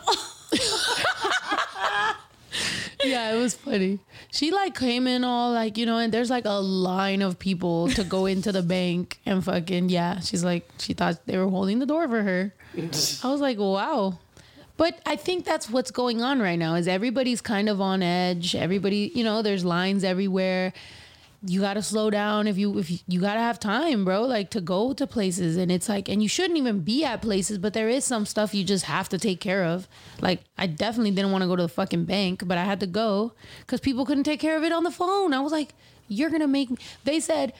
Yeah, 3.04 3.34
it 3.34 3.40
was 3.40 3.54
funny. 3.54 4.00
She 4.32 4.52
like 4.52 4.78
came 4.78 5.08
in 5.08 5.24
all 5.24 5.52
like, 5.54 5.78
you 5.78 5.86
know, 5.86 5.98
and 5.98 6.14
there's 6.14 6.30
like 6.30 6.46
a 6.46 6.60
line 6.60 7.22
of 7.22 7.40
people 7.40 7.90
to 7.92 8.04
go 8.04 8.26
into 8.26 8.52
the 8.52 8.62
bank 8.62 9.20
and 9.26 9.44
fucking 9.44 9.90
yeah. 9.90 10.20
She's 10.20 10.44
like 10.44 10.70
she 10.80 10.94
thought 10.94 11.26
they 11.26 11.38
were 11.38 11.48
holding 11.48 11.80
the 11.80 11.86
door 11.86 12.08
for 12.08 12.24
her. 12.24 12.54
I 13.24 13.32
was 13.32 13.42
like, 13.42 13.58
wow. 13.58 14.20
But 14.78 15.00
I 15.06 15.18
think 15.18 15.44
that's 15.44 15.70
what's 15.70 15.92
going 15.92 16.22
on 16.22 16.40
right 16.42 16.56
now 16.58 16.76
is 16.76 16.88
everybody's 16.88 17.42
kind 17.42 17.68
of 17.68 17.82
on 17.82 18.02
edge. 18.02 18.56
Everybody, 18.56 19.12
you 19.14 19.24
know, 19.26 19.42
there's 19.42 19.66
lines 19.66 20.04
everywhere. 20.06 20.74
You 21.42 21.62
got 21.62 21.76
to 21.76 21.82
slow 21.82 22.10
down 22.10 22.48
if 22.48 22.58
you 22.58 22.78
if 22.78 22.92
you, 22.92 22.98
you 23.08 23.22
got 23.22 23.36
to 23.36 23.40
have 23.40 23.60
time, 23.60 24.04
bro, 24.04 24.24
like 24.24 24.50
to 24.52 24.62
go 24.62 24.92
to 24.94 25.08
places 25.08 25.56
and 25.56 25.72
it's 25.72 25.88
like 25.88 26.10
and 26.10 26.22
you 26.22 26.28
shouldn't 26.28 26.58
even 26.58 26.82
be 26.82 27.06
at 27.06 27.22
places, 27.22 27.58
but 27.58 27.74
there 27.74 27.88
is 27.88 28.04
some 28.04 28.26
stuff 28.26 28.54
you 28.54 28.66
just 28.66 28.86
have 28.86 29.08
to 29.10 29.18
take 29.18 29.40
care 29.40 29.64
of. 29.64 29.88
Like 30.20 30.42
I 30.58 30.68
definitely 30.68 31.12
didn't 31.12 31.32
want 31.32 31.44
to 31.44 31.48
go 31.48 31.56
to 31.56 31.64
the 31.64 31.70
fucking 31.70 32.06
bank, 32.06 32.44
but 32.46 32.58
I 32.58 32.66
had 32.66 32.82
to 32.82 32.88
go 32.88 33.34
cuz 33.68 33.80
people 33.80 34.06
couldn't 34.06 34.26
take 34.26 34.42
care 34.42 34.58
of 34.58 34.64
it 34.64 34.74
on 34.74 34.84
the 34.84 34.92
phone. 34.92 35.34
I 35.34 35.40
was 35.40 35.54
like, 35.54 35.74
you're 36.10 36.30
to 36.30 36.48
make 36.48 36.72
me 36.72 36.78
They 37.06 37.20
said 37.22 37.54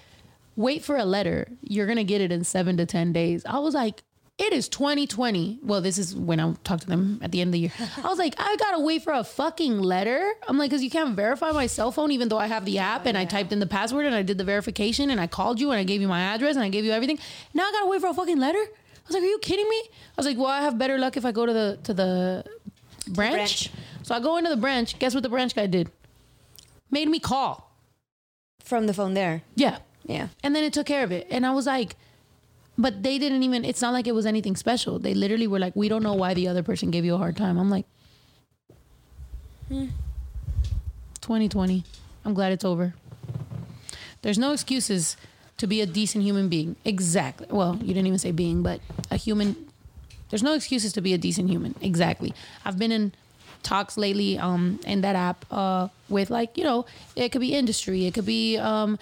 wait 0.56 0.84
for 0.84 0.98
a 0.98 1.06
letter. 1.06 1.48
You're 1.62 1.88
to 1.88 2.04
get 2.04 2.20
it 2.20 2.34
in 2.34 2.44
7 2.44 2.76
to 2.78 2.86
10 2.86 3.14
days. 3.14 3.46
I 3.46 3.60
was 3.60 3.74
like 3.74 4.04
it 4.40 4.54
is 4.54 4.70
2020. 4.70 5.60
Well, 5.62 5.82
this 5.82 5.98
is 5.98 6.16
when 6.16 6.40
I 6.40 6.54
talked 6.64 6.84
to 6.84 6.88
them 6.88 7.20
at 7.22 7.32
the 7.32 7.42
end 7.42 7.50
of 7.50 7.52
the 7.52 7.60
year. 7.60 7.72
I 8.04 8.08
was 8.08 8.18
like, 8.18 8.36
I 8.40 8.56
gotta 8.58 8.80
wait 8.80 9.04
for 9.04 9.12
a 9.12 9.24
fucking 9.24 9.80
letter. 9.80 10.32
I'm 10.48 10.58
like, 10.58 10.70
because 10.72 10.82
you 10.84 10.90
can't 10.90 11.16
verify 11.16 11.52
my 11.52 11.68
cell 11.68 11.92
phone, 11.92 12.12
even 12.12 12.30
though 12.30 12.38
I 12.38 12.48
have 12.48 12.64
the 12.64 12.80
app 12.80 13.06
and 13.06 13.18
I 13.18 13.26
typed 13.26 13.52
in 13.52 13.60
the 13.60 13.68
password 13.68 14.06
and 14.06 14.16
I 14.16 14.22
did 14.22 14.38
the 14.38 14.46
verification 14.46 15.10
and 15.12 15.20
I 15.20 15.28
called 15.28 15.60
you 15.60 15.72
and 15.72 15.80
I 15.80 15.84
gave 15.84 16.02
you 16.02 16.08
my 16.08 16.22
address 16.22 16.56
and 16.56 16.64
I 16.64 16.70
gave 16.70 16.86
you 16.86 16.92
everything. 16.92 17.20
Now 17.54 17.64
I 17.68 17.72
gotta 17.72 17.88
wait 17.88 18.00
for 18.02 18.08
a 18.08 18.14
fucking 18.14 18.40
letter. 18.40 18.58
I 18.60 19.08
was 19.08 19.14
like, 19.16 19.24
are 19.24 19.28
you 19.28 19.40
kidding 19.40 19.68
me? 19.68 19.82
I 19.90 20.14
was 20.18 20.26
like, 20.26 20.38
well, 20.38 20.48
I 20.48 20.62
have 20.62 20.78
better 20.78 20.98
luck 20.98 21.18
if 21.18 21.26
I 21.26 21.32
go 21.34 21.46
to 21.46 21.54
the 21.54 21.80
to 21.84 21.94
the 21.94 22.46
branch. 23.10 23.34
branch. 23.34 23.72
So 24.04 24.16
I 24.16 24.20
go 24.22 24.38
into 24.38 24.50
the 24.50 24.58
branch. 24.58 24.98
Guess 25.00 25.14
what 25.14 25.24
the 25.24 25.30
branch 25.30 25.54
guy 25.54 25.68
did? 25.68 25.92
Made 26.90 27.10
me 27.10 27.20
call. 27.20 27.76
From 28.64 28.88
the 28.88 28.94
phone 28.94 29.16
there. 29.16 29.42
Yeah. 29.56 29.80
Yeah. 30.06 30.30
And 30.44 30.56
then 30.56 30.64
it 30.64 30.74
took 30.74 30.86
care 30.88 31.04
of 31.04 31.12
it. 31.12 31.28
And 31.30 31.46
I 31.46 31.52
was 31.52 31.66
like, 31.66 31.96
but 32.80 33.04
they 33.04 33.20
didn't 33.20 33.44
even, 33.44 33.66
it's 33.66 33.82
not 33.82 33.92
like 33.92 34.08
it 34.08 34.16
was 34.16 34.26
anything 34.26 34.56
special. 34.56 35.00
They 35.00 35.14
literally 35.14 35.48
were 35.48 35.60
like, 35.60 35.76
we 35.76 35.90
don't 35.90 36.02
know 36.02 36.14
why 36.14 36.34
the 36.34 36.48
other 36.48 36.64
person 36.64 36.92
gave 36.92 37.04
you 37.04 37.14
a 37.14 37.18
hard 37.18 37.36
time. 37.36 37.60
I'm 37.60 37.70
like, 37.70 37.86
hmm. 39.68 39.88
2020. 41.20 41.84
I'm 42.24 42.34
glad 42.34 42.54
it's 42.54 42.64
over. 42.64 42.94
There's 44.22 44.38
no 44.38 44.54
excuses 44.54 45.18
to 45.58 45.68
be 45.68 45.82
a 45.82 45.86
decent 45.86 46.24
human 46.24 46.48
being. 46.48 46.78
Exactly. 46.86 47.48
Well, 47.50 47.76
you 47.82 47.94
didn't 47.94 48.08
even 48.08 48.18
say 48.18 48.32
being, 48.32 48.64
but 48.64 48.80
a 49.12 49.18
human. 49.18 49.58
There's 50.30 50.44
no 50.44 50.54
excuses 50.54 50.94
to 50.94 51.02
be 51.02 51.14
a 51.14 51.18
decent 51.18 51.50
human. 51.50 51.76
Exactly. 51.82 52.34
I've 52.64 52.80
been 52.80 52.94
in 52.94 53.12
talks 53.62 53.98
lately 53.98 54.38
um 54.38 54.80
in 54.86 55.02
that 55.02 55.18
app 55.18 55.46
uh 55.52 55.90
with 56.08 56.30
like 56.30 56.58
you 56.58 56.64
know 56.64 56.86
it 57.18 57.28
could 57.30 57.42
be 57.42 57.54
industry 57.54 58.06
it 58.06 58.14
could 58.14 58.26
be 58.26 58.58
um 58.58 58.98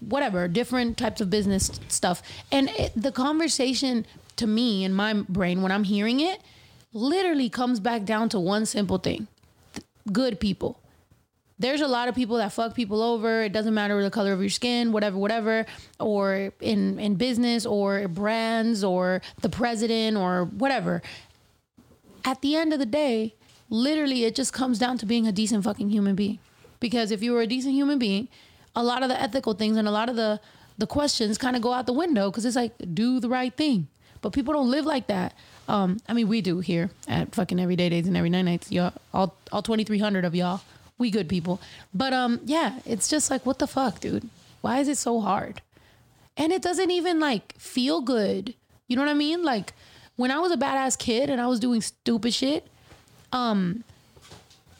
whatever 0.00 0.48
different 0.48 0.96
types 0.96 1.20
of 1.20 1.30
business 1.30 1.70
stuff 1.88 2.22
and 2.52 2.68
it, 2.70 2.92
the 2.96 3.12
conversation 3.12 4.06
to 4.36 4.46
me 4.46 4.84
in 4.84 4.92
my 4.92 5.14
brain 5.28 5.62
when 5.62 5.72
i'm 5.72 5.84
hearing 5.84 6.20
it 6.20 6.40
literally 6.92 7.48
comes 7.48 7.80
back 7.80 8.04
down 8.04 8.28
to 8.28 8.38
one 8.38 8.64
simple 8.66 8.98
thing 8.98 9.26
Th- 9.74 9.86
good 10.12 10.40
people 10.40 10.80
there's 11.58 11.80
a 11.80 11.88
lot 11.88 12.08
of 12.08 12.14
people 12.14 12.36
that 12.36 12.52
fuck 12.52 12.74
people 12.74 13.02
over. 13.02 13.42
It 13.42 13.52
doesn't 13.52 13.74
matter 13.74 14.00
the 14.02 14.10
color 14.10 14.32
of 14.32 14.40
your 14.40 14.48
skin, 14.48 14.92
whatever, 14.92 15.18
whatever, 15.18 15.66
or 15.98 16.52
in 16.60 16.98
in 16.98 17.16
business 17.16 17.66
or 17.66 18.06
brands 18.06 18.84
or 18.84 19.20
the 19.42 19.48
president 19.48 20.16
or 20.16 20.44
whatever. 20.44 21.02
At 22.24 22.42
the 22.42 22.54
end 22.54 22.72
of 22.72 22.78
the 22.78 22.86
day, 22.86 23.34
literally 23.70 24.24
it 24.24 24.34
just 24.34 24.52
comes 24.52 24.78
down 24.78 24.98
to 24.98 25.06
being 25.06 25.26
a 25.26 25.32
decent 25.32 25.64
fucking 25.64 25.90
human 25.90 26.14
being. 26.14 26.38
Because 26.80 27.10
if 27.10 27.22
you 27.22 27.32
were 27.32 27.42
a 27.42 27.46
decent 27.46 27.74
human 27.74 27.98
being, 27.98 28.28
a 28.78 28.82
lot 28.82 29.02
of 29.02 29.08
the 29.08 29.20
ethical 29.20 29.54
things 29.54 29.76
and 29.76 29.86
a 29.86 29.90
lot 29.90 30.08
of 30.08 30.16
the 30.16 30.40
the 30.78 30.86
questions 30.86 31.38
kind 31.38 31.56
of 31.56 31.62
go 31.62 31.72
out 31.72 31.86
the 31.86 31.92
window 31.92 32.30
because 32.30 32.44
it's 32.44 32.56
like 32.56 32.72
do 32.94 33.18
the 33.18 33.28
right 33.28 33.54
thing. 33.54 33.88
But 34.20 34.32
people 34.32 34.54
don't 34.54 34.70
live 34.70 34.84
like 34.84 35.08
that. 35.08 35.34
Um, 35.68 35.98
I 36.08 36.12
mean, 36.12 36.28
we 36.28 36.40
do 36.40 36.60
here 36.60 36.90
at 37.06 37.34
fucking 37.34 37.60
everyday 37.60 37.88
days 37.88 38.06
and 38.06 38.16
every 38.16 38.30
night 38.30 38.42
nights. 38.42 38.70
Y'all, 38.70 38.92
all 39.12 39.34
all 39.52 39.62
twenty 39.62 39.84
three 39.84 39.98
hundred 39.98 40.24
of 40.24 40.34
y'all 40.34 40.60
we 40.98 41.10
good 41.10 41.28
people. 41.28 41.60
But 41.94 42.12
um, 42.12 42.40
yeah, 42.44 42.80
it's 42.84 43.08
just 43.08 43.30
like 43.30 43.46
what 43.46 43.58
the 43.58 43.66
fuck, 43.66 44.00
dude? 44.00 44.28
Why 44.60 44.80
is 44.80 44.88
it 44.88 44.98
so 44.98 45.20
hard? 45.20 45.62
And 46.36 46.52
it 46.52 46.60
doesn't 46.60 46.90
even 46.90 47.20
like 47.20 47.54
feel 47.56 48.00
good. 48.00 48.54
You 48.88 48.96
know 48.96 49.02
what 49.02 49.10
I 49.10 49.14
mean? 49.14 49.42
Like 49.42 49.72
when 50.16 50.30
I 50.30 50.40
was 50.40 50.52
a 50.52 50.56
badass 50.56 50.98
kid 50.98 51.30
and 51.30 51.40
I 51.40 51.46
was 51.46 51.60
doing 51.60 51.80
stupid 51.80 52.34
shit, 52.34 52.66
um, 53.32 53.84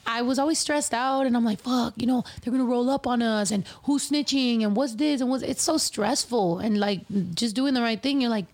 I 0.09 0.23
was 0.23 0.39
always 0.39 0.57
stressed 0.57 0.91
out 0.91 1.27
and 1.27 1.37
I'm 1.37 1.45
like, 1.45 1.59
fuck, 1.59 1.93
you 1.97 2.07
know, 2.07 2.23
they're 2.41 2.51
gonna 2.51 2.65
roll 2.65 2.89
up 2.89 3.05
on 3.05 3.21
us 3.21 3.51
and 3.51 3.63
who's 3.83 4.09
snitching 4.09 4.63
and 4.63 4.75
what's 4.75 4.95
this 4.95 5.21
and 5.21 5.29
what's 5.29 5.43
it's 5.43 5.61
so 5.61 5.77
stressful 5.77 6.57
and 6.57 6.79
like 6.79 7.01
just 7.35 7.55
doing 7.55 7.75
the 7.75 7.81
right 7.81 8.01
thing, 8.01 8.19
you're 8.19 8.31
like, 8.31 8.47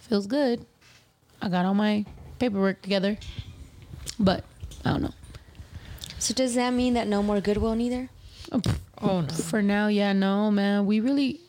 feels 0.00 0.26
good. 0.26 0.66
I 1.40 1.48
got 1.48 1.64
all 1.64 1.74
my 1.74 2.04
paperwork 2.40 2.82
together. 2.82 3.16
But 4.18 4.44
I 4.84 4.90
don't 4.90 5.02
know. 5.02 5.14
So 6.18 6.34
does 6.34 6.56
that 6.56 6.72
mean 6.72 6.94
that 6.94 7.06
no 7.06 7.22
more 7.22 7.40
Goodwill 7.40 7.76
neither? 7.76 8.08
Oh, 8.50 8.60
oh 9.02 9.20
no. 9.20 9.28
For 9.28 9.62
now, 9.62 9.86
yeah, 9.86 10.12
no, 10.12 10.50
man. 10.50 10.84
We 10.84 10.98
really, 10.98 11.42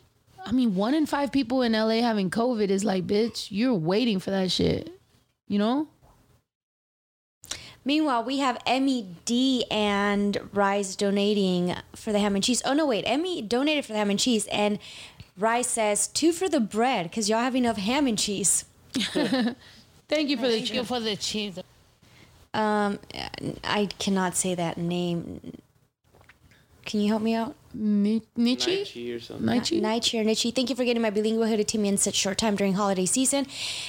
I 0.45 0.51
mean, 0.51 0.75
one 0.75 0.93
in 0.93 1.07
five 1.07 1.31
people 1.31 1.63
in 1.63 1.71
LA 1.71 2.01
having 2.01 2.29
COVID 2.29 2.69
is 2.69 2.83
like, 2.83 3.07
bitch, 3.07 3.47
you're 3.49 3.73
waiting 3.73 4.19
for 4.19 4.29
that 4.29 4.51
shit. 4.51 4.91
You 5.47 5.57
know? 5.59 5.87
Meanwhile, 7.87 8.23
we 8.23 8.39
have 8.39 8.57
Emmy 8.65 9.15
D 9.25 9.65
and 9.69 10.39
Rise 10.51 10.95
donating 10.95 11.75
for 11.95 12.11
the 12.11 12.19
ham 12.19 12.33
and 12.33 12.43
cheese. 12.43 12.63
Oh 12.65 12.73
no, 12.73 12.87
wait, 12.87 13.03
Emmy 13.05 13.43
donated 13.43 13.85
for 13.85 13.93
the 13.93 13.99
ham 13.99 14.09
and 14.09 14.19
cheese, 14.19 14.47
and 14.51 14.79
Rise 15.37 15.67
says 15.67 16.07
two 16.07 16.31
for 16.31 16.49
the 16.49 16.59
bread 16.59 17.03
because 17.09 17.29
y'all 17.29 17.39
have 17.39 17.55
enough 17.55 17.77
ham 17.77 18.07
and 18.07 18.17
cheese. 18.17 18.65
Thank 20.07 20.29
you 20.29 20.37
for 20.37 20.47
the 20.47 20.57
Thank 20.57 20.73
you 20.73 20.83
for 20.83 20.99
the 20.99 21.15
cheese. 21.15 21.59
Um, 22.55 22.99
I 23.63 23.87
cannot 23.99 24.35
say 24.35 24.55
that 24.55 24.77
name. 24.77 25.57
Can 26.85 27.01
you 27.01 27.09
help 27.09 27.21
me 27.21 27.33
out? 27.33 27.55
Ni- 27.73 28.21
Nietzsche? 28.35 28.77
Naichi 28.83 29.15
or 29.15 29.19
something. 29.19 29.45
Nietzsche? 29.45 29.81
Nietzsche 29.81 30.19
or 30.19 30.23
Nietzsche. 30.23 30.51
Thank 30.51 30.69
you 30.69 30.75
for 30.75 30.85
getting 30.85 31.01
my 31.01 31.09
bilingual 31.09 31.47
hoodie 31.47 31.63
to 31.65 31.77
me 31.77 31.89
in 31.89 31.97
such 31.97 32.15
short 32.15 32.37
time 32.37 32.55
during 32.55 32.73
holiday 32.73 33.05
season. 33.05 33.47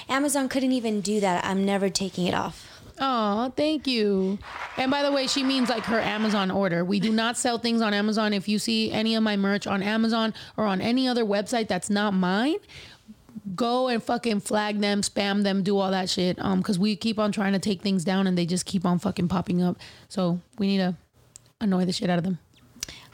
Amazon 0.09 0.49
couldn't 0.49 0.73
even 0.73 1.01
do 1.01 1.21
that. 1.21 1.45
I'm 1.45 1.65
never 1.65 1.89
taking 1.89 2.27
it 2.27 2.35
off. 2.35 2.76
Oh, 2.99 3.53
thank 3.57 3.87
you. 3.87 4.39
And 4.77 4.91
by 4.91 5.03
the 5.03 5.13
way, 5.13 5.27
she 5.27 5.43
means 5.43 5.69
like 5.69 5.85
her 5.85 6.01
Amazon 6.01 6.51
order. 6.51 6.85
We 6.85 6.99
do 6.99 7.13
not 7.13 7.37
sell 7.37 7.59
things 7.59 7.83
on 7.83 7.93
Amazon. 7.93 8.33
If 8.33 8.49
you 8.49 8.59
see 8.59 8.91
any 8.91 9.15
of 9.15 9.23
my 9.23 9.37
merch 9.37 9.67
on 9.67 9.83
Amazon 9.83 10.33
or 10.57 10.65
on 10.65 10.81
any 10.81 11.07
other 11.07 11.25
website 11.25 11.69
that's 11.69 11.91
not 11.91 12.15
mine, 12.15 12.57
go 13.55 13.89
and 13.89 14.03
fucking 14.03 14.41
flag 14.41 14.81
them, 14.81 15.03
spam 15.03 15.43
them, 15.43 15.63
do 15.63 15.77
all 15.77 15.91
that 15.91 16.09
shit. 16.09 16.39
Um, 16.41 16.59
because 16.59 16.79
we 16.79 16.97
keep 16.97 17.19
on 17.19 17.33
trying 17.33 17.53
to 17.53 17.59
take 17.59 17.83
things 17.83 18.03
down 18.05 18.27
and 18.27 18.37
they 18.37 18.47
just 18.47 18.65
keep 18.65 18.87
on 18.87 18.99
fucking 18.99 19.29
popping 19.29 19.63
up. 19.63 19.77
So 20.09 20.41
we 20.59 20.67
need 20.67 20.79
to 20.79 20.95
annoy 21.61 21.85
the 21.85 21.93
shit 21.93 22.09
out 22.09 22.19
of 22.19 22.25
them. 22.25 22.39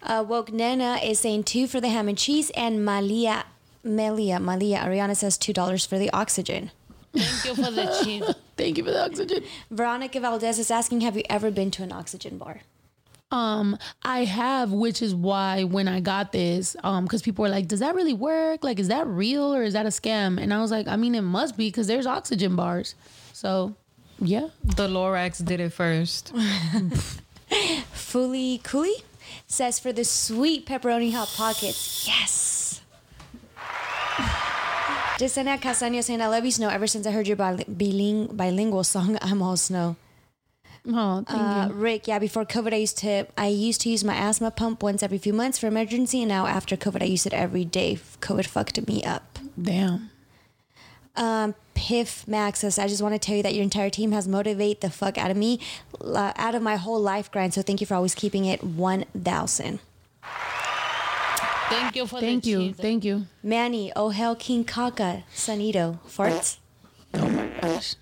Uh, 0.02 0.24
Woke 0.26 0.52
Nana 0.52 0.98
is 1.02 1.20
saying 1.20 1.44
two 1.44 1.66
for 1.66 1.80
the 1.80 1.88
ham 1.88 2.08
and 2.08 2.18
cheese, 2.18 2.50
and 2.56 2.84
Malia, 2.84 3.44
Melia, 3.84 4.40
Malia, 4.40 4.78
Ariana 4.78 5.16
says 5.16 5.38
two 5.38 5.52
dollars 5.52 5.86
for 5.86 5.96
the 5.96 6.10
oxygen. 6.10 6.72
Thank 7.14 7.44
you 7.44 7.64
for 7.64 7.70
the 7.70 8.00
cheese. 8.04 8.34
Thank 8.56 8.78
you 8.78 8.84
for 8.84 8.90
the 8.90 9.04
oxygen. 9.04 9.44
Veronica 9.70 10.20
Valdez 10.20 10.58
is 10.58 10.70
asking, 10.70 11.02
have 11.02 11.16
you 11.16 11.24
ever 11.28 11.50
been 11.50 11.70
to 11.72 11.82
an 11.82 11.92
oxygen 11.92 12.38
bar? 12.38 12.60
Um, 13.30 13.78
I 14.02 14.24
have, 14.24 14.72
which 14.72 15.00
is 15.00 15.14
why 15.14 15.64
when 15.64 15.88
I 15.88 16.00
got 16.00 16.32
this, 16.32 16.76
um, 16.84 17.04
because 17.04 17.22
people 17.22 17.42
were 17.42 17.48
like, 17.48 17.66
"Does 17.66 17.80
that 17.80 17.94
really 17.94 18.12
work? 18.12 18.62
Like, 18.62 18.78
is 18.78 18.88
that 18.88 19.06
real 19.06 19.54
or 19.54 19.62
is 19.62 19.72
that 19.72 19.86
a 19.86 19.88
scam?" 19.88 20.38
And 20.38 20.52
I 20.52 20.60
was 20.60 20.70
like, 20.70 20.86
"I 20.86 20.96
mean, 20.96 21.14
it 21.14 21.22
must 21.22 21.56
be 21.56 21.68
because 21.68 21.86
there's 21.86 22.06
oxygen 22.06 22.56
bars." 22.56 22.94
So, 23.32 23.74
yeah, 24.20 24.48
The 24.62 24.86
Lorax 24.86 25.42
did 25.42 25.60
it 25.60 25.70
first. 25.72 26.34
Fully 27.92 28.60
Cooley 28.62 28.96
says 29.46 29.78
for 29.80 29.94
the 29.94 30.04
sweet 30.04 30.66
pepperoni 30.66 31.14
hot 31.14 31.32
pockets. 31.34 32.06
Yes. 32.06 32.61
Desenia 35.18 35.58
Castaño 35.60 36.02
saying, 36.02 36.20
I 36.20 36.26
love 36.28 36.44
you, 36.44 36.50
Snow. 36.50 36.68
Ever 36.68 36.86
since 36.86 37.06
I 37.06 37.10
heard 37.10 37.26
your 37.28 37.36
biling- 37.36 38.26
bilingual 38.32 38.84
song, 38.84 39.18
I'm 39.22 39.42
all 39.42 39.56
snow. 39.56 39.96
oh, 40.88 41.22
thank 41.28 41.30
Uh, 41.30 41.66
you. 41.68 41.74
Rick, 41.74 42.08
yeah, 42.08 42.18
before 42.18 42.44
COVID, 42.44 42.72
I 42.72 42.76
used 42.76 42.98
to 42.98 43.26
I 43.38 43.46
used 43.48 43.80
to 43.82 43.88
use 43.90 44.02
my 44.02 44.14
asthma 44.16 44.50
pump 44.50 44.82
once 44.82 45.02
every 45.02 45.18
few 45.18 45.32
months 45.32 45.58
for 45.58 45.66
emergency, 45.68 46.22
and 46.22 46.28
now 46.28 46.46
after 46.46 46.76
COVID, 46.76 47.02
I 47.02 47.06
use 47.06 47.24
it 47.26 47.32
every 47.32 47.64
day. 47.64 47.98
COVID 48.20 48.46
fucked 48.46 48.84
me 48.88 49.04
up. 49.04 49.38
Damn. 49.60 50.10
Um, 51.14 51.54
Piff 51.74 52.26
Max 52.26 52.60
says, 52.60 52.78
I 52.78 52.88
just 52.88 53.02
want 53.02 53.14
to 53.14 53.18
tell 53.18 53.36
you 53.36 53.42
that 53.42 53.54
your 53.54 53.62
entire 53.62 53.90
team 53.90 54.12
has 54.12 54.26
motivated 54.26 54.80
the 54.80 54.90
fuck 54.90 55.18
out 55.18 55.30
of 55.30 55.36
me, 55.36 55.60
uh, 56.00 56.32
out 56.36 56.54
of 56.54 56.62
my 56.62 56.76
whole 56.76 57.00
life 57.00 57.30
grind. 57.30 57.52
So 57.54 57.60
thank 57.62 57.80
you 57.82 57.86
for 57.86 57.94
always 57.94 58.14
keeping 58.14 58.46
it 58.46 58.64
1,000. 58.64 59.78
Thank 61.72 61.96
you 61.96 62.06
for 62.06 62.20
Thank 62.20 62.44
the 62.44 62.50
you. 62.50 62.58
cheese. 62.58 62.76
Thank 62.76 63.04
you. 63.04 63.26
Manny, 63.42 63.92
oh 63.96 64.10
hell, 64.10 64.36
King 64.36 64.64
Kaka, 64.64 65.24
Sanito, 65.34 65.98
farts. 66.06 66.58
Oh 67.14 67.28
my 67.28 67.46
gosh. 67.60 67.94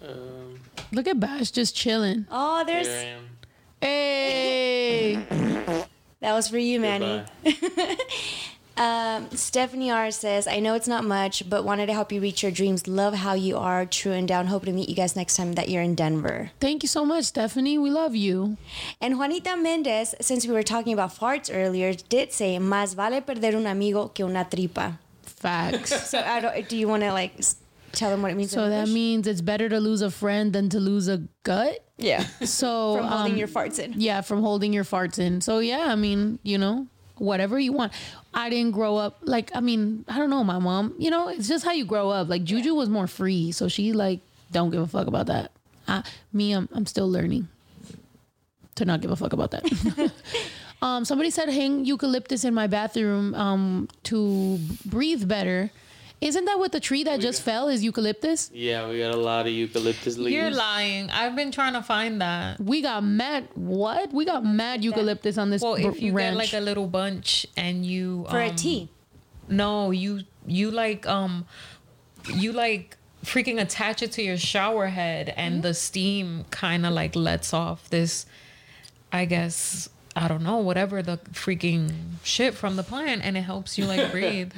Um, 0.00 0.60
Look 0.92 1.06
at 1.06 1.18
Bash 1.18 1.50
just 1.50 1.74
chilling. 1.76 2.26
Oh, 2.30 2.56
here 2.58 2.60
I 2.60 2.64
there's 2.64 2.88
am. 2.88 3.28
Hey. 3.80 5.14
that 6.20 6.32
was 6.32 6.48
for 6.48 6.58
you, 6.58 6.80
Manny. 6.80 7.24
Goodbye. 8.76 9.16
Um, 9.16 9.30
Stephanie 9.32 9.90
R 9.90 10.10
says, 10.10 10.46
I 10.46 10.60
know 10.60 10.74
it's 10.74 10.88
not 10.88 11.04
much, 11.04 11.48
but 11.48 11.64
wanted 11.64 11.86
to 11.86 11.92
help 11.92 12.10
you 12.12 12.20
reach 12.20 12.42
your 12.42 12.52
dreams. 12.52 12.86
Love 12.88 13.14
how 13.14 13.34
you 13.34 13.56
are, 13.56 13.84
true 13.86 14.12
and 14.12 14.26
down. 14.26 14.46
Hope 14.46 14.64
to 14.64 14.72
meet 14.72 14.88
you 14.88 14.94
guys 14.94 15.14
next 15.16 15.36
time 15.36 15.52
that 15.54 15.68
you're 15.68 15.82
in 15.82 15.94
Denver. 15.94 16.50
Thank 16.60 16.82
you 16.82 16.88
so 16.88 17.04
much, 17.04 17.24
Stephanie. 17.24 17.78
We 17.78 17.90
love 17.90 18.14
you. 18.14 18.56
And 19.00 19.18
Juanita 19.18 19.56
Mendez, 19.56 20.14
since 20.20 20.46
we 20.46 20.54
were 20.54 20.62
talking 20.62 20.92
about 20.92 21.14
farts 21.14 21.50
earlier, 21.52 21.92
did 21.94 22.32
say, 22.32 22.58
Más 22.58 22.94
vale 22.94 23.20
perder 23.20 23.54
un 23.54 23.66
amigo 23.66 24.08
que 24.14 24.24
una 24.24 24.44
tripa. 24.50 24.98
Facts. 25.22 25.92
So 26.10 26.18
I 26.20 26.40
don't, 26.40 26.68
do 26.68 26.76
you 26.76 26.88
want 26.88 27.02
to 27.02 27.12
like 27.12 27.32
tell 27.92 28.10
them 28.10 28.22
what 28.22 28.30
it 28.30 28.36
means? 28.36 28.52
so 28.52 28.64
in 28.64 28.70
that 28.70 28.88
means 28.88 29.26
it's 29.26 29.40
better 29.40 29.68
to 29.68 29.80
lose 29.80 30.00
a 30.02 30.10
friend 30.10 30.52
than 30.52 30.68
to 30.70 30.80
lose 30.80 31.08
a 31.08 31.22
gut. 31.42 31.84
yeah, 31.98 32.24
So 32.44 32.96
from 32.96 33.06
holding 33.06 33.32
um, 33.32 33.38
your 33.38 33.48
farts 33.48 33.78
in. 33.78 33.94
Yeah, 33.96 34.20
from 34.22 34.40
holding 34.40 34.72
your 34.72 34.84
farts 34.84 35.18
in. 35.18 35.40
So 35.40 35.58
yeah, 35.58 35.86
I 35.88 35.94
mean, 35.94 36.38
you 36.42 36.58
know, 36.58 36.86
whatever 37.22 37.58
you 37.58 37.72
want. 37.72 37.92
I 38.34 38.50
didn't 38.50 38.72
grow 38.72 38.96
up 38.96 39.18
like 39.22 39.50
I 39.54 39.60
mean, 39.60 40.04
I 40.08 40.18
don't 40.18 40.30
know, 40.30 40.44
my 40.44 40.58
mom, 40.58 40.94
you 40.98 41.10
know, 41.10 41.28
it's 41.28 41.48
just 41.48 41.64
how 41.64 41.72
you 41.72 41.84
grow 41.84 42.10
up. 42.10 42.28
Like 42.28 42.44
Juju 42.44 42.74
was 42.74 42.88
more 42.88 43.06
free, 43.06 43.52
so 43.52 43.68
she 43.68 43.92
like 43.92 44.20
don't 44.50 44.70
give 44.70 44.82
a 44.82 44.86
fuck 44.86 45.06
about 45.06 45.26
that. 45.26 45.52
I, 45.86 46.02
me, 46.32 46.52
I'm 46.52 46.68
I'm 46.72 46.86
still 46.86 47.10
learning 47.10 47.48
to 48.74 48.84
not 48.84 49.00
give 49.00 49.10
a 49.10 49.16
fuck 49.16 49.32
about 49.32 49.52
that. 49.52 50.12
um, 50.82 51.04
somebody 51.04 51.30
said 51.30 51.48
hang 51.48 51.84
eucalyptus 51.84 52.44
in 52.44 52.54
my 52.54 52.66
bathroom 52.66 53.34
um, 53.34 53.88
to 54.04 54.58
breathe 54.84 55.28
better. 55.28 55.70
Isn't 56.22 56.44
that 56.44 56.56
what 56.60 56.70
the 56.70 56.78
tree 56.78 57.02
that 57.02 57.18
just 57.18 57.42
fell 57.42 57.66
is 57.68 57.82
eucalyptus? 57.82 58.48
Yeah, 58.54 58.88
we 58.88 58.98
got 59.00 59.12
a 59.12 59.16
lot 59.16 59.46
of 59.46 59.52
eucalyptus 59.52 60.16
leaves. 60.16 60.36
You're 60.36 60.52
lying. 60.52 61.10
I've 61.10 61.34
been 61.34 61.50
trying 61.50 61.72
to 61.72 61.82
find 61.82 62.20
that. 62.20 62.60
We 62.60 62.80
got 62.80 63.02
mad. 63.02 63.48
What? 63.56 64.12
We 64.12 64.24
got 64.24 64.44
mad 64.44 64.84
eucalyptus 64.84 65.36
on 65.36 65.50
this 65.50 65.62
Well, 65.62 65.72
r- 65.72 65.80
if 65.80 66.00
you 66.00 66.12
ranch. 66.12 66.34
get 66.34 66.38
like 66.38 66.52
a 66.52 66.64
little 66.64 66.86
bunch 66.86 67.44
and 67.56 67.84
you 67.84 68.24
For 68.30 68.38
a 68.38 68.50
um, 68.50 68.54
tea. 68.54 68.88
No, 69.48 69.90
you 69.90 70.20
you 70.46 70.70
like 70.70 71.08
um 71.08 71.44
you 72.32 72.52
like 72.52 72.96
freaking 73.24 73.60
attach 73.60 74.00
it 74.02 74.12
to 74.12 74.22
your 74.22 74.36
shower 74.36 74.86
head 74.86 75.34
and 75.36 75.62
the 75.64 75.74
steam 75.74 76.44
kind 76.50 76.86
of 76.86 76.92
like 76.92 77.16
lets 77.16 77.52
off 77.52 77.90
this 77.90 78.26
I 79.12 79.24
guess 79.24 79.88
I 80.14 80.28
don't 80.28 80.42
know 80.44 80.58
whatever 80.58 81.02
the 81.02 81.18
freaking 81.32 81.92
shit 82.22 82.54
from 82.54 82.76
the 82.76 82.82
plant 82.84 83.22
and 83.24 83.36
it 83.36 83.42
helps 83.42 83.76
you 83.76 83.86
like 83.86 84.10
breathe. 84.16 84.52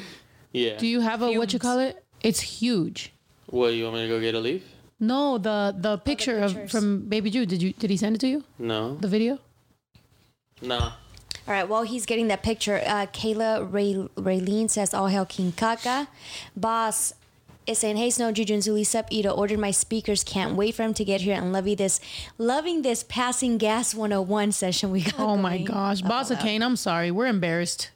Yeah. 0.54 0.78
Do 0.78 0.86
you 0.86 1.00
have 1.00 1.20
a 1.20 1.32
what 1.32 1.52
you 1.52 1.58
call 1.58 1.78
it? 1.80 2.02
It's 2.22 2.40
huge. 2.40 3.12
What 3.46 3.74
you 3.74 3.84
want 3.84 3.96
me 3.96 4.02
to 4.02 4.08
go 4.08 4.20
get 4.20 4.34
a 4.34 4.40
leaf? 4.40 4.62
No, 5.00 5.36
the 5.36 5.74
the 5.76 5.98
picture 5.98 6.38
of 6.38 6.52
pictures. 6.54 6.70
from 6.70 7.00
Baby 7.08 7.28
Drew. 7.30 7.44
Did 7.44 7.60
you 7.62 7.72
did 7.74 7.90
he 7.90 7.96
send 7.96 8.14
it 8.14 8.20
to 8.20 8.28
you? 8.28 8.44
No. 8.58 8.94
The 8.94 9.08
video? 9.08 9.38
Nah. 10.62 10.92
All 11.46 11.52
right, 11.52 11.68
while 11.68 11.82
he's 11.82 12.06
getting 12.06 12.28
that 12.28 12.42
picture, 12.42 12.80
uh, 12.86 13.04
Kayla 13.12 13.70
Ray- 13.70 14.08
Raylene 14.16 14.70
says, 14.70 14.94
All 14.94 15.08
hail 15.08 15.26
King 15.26 15.52
Kaka. 15.52 16.08
Boss 16.56 17.12
is 17.66 17.76
saying, 17.78 17.98
Hey, 17.98 18.08
Snow, 18.08 18.32
Juju, 18.32 18.54
and 18.54 18.62
Zuli, 18.62 18.86
sup, 18.86 19.08
Ida, 19.12 19.30
ordered 19.30 19.58
my 19.58 19.70
speakers. 19.70 20.24
Can't 20.24 20.54
wait 20.54 20.74
for 20.74 20.84
him 20.84 20.94
to 20.94 21.04
get 21.04 21.20
here 21.20 21.34
and 21.34 21.52
loving 21.52 21.76
this, 21.76 22.00
loving 22.38 22.80
this 22.80 23.02
passing 23.02 23.58
gas 23.58 23.94
101 23.94 24.52
session 24.52 24.90
we 24.90 25.02
got. 25.02 25.18
Oh 25.20 25.36
my 25.36 25.58
going. 25.58 25.64
gosh, 25.66 26.00
Boss 26.00 26.30
of 26.30 26.38
Kane. 26.38 26.62
I'm 26.62 26.76
sorry. 26.76 27.10
We're 27.10 27.26
embarrassed. 27.26 27.90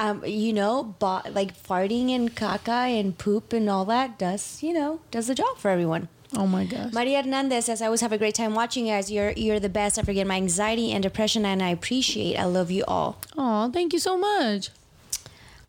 Um, 0.00 0.24
you 0.24 0.54
know, 0.54 0.94
bo- 0.98 1.20
like 1.30 1.52
farting 1.54 2.08
and 2.16 2.34
caca 2.34 2.98
and 2.98 3.16
poop 3.18 3.52
and 3.52 3.68
all 3.68 3.84
that 3.84 4.18
does, 4.18 4.62
you 4.62 4.72
know, 4.72 5.00
does 5.10 5.26
the 5.26 5.34
job 5.34 5.58
for 5.58 5.70
everyone. 5.70 6.08
Oh 6.34 6.46
my 6.46 6.64
gosh. 6.64 6.92
Maria 6.94 7.20
Hernandez 7.22 7.66
says, 7.66 7.82
I 7.82 7.86
always 7.86 8.00
have 8.00 8.12
a 8.12 8.16
great 8.16 8.34
time 8.34 8.54
watching 8.54 8.86
you 8.86 8.92
guys. 8.94 9.10
You're, 9.10 9.32
you're 9.32 9.60
the 9.60 9.68
best. 9.68 9.98
I 9.98 10.02
forget 10.02 10.26
my 10.26 10.36
anxiety 10.36 10.90
and 10.92 11.02
depression, 11.02 11.44
and 11.44 11.62
I 11.62 11.68
appreciate. 11.68 12.36
I 12.38 12.44
love 12.44 12.70
you 12.70 12.84
all. 12.88 13.18
Oh, 13.36 13.70
thank 13.70 13.92
you 13.92 13.98
so 13.98 14.16
much. 14.16 14.70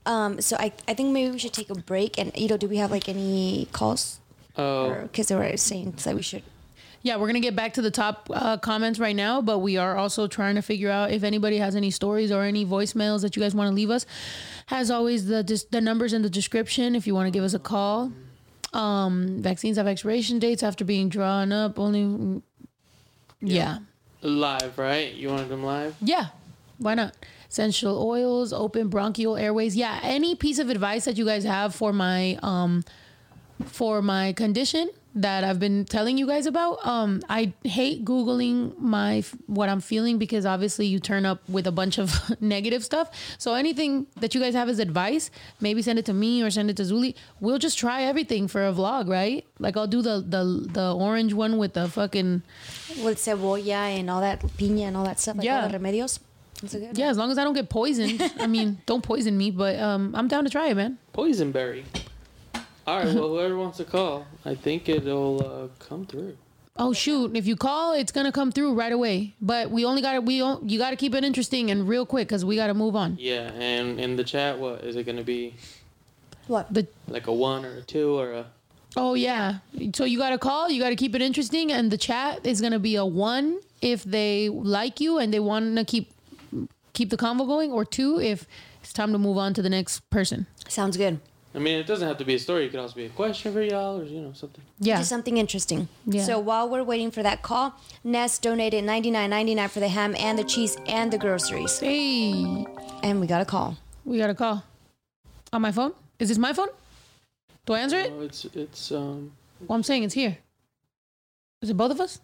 Um, 0.05 0.39
so 0.39 0.55
I, 0.57 0.71
I 0.87 0.93
think 0.93 1.11
maybe 1.11 1.31
we 1.31 1.39
should 1.39 1.53
take 1.53 1.69
a 1.69 1.75
break. 1.75 2.17
And 2.17 2.31
you 2.37 2.47
know, 2.47 2.57
do 2.57 2.67
we 2.67 2.77
have 2.77 2.89
like 2.91 3.09
any 3.09 3.67
calls? 3.73 4.19
Oh, 4.57 5.01
Because 5.11 5.27
they 5.27 5.35
were 5.35 5.57
saying 5.57 5.95
that 6.03 6.15
we 6.15 6.21
should. 6.21 6.43
Yeah, 7.03 7.15
we're 7.17 7.27
gonna 7.27 7.39
get 7.39 7.55
back 7.55 7.73
to 7.73 7.81
the 7.81 7.89
top 7.89 8.29
uh, 8.31 8.57
comments 8.57 8.99
right 8.99 9.15
now, 9.15 9.41
but 9.41 9.59
we 9.59 9.77
are 9.77 9.95
also 9.97 10.27
trying 10.27 10.55
to 10.55 10.61
figure 10.61 10.89
out 10.91 11.11
if 11.11 11.23
anybody 11.23 11.57
has 11.57 11.75
any 11.75 11.89
stories 11.89 12.31
or 12.31 12.43
any 12.43 12.63
voicemails 12.65 13.21
that 13.21 13.35
you 13.35 13.41
guys 13.41 13.55
want 13.55 13.69
to 13.69 13.73
leave 13.73 13.89
us. 13.89 14.05
As 14.69 14.91
always, 14.91 15.25
the 15.25 15.41
dis- 15.43 15.63
the 15.63 15.81
numbers 15.81 16.13
in 16.13 16.21
the 16.21 16.29
description 16.29 16.95
if 16.95 17.07
you 17.07 17.15
want 17.15 17.25
to 17.27 17.31
give 17.31 17.43
us 17.43 17.53
a 17.55 17.59
call. 17.59 18.11
Um, 18.73 19.41
vaccines 19.41 19.77
have 19.77 19.87
expiration 19.87 20.37
dates 20.39 20.61
after 20.63 20.85
being 20.85 21.09
drawn 21.09 21.51
up. 21.51 21.79
Only, 21.79 22.41
yeah, 23.41 23.79
live, 24.21 24.77
right? 24.77 25.13
You 25.13 25.29
wanted 25.29 25.49
them 25.49 25.63
live? 25.63 25.95
yeah, 26.01 26.27
why 26.77 26.93
not? 26.93 27.15
Essential 27.49 28.01
oils, 28.01 28.53
open 28.53 28.87
bronchial 28.87 29.35
airways. 29.35 29.75
Yeah, 29.75 29.99
any 30.03 30.35
piece 30.35 30.57
of 30.59 30.69
advice 30.69 31.03
that 31.05 31.17
you 31.17 31.25
guys 31.25 31.43
have 31.45 31.73
for 31.75 31.91
my 31.91 32.37
um 32.43 32.83
for 33.65 34.01
my 34.01 34.33
condition 34.33 34.89
that 35.15 35.43
I've 35.43 35.59
been 35.59 35.85
telling 35.85 36.17
you 36.17 36.25
guys 36.25 36.45
about. 36.45 36.85
Um, 36.85 37.21
I 37.29 37.53
hate 37.63 38.05
googling 38.05 38.77
my 38.79 39.23
what 39.47 39.67
I'm 39.69 39.81
feeling 39.81 40.17
because 40.17 40.45
obviously 40.45 40.85
you 40.85 40.99
turn 40.99 41.25
up 41.25 41.41
with 41.49 41.67
a 41.67 41.71
bunch 41.71 41.97
of 41.99 42.13
negative 42.41 42.83
stuff. 42.83 43.09
So 43.37 43.53
anything 43.53 44.07
that 44.21 44.33
you 44.33 44.41
guys 44.41 44.53
have 44.53 44.69
as 44.69 44.79
advice, 44.79 45.29
maybe 45.59 45.81
send 45.81 45.99
it 45.99 46.05
to 46.05 46.13
me 46.13 46.41
or 46.43 46.49
send 46.49 46.69
it 46.69 46.77
to 46.77 46.83
Zuli. 46.83 47.15
We'll 47.39 47.59
just 47.59 47.77
try 47.77 48.03
everything 48.03 48.47
for 48.47 48.65
a 48.65 48.71
vlog, 48.73 49.09
right? 49.09 49.45
Like 49.59 49.75
I'll 49.77 49.87
do 49.87 50.01
the 50.01 50.21
the 50.21 50.67
the 50.71 50.95
orange 50.95 51.33
one 51.33 51.57
with 51.57 51.73
the 51.73 51.87
fucking 51.89 52.43
With 53.03 53.17
cebolla 53.17 53.61
and 53.99 54.09
all 54.09 54.21
that, 54.21 54.41
piña 54.41 54.83
and 54.87 54.97
all 54.97 55.05
that 55.05 55.19
stuff. 55.19 55.37
Like 55.37 55.45
Yeah. 55.45 55.63
all 55.63 55.69
the 55.69 55.77
remedios. 55.77 56.19
Good 56.61 56.95
yeah. 56.97 57.09
As 57.09 57.17
long 57.17 57.31
as 57.31 57.37
I 57.39 57.43
don't 57.43 57.55
get 57.55 57.69
poisoned. 57.69 58.21
I 58.39 58.45
mean, 58.45 58.77
don't 58.85 59.01
poison 59.03 59.35
me, 59.35 59.49
but 59.49 59.79
um, 59.79 60.13
I'm 60.15 60.27
down 60.27 60.43
to 60.43 60.49
try 60.49 60.67
it, 60.67 60.75
man. 60.75 60.99
Poisonberry. 61.13 61.83
All 62.87 62.97
right. 62.99 63.13
Well, 63.13 63.29
whoever 63.29 63.57
wants 63.57 63.77
to 63.77 63.83
call, 63.85 64.25
I 64.45 64.55
think 64.55 64.89
it'll 64.89 65.41
uh, 65.45 65.85
come 65.85 66.05
through. 66.05 66.37
Oh 66.77 66.93
shoot! 66.93 67.35
If 67.35 67.45
you 67.45 67.55
call, 67.55 67.93
it's 67.93 68.11
gonna 68.11 68.31
come 68.31 68.51
through 68.51 68.73
right 68.73 68.91
away. 68.91 69.35
But 69.41 69.69
we 69.69 69.85
only 69.85 70.01
got 70.01 70.13
to 70.13 70.21
we 70.21 70.39
don't, 70.39 70.69
you 70.69 70.79
got 70.79 70.91
to 70.91 70.95
keep 70.95 71.13
it 71.13 71.23
interesting 71.23 71.69
and 71.69 71.87
real 71.87 72.05
quick 72.05 72.27
because 72.27 72.43
we 72.45 72.55
got 72.55 72.67
to 72.67 72.73
move 72.73 72.95
on. 72.95 73.17
Yeah, 73.19 73.51
and 73.53 73.99
in 73.99 74.15
the 74.15 74.23
chat, 74.23 74.57
what 74.57 74.81
is 74.83 74.95
it 74.95 75.03
going 75.05 75.17
to 75.17 75.23
be? 75.23 75.53
What? 76.47 76.73
The 76.73 76.87
Like 77.07 77.27
a 77.27 77.33
one 77.33 77.65
or 77.65 77.75
a 77.77 77.81
two 77.81 78.17
or 78.17 78.33
a? 78.33 78.45
oh 78.97 79.13
yeah, 79.13 79.59
so 79.93 80.05
you 80.05 80.17
got 80.17 80.31
to 80.31 80.37
call. 80.37 80.69
You 80.69 80.81
got 80.81 80.89
to 80.89 80.95
keep 80.95 81.13
it 81.13 81.21
interesting, 81.21 81.71
and 81.71 81.91
the 81.91 81.97
chat 81.97 82.45
is 82.45 82.61
gonna 82.61 82.79
be 82.79 82.95
a 82.95 83.05
one 83.05 83.59
if 83.81 84.03
they 84.03 84.49
like 84.49 84.99
you 84.99 85.17
and 85.17 85.33
they 85.33 85.39
want 85.39 85.75
to 85.77 85.85
keep 85.85 86.11
keep 86.93 87.09
the 87.09 87.17
convo 87.17 87.45
going, 87.45 87.71
or 87.71 87.83
two 87.85 88.19
if 88.19 88.47
it's 88.81 88.93
time 88.93 89.11
to 89.11 89.17
move 89.19 89.37
on 89.37 89.53
to 89.53 89.61
the 89.61 89.69
next 89.69 90.09
person. 90.09 90.47
Sounds 90.67 90.97
good. 90.97 91.19
I 91.53 91.59
mean, 91.59 91.77
it 91.79 91.85
doesn't 91.85 92.07
have 92.07 92.17
to 92.19 92.23
be 92.25 92.35
a 92.35 92.39
story. 92.39 92.65
It 92.65 92.69
could 92.71 92.79
also 92.79 92.95
be 92.95 93.05
a 93.05 93.09
question 93.09 93.51
for 93.51 93.61
y'all, 93.61 93.99
or 93.99 94.05
you 94.05 94.21
know 94.21 94.31
something. 94.33 94.63
Yeah, 94.79 94.97
Just 94.97 95.09
something 95.09 95.35
interesting. 95.37 95.89
Yeah. 96.05 96.23
So 96.23 96.39
while 96.39 96.69
we're 96.69 96.83
waiting 96.83 97.11
for 97.11 97.21
that 97.23 97.41
call, 97.41 97.73
Ness 98.05 98.39
donated 98.39 98.85
ninety 98.85 99.11
nine 99.11 99.29
ninety 99.29 99.53
nine 99.53 99.67
for 99.67 99.81
the 99.81 99.89
ham 99.89 100.15
and 100.17 100.39
the 100.39 100.45
cheese 100.45 100.77
and 100.87 101.11
the 101.11 101.17
groceries. 101.17 101.77
hey, 101.79 102.65
And 103.03 103.19
we 103.19 103.27
got 103.27 103.41
a 103.41 103.45
call. 103.45 103.77
we 104.05 104.17
got 104.17 104.29
a 104.29 104.33
call 104.35 104.63
on 105.51 105.61
my 105.61 105.73
phone. 105.73 105.91
Is 106.19 106.29
this 106.29 106.37
my 106.37 106.53
phone? 106.53 106.69
Do 107.65 107.73
I 107.73 107.79
answer 107.79 107.99
it? 107.99 108.11
Oh, 108.15 108.21
it's 108.21 108.45
it's 108.55 108.91
um. 108.93 109.33
Well, 109.67 109.75
I'm 109.75 109.83
saying 109.83 110.03
it's 110.03 110.13
here. 110.15 110.37
Is 111.61 111.69
it 111.69 111.75
both 111.77 111.91
of 111.91 111.99
us? 111.99 112.19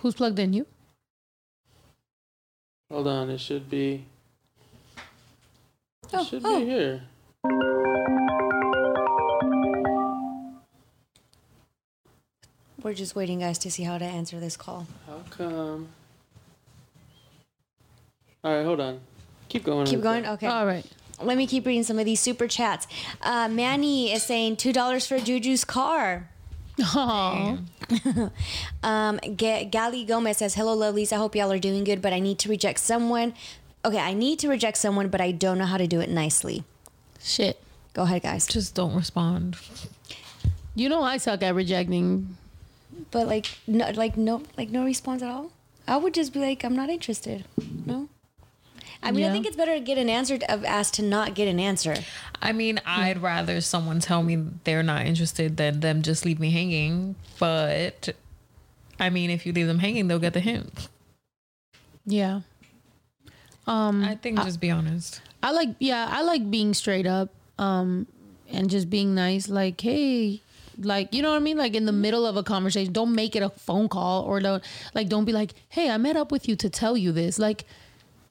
Who's 0.00 0.14
plugged 0.14 0.38
in? 0.38 0.52
You? 0.52 0.66
Hold 2.92 3.08
on, 3.08 3.30
it 3.30 3.40
should 3.40 3.68
be. 3.70 4.04
It 4.96 6.10
Oh, 6.12 6.24
should 6.24 6.42
oh. 6.44 6.60
be 6.60 6.66
here. 6.66 7.02
We're 12.82 12.94
just 12.94 13.16
waiting, 13.16 13.40
guys, 13.40 13.58
to 13.58 13.70
see 13.70 13.82
how 13.82 13.98
to 13.98 14.04
answer 14.04 14.38
this 14.38 14.56
call. 14.56 14.86
How 15.06 15.18
come? 15.30 15.88
All 18.44 18.54
right, 18.54 18.64
hold 18.64 18.80
on. 18.80 19.00
Keep 19.48 19.64
going. 19.64 19.86
Keep 19.86 20.02
going. 20.02 20.26
Okay. 20.26 20.46
All 20.46 20.66
right. 20.66 20.84
Let 21.20 21.36
me 21.38 21.46
keep 21.46 21.64
reading 21.66 21.82
some 21.82 21.98
of 21.98 22.04
these 22.04 22.20
super 22.20 22.46
chats. 22.46 22.86
Uh, 23.22 23.48
Manny 23.48 24.12
is 24.12 24.22
saying 24.22 24.56
two 24.56 24.72
dollars 24.72 25.06
for 25.06 25.18
Juju's 25.18 25.64
car. 25.64 26.28
Aw. 26.80 27.58
Um, 28.82 29.18
G- 29.22 29.68
Gali 29.70 30.06
Gomez 30.06 30.36
says, 30.38 30.54
"Hello, 30.54 30.76
lovelies. 30.76 31.12
I 31.12 31.16
hope 31.16 31.34
y'all 31.36 31.50
are 31.52 31.58
doing 31.58 31.84
good, 31.84 32.02
but 32.02 32.12
I 32.12 32.18
need 32.18 32.38
to 32.40 32.48
reject 32.48 32.80
someone. 32.80 33.32
Okay, 33.84 33.98
I 33.98 34.12
need 34.12 34.38
to 34.40 34.48
reject 34.48 34.76
someone, 34.76 35.08
but 35.08 35.20
I 35.20 35.30
don't 35.30 35.58
know 35.58 35.64
how 35.66 35.76
to 35.78 35.86
do 35.86 36.00
it 36.00 36.10
nicely. 36.10 36.64
Shit. 37.20 37.60
Go 37.94 38.02
ahead, 38.02 38.22
guys. 38.22 38.46
Just 38.46 38.74
don't 38.74 38.94
respond. 38.94 39.56
You 40.74 40.88
know 40.88 41.02
I 41.02 41.16
suck 41.16 41.42
at 41.42 41.54
rejecting. 41.54 42.36
But 43.10 43.26
like, 43.26 43.46
no, 43.66 43.90
like 43.90 44.16
no, 44.16 44.42
like 44.56 44.70
no 44.70 44.84
response 44.84 45.22
at 45.22 45.30
all. 45.30 45.50
I 45.88 45.96
would 45.96 46.14
just 46.14 46.32
be 46.32 46.40
like, 46.40 46.64
I'm 46.64 46.76
not 46.76 46.90
interested. 46.90 47.44
No. 47.86 48.08
I 49.02 49.12
mean, 49.12 49.24
I 49.24 49.30
think 49.30 49.46
it's 49.46 49.56
better 49.56 49.74
to 49.74 49.80
get 49.80 49.98
an 49.98 50.08
answer 50.08 50.38
of 50.48 50.64
as 50.64 50.90
to 50.92 51.02
not 51.02 51.34
get 51.34 51.48
an 51.48 51.60
answer. 51.60 51.94
I 52.42 52.52
mean, 52.52 52.80
I'd 52.84 53.22
rather 53.22 53.60
someone 53.60 54.00
tell 54.00 54.22
me 54.22 54.36
they're 54.64 54.82
not 54.82 55.06
interested 55.06 55.56
than 55.56 55.80
them 55.80 56.02
just 56.02 56.24
leave 56.24 56.40
me 56.40 56.50
hanging. 56.50 57.14
But 57.38 58.10
I 58.98 59.10
mean, 59.10 59.30
if 59.30 59.46
you 59.46 59.52
leave 59.52 59.66
them 59.66 59.78
hanging, 59.78 60.08
they'll 60.08 60.18
get 60.18 60.32
the 60.32 60.40
hint. 60.40 60.88
Yeah. 62.04 62.40
Um 63.66 64.02
I 64.04 64.16
think 64.16 64.38
just 64.42 64.60
be 64.60 64.70
honest. 64.70 65.20
I 65.42 65.52
like 65.52 65.70
yeah, 65.78 66.08
I 66.10 66.22
like 66.22 66.50
being 66.50 66.74
straight 66.74 67.06
up 67.06 67.30
um 67.58 68.06
and 68.48 68.70
just 68.70 68.90
being 68.90 69.14
nice. 69.14 69.48
Like 69.48 69.80
hey 69.80 70.40
like 70.78 71.14
you 71.14 71.22
know 71.22 71.30
what 71.30 71.36
I 71.36 71.40
mean? 71.40 71.56
Like 71.56 71.74
in 71.74 71.86
the 71.86 71.92
middle 71.92 72.26
of 72.26 72.36
a 72.36 72.42
conversation 72.42 72.92
don't 72.92 73.14
make 73.14 73.34
it 73.36 73.42
a 73.42 73.48
phone 73.50 73.88
call 73.88 74.24
or 74.24 74.40
don't 74.40 74.62
like 74.94 75.08
don't 75.08 75.24
be 75.24 75.32
like 75.32 75.54
hey 75.68 75.90
I 75.90 75.96
met 75.96 76.16
up 76.16 76.30
with 76.32 76.48
you 76.48 76.56
to 76.56 76.70
tell 76.70 76.96
you 76.96 77.12
this. 77.12 77.38
Like 77.38 77.64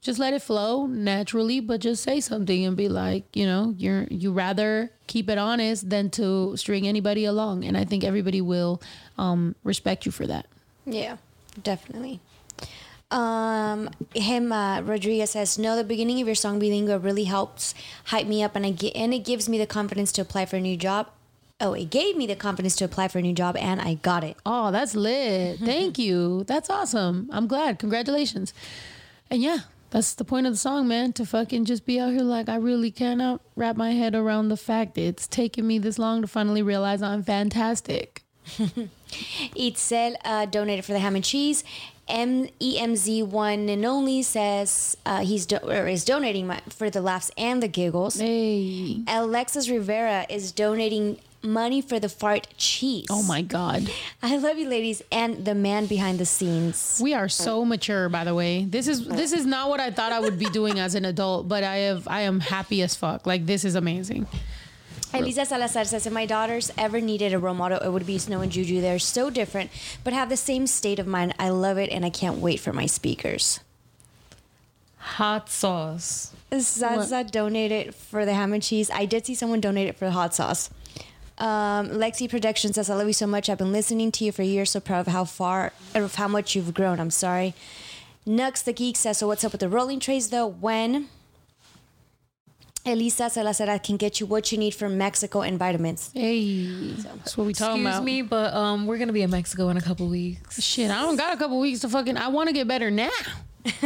just 0.02 0.20
let 0.20 0.34
it 0.34 0.42
flow 0.42 0.86
naturally 0.86 1.60
but 1.60 1.82
just 1.82 2.04
say 2.04 2.20
something 2.20 2.64
and 2.64 2.78
be 2.78 2.88
like 2.88 3.24
you 3.36 3.44
know 3.44 3.74
you're 3.76 4.04
you 4.12 4.32
rather 4.32 4.92
keep 5.08 5.30
it 5.30 5.38
honest 5.40 5.90
than 5.90 6.10
to 6.12 6.56
string 6.58 6.88
anybody 6.88 7.26
along. 7.26 7.64
And 7.64 7.78
I 7.78 7.86
think 7.86 8.04
everybody 8.04 8.42
will 8.42 8.82
um 9.18 9.56
respect 9.64 10.06
you 10.06 10.12
for 10.12 10.28
that. 10.28 10.46
Yeah, 10.86 11.18
definitely. 11.64 12.20
Um, 13.16 13.90
him 14.14 14.52
uh, 14.52 14.82
Rodriguez 14.82 15.32
says, 15.32 15.58
"No, 15.58 15.76
the 15.78 15.86
beginning 15.86 16.20
of 16.20 16.28
your 16.28 16.36
song 16.36 16.60
Bilingual 16.60 17.00
really 17.00 17.24
helps 17.24 17.74
hype 18.06 18.28
me 18.28 18.44
up, 18.44 18.56
and 18.58 18.66
I 18.66 18.72
get 18.72 18.94
and 18.96 19.14
it 19.14 19.20
gives 19.20 19.48
me 19.48 19.58
the 19.58 19.66
confidence 19.66 20.12
to 20.14 20.22
apply 20.22 20.46
for 20.48 20.58
a 20.58 20.62
new 20.62 20.76
job. 20.76 21.08
Oh, 21.62 21.72
it 21.74 21.90
gave 21.90 22.18
me 22.18 22.28
the 22.28 22.36
confidence 22.36 22.76
to 22.76 22.86
apply 22.86 23.08
for 23.08 23.20
a 23.20 23.22
new 23.22 23.32
job, 23.34 23.56
and 23.56 23.80
I 23.80 23.94
got 23.94 24.26
it. 24.26 24.36
Oh, 24.46 24.70
that's 24.72 24.96
lit. 24.96 25.60
Thank 25.64 25.98
you. 25.98 26.44
That's 26.44 26.70
awesome. 26.70 27.30
I'm 27.32 27.48
glad. 27.48 27.80
Congratulations. 27.80 28.54
And 29.32 29.42
yeah, 29.42 29.60
That's 29.92 30.14
the 30.14 30.26
point 30.26 30.46
of 30.46 30.52
the 30.52 30.58
song, 30.58 30.90
man. 30.90 31.14
To 31.14 31.26
fucking 31.26 31.64
just 31.64 31.86
be 31.86 32.00
out 32.02 32.12
here 32.12 32.22
like 32.22 32.50
I 32.50 32.58
really 32.58 32.92
cannot 32.92 33.40
wrap 33.56 33.78
my 33.78 33.92
head 33.92 34.14
around 34.14 34.50
the 34.50 34.58
fact 34.58 34.98
it's 34.98 35.26
taken 35.26 35.66
me 35.66 35.80
this 35.80 35.98
long 35.98 36.22
to 36.22 36.28
finally 36.28 36.62
realize 36.62 37.02
I'm 37.02 37.24
fantastic. 37.24 38.24
Itzel 39.56 40.16
uh, 40.26 40.46
donated 40.48 40.84
for 40.84 40.92
the 40.92 41.00
ham 41.00 41.16
and 41.16 41.24
cheese. 41.24 41.64
M 42.08 42.48
EMZ 42.62 43.28
one 43.28 43.68
and 43.70 43.84
only 43.86 44.22
says 44.22 44.96
uh, 45.06 45.22
he's 45.22 45.46
do- 45.46 45.58
or 45.58 45.88
is 45.88 46.06
donating 46.06 46.48
my- 46.48 46.62
for 46.70 46.90
the 46.90 47.02
laughs 47.02 47.32
and 47.38 47.64
the 47.64 47.68
giggles. 47.68 48.16
Hey. 48.20 49.02
Alexis 49.08 49.70
Rivera 49.70 50.26
is 50.30 50.52
donating 50.52 51.18
money 51.42 51.82
for 51.82 52.00
the 52.00 52.10
fart 52.10 52.48
cheese. 52.58 53.06
Oh 53.10 53.24
my 53.24 53.42
god. 53.42 53.90
I 54.22 54.38
love 54.38 54.58
you, 54.58 54.68
ladies, 54.68 55.02
and 55.12 55.46
the 55.46 55.56
man 55.56 55.86
behind 55.86 56.20
the 56.20 56.26
scenes. 56.26 57.00
We 57.02 57.14
are 57.14 57.30
so 57.30 57.64
mature, 57.66 58.10
by 58.10 58.24
the 58.24 58.34
way. 58.36 58.66
This 58.66 58.88
is 58.88 59.08
this 59.08 59.32
is 59.32 59.46
not 59.46 59.70
what 59.70 59.80
I 59.80 59.92
thought 59.92 60.12
I 60.12 60.20
would 60.20 60.38
be 60.40 60.46
doing 60.46 60.80
as 60.80 60.96
an 60.96 61.06
adult, 61.06 61.48
but 61.48 61.64
I 61.64 61.78
have 61.90 62.08
I 62.08 62.22
am 62.22 62.40
happy 62.40 62.82
as 62.82 62.96
fuck. 62.96 63.26
Like 63.26 63.46
this 63.46 63.64
is 63.66 63.76
amazing. 63.76 64.28
Elisa 65.20 65.46
Salazar 65.46 65.86
says, 65.86 66.06
if 66.06 66.14
my 66.14 66.26
daughters 66.26 66.72
ever 66.78 67.02
needed 67.02 67.34
a 67.34 67.40
role 67.40 67.54
model, 67.54 67.80
it 67.80 67.90
would 67.90 68.06
be 68.06 68.18
Snow 68.18 68.42
and 68.42 68.52
Juju. 68.52 68.82
They're 68.82 69.00
so 69.00 69.30
different, 69.30 69.72
but 70.04 70.14
have 70.14 70.30
the 70.30 70.38
same 70.38 70.68
state 70.68 71.00
of 71.00 71.08
mind. 71.08 71.34
I 71.40 71.50
love 71.50 71.78
it, 71.78 71.90
and 71.90 72.06
I 72.06 72.10
can't 72.10 72.38
wait 72.38 72.60
for 72.60 72.74
my 72.74 72.86
speakers. 72.86 73.60
Hot 74.98 75.50
sauce. 75.50 76.34
Zaza 76.54 77.24
donated 77.24 77.94
for 77.94 78.26
the 78.26 78.34
ham 78.34 78.54
and 78.54 78.64
cheese. 78.64 78.90
I 78.90 79.06
did 79.06 79.26
see 79.26 79.36
someone 79.36 79.62
donate 79.62 79.88
it 79.88 79.98
for 79.98 80.06
the 80.06 80.12
hot 80.12 80.34
sauce. 80.34 80.70
Um, 81.38 81.90
Lexi 81.90 82.30
Productions 82.30 82.76
says, 82.76 82.90
I 82.90 82.96
love 82.96 83.08
you 83.08 83.14
so 83.14 83.28
much. 83.28 83.50
I've 83.50 83.58
been 83.58 83.72
listening 83.72 84.12
to 84.14 84.24
you 84.24 84.32
for 84.32 84.44
years. 84.44 84.72
So 84.72 84.80
proud 84.80 85.02
of 85.02 85.08
how 85.08 85.26
far, 85.26 85.74
of 85.94 86.16
how 86.16 86.28
much 86.28 86.56
you've 86.56 86.74
grown. 86.74 87.00
I'm 87.00 87.12
sorry. 87.12 87.54
Nux 88.26 88.54
the 88.64 88.74
Geek 88.74 88.96
says, 88.96 89.18
so 89.18 89.28
what's 89.28 89.44
up 89.44 89.52
with 89.52 89.62
the 89.62 89.70
rolling 89.70 90.00
trays 90.00 90.30
though? 90.30 90.48
When 90.48 91.10
Elisa 92.86 93.30
Salazar 93.30 93.80
can 93.80 93.98
get 93.98 94.20
you 94.20 94.26
what 94.28 94.52
you 94.52 94.58
need 94.58 94.76
from 94.76 94.98
Mexico 94.98 95.42
and 95.42 95.58
vitamins. 95.58 96.12
Hey, 96.14 96.92
that's 96.94 97.36
what 97.36 97.48
we 97.48 97.54
talking 97.54 97.82
Excuse 97.82 97.96
about. 97.96 98.04
me, 98.04 98.22
but 98.22 98.54
um, 98.54 98.86
we're 98.86 98.98
gonna 99.00 99.14
be 99.14 99.24
in 99.24 99.32
Mexico 99.32 99.70
in 99.70 99.78
a 99.78 99.82
couple 99.82 100.08
weeks. 100.08 100.62
Shit, 100.62 100.92
I 100.92 101.02
don't 101.02 101.16
got 101.16 101.34
a 101.34 101.38
couple 101.38 101.60
weeks 101.60 101.80
to 101.82 101.90
fucking. 101.90 102.16
I 102.18 102.28
want 102.28 102.48
to 102.50 102.54
get 102.54 102.68
better 102.68 102.92
now. 102.92 103.10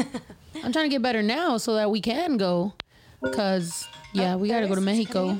I'm 0.61 0.73
trying 0.73 0.85
to 0.85 0.89
get 0.89 1.01
better 1.01 1.21
now 1.23 1.57
so 1.57 1.75
that 1.75 1.89
we 1.89 2.01
can 2.01 2.35
go. 2.37 2.73
Cause 3.33 3.87
yeah, 4.13 4.35
we 4.35 4.49
got 4.49 4.61
to 4.61 4.67
go 4.67 4.75
to 4.75 4.81
Mexico. 4.81 5.37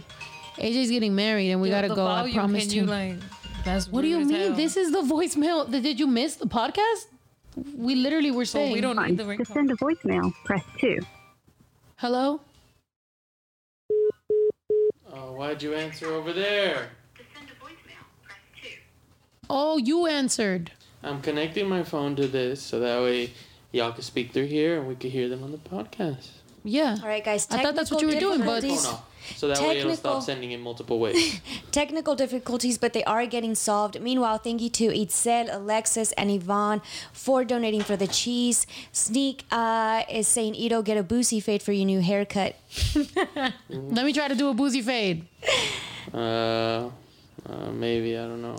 AJ's 0.57 0.89
getting 0.89 1.15
married 1.15 1.51
and 1.51 1.61
we 1.61 1.69
got 1.69 1.81
to 1.81 1.89
go. 1.89 2.05
I 2.05 2.19
volume, 2.19 2.35
promised 2.35 2.73
you 2.73 2.81
him. 2.83 2.87
like? 2.87 3.15
That's 3.65 3.89
what 3.89 4.01
do 4.01 4.07
you 4.07 4.19
mean? 4.19 4.29
hell. 4.29 4.53
This 4.53 4.77
is 4.77 4.91
the 4.91 5.01
voicemail. 5.01 5.69
Did 5.69 5.99
you 5.99 6.07
miss 6.07 6.35
the 6.35 6.45
podcast? 6.47 7.07
We 7.75 7.95
literally 7.95 8.31
were 8.31 8.45
So 8.45 8.59
saying. 8.59 8.71
we 8.73 8.79
don't 8.81 8.95
Fine. 8.95 9.09
need 9.09 9.17
the 9.17 9.23
To 9.23 9.29
ringtone. 9.29 9.53
send 9.53 9.71
a 9.71 9.75
voicemail, 9.75 10.33
press 10.45 10.63
2. 10.79 10.99
Hello. 11.97 12.39
Oh, 15.21 15.33
why'd 15.33 15.61
you 15.61 15.73
answer 15.73 16.07
over 16.13 16.31
there? 16.31 16.89
Oh, 19.49 19.77
you 19.77 20.05
answered. 20.05 20.71
I'm 21.03 21.21
connecting 21.21 21.67
my 21.67 21.83
phone 21.83 22.15
to 22.17 22.27
this 22.27 22.61
so 22.61 22.79
that 22.79 23.01
way 23.01 23.31
y'all 23.71 23.91
can 23.91 24.03
speak 24.03 24.31
through 24.31 24.45
here 24.45 24.77
and 24.79 24.87
we 24.87 24.95
can 24.95 25.09
hear 25.09 25.27
them 25.27 25.43
on 25.43 25.51
the 25.51 25.57
podcast. 25.57 26.27
Yeah. 26.63 26.97
All 27.01 27.07
right, 27.07 27.23
guys. 27.23 27.47
I 27.51 27.63
thought 27.63 27.75
that's 27.75 27.89
what 27.91 28.01
you 28.01 28.07
were 28.07 28.19
doing, 28.19 28.39
but- 28.45 28.63
Oh 28.63 28.67
no. 28.83 29.01
So 29.35 29.47
that 29.47 29.59
way 29.59 29.79
it'll 29.79 29.91
Technical- 29.91 29.95
stop 29.95 30.23
sending 30.23 30.51
in 30.51 30.61
multiple 30.61 30.99
ways. 30.99 31.39
Technical 31.71 32.15
difficulties, 32.15 32.77
but 32.77 32.93
they 32.93 33.03
are 33.05 33.25
getting 33.25 33.55
solved. 33.55 34.01
Meanwhile, 34.01 34.39
thank 34.39 34.61
you 34.61 34.69
to 34.69 34.87
Itzel, 34.89 35.53
Alexis, 35.53 36.11
and 36.13 36.29
Yvonne 36.31 36.81
for 37.13 37.43
donating 37.45 37.81
for 37.81 37.95
the 37.95 38.07
cheese. 38.07 38.65
Sneak 38.91 39.45
uh, 39.51 40.03
is 40.09 40.27
saying, 40.27 40.55
Ito, 40.55 40.81
get 40.81 40.97
a 40.97 41.03
Boosie 41.03 41.41
fade 41.41 41.61
for 41.61 41.71
your 41.71 41.85
new 41.85 42.01
haircut. 42.01 42.55
Let 43.69 44.05
me 44.05 44.13
try 44.13 44.27
to 44.27 44.35
do 44.35 44.49
a 44.49 44.53
Boosie 44.53 44.83
fade. 44.83 45.27
uh, 46.13 46.17
uh, 46.17 46.91
maybe 47.71 48.17
I 48.17 48.23
don't 48.27 48.41
know. 48.41 48.57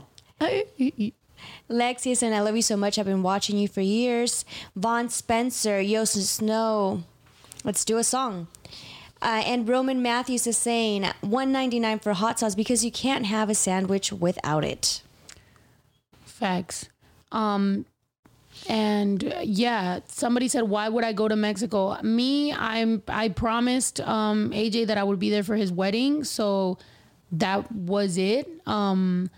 Lexius, 1.70 2.22
and 2.22 2.34
I 2.34 2.40
love 2.40 2.56
you 2.56 2.62
so 2.62 2.76
much. 2.76 2.98
I've 2.98 3.06
been 3.06 3.22
watching 3.22 3.56
you 3.56 3.68
for 3.68 3.80
years. 3.80 4.44
Vaughn 4.74 5.08
Spencer, 5.08 5.80
Yosin 5.80 6.22
Snow. 6.22 7.04
Let's 7.64 7.84
do 7.84 7.98
a 7.98 8.04
song. 8.04 8.48
Uh, 9.22 9.42
and 9.44 9.68
Roman 9.68 10.00
Matthews 10.00 10.46
is 10.46 10.56
saying 10.56 11.02
199 11.20 11.98
for 11.98 12.14
hot 12.14 12.38
sauce 12.38 12.54
because 12.54 12.84
you 12.84 12.90
can't 12.90 13.26
have 13.26 13.50
a 13.50 13.54
sandwich 13.54 14.12
without 14.12 14.64
it. 14.64 15.02
Facts. 16.24 16.88
Um, 17.30 17.84
and 18.68 19.34
yeah, 19.42 20.00
somebody 20.06 20.48
said, 20.48 20.62
"Why 20.62 20.88
would 20.88 21.04
I 21.04 21.12
go 21.12 21.28
to 21.28 21.36
Mexico?" 21.36 22.00
Me, 22.02 22.52
I'm. 22.52 23.02
I 23.08 23.28
promised 23.28 24.00
um, 24.00 24.50
AJ 24.50 24.88
that 24.88 24.98
I 24.98 25.04
would 25.04 25.18
be 25.18 25.30
there 25.30 25.44
for 25.44 25.56
his 25.56 25.70
wedding, 25.72 26.24
so 26.24 26.78
that 27.32 27.70
was 27.72 28.18
it. 28.18 28.48
Um, 28.66 29.30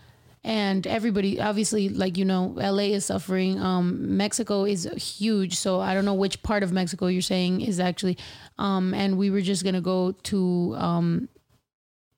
and 0.45 0.87
everybody, 0.87 1.41
obviously, 1.41 1.89
like 1.89 2.19
you 2.19 2.25
know, 2.25 2.55
LA 2.57 2.95
is 2.95 3.05
suffering. 3.07 3.61
Um, 3.61 4.17
Mexico 4.17 4.65
is 4.65 4.89
huge, 4.97 5.55
so 5.57 5.81
I 5.81 5.95
don't 5.95 6.05
know 6.05 6.15
which 6.15 6.43
part 6.43 6.63
of 6.63 6.73
Mexico 6.73 7.07
you're 7.07 7.23
saying 7.23 7.61
is 7.61 7.79
actually. 7.79 8.19
Um, 8.59 8.93
and 8.93 9.17
we 9.19 9.31
were 9.31 9.41
just 9.41 9.65
gonna 9.65 9.81
go 9.81 10.13
to 10.13 10.75
um, 10.77 11.29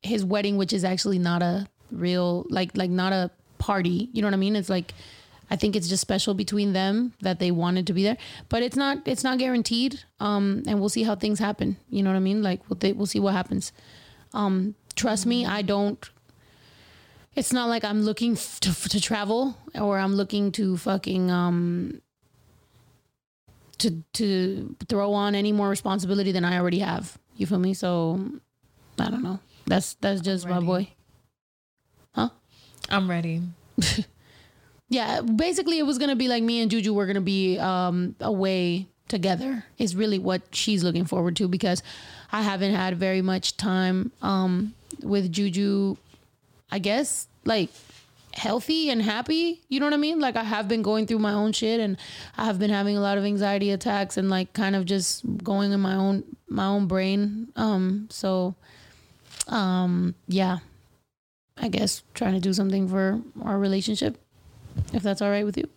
his 0.03 0.25
wedding, 0.25 0.57
which 0.57 0.73
is 0.73 0.85
actually 0.85 1.19
not 1.19 1.43
a 1.43 1.67
real 1.91 2.47
like 2.49 2.77
like 2.77 2.91
not 2.91 3.13
a 3.13 3.31
party. 3.59 4.09
You 4.13 4.23
know 4.23 4.29
what 4.29 4.35
I 4.35 4.39
mean? 4.39 4.57
It's 4.57 4.71
like 4.71 4.95
I 5.51 5.57
think 5.57 5.77
it's 5.77 5.89
just 5.89 6.01
special 6.01 6.33
between 6.33 6.73
them 6.73 7.13
that 7.21 7.39
they 7.39 7.51
wanted 7.51 7.87
to 7.89 7.93
be 7.93 8.03
there, 8.05 8.17
but 8.49 8.63
it's 8.63 8.77
not 8.77 9.07
it's 9.07 9.23
not 9.23 9.39
guaranteed. 9.39 10.01
Um, 10.19 10.63
and 10.67 10.81
we'll 10.81 10.89
see 10.89 11.03
how 11.03 11.15
things 11.15 11.39
happen. 11.39 11.77
You 11.91 12.03
know 12.03 12.11
what 12.11 12.17
I 12.17 12.21
mean? 12.21 12.43
Like 12.43 12.69
we'll 12.69 12.79
th- 12.79 12.97
we'll 12.97 13.07
see 13.07 13.21
what 13.21 13.35
happens. 13.35 13.73
Um, 14.33 14.75
trust 14.97 15.27
me, 15.27 15.45
I 15.47 15.63
don't. 15.63 16.09
It's 17.37 17.53
not 17.53 17.69
like 17.69 17.85
I'm 17.85 18.03
looking 18.03 18.33
f- 18.33 18.61
to 18.61 18.73
to 18.89 19.01
travel 19.01 19.57
or 19.75 19.99
I'm 19.99 20.15
looking 20.15 20.53
to 20.53 20.77
fucking 20.77 21.31
um 21.31 22.01
to 23.79 24.03
to 24.15 24.77
throw 24.89 25.13
on 25.13 25.35
any 25.35 25.53
more 25.53 25.69
responsibility 25.69 26.33
than 26.33 26.45
I 26.45 26.59
already 26.59 26.79
have. 26.79 27.19
You 27.37 27.47
feel 27.47 27.59
me? 27.59 27.75
So 27.75 28.21
I 28.99 29.11
don't 29.11 29.23
know. 29.23 29.41
That's 29.67 29.95
that's 29.95 30.21
just 30.21 30.49
my 30.49 30.61
boy. 30.61 30.89
Huh? 32.15 32.29
I'm 32.89 33.11
ready. 33.11 33.43
Yeah, 34.91 35.23
basically 35.23 35.79
it 35.79 35.83
was 35.87 35.99
gonna 35.99 36.15
be 36.15 36.29
like 36.29 36.43
me 36.43 36.61
and 36.61 36.71
Juju 36.71 36.93
were 36.93 37.07
gonna 37.07 37.21
be 37.21 37.59
um 37.59 38.15
away 38.21 38.87
together 39.09 39.65
is 39.79 39.97
really 39.97 40.19
what 40.19 40.43
she's 40.53 40.85
looking 40.85 41.05
forward 41.05 41.37
to 41.37 41.49
because 41.49 41.83
I 42.31 42.43
haven't 42.43 42.75
had 42.75 42.97
very 42.99 43.23
much 43.23 43.57
time 43.57 44.13
um 44.23 44.75
with 45.03 45.33
Juju 45.33 45.97
I 46.71 46.79
guess 46.79 47.29
like 47.45 47.71
healthy 48.33 48.91
and 48.91 49.01
happy, 49.03 49.61
you 49.69 49.81
know 49.81 49.87
what 49.87 49.95
I 49.95 49.99
mean? 49.99 50.19
Like 50.21 50.37
I 50.37 50.43
have 50.43 50.69
been 50.69 50.83
going 50.83 51.07
through 51.07 51.21
my 51.21 51.33
own 51.33 51.53
shit 51.53 51.81
and 51.81 51.97
I 52.37 52.45
have 52.47 52.59
been 52.59 52.71
having 52.71 52.97
a 52.97 53.01
lot 53.01 53.19
of 53.19 53.25
anxiety 53.25 53.71
attacks 53.71 54.17
and 54.17 54.29
like 54.29 54.53
kind 54.53 54.75
of 54.75 54.85
just 54.85 55.23
going 55.43 55.73
in 55.73 55.81
my 55.81 55.95
own 55.95 56.25
my 56.49 56.67
own 56.67 56.87
brain. 56.87 57.49
Um 57.57 58.09
so 58.11 58.55
um 59.49 60.15
yeah. 60.27 60.59
I 61.57 61.69
guess 61.69 62.03
trying 62.15 62.35
to 62.35 62.41
do 62.41 62.53
something 62.53 62.89
for 62.89 63.21
our 63.43 63.59
relationship 63.59 64.19
if 64.93 65.03
that's 65.03 65.23
all 65.23 65.31
right 65.31 65.45
with 65.45 65.57
you. 65.57 65.69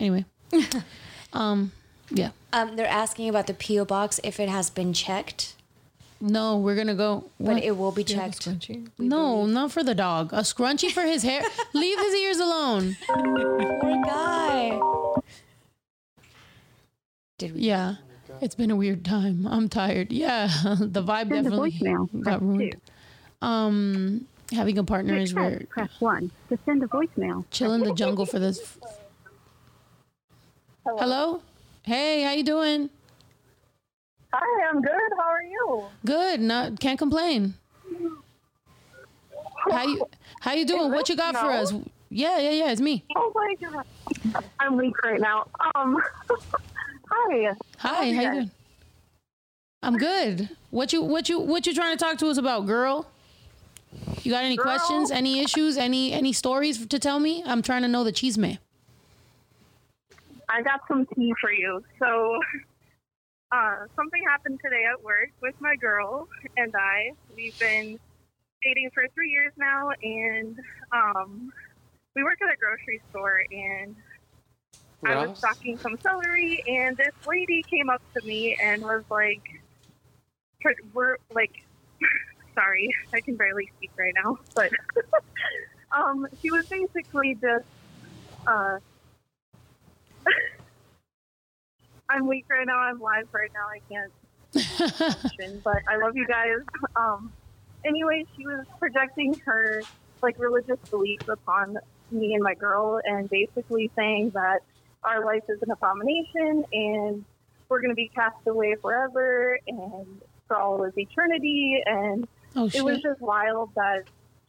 Anyway. 0.00 0.24
um 1.32 1.70
yeah. 2.10 2.30
Um, 2.52 2.76
they're 2.76 2.86
asking 2.86 3.28
about 3.28 3.46
the 3.46 3.54
PO 3.54 3.84
box 3.84 4.20
if 4.22 4.38
it 4.38 4.48
has 4.48 4.70
been 4.70 4.92
checked, 4.92 5.54
No, 6.26 6.56
we're 6.56 6.74
going 6.74 6.86
to 6.86 6.94
go 6.94 7.28
but 7.38 7.54
what? 7.56 7.62
it 7.62 7.76
will 7.76 7.92
be 7.92 8.02
Do 8.02 8.14
you 8.14 8.18
checked. 8.18 8.40
scrunchie? 8.46 8.88
No, 8.98 9.44
not 9.44 9.70
for 9.72 9.82
the 9.84 9.94
dog. 9.94 10.32
A 10.32 10.38
scrunchie 10.38 10.90
for 10.90 11.02
his 11.02 11.22
hair. 11.22 11.42
Leave 11.74 11.98
his 11.98 12.14
ears 12.14 12.38
alone. 12.38 12.96
Poor 13.06 14.02
guy. 14.06 14.80
Did 17.36 17.54
we? 17.54 17.60
Yeah. 17.60 17.96
It's 18.40 18.54
been 18.54 18.70
a 18.70 18.76
weird 18.76 19.04
time. 19.04 19.46
I'm 19.46 19.68
tired. 19.68 20.12
Yeah. 20.12 20.46
the 20.80 21.02
vibe 21.02 21.28
Send 21.28 21.44
definitely 21.44 21.72
voicemail, 21.72 22.20
got 22.24 22.40
ruined. 22.42 22.72
2. 23.42 23.46
Um 23.46 24.26
having 24.52 24.78
a 24.78 24.84
partner 24.84 25.16
is 25.16 25.32
Press, 25.34 25.50
rare. 25.50 25.62
press 25.68 25.90
1. 25.98 26.30
To 26.48 26.58
send 26.64 26.82
a 26.82 26.86
voicemail, 26.86 27.44
Chill 27.50 27.72
in 27.74 27.82
the 27.82 27.92
jungle 27.92 28.24
for 28.24 28.38
this. 28.38 28.78
Hello? 30.86 31.42
Hey, 31.82 32.22
how 32.22 32.32
you 32.32 32.44
doing? 32.44 32.88
Hi, 34.36 34.68
I'm 34.68 34.82
good. 34.82 35.12
How 35.16 35.30
are 35.30 35.42
you? 35.44 35.84
Good. 36.04 36.40
Not 36.40 36.80
can't 36.80 36.98
complain. 36.98 37.54
How 39.70 39.84
you 39.84 40.04
how 40.40 40.54
you 40.54 40.66
doing? 40.66 40.90
What 40.90 41.08
you 41.08 41.14
got 41.14 41.36
for 41.36 41.46
us? 41.46 41.72
Yeah, 42.10 42.38
yeah, 42.38 42.50
yeah. 42.50 42.72
It's 42.72 42.80
me. 42.80 43.04
Oh 43.14 43.32
my 43.32 43.54
god. 43.60 44.44
I'm 44.58 44.76
weak 44.76 45.00
right 45.04 45.20
now. 45.20 45.46
Um 45.76 46.02
Hi. 47.10 47.54
Hi, 47.78 48.04
you 48.06 48.16
how 48.16 48.22
you 48.22 48.32
doing? 48.32 48.50
I'm 49.84 49.96
good. 49.98 50.48
What 50.70 50.92
you 50.92 51.02
what 51.02 51.28
you 51.28 51.38
what 51.38 51.64
you 51.68 51.72
trying 51.72 51.96
to 51.96 52.04
talk 52.04 52.18
to 52.18 52.26
us 52.26 52.36
about, 52.36 52.66
girl? 52.66 53.06
You 54.24 54.32
got 54.32 54.42
any 54.42 54.56
Girl? 54.56 54.64
questions, 54.64 55.12
any 55.12 55.40
issues, 55.44 55.76
any 55.76 56.12
any 56.12 56.32
stories 56.32 56.84
to 56.84 56.98
tell 56.98 57.20
me? 57.20 57.44
I'm 57.46 57.62
trying 57.62 57.82
to 57.82 57.88
know 57.88 58.02
the 58.02 58.10
cheese 58.10 58.36
man. 58.36 58.58
I 60.48 60.62
got 60.62 60.80
some 60.88 61.06
tea 61.14 61.32
for 61.40 61.52
you. 61.52 61.84
So 62.00 62.40
Uh, 63.52 63.86
something 63.94 64.22
happened 64.28 64.58
today 64.64 64.84
at 64.92 65.02
work 65.02 65.30
with 65.40 65.54
my 65.60 65.76
girl 65.76 66.28
and 66.56 66.74
I. 66.74 67.12
We've 67.36 67.56
been 67.58 67.98
dating 68.62 68.90
for 68.92 69.06
three 69.14 69.30
years 69.30 69.52
now, 69.56 69.90
and 70.02 70.58
um, 70.90 71.52
we 72.16 72.24
work 72.24 72.38
at 72.42 72.52
a 72.52 72.56
grocery 72.56 73.00
store. 73.10 73.42
And 73.52 73.94
I 75.04 75.16
was 75.16 75.28
Ross? 75.28 75.38
stocking 75.38 75.78
some 75.78 75.98
celery, 76.02 76.64
and 76.66 76.96
this 76.96 77.12
lady 77.26 77.62
came 77.62 77.90
up 77.90 78.02
to 78.14 78.26
me 78.26 78.56
and 78.60 78.82
was 78.82 79.04
like, 79.10 79.42
"We're 80.92 81.18
like, 81.32 81.52
sorry, 82.54 82.92
I 83.12 83.20
can 83.20 83.36
barely 83.36 83.70
speak 83.76 83.90
right 83.96 84.14
now, 84.16 84.38
but 84.54 84.72
um, 85.92 86.26
she 86.42 86.50
was 86.50 86.66
basically 86.66 87.34
just." 87.34 87.66
Uh, 88.46 88.78
I'm 92.14 92.28
weak 92.28 92.46
right 92.48 92.66
now. 92.66 92.78
I'm 92.78 93.00
live 93.00 93.26
right 93.32 93.50
now. 93.52 93.66
I 93.68 93.80
can't 93.90 94.12
function, 95.10 95.60
but 95.64 95.78
I 95.88 95.96
love 95.96 96.16
you 96.16 96.26
guys. 96.26 96.58
Um, 96.94 97.32
anyway, 97.84 98.24
she 98.36 98.46
was 98.46 98.64
projecting 98.78 99.34
her 99.44 99.82
like 100.22 100.38
religious 100.38 100.78
beliefs 100.90 101.26
upon 101.28 101.78
me 102.12 102.34
and 102.34 102.42
my 102.42 102.54
girl, 102.54 103.00
and 103.04 103.28
basically 103.28 103.90
saying 103.96 104.30
that 104.30 104.60
our 105.02 105.24
life 105.24 105.42
is 105.48 105.60
an 105.62 105.72
abomination 105.72 106.64
and 106.72 107.24
we're 107.68 107.80
going 107.80 107.90
to 107.90 107.96
be 107.96 108.08
cast 108.14 108.36
away 108.46 108.76
forever 108.80 109.58
and 109.66 110.06
for 110.46 110.56
all 110.56 110.84
of 110.84 110.96
eternity. 110.96 111.82
And 111.84 112.28
Oh 112.54 112.70
it 112.72 112.84
was 112.84 113.00
just 113.02 113.20
wild 113.20 113.70
that 113.74 114.04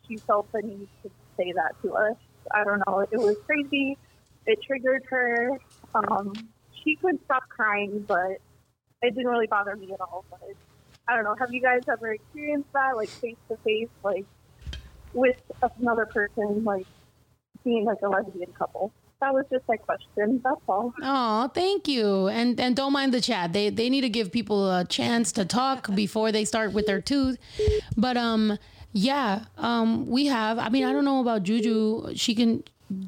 she 0.08 0.18
felt 0.18 0.52
the 0.52 0.62
need 0.62 0.88
to 1.02 1.10
say 1.36 1.52
that 1.54 1.74
to 1.82 1.96
us. 1.96 2.16
I 2.54 2.64
don't 2.64 2.84
know. 2.88 3.00
It 3.00 3.18
was 3.18 3.36
crazy. 3.48 3.98
It 4.46 4.62
triggered 4.62 5.04
her. 5.10 5.60
Um, 5.96 6.34
she 6.86 6.96
could 6.96 7.20
stop 7.26 7.44
crying, 7.50 8.06
but 8.08 8.38
it 9.02 9.16
didn't 9.16 9.28
really 9.28 9.48
bother 9.48 9.76
me 9.76 9.92
at 9.92 10.00
all. 10.00 10.24
But 10.30 10.42
I 11.08 11.16
don't 11.16 11.24
know. 11.24 11.36
Have 11.40 11.52
you 11.52 11.62
guys 11.62 11.82
ever 11.92 12.14
experienced 12.14 12.72
that, 12.74 12.96
like 12.96 13.10
face 13.10 13.36
to 13.50 13.58
face, 13.58 13.90
like 14.04 14.26
with 15.14 15.38
another 15.80 16.06
person, 16.06 16.64
like 16.64 16.86
being 17.64 17.86
like 17.86 17.98
a 18.04 18.08
lesbian 18.08 18.52
couple? 18.54 18.92
That 19.22 19.34
was 19.34 19.46
just 19.52 19.64
my 19.68 19.78
question. 19.78 20.42
That's 20.44 20.62
all. 20.68 20.94
Oh, 21.02 21.50
thank 21.54 21.88
you. 21.88 22.28
And 22.28 22.60
and 22.60 22.76
don't 22.76 22.94
mind 22.94 23.14
the 23.14 23.22
chat. 23.22 23.54
They 23.54 23.70
they 23.70 23.90
need 23.90 24.02
to 24.02 24.10
give 24.10 24.32
people 24.32 24.72
a 24.72 24.86
chance 24.86 25.32
to 25.34 25.46
talk 25.46 25.94
before 25.96 26.32
they 26.32 26.46
start 26.46 26.74
with 26.74 26.86
their 26.86 27.02
tooth. 27.02 27.38
But 27.96 28.18
um 28.18 28.58
yeah, 28.92 29.46
um 29.58 30.06
we 30.08 30.26
have 30.28 30.60
I 30.60 30.70
mean, 30.70 30.84
I 30.84 30.92
don't 30.92 31.06
know 31.06 31.22
about 31.22 31.44
Juju. 31.44 32.16
She 32.16 32.36
can 32.36 32.64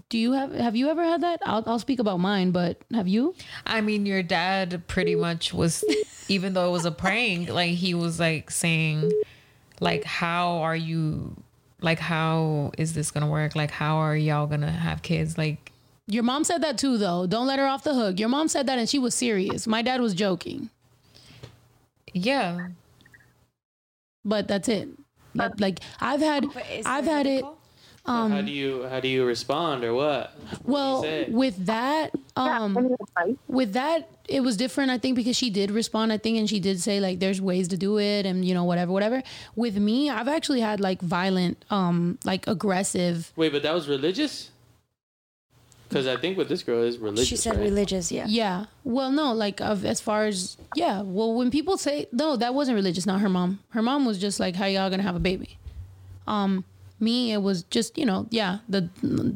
do 0.09 0.17
you 0.17 0.33
have 0.33 0.53
have 0.53 0.75
you 0.75 0.89
ever 0.89 1.03
had 1.03 1.21
that? 1.21 1.39
I'll 1.45 1.63
I'll 1.65 1.79
speak 1.79 1.99
about 1.99 2.19
mine, 2.19 2.51
but 2.51 2.77
have 2.93 3.07
you? 3.07 3.35
I 3.65 3.81
mean, 3.81 4.05
your 4.05 4.23
dad 4.23 4.83
pretty 4.87 5.15
much 5.15 5.53
was, 5.53 5.83
even 6.27 6.53
though 6.53 6.67
it 6.67 6.71
was 6.71 6.85
a 6.85 6.91
prank, 6.91 7.49
like 7.49 7.71
he 7.71 7.93
was 7.93 8.19
like 8.19 8.51
saying, 8.51 9.11
like, 9.79 10.03
how 10.03 10.57
are 10.57 10.75
you, 10.75 11.35
like, 11.81 11.99
how 11.99 12.71
is 12.77 12.93
this 12.93 13.11
gonna 13.11 13.29
work? 13.29 13.55
Like, 13.55 13.71
how 13.71 13.97
are 13.97 14.15
y'all 14.15 14.47
gonna 14.47 14.71
have 14.71 15.01
kids? 15.01 15.37
Like, 15.37 15.71
Your 16.07 16.23
mom 16.23 16.43
said 16.43 16.61
that 16.63 16.77
too 16.77 16.97
though. 16.97 17.27
Don't 17.27 17.47
let 17.47 17.59
her 17.59 17.65
off 17.67 17.83
the 17.83 17.93
hook. 17.93 18.19
Your 18.19 18.29
mom 18.29 18.47
said 18.47 18.67
that 18.67 18.77
and 18.79 18.87
she 18.89 18.99
was 18.99 19.13
serious. 19.15 19.67
My 19.67 19.81
dad 19.81 20.01
was 20.01 20.13
joking. 20.13 20.69
yeah, 22.13 22.69
But 24.25 24.47
that's 24.47 24.67
it. 24.69 24.89
That, 25.35 25.59
like 25.59 25.81
I've 26.01 26.19
had 26.21 26.45
I've 26.85 27.05
there 27.05 27.13
had 27.17 27.27
it 27.27 27.45
medical? 28.07 28.29
how 28.29 28.41
do 28.41 28.51
you 28.51 28.87
how 28.87 28.99
do 28.99 29.07
you 29.07 29.25
respond 29.25 29.83
or 29.83 29.93
what? 29.93 30.33
well 30.63 31.01
say? 31.03 31.25
with 31.29 31.65
that 31.65 32.11
um 32.35 32.95
with 33.47 33.73
that 33.73 34.09
it 34.27 34.41
was 34.41 34.57
different 34.57 34.91
i 34.91 34.97
think 34.97 35.15
because 35.15 35.35
she 35.35 35.49
did 35.49 35.71
respond 35.71 36.11
i 36.11 36.17
think 36.17 36.37
and 36.37 36.49
she 36.49 36.59
did 36.59 36.79
say 36.79 36.99
like 36.99 37.19
there's 37.19 37.41
ways 37.41 37.67
to 37.67 37.77
do 37.77 37.99
it 37.99 38.25
and 38.25 38.45
you 38.45 38.53
know 38.53 38.63
whatever 38.63 38.91
whatever 38.91 39.21
with 39.55 39.77
me 39.77 40.09
i've 40.09 40.27
actually 40.27 40.61
had 40.61 40.79
like 40.79 41.01
violent 41.01 41.63
um 41.69 42.17
like 42.23 42.47
aggressive 42.47 43.31
Wait, 43.35 43.51
but 43.51 43.63
that 43.63 43.73
was 43.73 43.87
religious? 43.87 44.51
Because 45.87 46.05
I 46.05 46.17
think 46.17 46.37
what 46.37 46.49
this 46.49 46.63
girl 46.63 46.83
is 46.83 46.97
religious. 46.97 47.29
She 47.29 47.37
said 47.37 47.55
right? 47.55 47.63
religious, 47.63 48.11
yeah. 48.11 48.25
yeah 48.27 48.65
well 48.83 49.09
no 49.09 49.31
like 49.33 49.61
of 49.61 49.85
as 49.85 50.01
far 50.01 50.25
as 50.25 50.57
yeah 50.75 51.01
well 51.01 51.33
when 51.33 51.49
people 51.49 51.77
say 51.77 52.07
no 52.11 52.35
that 52.35 52.53
wasn't 52.53 52.75
religious 52.75 53.05
not 53.05 53.21
her 53.21 53.29
mom 53.29 53.59
her 53.69 53.81
mom 53.81 54.05
was 54.05 54.19
just 54.19 54.37
like 54.37 54.55
how 54.55 54.65
y'all 54.65 54.89
gonna 54.89 55.01
have 55.03 55.15
a 55.15 55.19
baby 55.19 55.57
um 56.27 56.65
me 56.99 57.31
it 57.31 57.41
was 57.41 57.63
just 57.63 57.97
you 57.97 58.05
know 58.05 58.25
yeah 58.31 58.59
the 58.67 58.81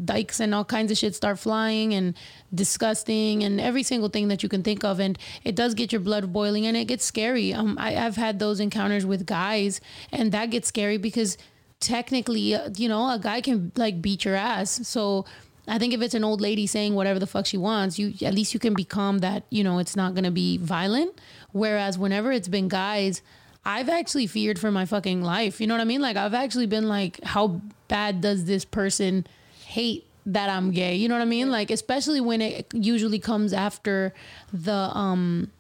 dykes 0.06 0.40
and 0.40 0.54
all 0.56 0.66
kinds 0.66 0.92
of 0.92 0.98
shit 0.98 1.16
start 1.16 1.38
flying 1.38 1.94
and 1.94 2.16
disgusting 2.54 3.44
and 3.44 3.62
every 3.62 3.84
single 3.84 4.10
thing 4.10 4.28
that 4.30 4.44
you 4.44 4.50
can 4.50 4.64
think 4.64 4.84
of. 4.84 5.00
And 5.00 5.18
it 5.44 5.56
does 5.56 5.74
get 5.74 5.92
your 5.92 6.02
blood 6.02 6.34
boiling 6.34 6.66
and 6.66 6.76
it 6.76 6.86
gets 6.86 7.06
scary. 7.06 7.54
Um 7.54 7.78
I, 7.80 7.96
i've 7.96 8.16
had 8.16 8.40
those 8.40 8.60
encounters 8.60 9.06
with 9.06 9.26
guys 9.26 9.80
and 10.12 10.32
that 10.32 10.50
gets 10.50 10.68
scary 10.68 10.98
because 10.98 11.38
technically 11.80 12.56
uh, 12.56 12.70
you 12.76 12.90
know 12.90 13.10
a 13.10 13.20
guy 13.20 13.42
can 13.42 13.72
like 13.76 14.02
beat 14.02 14.26
your 14.26 14.36
ass. 14.36 14.88
So 14.88 15.26
I 15.68 15.78
think 15.78 15.94
if 15.94 16.02
it's 16.02 16.16
an 16.16 16.24
old 16.24 16.42
lady 16.42 16.66
saying 16.66 16.96
whatever 16.96 17.20
the 17.20 17.28
fuck 17.28 17.46
she 17.46 17.58
wants, 17.58 18.00
you 18.00 18.14
at 18.26 18.34
least 18.34 18.54
you 18.54 18.60
can 18.60 18.74
be 18.74 18.84
calm 18.84 19.20
that 19.20 19.44
you 19.50 19.64
know 19.64 19.80
it's 19.80 19.96
not 19.96 20.16
gonna 20.16 20.32
be 20.32 20.58
violent. 20.58 21.20
Whereas 21.52 21.98
whenever 21.98 22.32
it's 22.32 22.48
been 22.48 22.68
guys, 22.68 23.22
I've 23.64 23.90
actually 23.90 24.28
feared 24.28 24.60
for 24.60 24.72
my 24.72 24.86
fucking 24.86 25.22
life. 25.22 25.62
You 25.62 25.68
know 25.68 25.76
what 25.76 25.82
I 25.82 25.86
mean? 25.86 26.02
Like 26.02 26.18
I've 26.18 26.34
actually 26.34 26.66
been 26.66 26.88
like, 26.88 27.24
how 27.24 27.62
bad 27.88 28.22
does 28.22 28.46
this 28.46 28.66
person 28.66 29.28
hate 29.66 30.06
that 30.26 30.50
I'm 30.50 30.72
gay? 30.72 30.96
You 30.96 31.08
know 31.10 31.16
what 31.16 31.22
I 31.22 31.26
mean? 31.26 31.52
Like 31.52 31.70
especially 31.70 32.22
when 32.22 32.42
it 32.42 32.68
usually 32.74 33.20
comes 33.20 33.54
after 33.54 34.14
the 34.52 34.74
um 34.74 35.52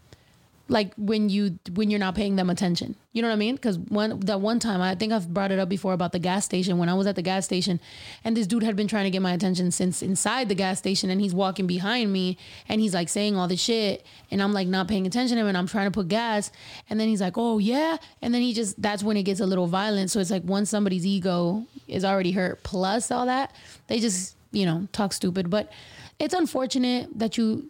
like 0.72 0.94
when 0.96 1.28
you 1.28 1.60
when 1.74 1.92
you're 1.92 2.00
not 2.00 2.16
paying 2.16 2.38
them 2.38 2.50
attention. 2.50 2.96
You 3.12 3.22
know 3.22 3.28
what 3.28 3.34
I 3.34 3.38
mean? 3.38 3.56
Because 3.56 3.78
one 3.78 4.22
that 4.22 4.40
one 4.40 4.58
time 4.58 4.82
I 4.82 4.96
think 4.96 5.12
I've 5.12 5.32
brought 5.32 5.52
it 5.52 5.60
up 5.60 5.68
before 5.68 5.92
about 5.92 6.14
the 6.14 6.20
gas 6.20 6.46
station 6.46 6.78
when 6.78 6.88
I 6.88 6.94
was 6.94 7.08
at 7.08 7.18
the 7.18 7.22
gas 7.22 7.44
station, 7.44 7.82
and 8.24 8.38
this 8.38 8.48
dude 8.48 8.64
had 8.64 8.78
been 8.78 8.88
trying 8.88 9.04
to 9.04 9.10
get 9.10 9.22
my 9.22 9.34
attention 9.34 9.72
since 9.72 10.02
inside 10.02 10.48
the 10.48 10.56
gas 10.56 10.80
station, 10.80 11.10
and 11.10 11.20
he's 11.20 11.34
walking 11.34 11.68
behind 11.68 12.14
me, 12.14 12.38
and 12.70 12.80
he's 12.80 12.94
like 12.94 13.10
saying 13.10 13.36
all 13.36 13.50
this 13.50 13.60
shit, 13.60 14.06
and 14.32 14.42
I'm 14.42 14.54
like 14.54 14.68
not 14.68 14.88
paying 14.88 15.06
attention 15.06 15.36
to 15.36 15.42
him, 15.42 15.48
and 15.48 15.58
I'm 15.58 15.68
trying 15.68 15.88
to 15.88 15.92
put 15.92 16.08
gas, 16.08 16.52
and 16.90 16.98
then 16.98 17.10
he's 17.10 17.22
like, 17.22 17.38
oh 17.38 17.60
yeah, 17.60 17.98
and 18.22 18.34
then 18.34 18.42
he 18.42 18.54
just 18.54 18.82
that's 18.82 19.04
when 19.04 19.18
it 19.18 19.24
gets 19.24 19.42
a 19.42 19.46
little 19.46 19.68
violent. 19.68 20.10
So 20.10 20.22
it's 20.22 20.32
like 20.32 20.46
once 20.46 20.70
somebody's 20.70 21.06
ego 21.06 21.66
is 21.90 22.06
already 22.06 22.32
hurt, 22.32 22.64
plus 22.64 23.12
all 23.12 23.26
that, 23.26 23.54
they 23.88 24.00
just 24.00 24.38
you 24.54 24.66
know 24.66 24.88
talk 24.94 25.14
stupid, 25.14 25.50
but. 25.50 25.72
It's 26.20 26.36
unfortunate 26.36 27.10
that 27.18 27.36
you 27.36 27.68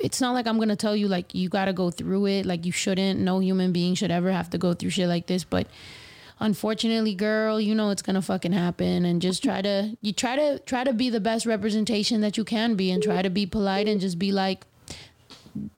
it's 0.00 0.20
not 0.20 0.32
like 0.32 0.46
I'm 0.46 0.58
gonna 0.58 0.76
tell 0.76 0.96
you 0.96 1.08
like 1.08 1.34
you 1.34 1.48
gotta 1.48 1.72
go 1.72 1.90
through 1.90 2.26
it. 2.26 2.46
Like 2.46 2.66
you 2.66 2.72
shouldn't. 2.72 3.20
No 3.20 3.38
human 3.40 3.72
being 3.72 3.94
should 3.94 4.10
ever 4.10 4.30
have 4.32 4.50
to 4.50 4.58
go 4.58 4.74
through 4.74 4.90
shit 4.90 5.08
like 5.08 5.26
this. 5.26 5.44
But 5.44 5.66
unfortunately, 6.38 7.14
girl, 7.14 7.60
you 7.60 7.74
know 7.74 7.90
it's 7.90 8.02
gonna 8.02 8.22
fucking 8.22 8.52
happen. 8.52 9.04
And 9.04 9.20
just 9.22 9.42
try 9.42 9.62
to 9.62 9.96
you 10.00 10.12
try 10.12 10.36
to 10.36 10.58
try 10.60 10.84
to 10.84 10.92
be 10.92 11.10
the 11.10 11.20
best 11.20 11.46
representation 11.46 12.20
that 12.22 12.36
you 12.36 12.44
can 12.44 12.74
be, 12.74 12.90
and 12.90 13.02
try 13.02 13.22
to 13.22 13.30
be 13.30 13.46
polite 13.46 13.88
and 13.88 14.00
just 14.00 14.18
be 14.18 14.32
like. 14.32 14.66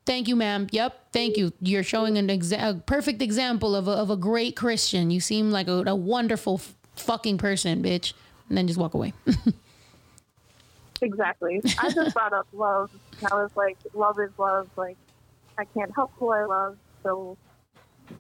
Thank 0.05 0.29
you, 0.29 0.37
ma'am. 0.37 0.67
Yep, 0.71 1.13
thank 1.13 1.39
you. 1.39 1.51
You're 1.63 1.83
showing 1.83 2.19
an 2.19 2.29
exa- 2.29 2.61
a 2.63 2.75
perfect 2.75 3.23
example 3.23 3.75
of 3.75 3.89
a, 3.89 3.93
of 3.93 4.11
a 4.11 4.19
great 4.19 4.55
Christian. 4.55 5.11
You 5.11 5.19
seem 5.19 5.51
like 5.51 5.67
a, 5.67 5.83
a 5.87 5.95
wonderful 5.95 6.57
f- 6.57 6.75
fucking 6.97 7.39
person, 7.39 7.83
bitch. 7.83 8.13
And 8.51 8.59
then 8.59 8.67
just 8.67 8.79
walk 8.79 8.93
away. 8.93 9.15
Exactly. 11.03 11.61
I 11.79 11.91
just 11.91 12.15
brought 12.15 12.33
up 12.33 12.47
love. 12.53 12.91
I 13.31 13.35
was 13.35 13.51
like, 13.57 13.77
love 13.93 14.19
is 14.21 14.31
love. 14.39 14.71
Like, 14.77 14.97
I 15.59 15.65
can't 15.65 15.93
help 15.95 16.13
who 16.19 16.31
I 16.31 16.45
love. 16.45 16.79
So, 17.03 17.37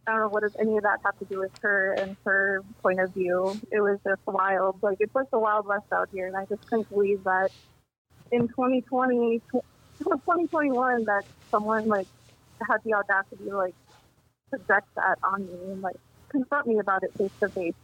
I 0.06 0.12
don't 0.12 0.20
know 0.20 0.28
what 0.28 0.42
does 0.42 0.56
any 0.58 0.76
of 0.76 0.82
that 0.82 1.00
have 1.04 1.18
to 1.20 1.24
do 1.26 1.38
with 1.38 1.56
her 1.62 1.92
and 1.92 2.16
her 2.24 2.62
point 2.82 3.00
of 3.00 3.14
view. 3.14 3.58
It 3.70 3.80
was 3.80 3.98
just 4.04 4.20
wild. 4.26 4.82
Like, 4.82 4.98
it's 5.00 5.14
like 5.14 5.30
the 5.30 5.38
Wild 5.38 5.66
West 5.66 5.86
out 5.92 6.08
here. 6.12 6.26
And 6.26 6.36
I 6.36 6.44
just 6.46 6.66
couldn't 6.66 6.88
believe 6.90 7.24
that 7.24 7.52
in 8.32 8.48
2020, 8.48 9.40
2021, 9.50 11.04
that 11.04 11.24
someone, 11.50 11.86
like, 11.86 12.08
had 12.68 12.78
the 12.84 12.94
audacity 12.94 13.44
to, 13.44 13.56
like, 13.56 13.74
project 14.50 14.88
that 14.96 15.18
on 15.22 15.46
me 15.46 15.72
and, 15.72 15.82
like, 15.82 15.96
confront 16.28 16.66
me 16.66 16.78
about 16.78 17.04
it 17.04 17.12
face 17.14 17.30
to 17.40 17.48
face. 17.48 17.74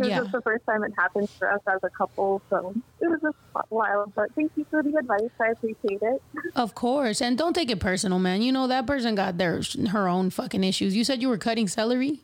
Was 0.00 0.08
Yeah. 0.08 0.20
the 0.22 0.40
first 0.40 0.64
time 0.64 0.82
it 0.82 0.92
happened 0.96 1.28
for 1.30 1.52
us 1.52 1.60
as 1.66 1.78
a 1.82 1.90
couple, 1.90 2.40
so 2.48 2.74
it 3.00 3.06
was 3.08 3.20
just 3.20 3.36
wild. 3.70 4.14
But 4.14 4.34
thank 4.34 4.50
you 4.56 4.64
for 4.70 4.82
the 4.82 4.96
advice. 4.96 5.28
I 5.38 5.48
appreciate 5.48 6.00
it. 6.02 6.22
Of 6.56 6.74
course, 6.74 7.20
and 7.20 7.36
don't 7.36 7.52
take 7.52 7.70
it 7.70 7.80
personal, 7.80 8.18
man. 8.18 8.40
You 8.40 8.50
know 8.50 8.66
that 8.66 8.86
person 8.86 9.14
got 9.14 9.36
their 9.36 9.60
her 9.90 10.08
own 10.08 10.30
fucking 10.30 10.64
issues. 10.64 10.96
You 10.96 11.04
said 11.04 11.20
you 11.20 11.28
were 11.28 11.36
cutting 11.38 11.68
celery. 11.68 12.20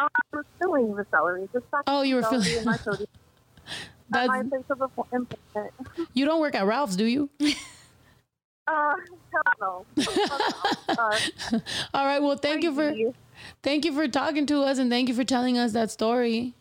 Um, 0.00 0.08
I 0.32 0.36
was 0.36 0.44
filling 0.60 0.94
the 0.96 1.06
celery. 1.12 1.48
Just 1.52 1.66
Oh, 1.86 2.02
you 2.02 2.16
were 2.16 2.22
filling- 2.24 2.58
in 2.58 2.64
my 2.64 2.76
sodium. 2.76 3.06
At 4.12 4.26
That's, 4.26 4.28
my 4.28 4.42
place 4.42 4.64
of 4.68 4.80
employment. 4.82 5.34
you 6.12 6.24
don't 6.26 6.40
work 6.40 6.54
at 6.54 6.66
Ralph's, 6.66 6.96
do 6.96 7.04
you? 7.04 7.30
Uh, 8.66 8.94
no. 9.60 9.84
Uh, 10.88 11.18
All 11.92 12.04
right. 12.06 12.22
Well, 12.22 12.36
thank 12.38 12.62
you 12.62 12.74
for. 12.74 12.94
Thank 13.62 13.84
you 13.84 13.92
for 13.92 14.08
talking 14.08 14.46
to 14.46 14.62
us, 14.62 14.78
and 14.78 14.90
thank 14.90 15.08
you 15.08 15.14
for 15.14 15.24
telling 15.24 15.58
us 15.58 15.72
that 15.72 15.90
story. 15.90 16.54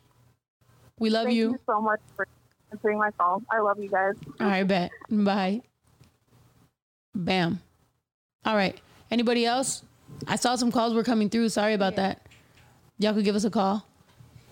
We 0.99 1.09
love 1.09 1.25
Thank 1.25 1.35
you. 1.35 1.51
you 1.51 1.59
so 1.65 1.81
much 1.81 1.99
for 2.15 2.27
answering 2.71 2.97
my 2.97 3.11
call. 3.11 3.41
I 3.51 3.59
love 3.59 3.79
you 3.79 3.89
guys. 3.89 4.13
All 4.39 4.47
right, 4.47 4.63
bet. 4.63 4.91
Bye. 5.09 5.61
Bam. 7.15 7.59
All 8.45 8.55
right. 8.55 8.79
Anybody 9.11 9.45
else? 9.45 9.83
I 10.27 10.35
saw 10.35 10.55
some 10.55 10.71
calls 10.71 10.93
were 10.93 11.03
coming 11.03 11.29
through. 11.29 11.49
Sorry 11.49 11.73
about 11.73 11.95
that. 11.95 12.25
Y'all 12.99 13.13
could 13.13 13.25
give 13.25 13.35
us 13.35 13.43
a 13.43 13.49
call. 13.49 13.85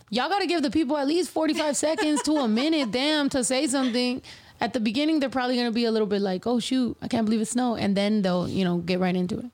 Y'all 0.09 0.29
got 0.29 0.39
to 0.39 0.47
give 0.47 0.61
the 0.61 0.71
people 0.71 0.97
at 0.97 1.07
least 1.07 1.31
45 1.31 1.77
seconds 1.87 2.21
to 2.23 2.33
a 2.37 2.47
minute, 2.47 2.91
damn, 2.91 3.29
to 3.29 3.43
say 3.43 3.67
something. 3.67 4.21
At 4.59 4.73
the 4.73 4.79
beginning, 4.79 5.19
they're 5.19 5.29
probably 5.29 5.55
going 5.55 5.67
to 5.67 5.73
be 5.73 5.85
a 5.85 5.91
little 5.91 6.07
bit 6.07 6.21
like, 6.21 6.45
oh, 6.45 6.59
shoot, 6.59 6.95
I 7.01 7.07
can't 7.07 7.25
believe 7.25 7.41
it's 7.41 7.51
snow. 7.51 7.75
And 7.75 7.95
then 7.95 8.21
they'll, 8.21 8.47
you 8.47 8.63
know, 8.63 8.77
get 8.77 8.99
right 8.99 9.15
into 9.15 9.39
it. 9.39 9.45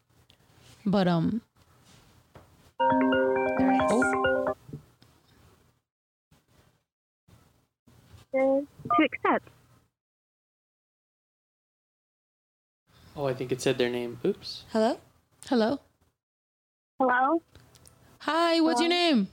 But, 0.86 1.08
um, 1.08 1.42
oh, 2.80 4.54
To 8.34 9.04
accept. 9.04 9.50
Oh, 13.16 13.26
I 13.26 13.34
think 13.34 13.52
it 13.52 13.62
said 13.62 13.78
their 13.78 13.90
name. 13.90 14.20
Oops. 14.24 14.64
Hello? 14.72 15.00
hello. 15.48 15.80
Hello? 17.00 17.42
Hi, 18.20 18.60
what's 18.60 18.82
your 18.82 18.90
name? 18.90 19.28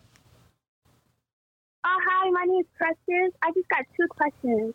Oh, 1.85 1.99
hi, 2.09 2.31
my 2.31 2.45
name 2.47 2.61
is 2.61 2.67
Precious. 2.79 3.33
I 3.43 3.51
just 3.53 3.69
got 3.69 3.85
two 3.97 4.07
questions. 4.09 4.75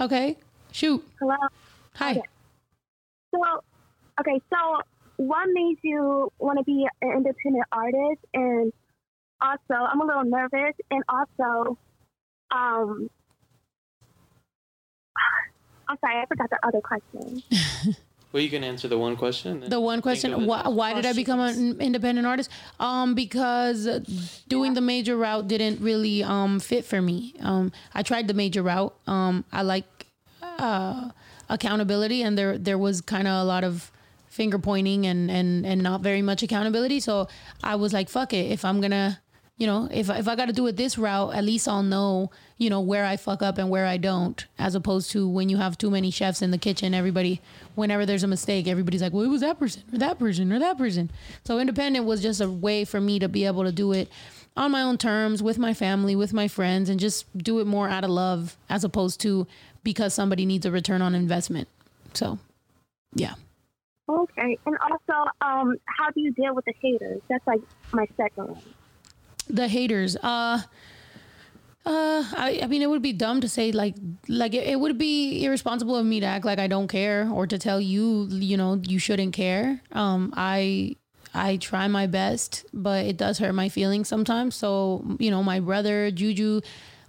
Okay, 0.00 0.36
shoot. 0.72 1.04
Hello? 1.20 1.36
Hi. 1.94 2.12
Okay. 2.12 2.22
So, 3.34 3.40
okay, 4.20 4.40
so 4.50 4.80
what 5.18 5.48
made 5.52 5.76
you 5.82 6.32
want 6.38 6.58
to 6.58 6.64
be 6.64 6.86
an 7.02 7.10
independent 7.10 7.64
artist? 7.70 8.24
And 8.32 8.72
also, 9.40 9.74
I'm 9.74 10.00
a 10.00 10.04
little 10.04 10.24
nervous. 10.24 10.74
And 10.90 11.02
also, 11.08 11.76
um, 12.50 13.10
I'm 15.88 15.98
sorry, 16.00 16.22
I 16.22 16.26
forgot 16.26 16.48
the 16.50 16.58
other 16.66 16.80
question. 16.80 17.42
Well, 18.30 18.42
you 18.42 18.50
can 18.50 18.62
answer 18.62 18.88
the 18.88 18.98
one 18.98 19.16
question. 19.16 19.64
The 19.66 19.80
one 19.80 20.02
question. 20.02 20.44
Why, 20.44 20.68
why 20.68 20.92
did 20.92 21.06
I 21.06 21.14
become 21.14 21.40
an 21.40 21.80
independent 21.80 22.26
artist? 22.26 22.50
Um, 22.78 23.14
because 23.14 23.86
uh, 23.86 24.00
doing 24.48 24.74
the 24.74 24.82
major 24.82 25.16
route 25.16 25.48
didn't 25.48 25.80
really 25.80 26.22
um 26.22 26.60
fit 26.60 26.84
for 26.84 27.00
me. 27.00 27.34
Um, 27.40 27.72
I 27.94 28.02
tried 28.02 28.28
the 28.28 28.34
major 28.34 28.62
route. 28.62 28.94
Um, 29.06 29.46
I 29.50 29.62
like 29.62 30.06
uh, 30.42 31.08
accountability, 31.48 32.22
and 32.22 32.36
there 32.36 32.58
there 32.58 32.76
was 32.76 33.00
kind 33.00 33.26
of 33.26 33.32
a 33.40 33.44
lot 33.44 33.64
of 33.64 33.90
finger 34.38 34.58
pointing 34.58 35.04
and 35.04 35.28
and 35.30 35.66
and 35.66 35.82
not 35.82 36.00
very 36.00 36.22
much 36.22 36.44
accountability. 36.44 37.00
So 37.00 37.26
I 37.62 37.74
was 37.74 37.92
like, 37.92 38.08
fuck 38.08 38.32
it. 38.32 38.52
If 38.52 38.64
I'm 38.64 38.80
gonna, 38.80 39.20
you 39.56 39.66
know, 39.66 39.88
if 39.90 40.08
if 40.08 40.28
I 40.28 40.36
got 40.36 40.46
to 40.46 40.52
do 40.52 40.68
it 40.68 40.76
this 40.76 40.96
route, 40.96 41.34
at 41.34 41.42
least 41.42 41.66
I'll 41.66 41.82
know, 41.82 42.30
you 42.56 42.70
know, 42.70 42.80
where 42.80 43.04
I 43.04 43.16
fuck 43.16 43.42
up 43.42 43.58
and 43.58 43.68
where 43.68 43.84
I 43.84 43.96
don't. 43.96 44.46
As 44.56 44.76
opposed 44.76 45.10
to 45.10 45.28
when 45.28 45.48
you 45.48 45.56
have 45.56 45.76
too 45.76 45.90
many 45.90 46.12
chefs 46.12 46.40
in 46.40 46.52
the 46.52 46.56
kitchen, 46.56 46.94
everybody, 46.94 47.40
whenever 47.74 48.06
there's 48.06 48.22
a 48.22 48.28
mistake, 48.28 48.68
everybody's 48.68 49.02
like, 49.02 49.12
well, 49.12 49.24
it 49.24 49.28
was 49.28 49.40
that 49.40 49.58
person 49.58 49.82
or 49.92 49.98
that 49.98 50.20
person 50.20 50.52
or 50.52 50.60
that 50.60 50.78
person. 50.78 51.10
So 51.44 51.58
independent 51.58 52.06
was 52.06 52.22
just 52.22 52.40
a 52.40 52.48
way 52.48 52.84
for 52.84 53.00
me 53.00 53.18
to 53.18 53.28
be 53.28 53.44
able 53.44 53.64
to 53.64 53.72
do 53.72 53.92
it 53.92 54.08
on 54.56 54.70
my 54.70 54.82
own 54.82 54.98
terms 54.98 55.42
with 55.42 55.58
my 55.58 55.74
family, 55.74 56.14
with 56.14 56.32
my 56.32 56.46
friends, 56.46 56.88
and 56.88 57.00
just 57.00 57.26
do 57.36 57.58
it 57.58 57.66
more 57.66 57.88
out 57.88 58.04
of 58.04 58.10
love 58.10 58.56
as 58.70 58.84
opposed 58.84 59.20
to 59.22 59.48
because 59.82 60.14
somebody 60.14 60.46
needs 60.46 60.64
a 60.64 60.70
return 60.70 61.02
on 61.02 61.16
investment. 61.16 61.66
So, 62.14 62.38
yeah. 63.14 63.34
Okay, 64.08 64.58
and 64.64 64.76
also, 64.90 65.30
um, 65.42 65.76
how 65.84 66.10
do 66.14 66.20
you 66.20 66.32
deal 66.32 66.54
with 66.54 66.64
the 66.64 66.74
haters? 66.80 67.20
That's 67.28 67.46
like 67.46 67.60
my 67.92 68.06
second 68.16 68.48
one. 68.48 68.62
the 69.48 69.66
haters 69.68 70.16
uh 70.16 70.60
uh 71.86 72.22
I, 72.36 72.60
I 72.62 72.66
mean 72.66 72.82
it 72.82 72.90
would 72.90 73.00
be 73.02 73.12
dumb 73.14 73.40
to 73.40 73.48
say 73.48 73.72
like 73.72 73.94
like 74.28 74.52
it, 74.54 74.66
it 74.68 74.78
would 74.78 74.98
be 74.98 75.42
irresponsible 75.44 75.96
of 75.96 76.04
me 76.04 76.20
to 76.20 76.26
act 76.26 76.44
like 76.44 76.58
i 76.58 76.66
don't 76.66 76.88
care 76.88 77.28
or 77.32 77.46
to 77.46 77.58
tell 77.58 77.80
you 77.80 78.28
you 78.30 78.56
know 78.56 78.80
you 78.86 78.98
shouldn't 78.98 79.32
care 79.32 79.80
um 79.92 80.34
i 80.36 80.94
i 81.34 81.56
try 81.56 81.88
my 81.88 82.06
best 82.06 82.66
but 82.74 83.06
it 83.06 83.16
does 83.16 83.38
hurt 83.38 83.54
my 83.54 83.68
feelings 83.70 84.06
sometimes 84.08 84.54
so 84.54 85.02
you 85.18 85.30
know 85.30 85.42
my 85.42 85.60
brother 85.60 86.10
juju 86.10 86.60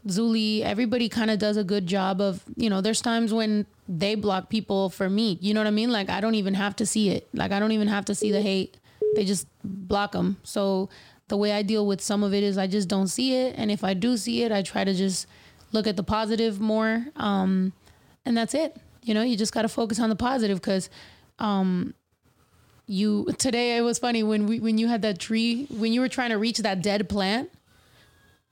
Zuli, 0.07 0.61
everybody 0.61 1.09
kind 1.09 1.29
of 1.29 1.39
does 1.39 1.57
a 1.57 1.63
good 1.63 1.85
job 1.85 2.21
of, 2.21 2.41
you 2.55 2.69
know, 2.69 2.79
there's 2.79 3.01
times 3.01 3.33
when 3.33 3.65
they 3.91 4.13
block 4.13 4.49
people 4.49 4.89
for 4.91 5.09
me. 5.09 5.39
You 5.41 5.55
know 5.55 5.59
what 5.59 5.67
I 5.67 5.71
mean? 5.71 5.91
Like 5.91 6.09
I 6.09 6.21
don't 6.21 6.35
even 6.35 6.53
have 6.53 6.75
to 6.77 6.85
see 6.85 7.09
it. 7.09 7.27
Like 7.33 7.51
I 7.51 7.59
don't 7.59 7.71
even 7.71 7.87
have 7.87 8.05
to 8.05 8.15
see 8.15 8.31
the 8.31 8.41
hate. 8.41 8.77
They 9.15 9.25
just 9.25 9.47
block 9.63 10.11
them. 10.11 10.37
So 10.43 10.89
the 11.27 11.35
way 11.35 11.51
I 11.51 11.63
deal 11.63 11.87
with 11.87 11.99
some 11.99 12.23
of 12.23 12.33
it 12.33 12.43
is 12.43 12.57
I 12.57 12.67
just 12.67 12.87
don't 12.87 13.07
see 13.07 13.33
it, 13.33 13.55
and 13.57 13.71
if 13.71 13.83
I 13.83 13.95
do 13.95 14.15
see 14.15 14.43
it, 14.43 14.51
I 14.51 14.61
try 14.61 14.83
to 14.83 14.93
just 14.93 15.25
look 15.71 15.87
at 15.87 15.97
the 15.97 16.03
positive 16.03 16.59
more. 16.59 17.05
Um, 17.15 17.73
and 18.25 18.37
that's 18.37 18.53
it. 18.53 18.77
You 19.03 19.13
know, 19.15 19.23
you 19.23 19.35
just 19.35 19.53
got 19.53 19.63
to 19.63 19.69
focus 19.69 19.99
on 19.99 20.09
the 20.09 20.15
positive 20.15 20.61
because 20.61 20.89
um, 21.39 21.95
you 22.85 23.27
today 23.37 23.77
it 23.77 23.81
was 23.81 23.97
funny 23.97 24.21
when 24.21 24.45
we 24.45 24.59
when 24.59 24.77
you 24.77 24.87
had 24.87 25.01
that 25.01 25.17
tree 25.17 25.65
when 25.71 25.93
you 25.93 26.01
were 26.01 26.09
trying 26.09 26.29
to 26.29 26.37
reach 26.37 26.59
that 26.59 26.83
dead 26.83 27.09
plant, 27.09 27.49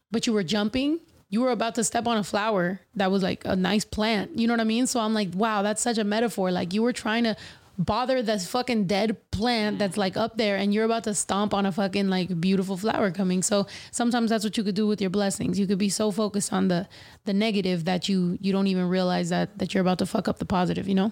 but 0.10 0.26
you 0.26 0.34
were 0.34 0.44
jumping. 0.44 1.00
You 1.30 1.42
were 1.42 1.52
about 1.52 1.76
to 1.76 1.84
step 1.84 2.08
on 2.08 2.18
a 2.18 2.24
flower 2.24 2.80
that 2.96 3.12
was 3.12 3.22
like 3.22 3.44
a 3.46 3.56
nice 3.56 3.84
plant. 3.84 4.38
You 4.40 4.48
know 4.48 4.54
what 4.54 4.62
I 4.62 4.66
mean? 4.66 4.88
So 4.88 5.00
I'm 5.00 5.14
like, 5.14 5.30
wow, 5.34 5.62
that's 5.62 5.82
such 5.82 5.98
a 5.98 6.04
metaphor. 6.04 6.52
Like 6.52 6.74
you 6.74 6.82
were 6.82 6.94
trying 6.94 7.26
to 7.26 7.36
bother 7.78 8.22
this 8.22 8.48
fucking 8.48 8.86
dead 8.86 9.18
plant 9.32 9.78
that's 9.78 9.98
like 9.98 10.18
up 10.18 10.38
there 10.38 10.56
and 10.58 10.74
you're 10.74 10.86
about 10.86 11.04
to 11.04 11.14
stomp 11.14 11.54
on 11.54 11.66
a 11.66 11.72
fucking 11.72 12.08
like 12.08 12.40
beautiful 12.42 12.76
flower 12.78 13.12
coming. 13.12 13.44
So 13.44 13.68
sometimes 13.92 14.30
that's 14.30 14.44
what 14.44 14.58
you 14.58 14.64
could 14.64 14.76
do 14.76 14.88
with 14.88 15.00
your 15.00 15.10
blessings. 15.10 15.60
You 15.60 15.68
could 15.68 15.78
be 15.78 15.90
so 15.90 16.12
focused 16.12 16.52
on 16.52 16.70
the 16.70 16.88
the 17.26 17.34
negative 17.34 17.86
that 17.86 18.10
you 18.10 18.38
you 18.42 18.52
don't 18.52 18.68
even 18.68 18.90
realize 18.90 19.30
that 19.30 19.58
that 19.60 19.74
you're 19.74 19.82
about 19.82 20.00
to 20.00 20.06
fuck 20.06 20.28
up 20.28 20.40
the 20.40 20.46
positive, 20.46 20.88
you 20.88 20.96
know? 20.96 21.12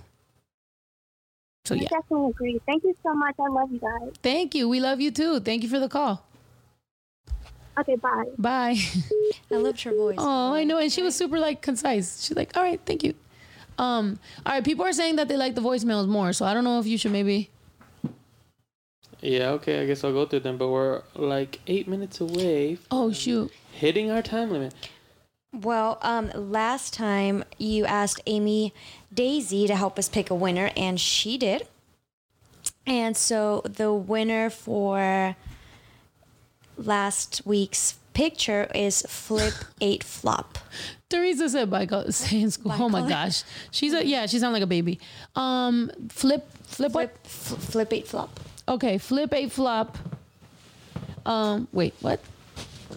So 1.65 1.75
I 1.75 1.79
yeah. 1.79 1.87
definitely 1.89 2.29
agree. 2.29 2.61
Thank 2.65 2.83
you 2.83 2.95
so 3.03 3.13
much. 3.13 3.35
I 3.39 3.47
love 3.47 3.71
you 3.71 3.79
guys. 3.79 4.13
Thank 4.21 4.55
you. 4.55 4.69
We 4.69 4.79
love 4.79 5.01
you 5.01 5.11
too. 5.11 5.39
Thank 5.39 5.63
you 5.63 5.69
for 5.69 5.79
the 5.79 5.89
call. 5.89 6.23
Okay, 7.77 7.95
bye. 7.95 8.25
Bye. 8.37 8.77
I 9.51 9.55
loved 9.55 9.81
her 9.83 9.91
voice. 9.93 10.15
Oh, 10.19 10.53
I 10.53 10.63
know. 10.63 10.77
And 10.77 10.91
she 10.91 11.01
was 11.03 11.15
super 11.15 11.39
like 11.39 11.61
concise. 11.61 12.23
She's 12.23 12.35
like, 12.37 12.55
all 12.55 12.63
right, 12.63 12.79
thank 12.85 13.03
you. 13.03 13.13
Um, 13.77 14.19
all 14.45 14.53
right, 14.53 14.63
people 14.63 14.85
are 14.85 14.93
saying 14.93 15.17
that 15.17 15.27
they 15.27 15.35
like 15.35 15.55
the 15.55 15.61
voicemails 15.61 16.07
more, 16.07 16.31
so 16.31 16.45
I 16.45 16.53
don't 16.53 16.63
know 16.63 16.79
if 16.79 16.87
you 16.87 16.97
should 16.97 17.11
maybe 17.11 17.49
Yeah, 19.21 19.49
okay, 19.49 19.81
I 19.81 19.85
guess 19.85 20.03
I'll 20.05 20.13
go 20.13 20.25
through 20.25 20.41
them, 20.41 20.57
but 20.57 20.69
we're 20.69 21.01
like 21.15 21.59
eight 21.67 21.85
minutes 21.85 22.21
away 22.21 22.77
Oh 22.89 23.11
shoot. 23.11 23.51
hitting 23.73 24.09
our 24.11 24.21
time 24.21 24.51
limit. 24.51 24.73
Well, 25.51 25.97
um, 26.01 26.31
last 26.35 26.93
time 26.93 27.43
you 27.57 27.85
asked 27.85 28.21
Amy 28.25 28.73
Daisy 29.13 29.67
to 29.67 29.75
help 29.75 29.99
us 29.99 30.07
pick 30.07 30.29
a 30.29 30.35
winner, 30.35 30.71
and 30.77 30.97
she 30.99 31.37
did. 31.37 31.67
And 32.87 33.17
so 33.17 33.61
the 33.65 33.91
winner 33.93 34.49
for 34.49 35.35
last 36.77 37.41
week's 37.45 37.95
picture 38.13 38.67
is 38.73 39.01
Flip 39.07 39.53
8 39.81 40.03
Flop. 40.03 40.57
Teresa 41.09 41.49
said 41.49 41.69
by 41.69 41.85
co- 41.85 42.09
say 42.09 42.41
in 42.41 42.51
school. 42.51 42.69
By 42.71 42.77
oh 42.79 42.89
my 42.89 42.99
color. 42.99 43.09
gosh. 43.09 43.43
She's 43.71 43.93
a 43.93 44.05
yeah, 44.05 44.25
she 44.25 44.39
sounds 44.39 44.53
like 44.53 44.63
a 44.63 44.67
baby. 44.67 44.99
Um 45.35 45.91
flip 46.09 46.47
flip 46.63 46.93
what? 46.93 47.15
Flip, 47.27 47.59
f- 47.59 47.65
flip 47.71 47.93
8 47.93 48.07
Flop. 48.07 48.39
Okay, 48.67 48.97
flip 48.97 49.33
eight 49.33 49.51
flop. 49.51 49.97
Um 51.25 51.67
wait, 51.71 51.93
what? 52.01 52.19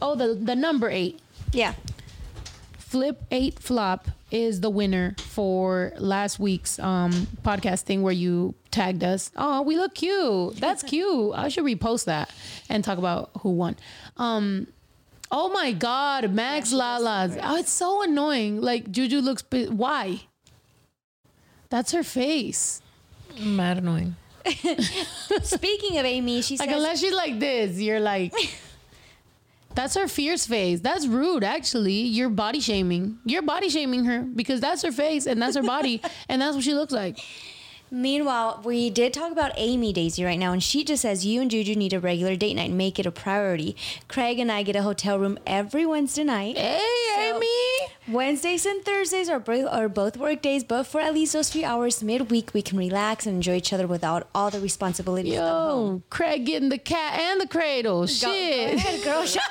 Oh, 0.01 0.15
the 0.15 0.35
the 0.35 0.57
number 0.57 0.89
8. 0.89 1.19
Yeah. 1.53 1.75
Flip 2.79 3.23
8 3.31 3.59
flop 3.59 4.09
is 4.31 4.61
the 4.61 4.69
winner 4.71 5.15
for 5.19 5.93
last 5.99 6.39
week's 6.39 6.79
um 6.79 7.13
podcast 7.43 7.83
thing 7.83 8.03
where 8.03 8.13
you 8.13 8.55
tagged 8.71 9.03
us. 9.03 9.31
Oh, 9.37 9.63
we 9.63 9.77
look 9.77 9.95
cute. 9.95 10.57
That's 10.57 10.83
cute. 10.93 11.33
I 11.35 11.49
should 11.49 11.65
repost 11.65 12.05
that 12.07 12.31
and 12.69 12.85
talk 12.85 12.99
about 12.99 13.31
who 13.41 13.51
won. 13.51 13.77
Um 14.17 14.67
Oh 15.31 15.51
my 15.51 15.73
God, 15.73 16.33
Max 16.33 16.73
Lala's. 16.73 17.37
Oh, 17.43 17.57
it's 17.57 17.71
so 17.73 18.03
annoying. 18.03 18.61
Like 18.63 18.91
Juju 18.91 19.21
looks. 19.21 19.43
pi- 19.43 19.67
Why? 19.67 20.23
That's 21.71 21.93
her 21.93 22.03
face. 22.03 22.81
Mad 23.39 23.77
annoying. 23.79 24.17
Speaking 25.43 25.99
of 25.99 26.07
Amy, 26.07 26.41
she 26.41 26.57
Like 26.57 26.69
says 26.71 26.77
unless 26.77 27.01
she's 27.01 27.13
like 27.15 27.39
this, 27.39 27.79
you're 27.79 28.01
like. 28.01 28.33
That's 29.79 29.95
her 29.95 30.09
fierce 30.09 30.45
face. 30.45 30.81
That's 30.81 31.07
rude, 31.07 31.45
actually. 31.45 31.93
You're 31.93 32.31
body 32.31 32.59
shaming. 32.59 33.21
You're 33.25 33.43
body 33.43 33.69
shaming 33.69 34.07
her 34.07 34.23
because 34.23 34.61
that's 34.61 34.83
her 34.83 34.91
face 34.91 35.25
and 35.25 35.41
that's 35.41 35.55
her 35.55 35.63
body 35.63 36.03
and 36.29 36.43
that's 36.43 36.57
what 36.57 36.65
she 36.65 36.75
looks 36.75 36.93
like. 36.93 37.21
Meanwhile, 37.89 38.63
we 38.65 38.91
did 38.91 39.15
talk 39.15 39.31
about 39.31 39.53
Amy 39.55 39.93
Daisy 39.93 40.25
right 40.25 40.39
now, 40.39 40.53
and 40.53 40.61
she 40.61 40.83
just 40.83 41.03
says 41.03 41.25
you 41.25 41.41
and 41.41 41.49
Juju 41.49 41.77
need 41.77 41.93
a 41.93 42.01
regular 42.01 42.35
date 42.35 42.55
night. 42.55 42.73
Make 42.73 42.99
it 42.99 43.07
a 43.07 43.13
priority. 43.13 43.77
Craig 44.09 44.41
and 44.41 44.51
I 44.51 44.65
get 44.65 44.75
a 44.75 44.83
hotel 44.83 45.17
room 45.17 45.39
every 45.47 45.87
Wednesday 45.87 46.25
night. 46.25 46.59
Hey, 46.59 46.81
Amy. 47.17 47.68
Wednesdays 48.11 48.65
and 48.67 48.83
Thursdays 48.85 49.29
are, 49.29 49.39
bro- 49.41 49.67
are 49.67 49.89
both 49.89 50.17
work 50.17 50.41
days, 50.43 50.65
but 50.65 50.85
for 50.85 51.01
at 51.01 51.13
least 51.15 51.33
those 51.35 51.51
few 51.51 51.65
hours 51.65 52.03
midweek, 52.03 52.53
we 52.55 52.63
can 52.63 52.79
relax 52.79 53.27
and 53.27 53.37
enjoy 53.37 53.57
each 53.57 53.73
other 53.73 53.87
without 53.87 54.29
all 54.35 54.51
the 54.51 54.61
responsibilities 54.61 55.35
of 55.35 55.41
home. 55.41 55.95
Yo, 55.97 56.03
Craig 56.11 56.47
getting 56.47 56.69
the 56.71 56.79
cat 56.79 57.19
and 57.19 57.41
the 57.41 57.47
cradle. 57.47 58.01
Go- 58.03 58.07
Shit. 58.07 58.71
Go 58.71 58.77
ahead, 58.77 59.05
girl. 59.05 59.25
Shut 59.27 59.43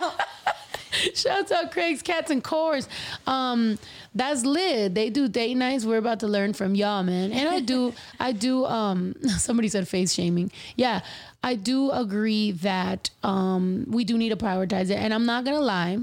now. 0.00 0.14
Shouts 1.14 1.52
out 1.52 1.70
Craig's 1.70 2.02
Cats 2.02 2.30
and 2.30 2.42
Cores. 2.42 2.88
Um, 3.26 3.78
that's 4.14 4.44
lit. 4.44 4.94
They 4.94 5.10
do 5.10 5.28
date 5.28 5.54
nights. 5.54 5.84
We're 5.84 5.98
about 5.98 6.20
to 6.20 6.26
learn 6.26 6.54
from 6.54 6.74
y'all, 6.74 7.02
man. 7.02 7.30
And 7.30 7.48
I 7.48 7.60
do, 7.60 7.92
I 8.20 8.32
do. 8.32 8.64
Um, 8.64 9.14
somebody 9.38 9.68
said 9.68 9.86
face 9.86 10.14
shaming. 10.14 10.50
Yeah, 10.76 11.02
I 11.44 11.54
do 11.56 11.90
agree 11.90 12.52
that 12.52 13.10
um, 13.22 13.84
we 13.88 14.04
do 14.04 14.16
need 14.16 14.30
to 14.30 14.36
prioritize 14.36 14.90
it. 14.90 14.94
And 14.98 15.12
I'm 15.12 15.26
not 15.26 15.44
gonna 15.44 15.60
lie. 15.60 15.98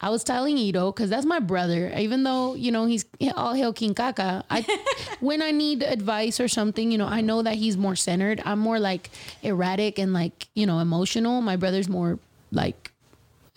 I 0.00 0.10
was 0.10 0.22
telling 0.22 0.56
Ito 0.56 0.92
because 0.92 1.10
that's 1.10 1.26
my 1.26 1.40
brother. 1.40 1.92
Even 1.96 2.22
though 2.22 2.54
you 2.54 2.70
know 2.70 2.86
he's 2.86 3.04
all 3.34 3.54
hail 3.54 3.72
King 3.72 3.94
Kaka, 3.94 4.44
I 4.48 4.64
when 5.20 5.42
I 5.42 5.50
need 5.50 5.82
advice 5.82 6.38
or 6.40 6.48
something, 6.48 6.92
you 6.92 6.98
know, 6.98 7.06
I 7.06 7.20
know 7.20 7.42
that 7.42 7.54
he's 7.54 7.76
more 7.76 7.96
centered. 7.96 8.40
I'm 8.44 8.58
more 8.58 8.78
like 8.78 9.10
erratic 9.42 9.98
and 9.98 10.12
like 10.12 10.48
you 10.54 10.66
know 10.66 10.78
emotional. 10.78 11.40
My 11.42 11.56
brother's 11.56 11.88
more 11.88 12.18
like 12.52 12.92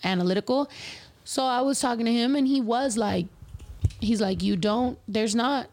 analytical. 0.04 0.68
So 1.24 1.44
I 1.44 1.60
was 1.60 1.80
talking 1.80 2.06
to 2.06 2.12
him 2.12 2.34
and 2.36 2.46
he 2.46 2.60
was 2.60 2.96
like, 2.96 3.26
he's 4.00 4.20
like, 4.20 4.42
you 4.42 4.56
don't, 4.56 4.98
there's 5.06 5.34
not 5.34 5.68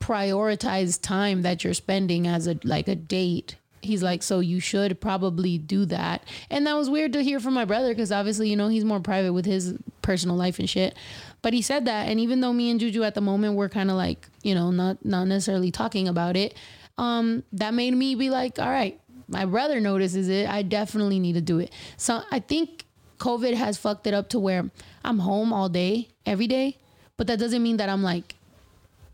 prioritized 0.00 1.02
time 1.02 1.42
that 1.42 1.64
you're 1.64 1.74
spending 1.74 2.26
as 2.26 2.46
a, 2.46 2.58
like 2.64 2.88
a 2.88 2.94
date. 2.94 3.56
He's 3.82 4.02
like, 4.02 4.22
so 4.22 4.40
you 4.40 4.60
should 4.60 5.00
probably 5.00 5.58
do 5.58 5.84
that. 5.86 6.22
And 6.50 6.66
that 6.66 6.74
was 6.74 6.88
weird 6.88 7.12
to 7.14 7.22
hear 7.22 7.40
from 7.40 7.54
my 7.54 7.64
brother 7.64 7.88
because 7.88 8.12
obviously, 8.12 8.48
you 8.48 8.56
know, 8.56 8.68
he's 8.68 8.84
more 8.84 9.00
private 9.00 9.32
with 9.32 9.44
his 9.44 9.74
personal 10.02 10.36
life 10.36 10.58
and 10.58 10.70
shit. 10.70 10.96
But 11.42 11.52
he 11.52 11.62
said 11.62 11.84
that. 11.86 12.08
And 12.08 12.20
even 12.20 12.40
though 12.40 12.52
me 12.52 12.70
and 12.70 12.78
Juju 12.78 13.02
at 13.02 13.14
the 13.14 13.20
moment 13.20 13.56
we're 13.56 13.68
kind 13.68 13.90
of 13.90 13.96
like, 13.96 14.28
you 14.42 14.54
know, 14.54 14.70
not, 14.70 15.04
not 15.04 15.24
necessarily 15.24 15.70
talking 15.70 16.08
about 16.08 16.36
it, 16.36 16.54
um, 16.96 17.42
that 17.52 17.74
made 17.74 17.94
me 17.94 18.14
be 18.14 18.30
like, 18.30 18.58
all 18.58 18.70
right, 18.70 19.00
my 19.28 19.44
brother 19.44 19.80
notices 19.80 20.28
it. 20.28 20.48
I 20.48 20.62
definitely 20.62 21.18
need 21.18 21.34
to 21.34 21.40
do 21.40 21.58
it. 21.58 21.72
So 21.96 22.22
I 22.30 22.38
think 22.38 22.84
COVID 23.18 23.54
has 23.54 23.78
fucked 23.78 24.06
it 24.06 24.14
up 24.14 24.28
to 24.30 24.38
where 24.38 24.70
I'm 25.04 25.18
home 25.20 25.52
all 25.52 25.68
day, 25.68 26.08
every 26.26 26.46
day, 26.46 26.76
but 27.16 27.26
that 27.26 27.38
doesn't 27.38 27.62
mean 27.62 27.78
that 27.78 27.88
I'm 27.88 28.02
like, 28.02 28.36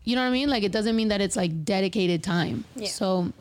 you 0.03 0.15
know 0.15 0.21
what 0.21 0.29
I 0.29 0.31
mean? 0.31 0.49
Like 0.49 0.63
it 0.63 0.71
doesn't 0.71 0.95
mean 0.95 1.09
that 1.09 1.21
it's 1.21 1.35
like 1.35 1.63
dedicated 1.63 2.23
time. 2.23 2.65
Yeah. 2.75 2.87
So 2.87 3.31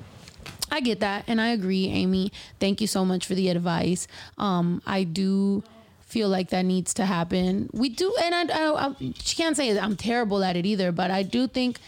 I 0.71 0.81
get 0.81 1.01
that 1.01 1.25
and 1.27 1.41
I 1.41 1.49
agree, 1.49 1.87
Amy. 1.87 2.33
Thank 2.61 2.81
you 2.81 2.87
so 2.87 3.05
much 3.05 3.27
for 3.27 3.35
the 3.35 3.49
advice. 3.49 4.07
Um, 4.37 4.83
I 4.87 5.05
do 5.05 5.63
feel 6.09 6.29
like 6.29 6.51
that 6.51 6.65
needs 6.65 6.95
to 6.95 7.05
happen. 7.05 7.69
We 7.73 7.91
do, 7.91 8.15
and 8.23 8.35
I, 8.35 8.43
I, 8.43 8.87
I 8.87 8.95
she 9.23 9.37
can't 9.37 9.57
say 9.57 9.79
I'm 9.79 9.97
terrible 9.97 10.43
at 10.43 10.57
it 10.57 10.65
either, 10.65 10.91
but 10.91 11.11
I 11.11 11.23
do 11.23 11.47
think 11.47 11.79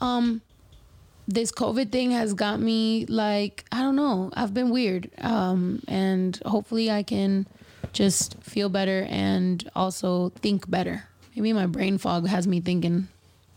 um, 0.00 0.42
this 1.26 1.50
COVID 1.50 1.90
thing 1.90 2.12
has 2.12 2.34
got 2.34 2.60
me 2.60 3.04
like 3.06 3.64
I 3.72 3.80
don't 3.80 3.96
know. 3.96 4.30
I've 4.34 4.54
been 4.54 4.70
weird, 4.70 5.10
um, 5.18 5.82
and 5.88 6.40
hopefully 6.46 6.90
I 6.90 7.02
can 7.02 7.46
just 7.92 8.40
feel 8.42 8.68
better 8.68 9.06
and 9.10 9.68
also 9.74 10.30
think 10.40 10.70
better. 10.70 11.04
Maybe 11.34 11.52
my 11.52 11.66
brain 11.66 11.98
fog 11.98 12.28
has 12.28 12.46
me 12.46 12.60
thinking 12.60 13.08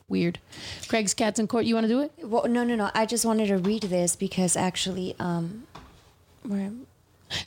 weird. 0.10 0.40
Craig's 0.88 1.14
cats 1.14 1.40
in 1.40 1.48
court. 1.48 1.66
You 1.66 1.76
want 1.76 1.86
to 1.86 1.90
do 1.90 2.02
it? 2.02 2.12
Well, 2.24 2.48
no, 2.48 2.64
no, 2.64 2.76
no. 2.76 2.90
I 2.94 3.06
just 3.06 3.26
wanted 3.26 3.48
to 3.48 3.58
read 3.58 3.84
this 3.84 4.16
because 4.16 4.56
actually, 4.56 5.16
um, 5.20 5.68
where 6.44 6.72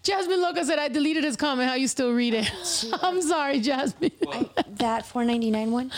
Jasmine 0.03 0.43
Loca 0.43 0.63
said 0.65 0.79
I 0.79 0.89
deleted 0.89 1.25
his 1.25 1.37
comment. 1.37 1.69
How 1.69 1.75
you 1.75 1.89
still 1.89 2.13
read 2.13 2.35
it? 2.35 2.51
I'm 3.03 3.23
sorry, 3.23 3.61
Jasmine. 3.61 4.11
that 4.73 5.07
499 5.07 5.71
one. 5.73 5.91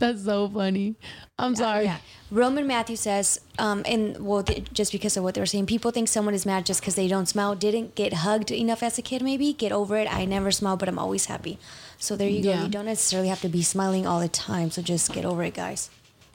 That's 0.00 0.24
so 0.24 0.48
funny. 0.48 0.96
I'm 1.38 1.54
sorry. 1.54 1.84
Yeah. 1.84 1.98
Roman 2.32 2.66
Matthew 2.66 2.96
says, 2.96 3.40
um, 3.58 3.82
and 3.86 4.18
well, 4.24 4.42
th- 4.42 4.72
just 4.72 4.90
because 4.92 5.16
of 5.16 5.22
what 5.22 5.34
they 5.34 5.40
were 5.40 5.46
saying, 5.46 5.66
people 5.66 5.92
think 5.92 6.08
someone 6.08 6.34
is 6.34 6.44
mad 6.44 6.66
just 6.66 6.80
because 6.80 6.96
they 6.96 7.06
don't 7.08 7.26
smile, 7.26 7.54
didn't 7.54 7.94
get 7.94 8.12
hugged 8.12 8.50
enough 8.50 8.82
as 8.82 8.98
a 8.98 9.02
kid, 9.02 9.22
maybe. 9.22 9.52
Get 9.52 9.70
over 9.70 9.96
it. 9.96 10.12
I 10.12 10.24
never 10.24 10.50
smile, 10.50 10.76
but 10.76 10.88
I'm 10.88 10.98
always 10.98 11.26
happy. 11.26 11.58
So 11.96 12.16
there 12.16 12.28
you 12.28 12.42
go. 12.42 12.50
Yeah. 12.50 12.64
You 12.64 12.68
don't 12.68 12.86
necessarily 12.86 13.28
have 13.28 13.40
to 13.42 13.48
be 13.48 13.62
smiling 13.62 14.04
all 14.06 14.18
the 14.20 14.28
time. 14.28 14.70
So 14.72 14.82
just 14.82 15.12
get 15.12 15.24
over 15.24 15.42
it, 15.44 15.54
guys. 15.54 15.90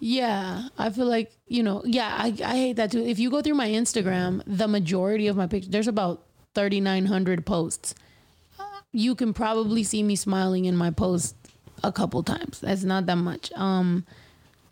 Yeah, 0.06 0.68
I 0.78 0.90
feel 0.90 1.06
like 1.06 1.32
you 1.48 1.64
know. 1.64 1.82
Yeah, 1.86 2.14
I 2.14 2.36
I 2.44 2.58
hate 2.58 2.74
that 2.74 2.92
too. 2.92 3.06
If 3.06 3.20
you 3.20 3.32
go 3.32 3.42
through 3.42 3.56
my 3.56 3.70
Instagram, 3.70 4.42
the 4.46 4.68
majority 4.68 5.28
of 5.28 5.38
my 5.38 5.48
pictures, 5.48 5.72
there's 5.72 5.88
about 5.88 6.26
3,900 6.56 7.46
posts. 7.46 7.96
You 8.92 9.16
can 9.16 9.34
probably 9.34 9.82
see 9.84 10.04
me 10.04 10.18
smiling 10.18 10.66
in 10.66 10.76
my 10.76 10.92
post 10.92 11.38
a 11.86 11.92
couple 11.94 12.22
times. 12.22 12.60
That's 12.60 12.84
not 12.84 13.06
that 13.06 13.16
much. 13.16 13.50
Um, 13.54 14.06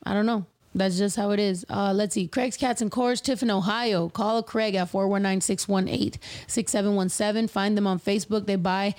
I 0.03 0.13
don't 0.13 0.25
know. 0.25 0.47
That's 0.75 0.97
just 0.97 1.15
how 1.15 1.31
it 1.31 1.39
is. 1.39 1.65
Uh, 1.69 1.93
let's 1.93 2.13
see. 2.13 2.27
Craig's 2.27 2.57
Cats 2.57 2.81
and 2.81 2.91
Cores, 2.91 3.21
Tiffin, 3.21 3.49
Ohio. 3.49 4.09
Call 4.09 4.43
Craig 4.43 4.75
at 4.75 4.91
419-618-6717. 4.91 7.49
Find 7.49 7.77
them 7.77 7.87
on 7.87 7.99
Facebook. 7.99 8.47
They 8.47 8.57
buy 8.57 8.95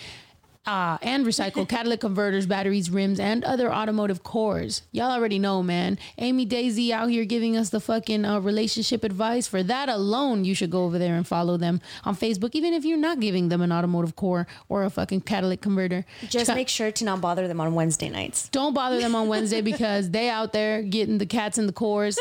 uh, 0.66 0.98
and 1.02 1.26
recycle 1.26 1.68
catalytic 1.68 2.00
converters, 2.00 2.46
batteries, 2.46 2.90
rims, 2.90 3.18
and 3.18 3.44
other 3.44 3.72
automotive 3.72 4.22
cores. 4.22 4.82
Y'all 4.92 5.10
already 5.10 5.38
know, 5.38 5.62
man. 5.62 5.98
Amy 6.18 6.44
Daisy 6.44 6.92
out 6.92 7.10
here 7.10 7.24
giving 7.24 7.56
us 7.56 7.70
the 7.70 7.80
fucking 7.80 8.24
uh, 8.24 8.40
relationship 8.40 9.04
advice. 9.04 9.46
For 9.46 9.62
that 9.62 9.88
alone, 9.88 10.44
you 10.44 10.54
should 10.54 10.70
go 10.70 10.84
over 10.84 10.98
there 10.98 11.16
and 11.16 11.26
follow 11.26 11.56
them 11.56 11.80
on 12.04 12.16
Facebook, 12.16 12.54
even 12.54 12.72
if 12.74 12.84
you're 12.84 12.98
not 12.98 13.20
giving 13.20 13.48
them 13.48 13.60
an 13.60 13.72
automotive 13.72 14.16
core 14.16 14.46
or 14.68 14.84
a 14.84 14.90
fucking 14.90 15.22
catalytic 15.22 15.60
converter. 15.62 16.04
Just 16.28 16.54
make 16.54 16.68
sure 16.68 16.92
to 16.92 17.04
not 17.04 17.20
bother 17.20 17.48
them 17.48 17.60
on 17.60 17.74
Wednesday 17.74 18.08
nights. 18.08 18.48
don't 18.50 18.74
bother 18.74 18.98
them 18.98 19.14
on 19.14 19.28
Wednesday 19.28 19.60
because 19.72 20.10
they 20.10 20.28
out 20.28 20.52
there 20.52 20.82
getting 20.82 21.18
the 21.18 21.26
cats 21.26 21.58
and 21.58 21.68
the 21.68 21.72
cores. 21.72 22.18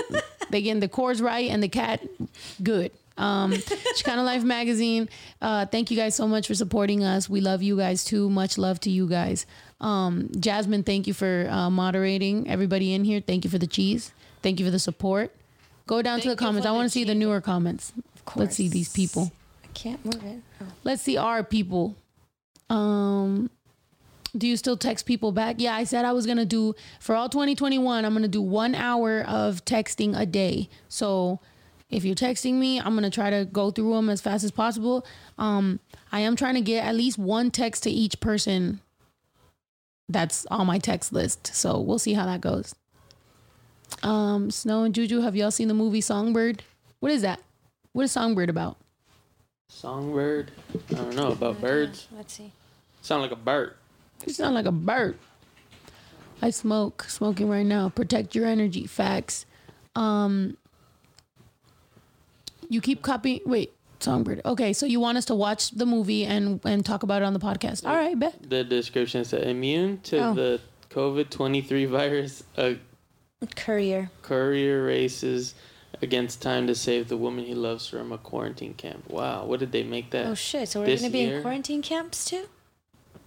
they 0.49 0.61
getting 0.61 0.79
the 0.79 0.89
cores 0.89 1.21
right 1.21 1.49
and 1.49 1.61
the 1.61 1.69
cat 1.69 2.01
good. 2.63 2.91
Um, 3.17 3.51
Chicano 3.53 4.23
Life 4.25 4.43
Magazine. 4.43 5.09
Uh, 5.41 5.65
thank 5.65 5.91
you 5.91 5.97
guys 5.97 6.15
so 6.15 6.27
much 6.27 6.47
for 6.47 6.55
supporting 6.55 7.03
us. 7.03 7.29
We 7.29 7.41
love 7.41 7.61
you 7.61 7.77
guys 7.77 8.03
too. 8.03 8.29
Much 8.29 8.57
love 8.57 8.79
to 8.81 8.89
you 8.89 9.07
guys. 9.07 9.45
Um, 9.79 10.29
Jasmine, 10.39 10.83
thank 10.83 11.07
you 11.07 11.13
for 11.13 11.47
uh, 11.49 11.69
moderating 11.69 12.49
everybody 12.49 12.93
in 12.93 13.03
here. 13.03 13.21
Thank 13.21 13.43
you 13.43 13.49
for 13.49 13.57
the 13.57 13.67
cheese. 13.67 14.11
Thank 14.41 14.59
you 14.59 14.65
for 14.65 14.71
the 14.71 14.79
support. 14.79 15.35
Go 15.87 16.01
down 16.01 16.21
to 16.21 16.29
the 16.29 16.35
comments. 16.35 16.65
I 16.65 16.71
want 16.71 16.85
to 16.85 16.89
see 16.89 17.03
the 17.03 17.15
newer 17.15 17.41
comments. 17.41 17.93
Let's 18.35 18.55
see 18.55 18.69
these 18.69 18.91
people. 18.91 19.31
I 19.63 19.67
can't 19.73 20.03
move 20.05 20.23
it. 20.23 20.39
Oh. 20.61 20.65
Let's 20.83 21.01
see 21.01 21.17
our 21.17 21.43
people. 21.43 21.95
Um, 22.69 23.49
do 24.37 24.47
you 24.47 24.55
still 24.55 24.77
text 24.77 25.05
people 25.05 25.31
back? 25.31 25.57
Yeah, 25.59 25.75
I 25.75 25.83
said 25.83 26.05
I 26.05 26.13
was 26.13 26.25
gonna 26.25 26.45
do 26.45 26.73
for 26.99 27.15
all 27.15 27.27
2021. 27.27 28.05
I'm 28.05 28.13
gonna 28.13 28.27
do 28.27 28.41
one 28.41 28.75
hour 28.75 29.21
of 29.23 29.65
texting 29.65 30.17
a 30.17 30.25
day. 30.25 30.69
So 30.87 31.39
if 31.91 32.05
you're 32.05 32.15
texting 32.15 32.53
me, 32.55 32.79
I'm 32.79 32.95
gonna 32.95 33.09
try 33.09 33.29
to 33.29 33.45
go 33.45 33.69
through 33.69 33.93
them 33.93 34.09
as 34.09 34.21
fast 34.21 34.43
as 34.43 34.51
possible. 34.51 35.05
Um, 35.37 35.79
I 36.11 36.21
am 36.21 36.35
trying 36.35 36.55
to 36.55 36.61
get 36.61 36.85
at 36.85 36.95
least 36.95 37.17
one 37.17 37.51
text 37.51 37.83
to 37.83 37.91
each 37.91 38.19
person 38.19 38.79
that's 40.09 40.45
on 40.47 40.67
my 40.67 40.79
text 40.79 41.13
list. 41.13 41.53
So 41.53 41.79
we'll 41.79 41.99
see 41.99 42.13
how 42.13 42.25
that 42.25 42.41
goes. 42.41 42.73
Um, 44.03 44.49
Snow 44.49 44.83
and 44.83 44.95
Juju, 44.95 45.21
have 45.21 45.35
y'all 45.35 45.51
seen 45.51 45.67
the 45.67 45.73
movie 45.73 46.01
Songbird? 46.01 46.63
What 47.01 47.11
is 47.11 47.21
that? 47.21 47.41
What 47.91 48.03
is 48.03 48.11
Songbird 48.11 48.49
about? 48.49 48.77
Songbird. 49.67 50.51
I 50.91 50.93
don't 50.95 51.15
know 51.15 51.31
about 51.31 51.59
birds. 51.59 52.07
Let's 52.15 52.33
see. 52.33 52.51
Sound 53.01 53.21
like 53.21 53.31
a 53.31 53.35
bird. 53.35 53.75
You 54.25 54.33
sound 54.33 54.55
like 54.55 54.65
a 54.65 54.71
bird. 54.71 55.17
I 56.41 56.49
smoke, 56.51 57.05
smoking 57.07 57.49
right 57.49 57.65
now. 57.65 57.89
Protect 57.89 58.35
your 58.35 58.45
energy. 58.45 58.85
Facts. 58.85 59.45
Um, 59.95 60.57
you 62.71 62.79
keep 62.81 63.01
copying. 63.01 63.41
Wait, 63.45 63.69
Songbird. 63.99 64.41
Okay, 64.45 64.71
so 64.73 64.85
you 64.85 64.99
want 64.99 65.17
us 65.17 65.25
to 65.25 65.35
watch 65.35 65.71
the 65.71 65.85
movie 65.85 66.23
and 66.25 66.59
and 66.65 66.85
talk 66.85 67.03
about 67.03 67.21
it 67.21 67.25
on 67.25 67.33
the 67.33 67.39
podcast? 67.49 67.85
All 67.85 67.95
right, 67.95 68.17
bet. 68.17 68.35
The 68.49 68.63
description 68.63 69.25
said 69.25 69.43
immune 69.47 69.99
to 70.09 70.17
Oh. 70.17 70.33
the 70.33 70.59
COVID 70.89 71.29
23 71.29 71.85
virus. 71.85 72.43
A 72.57 72.77
Courier. 73.55 74.09
courier 74.21 74.83
races 74.85 75.55
against 76.01 76.41
time 76.41 76.67
to 76.67 76.75
save 76.75 77.07
the 77.09 77.17
woman 77.17 77.43
he 77.45 77.55
loves 77.55 77.87
from 77.87 78.11
a 78.11 78.17
quarantine 78.17 78.73
camp. 78.75 79.09
Wow, 79.09 79.45
what 79.45 79.59
did 79.59 79.71
they 79.71 79.83
make 79.83 80.11
that? 80.11 80.27
Oh 80.27 80.35
shit! 80.35 80.69
So 80.69 80.79
we're 80.79 80.85
This 80.87 81.01
gonna 81.01 81.11
be 81.11 81.19
year? 81.19 81.37
in 81.37 81.41
quarantine 81.41 81.81
camps 81.81 82.25
too. 82.25 82.45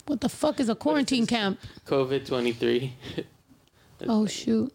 What 0.07 0.21
the 0.21 0.29
fuck 0.29 0.61
is 0.61 0.69
a 0.69 0.75
quarantine 0.75 1.23
this? 1.23 1.31
camp? 1.31 1.59
COVID 1.87 2.27
23. 2.27 2.93
Oh 4.09 4.27
shoot. 4.27 4.73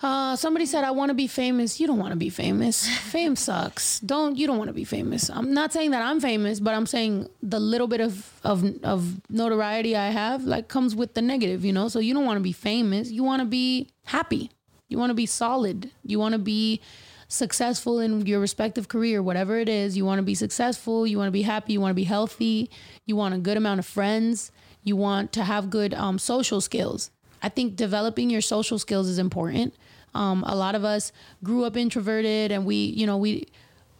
Uh, 0.00 0.36
somebody 0.36 0.64
said 0.64 0.84
I 0.84 0.92
want 0.92 1.08
to 1.10 1.14
be 1.14 1.26
famous. 1.26 1.80
You 1.80 1.88
don't 1.88 1.98
want 1.98 2.12
to 2.12 2.16
be 2.16 2.30
famous. 2.30 2.86
Fame 2.88 3.34
sucks. 3.34 3.98
Don't 4.00 4.36
you 4.36 4.46
don't 4.46 4.56
want 4.56 4.68
to 4.68 4.74
be 4.74 4.84
famous. 4.84 5.28
I'm 5.28 5.52
not 5.52 5.72
saying 5.72 5.90
that 5.90 6.02
I'm 6.02 6.20
famous, 6.20 6.60
but 6.60 6.74
I'm 6.74 6.86
saying 6.86 7.28
the 7.42 7.58
little 7.58 7.88
bit 7.88 8.00
of 8.00 8.32
of 8.44 8.64
of 8.84 9.20
notoriety 9.28 9.96
I 9.96 10.10
have 10.10 10.44
like 10.44 10.68
comes 10.68 10.94
with 10.94 11.14
the 11.14 11.22
negative, 11.22 11.64
you 11.64 11.72
know. 11.72 11.88
So 11.88 11.98
you 11.98 12.14
don't 12.14 12.24
want 12.24 12.36
to 12.36 12.42
be 12.42 12.52
famous. 12.52 13.10
You 13.10 13.24
want 13.24 13.40
to 13.40 13.46
be 13.46 13.88
happy. 14.04 14.52
You 14.88 14.98
want 14.98 15.10
to 15.10 15.14
be 15.14 15.26
solid. 15.26 15.90
You 16.04 16.20
want 16.20 16.32
to 16.32 16.38
be 16.38 16.80
successful 17.26 17.98
in 17.98 18.24
your 18.24 18.38
respective 18.38 18.86
career, 18.86 19.20
whatever 19.20 19.58
it 19.58 19.68
is. 19.68 19.96
You 19.96 20.04
want 20.04 20.20
to 20.20 20.22
be 20.22 20.36
successful. 20.36 21.08
You 21.08 21.18
want 21.18 21.26
to 21.26 21.32
be 21.32 21.42
happy. 21.42 21.72
You 21.72 21.80
want 21.80 21.90
to 21.90 21.94
be 21.94 22.04
healthy. 22.04 22.70
You 23.04 23.16
want 23.16 23.34
a 23.34 23.38
good 23.38 23.56
amount 23.56 23.80
of 23.80 23.86
friends. 23.86 24.52
You 24.84 24.94
want 24.94 25.32
to 25.32 25.42
have 25.42 25.70
good 25.70 25.92
um, 25.92 26.20
social 26.20 26.60
skills. 26.60 27.10
I 27.42 27.48
think 27.48 27.76
developing 27.76 28.30
your 28.30 28.40
social 28.40 28.78
skills 28.78 29.08
is 29.08 29.18
important. 29.18 29.74
Um, 30.14 30.42
a 30.46 30.56
lot 30.56 30.74
of 30.74 30.84
us 30.84 31.12
grew 31.42 31.64
up 31.64 31.76
introverted, 31.76 32.50
and 32.52 32.64
we, 32.64 32.76
you 32.76 33.06
know, 33.06 33.16
we 33.16 33.46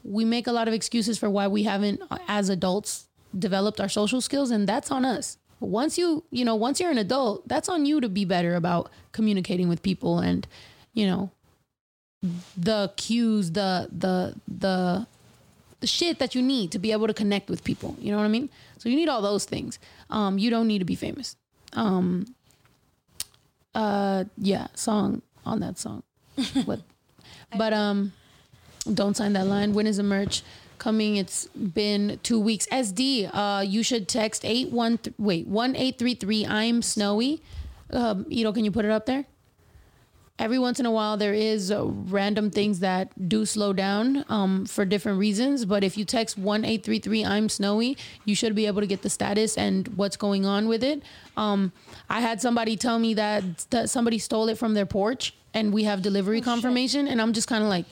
we 0.04 0.24
make 0.24 0.46
a 0.46 0.52
lot 0.52 0.68
of 0.68 0.74
excuses 0.74 1.18
for 1.18 1.28
why 1.28 1.46
we 1.48 1.64
haven't, 1.64 2.00
uh, 2.10 2.18
as 2.28 2.48
adults, 2.48 3.06
developed 3.38 3.80
our 3.80 3.88
social 3.88 4.20
skills, 4.20 4.50
and 4.50 4.66
that's 4.68 4.90
on 4.90 5.04
us. 5.04 5.38
Once 5.60 5.98
you, 5.98 6.24
you 6.30 6.44
know, 6.44 6.54
once 6.54 6.80
you're 6.80 6.90
an 6.90 6.98
adult, 6.98 7.46
that's 7.48 7.68
on 7.68 7.84
you 7.84 8.00
to 8.00 8.08
be 8.08 8.24
better 8.24 8.54
about 8.54 8.90
communicating 9.12 9.68
with 9.68 9.82
people 9.82 10.20
and, 10.20 10.46
you 10.94 11.06
know, 11.06 11.30
the 12.56 12.92
cues, 12.96 13.52
the 13.52 13.88
the 13.92 14.34
the 14.46 15.06
the 15.80 15.86
shit 15.86 16.18
that 16.18 16.34
you 16.34 16.42
need 16.42 16.72
to 16.72 16.78
be 16.78 16.90
able 16.92 17.06
to 17.06 17.14
connect 17.14 17.48
with 17.48 17.62
people. 17.62 17.96
You 18.00 18.10
know 18.10 18.18
what 18.18 18.24
I 18.24 18.28
mean? 18.28 18.48
So 18.78 18.88
you 18.88 18.96
need 18.96 19.08
all 19.08 19.22
those 19.22 19.44
things. 19.44 19.78
Um, 20.10 20.38
you 20.38 20.50
don't 20.50 20.66
need 20.66 20.80
to 20.80 20.84
be 20.84 20.96
famous. 20.96 21.36
Um, 21.74 22.34
uh, 23.74 24.24
yeah, 24.38 24.68
song 24.74 25.22
on 25.48 25.60
that 25.60 25.78
song. 25.78 26.02
what? 26.64 26.80
But 27.56 27.72
um, 27.72 28.12
don't 28.92 29.16
sign 29.16 29.32
that 29.32 29.46
line. 29.46 29.72
When 29.72 29.86
is 29.86 29.96
the 29.96 30.02
merch 30.02 30.42
coming? 30.78 31.16
It's 31.16 31.46
been 31.48 32.20
two 32.22 32.38
weeks. 32.38 32.66
SD, 32.70 33.30
uh, 33.32 33.62
you 33.66 33.82
should 33.82 34.08
text 34.08 34.44
eight 34.44 34.70
one 34.70 34.98
th- 34.98 35.14
wait 35.18 35.46
one 35.46 35.74
eight 35.74 35.98
three 35.98 36.14
three. 36.14 36.46
I'm 36.46 36.82
snowy. 36.82 37.42
Um, 37.90 38.26
Ito, 38.28 38.52
can 38.52 38.64
you 38.64 38.70
put 38.70 38.84
it 38.84 38.90
up 38.90 39.06
there? 39.06 39.24
Every 40.38 40.58
once 40.58 40.78
in 40.78 40.86
a 40.86 40.90
while 40.90 41.16
there 41.16 41.34
is 41.34 41.70
uh, 41.70 41.84
random 41.84 42.50
things 42.50 42.80
that 42.80 43.28
do 43.28 43.44
slow 43.44 43.72
down 43.72 44.24
um, 44.28 44.64
for 44.66 44.84
different 44.84 45.18
reasons. 45.18 45.64
But 45.64 45.82
if 45.84 45.96
you 45.98 46.04
text 46.04 46.38
1833 46.38 47.24
i'm 47.24 47.48
snowy 47.48 47.96
you 48.24 48.34
should 48.34 48.54
be 48.54 48.66
able 48.66 48.80
to 48.80 48.86
get 48.86 49.02
the 49.02 49.10
status 49.10 49.56
and 49.56 49.88
what's 49.96 50.16
going 50.16 50.46
on 50.46 50.68
with 50.68 50.82
it. 50.84 51.02
Um, 51.36 51.72
i 52.08 52.20
had 52.20 52.40
somebody 52.40 52.76
tell 52.76 52.98
me 52.98 53.14
that, 53.14 53.42
that 53.70 53.90
somebody 53.90 54.18
stole 54.18 54.48
it 54.48 54.58
from 54.58 54.74
their 54.74 54.86
porch 54.86 55.34
and 55.54 55.72
we 55.72 55.84
have 55.84 56.02
delivery 56.02 56.40
confirmation. 56.40 57.08
And 57.08 57.20
i'm 57.20 57.32
just 57.32 57.48
kind 57.48 57.62
of 57.62 57.68
like 57.68 57.86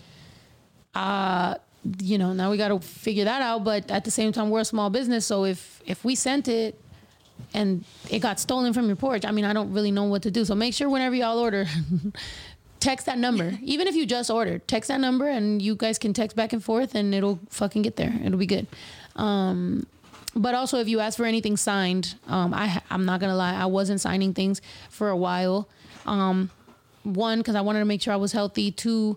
uh 0.95 1.57
you 2.01 2.19
know 2.19 2.33
now 2.33 2.51
we 2.51 2.57
got 2.57 2.69
to 2.69 2.81
figure 2.81 3.25
that 3.25 3.43
out. 3.43 3.65
But 3.65 3.91
at 3.91 4.05
the 4.05 4.11
same 4.11 4.33
time 4.33 4.51
we're 4.51 4.61
a 4.61 4.65
small 4.65 4.91
business. 4.91 5.27
So 5.27 5.45
if 5.45 5.83
if 5.87 6.05
we 6.05 6.15
sent 6.15 6.49
it 6.49 6.81
and 7.55 7.85
it 8.11 8.21
got 8.21 8.39
stolen 8.41 8.73
from 8.73 8.87
your 8.87 8.97
porch, 8.97 9.25
I 9.25 9.31
mean, 9.31 9.45
I 9.45 9.53
don't 9.53 9.73
really 9.73 9.91
know 9.91 10.05
what 10.05 10.23
to 10.23 10.31
do. 10.31 10.45
So 10.45 10.55
make 10.55 10.75
sure 10.75 10.89
whenever 10.89 11.15
y'all 11.15 11.39
order, 11.39 11.67
text 12.81 13.07
that 13.07 13.19
number. 13.19 13.59
Even 13.63 13.87
if 13.87 13.95
you 13.95 14.07
just 14.07 14.31
ordered, 14.31 14.67
text 14.69 14.89
that 14.89 15.01
number 15.01 15.27
and 15.27 15.61
you 15.63 15.75
guys 15.75 15.99
can 15.99 16.13
text 16.13 16.37
back 16.37 16.53
and 16.53 16.63
forth 16.63 16.95
and 16.95 17.15
it'll 17.15 17.39
fucking 17.51 17.83
get 17.83 17.97
there. 17.97 18.15
It'll 18.25 18.39
be 18.39 18.47
good. 18.47 18.67
Um, 19.17 19.87
but 20.35 20.55
also 20.55 20.79
if 20.79 20.89
you 20.89 21.01
ask 21.01 21.17
for 21.17 21.25
anything 21.25 21.57
signed, 21.57 22.15
um, 22.29 22.53
I, 22.53 22.83
I'm 22.91 23.07
not 23.07 23.21
gonna 23.21 23.37
lie, 23.37 23.55
I 23.55 23.67
wasn't 23.67 24.01
signing 24.01 24.35
things 24.35 24.61
for 24.91 25.09
a 25.09 25.17
while. 25.17 25.69
Um, 26.05 26.51
one, 27.05 27.43
cause 27.43 27.55
I 27.55 27.63
wanted 27.63 27.79
to 27.79 27.87
make 27.87 28.03
sure 28.03 28.13
I 28.13 28.17
was 28.17 28.33
healthy. 28.33 28.71
Two, 28.71 29.17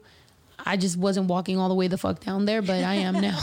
I 0.65 0.77
just 0.77 0.98
wasn't 0.98 1.27
walking 1.27 1.57
all 1.57 1.69
the 1.69 1.76
way 1.76 1.88
the 1.88 1.98
fuck 1.98 2.19
down 2.19 2.45
there, 2.45 2.61
but 2.61 2.84
I 2.84 2.95
am 2.95 3.19
now. 3.22 3.40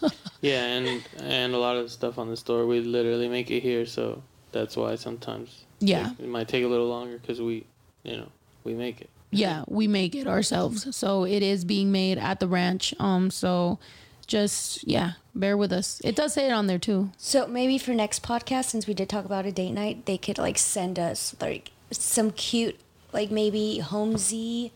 Yeah, 0.40 0.62
and 0.64 1.02
and 1.20 1.52
a 1.52 1.58
lot 1.58 1.76
of 1.76 1.90
stuff 1.90 2.16
on 2.16 2.28
the 2.28 2.36
store 2.36 2.64
we 2.64 2.78
literally 2.80 3.28
make 3.28 3.50
it 3.50 3.60
here, 3.60 3.84
so 3.86 4.22
that's 4.52 4.76
why 4.76 4.94
sometimes 4.94 5.64
Yeah. 5.80 6.12
it, 6.12 6.20
it 6.24 6.28
might 6.28 6.46
take 6.46 6.62
a 6.64 6.68
little 6.68 6.86
longer 6.88 7.18
because 7.18 7.40
we, 7.40 7.64
you 8.04 8.16
know, 8.18 8.28
we 8.62 8.72
make 8.74 9.00
it. 9.00 9.10
yeah, 9.32 9.64
we 9.66 9.88
make 9.88 10.14
it 10.14 10.28
ourselves. 10.28 10.94
So 10.94 11.24
it 11.24 11.42
is 11.42 11.64
being 11.64 11.90
made 11.90 12.18
at 12.18 12.38
the 12.38 12.46
ranch. 12.46 12.94
Um, 13.00 13.32
so 13.32 13.80
just 14.28 14.86
yeah, 14.86 15.12
bear 15.34 15.56
with 15.56 15.72
us. 15.72 16.00
It 16.04 16.14
does 16.14 16.34
say 16.34 16.46
it 16.46 16.52
on 16.52 16.68
there 16.68 16.78
too. 16.78 17.10
So 17.16 17.48
maybe 17.48 17.76
for 17.76 17.92
next 17.92 18.22
podcast, 18.22 18.66
since 18.66 18.86
we 18.86 18.94
did 18.94 19.08
talk 19.08 19.24
about 19.24 19.44
a 19.44 19.50
date 19.50 19.72
night, 19.72 20.06
they 20.06 20.18
could 20.18 20.38
like 20.38 20.56
send 20.56 21.00
us 21.00 21.34
like 21.40 21.72
some 21.90 22.30
cute, 22.30 22.78
like 23.12 23.32
maybe 23.32 23.80
homesy 23.82 24.70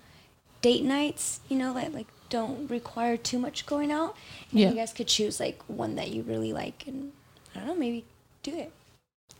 date 0.62 0.84
nights. 0.84 1.40
You 1.48 1.58
know, 1.58 1.74
that 1.74 1.92
like 1.92 2.06
don't 2.30 2.70
require 2.70 3.16
too 3.18 3.38
much 3.38 3.66
going 3.66 3.92
out. 3.92 4.16
And 4.50 4.60
Yeah. 4.60 4.70
you 4.70 4.76
guys 4.76 4.92
could 4.92 5.06
choose 5.08 5.38
like 5.38 5.60
one 5.66 5.96
that 5.96 6.10
you 6.10 6.22
really 6.22 6.52
like, 6.54 6.84
and 6.86 7.12
I 7.54 7.58
don't 7.58 7.68
know, 7.68 7.74
maybe 7.74 8.04
do 8.42 8.56
it. 8.56 8.72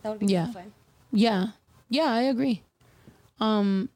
That 0.03 0.09
would 0.11 0.19
be 0.19 0.27
Yeah. 0.27 0.45
kinda 0.45 0.59
fun. 0.59 0.73
Yeah. 1.11 1.47
Yeah, 1.89 2.11
I 2.13 2.21
agree. 2.23 2.61
Um 3.39 3.89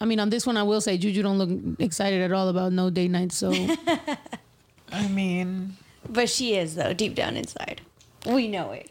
I 0.00 0.04
mean 0.04 0.20
on 0.20 0.30
this 0.30 0.46
one 0.46 0.56
I 0.56 0.62
will 0.62 0.80
say 0.80 0.96
Juju 0.96 1.22
don't 1.22 1.38
look 1.38 1.80
excited 1.80 2.20
at 2.22 2.30
all 2.32 2.48
about 2.48 2.72
no 2.72 2.90
date 2.90 3.10
night, 3.10 3.32
so 3.32 3.52
I 4.92 5.08
mean, 5.08 5.76
But 6.08 6.28
she 6.30 6.54
is 6.54 6.76
though, 6.76 6.92
deep 6.92 7.14
down 7.16 7.36
inside. 7.36 7.80
We 8.26 8.46
know 8.48 8.70
it. 8.72 8.90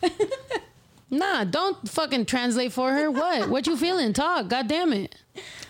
nah, 1.10 1.44
don't 1.44 1.88
fucking 1.88 2.24
translate 2.26 2.72
for 2.72 2.92
her. 2.92 3.10
What? 3.10 3.48
What 3.50 3.66
you 3.66 3.76
feeling? 3.76 4.12
Talk. 4.12 4.48
God 4.48 4.68
damn 4.68 4.92
it. 4.92 5.14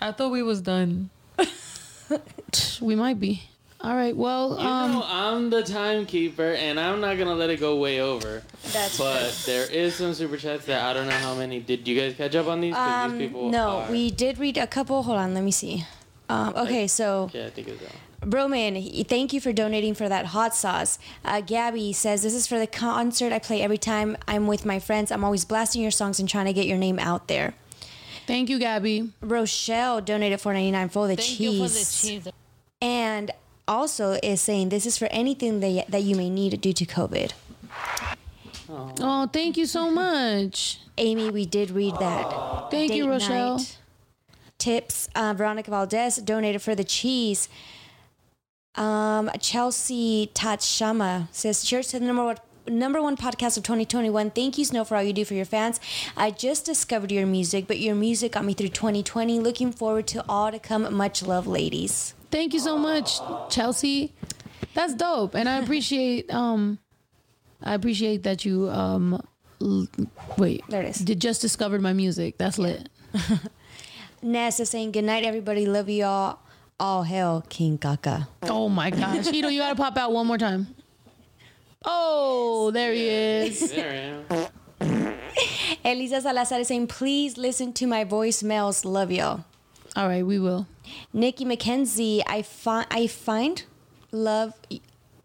I 0.01 0.13
thought 0.13 0.31
we 0.31 0.43
was 0.43 0.61
done. 0.61 1.11
We 2.81 2.95
might 2.95 3.19
be. 3.19 3.43
All 3.81 3.95
right. 3.95 4.17
Well, 4.17 4.51
You 4.61 4.67
um 4.67 4.93
know, 4.93 5.05
I'm 5.07 5.51
the 5.51 5.63
timekeeper, 5.63 6.53
and 6.55 6.79
I'm 6.79 7.01
not 7.01 7.19
gonna 7.19 7.35
let 7.35 7.51
it 7.51 7.61
go 7.61 7.77
way 7.77 8.01
over. 8.01 8.43
That's 8.73 8.97
But 8.99 9.43
there 9.47 9.71
is 9.71 9.95
some 9.97 10.15
super 10.15 10.37
chats 10.37 10.65
that 10.67 10.83
I 10.85 10.93
don't 10.95 11.07
know 11.09 11.17
how 11.17 11.35
many. 11.35 11.61
Did 11.61 11.87
you 11.87 11.99
guys 11.99 12.15
catch 12.17 12.35
up 12.35 12.47
on 12.47 12.61
these? 12.61 12.75
'Cause 12.75 13.05
Um, 13.07 13.19
these 13.19 13.29
people 13.29 13.51
no, 13.51 13.81
are- 13.81 13.91
we 13.91 14.11
did 14.11 14.39
read 14.39 14.57
a 14.57 14.67
couple. 14.67 15.03
Hold 15.03 15.19
on, 15.19 15.35
let 15.35 15.43
me 15.45 15.51
see. 15.51 15.85
Um, 16.29 16.55
okay, 16.57 16.87
so 16.87 17.31
Yeah, 17.35 17.47
I 17.47 17.51
think 17.51 17.69
it's 17.69 17.81
that. 17.83 17.93
Broman, 18.31 19.07
thank 19.07 19.35
you 19.35 19.41
for 19.41 19.53
donating 19.53 19.93
for 19.95 20.09
that 20.09 20.27
hot 20.27 20.55
sauce. 20.55 20.99
Uh, 21.25 21.43
Gabby 21.43 21.93
says, 21.93 22.23
This 22.23 22.33
is 22.33 22.47
for 22.47 22.59
the 22.59 22.67
concert 22.67 23.33
I 23.35 23.39
play 23.39 23.61
every 23.61 23.77
time 23.77 24.17
I'm 24.27 24.47
with 24.47 24.65
my 24.65 24.79
friends. 24.79 25.11
I'm 25.13 25.25
always 25.25 25.45
blasting 25.45 25.83
your 25.83 25.91
songs 25.91 26.19
and 26.19 26.27
trying 26.27 26.47
to 26.47 26.55
get 26.55 26.67
your 26.67 26.79
name 26.79 26.99
out 26.99 27.29
there. 27.29 27.53
Thank 28.27 28.49
you, 28.49 28.59
Gabby. 28.59 29.11
Rochelle 29.21 30.01
donated 30.01 30.41
four 30.41 30.53
ninety 30.53 30.71
nine 30.71 30.89
for 30.89 31.07
the 31.09 31.17
Thank 31.17 31.29
cheese. 31.29 31.41
you 31.41 31.63
for 31.67 31.73
the 31.73 32.23
cheese. 32.25 32.29
And 32.81 33.31
also 33.67 34.19
is 34.23 34.41
saying, 34.41 34.69
This 34.69 34.87
is 34.87 34.99
for 34.99 35.07
anything 35.07 35.61
that, 35.61 35.91
that 35.91 36.03
you 36.03 36.17
may 36.17 36.31
need 36.31 36.61
due 36.61 36.73
to 36.73 36.85
COVID. 36.85 37.33
Oh, 38.69 39.29
thank 39.33 39.57
you 39.57 39.67
so 39.67 39.91
much. 39.91 40.81
Amy, 40.97 41.31
we 41.31 41.47
did 41.47 41.71
read 41.71 41.95
that. 41.99 42.71
Thank 42.71 42.93
you, 42.95 43.09
Rochelle. 43.09 43.59
night 43.59 43.79
Tips. 44.59 45.09
Uh, 45.15 45.35
Veronica 45.37 45.71
Valdez 45.71 46.17
donated 46.17 46.63
for 46.63 46.75
the 46.75 46.85
cheese. 46.85 47.49
Um, 48.77 49.31
Chelsea 49.41 50.31
Tatshama 50.35 51.29
says, 51.33 51.65
Cheers 51.65 51.89
to 51.89 51.99
the 51.99 52.07
number 52.07 52.25
one. 52.25 52.37
Number 52.67 53.03
one 53.03 53.17
podcast 53.17 53.57
of 53.59 53.63
2021. 53.65 54.31
Thank 54.31 54.57
you, 54.57 54.65
Snow, 54.65 54.85
for 54.85 54.97
all 54.97 55.03
you 55.03 55.13
do 55.13 55.25
for 55.25 55.35
your 55.35 55.45
fans. 55.45 55.79
I 56.17 56.31
just 56.31 56.65
discovered 56.65 57.13
your 57.13 57.27
music, 57.27 57.67
but 57.67 57.79
your 57.79 57.95
music 57.95 58.33
got 58.33 58.45
me 58.45 58.55
through 58.55 58.69
2020. 58.71 59.39
Looking 59.39 59.71
forward 59.71 60.07
to 60.09 60.25
all 60.29 60.51
to 60.51 60.59
come. 60.59 60.93
Much 60.95 61.23
love, 61.23 61.47
ladies. 61.47 62.15
Thank 62.31 62.55
you 62.55 62.61
so 62.61 62.79
much, 62.79 63.19
Chelsea. 63.51 64.15
That's 64.73 64.95
dope, 64.95 65.35
and 65.35 65.49
I 65.49 65.59
appreciate 65.59 66.33
um, 66.33 66.79
I 67.63 67.75
appreciate 67.75 68.23
that 68.23 68.45
you 68.45 68.69
um, 68.71 69.21
l- 69.61 69.87
wait. 70.39 70.65
There 70.69 70.83
it 70.83 70.89
is. 70.89 70.99
Did 70.99 71.21
just 71.21 71.43
discovered 71.43 71.83
my 71.83 71.93
music. 71.93 72.39
That's 72.39 72.59
lit. 72.59 72.89
Ness 74.23 74.59
is 74.59 74.71
saying, 74.71 74.93
Good 74.93 75.05
night, 75.05 75.25
everybody. 75.25 75.67
Love 75.67 75.89
you 75.91 76.05
all. 76.05 76.41
All 76.81 77.03
hell, 77.05 77.45
King 77.51 77.79
Kaka. 77.79 78.27
Oh 78.43 78.69
my 78.69 78.91
gosh, 78.91 79.29
Ito, 79.33 79.49
you 79.49 79.61
gotta 79.61 79.77
pop 79.77 79.97
out 79.97 80.13
one 80.13 80.27
more 80.27 80.39
time. 80.39 80.75
Oh, 81.85 82.71
there 82.73 82.93
he 82.93 83.09
is. 83.09 83.73
There 83.75 83.91
I 84.31 84.35
am. 84.35 85.15
Elisa 85.85 86.21
Salazar 86.21 86.61
is 86.61 86.69
saying, 86.69 86.87
Please 86.87 87.37
listen 87.37 87.73
to 87.75 87.87
my 87.87 88.05
voicemails. 88.05 88.85
Love 88.85 89.11
y'all. 89.11 89.45
All 89.97 90.09
right, 90.09 90.25
we 90.25 90.39
will. 90.39 90.67
Nikki 91.13 91.45
McKenzie, 91.45 92.23
I 92.27 92.43
find 92.43 92.87
I 92.91 93.07
find 93.07 93.63
love. 94.11 94.55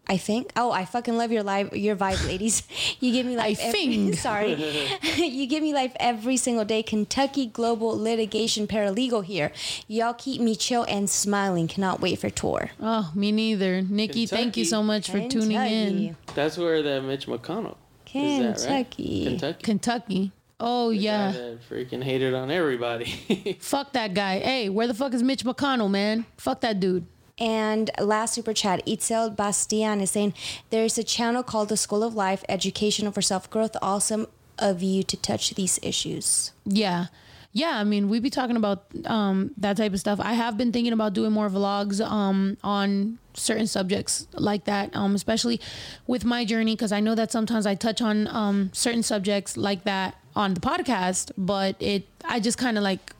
I 0.08 0.16
think. 0.16 0.50
Oh, 0.56 0.72
I 0.72 0.84
fucking 0.84 1.16
love 1.16 1.30
your 1.30 1.42
live, 1.42 1.74
your 1.76 1.94
vibe, 1.96 2.26
ladies. 2.26 2.62
You 3.00 3.12
give 3.12 3.24
me 3.24 3.36
life. 3.36 3.58
I 3.60 3.68
every- 3.68 3.80
think. 3.80 4.14
sorry, 4.18 4.54
you 5.16 5.46
give 5.46 5.62
me 5.62 5.72
life 5.72 5.92
every 5.98 6.36
single 6.36 6.64
day. 6.64 6.82
Kentucky 6.82 7.46
Global 7.46 7.98
Litigation 7.98 8.66
Paralegal 8.66 9.24
here. 9.24 9.52
Y'all 9.88 10.12
keep 10.12 10.40
me 10.42 10.54
chill 10.54 10.84
and 10.88 11.08
smiling. 11.08 11.66
Cannot 11.66 12.00
wait 12.00 12.18
for 12.18 12.28
tour. 12.28 12.70
Oh, 12.80 13.10
me 13.14 13.32
neither. 13.32 13.80
Nikki, 13.80 14.26
thank 14.26 14.56
you 14.56 14.64
so 14.66 14.82
much 14.82 15.10
for 15.10 15.26
tuning 15.28 15.56
in. 15.56 16.16
That's 16.34 16.58
where 16.58 16.82
that 16.82 17.04
Mitch 17.04 17.26
McConnell. 17.26 17.76
Is 18.12 18.64
that 18.64 18.70
right? 18.70 18.90
Kentucky. 18.90 19.24
Kentucky. 19.24 19.62
Kentucky. 19.62 20.32
Oh 20.58 20.90
Guy 20.90 20.96
yeah. 20.96 21.32
That 21.32 21.58
freaking 21.70 22.02
hated 22.04 22.34
on 22.34 22.50
everybody. 22.50 23.56
Fuck 23.60 23.92
that 23.94 24.12
guy. 24.14 24.40
Hey, 24.40 24.68
where 24.68 24.86
the 24.86 24.94
fuck 24.94 25.14
is 25.14 25.22
Mitch 25.22 25.42
McConnell, 25.44 25.90
man? 25.90 26.26
Fuck 26.36 26.60
that 26.60 26.80
dude. 26.80 27.06
And 27.40 27.90
last 27.98 28.34
super 28.34 28.52
chat, 28.52 28.84
Itzel 28.86 29.34
Bastian 29.34 30.00
is 30.00 30.10
saying 30.10 30.34
there 30.68 30.84
is 30.84 30.98
a 30.98 31.04
channel 31.04 31.42
called 31.42 31.70
the 31.70 31.76
School 31.76 32.02
of 32.02 32.14
Life, 32.14 32.44
Educational 32.48 33.12
for 33.12 33.22
Self 33.22 33.48
Growth. 33.48 33.76
Awesome 33.80 34.26
of 34.58 34.82
you 34.82 35.02
to 35.02 35.16
touch 35.16 35.54
these 35.54 35.80
issues. 35.82 36.52
Yeah. 36.66 37.06
Yeah, 37.52 37.72
I 37.78 37.84
mean, 37.84 38.08
we 38.08 38.20
be 38.20 38.30
talking 38.30 38.54
about 38.54 38.84
um, 39.06 39.50
that 39.56 39.76
type 39.76 39.92
of 39.92 39.98
stuff. 39.98 40.20
I 40.20 40.34
have 40.34 40.56
been 40.56 40.70
thinking 40.70 40.92
about 40.92 41.14
doing 41.14 41.32
more 41.32 41.48
vlogs 41.48 42.00
um, 42.00 42.56
on 42.62 43.18
certain 43.34 43.66
subjects 43.66 44.28
like 44.34 44.66
that, 44.66 44.94
um, 44.94 45.16
especially 45.16 45.60
with 46.06 46.24
my 46.24 46.44
journey, 46.44 46.76
because 46.76 46.92
I 46.92 47.00
know 47.00 47.16
that 47.16 47.32
sometimes 47.32 47.66
I 47.66 47.74
touch 47.74 48.00
on 48.00 48.28
um, 48.28 48.70
certain 48.72 49.02
subjects 49.02 49.56
like 49.56 49.82
that 49.82 50.16
on 50.36 50.54
the 50.54 50.60
podcast, 50.60 51.32
but 51.36 51.74
it 51.80 52.06
I 52.24 52.38
just 52.38 52.56
kind 52.56 52.78
of 52.78 52.84
like 52.84 53.12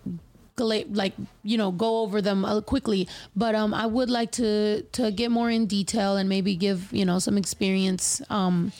gla- 0.65 0.91
like 0.91 1.15
you 1.43 1.57
know 1.57 1.71
go 1.71 2.01
over 2.01 2.21
them 2.23 2.45
uh, 2.45 2.61
quickly 2.61 3.09
but 3.35 3.55
um 3.55 3.73
i 3.75 3.87
would 3.87 4.11
like 4.11 4.31
to 4.31 4.83
to 4.93 5.11
get 5.11 5.31
more 5.31 5.51
in 5.51 5.67
detail 5.67 6.17
and 6.17 6.29
maybe 6.29 6.55
give 6.55 6.93
you 6.93 7.05
know 7.05 7.19
some 7.19 7.37
experience 7.39 8.23
um 8.31 8.73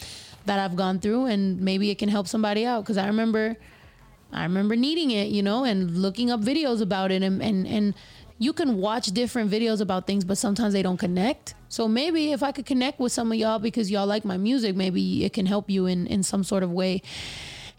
that 0.47 0.59
I've 0.59 0.77
gone 0.77 0.99
through, 0.99 1.27
and 1.27 1.61
maybe 1.61 1.91
it 1.91 1.99
can 1.99 2.09
help 2.09 2.27
somebody 2.27 2.65
out. 2.67 2.83
Because 2.83 2.99
I 2.99 3.07
remember, 3.07 3.57
I 4.33 4.43
remember 4.43 4.77
needing 4.77 5.11
it, 5.11 5.29
you 5.29 5.43
know, 5.43 5.65
and 5.65 5.97
looking 5.99 6.31
up 6.31 6.41
videos 6.41 6.81
about 6.81 7.13
it, 7.13 7.23
and 7.23 7.43
and 7.43 7.67
and 7.67 7.95
you 8.39 8.53
can 8.53 8.79
watch 8.79 9.07
different 9.09 9.51
videos 9.51 9.81
about 9.81 10.07
things, 10.07 10.25
but 10.25 10.39
sometimes 10.39 10.73
they 10.73 10.83
don't 10.83 10.97
connect. 10.97 11.55
So 11.69 11.87
maybe 11.87 12.33
if 12.33 12.43
I 12.43 12.53
could 12.53 12.67
connect 12.67 12.99
with 12.99 13.13
some 13.13 13.31
of 13.31 13.39
y'all 13.39 13.59
because 13.59 13.91
y'all 13.91 14.07
like 14.07 14.25
my 14.25 14.39
music, 14.39 14.75
maybe 14.75 15.25
it 15.25 15.33
can 15.33 15.47
help 15.47 15.69
you 15.69 15.87
in 15.87 16.07
in 16.07 16.23
some 16.23 16.43
sort 16.43 16.63
of 16.63 16.71
way, 16.71 17.03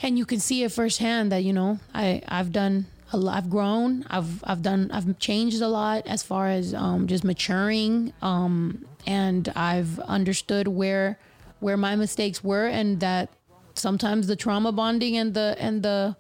and 0.02 0.18
you 0.18 0.26
can 0.26 0.40
see 0.40 0.64
it 0.64 0.72
firsthand 0.72 1.32
that 1.32 1.44
you 1.44 1.54
know 1.54 1.80
I 1.94 2.22
I've 2.28 2.52
done 2.52 2.86
I've 3.14 3.50
grown, 3.50 4.06
I've 4.10 4.44
I've 4.44 4.62
done 4.62 4.90
I've 4.92 5.20
changed 5.20 5.62
a 5.62 5.68
lot 5.68 6.08
as 6.08 6.24
far 6.24 6.48
as 6.48 6.74
um, 6.74 7.08
just 7.08 7.24
maturing, 7.24 8.14
um, 8.22 8.86
and 9.06 9.52
I've 9.56 10.00
understood 10.00 10.68
where 10.68 11.20
where 11.60 11.78
my 11.78 11.96
mistakes 11.96 12.44
were, 12.44 12.68
and 12.68 13.00
that 13.00 13.30
sometimes 13.76 14.28
the 14.28 14.36
trauma 14.36 14.72
bonding 14.72 15.18
and 15.18 15.34
the 15.34 15.56
and 15.60 15.84
the 15.84 16.16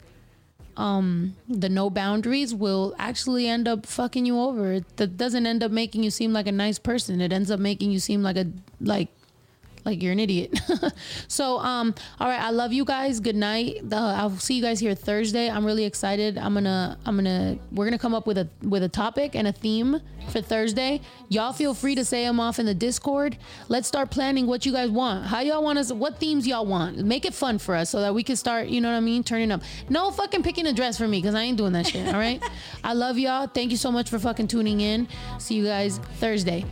um 0.78 1.36
the 1.50 1.70
no 1.70 1.90
boundaries 1.90 2.56
will 2.56 2.96
actually 2.98 3.48
end 3.48 3.68
up 3.68 3.86
fucking 3.86 4.26
you 4.26 4.40
over. 4.40 4.80
That 4.96 5.18
doesn't 5.18 5.46
end 5.46 5.64
up 5.64 5.72
making 5.72 6.04
you 6.04 6.12
seem 6.12 6.34
like 6.34 6.48
a 6.48 6.52
nice 6.52 6.80
person. 6.80 7.22
It 7.22 7.34
ends 7.34 7.52
up 7.52 7.60
making 7.60 7.92
you 7.92 8.00
seem 8.00 8.24
like 8.24 8.38
a 8.38 8.48
like 8.80 9.10
like 9.86 10.02
you're 10.02 10.12
an 10.12 10.20
idiot. 10.20 10.60
So 11.28 11.60
um 11.60 11.96
all 12.20 12.28
right 12.28 12.42
i 12.42 12.50
love 12.50 12.74
you 12.74 12.86
guys. 12.86 13.20
Good 13.20 13.36
night. 13.36 13.82
Uh, 13.92 13.96
i'll 13.96 14.38
see 14.38 14.56
you 14.56 14.62
guys 14.62 14.80
here 14.80 14.94
thursday. 14.96 15.50
I'm 15.50 15.66
really 15.66 15.86
excited. 15.86 16.38
I'm 16.38 16.54
gonna 16.54 16.98
i'm 17.06 17.16
gonna 17.16 17.58
we're 17.72 17.86
gonna 17.86 17.98
come 17.98 18.14
up 18.14 18.28
with 18.28 18.38
a 18.38 18.50
with 18.64 18.84
a 18.84 18.90
topic 18.90 19.36
and 19.36 19.48
a 19.48 19.52
theme 19.52 20.00
for 20.30 20.42
thursday. 20.42 21.02
Y'all 21.30 21.54
feel 21.54 21.74
free 21.74 21.96
to 21.96 22.06
say 22.06 22.26
them 22.26 22.40
off 22.40 22.60
in 22.60 22.66
the 22.66 22.74
discord. 22.74 23.38
Let's 23.70 23.88
start 23.88 24.12
planning 24.12 24.48
what 24.48 24.66
you 24.66 24.72
guys 24.72 24.90
want. 24.90 25.26
How 25.26 25.40
y'all 25.40 25.64
want 25.64 25.80
us 25.80 25.92
what 25.92 26.20
themes 26.20 26.48
y'all 26.48 26.66
want? 26.66 26.98
Make 26.98 27.26
it 27.26 27.34
fun 27.34 27.58
for 27.58 27.76
us 27.76 27.90
so 27.90 28.02
that 28.02 28.14
we 28.14 28.24
can 28.24 28.36
start 28.36 28.68
you 28.68 28.82
know 28.82 28.92
what 28.92 28.98
i 28.98 29.02
mean 29.02 29.24
turning 29.24 29.52
up. 29.52 29.62
No 29.90 30.12
fucking 30.12 30.44
picking 30.44 30.68
a 30.68 30.74
dress 30.74 30.98
for 30.98 31.08
me 31.08 31.20
because 31.22 31.36
i 31.36 31.42
ain't 31.42 31.58
doing 31.58 31.74
that 31.74 31.88
shit 31.88 32.08
all 32.08 32.20
right? 32.20 32.42
I 32.84 32.94
love 32.94 33.18
y'all. 33.18 33.48
Thank 33.48 33.72
you 33.72 33.78
so 33.78 33.92
much 33.92 34.10
for 34.10 34.20
fucking 34.20 34.48
tuning 34.48 34.82
in. 34.82 35.08
See 35.40 35.56
you 35.56 35.66
guys 35.66 36.00
thursday 36.20 36.66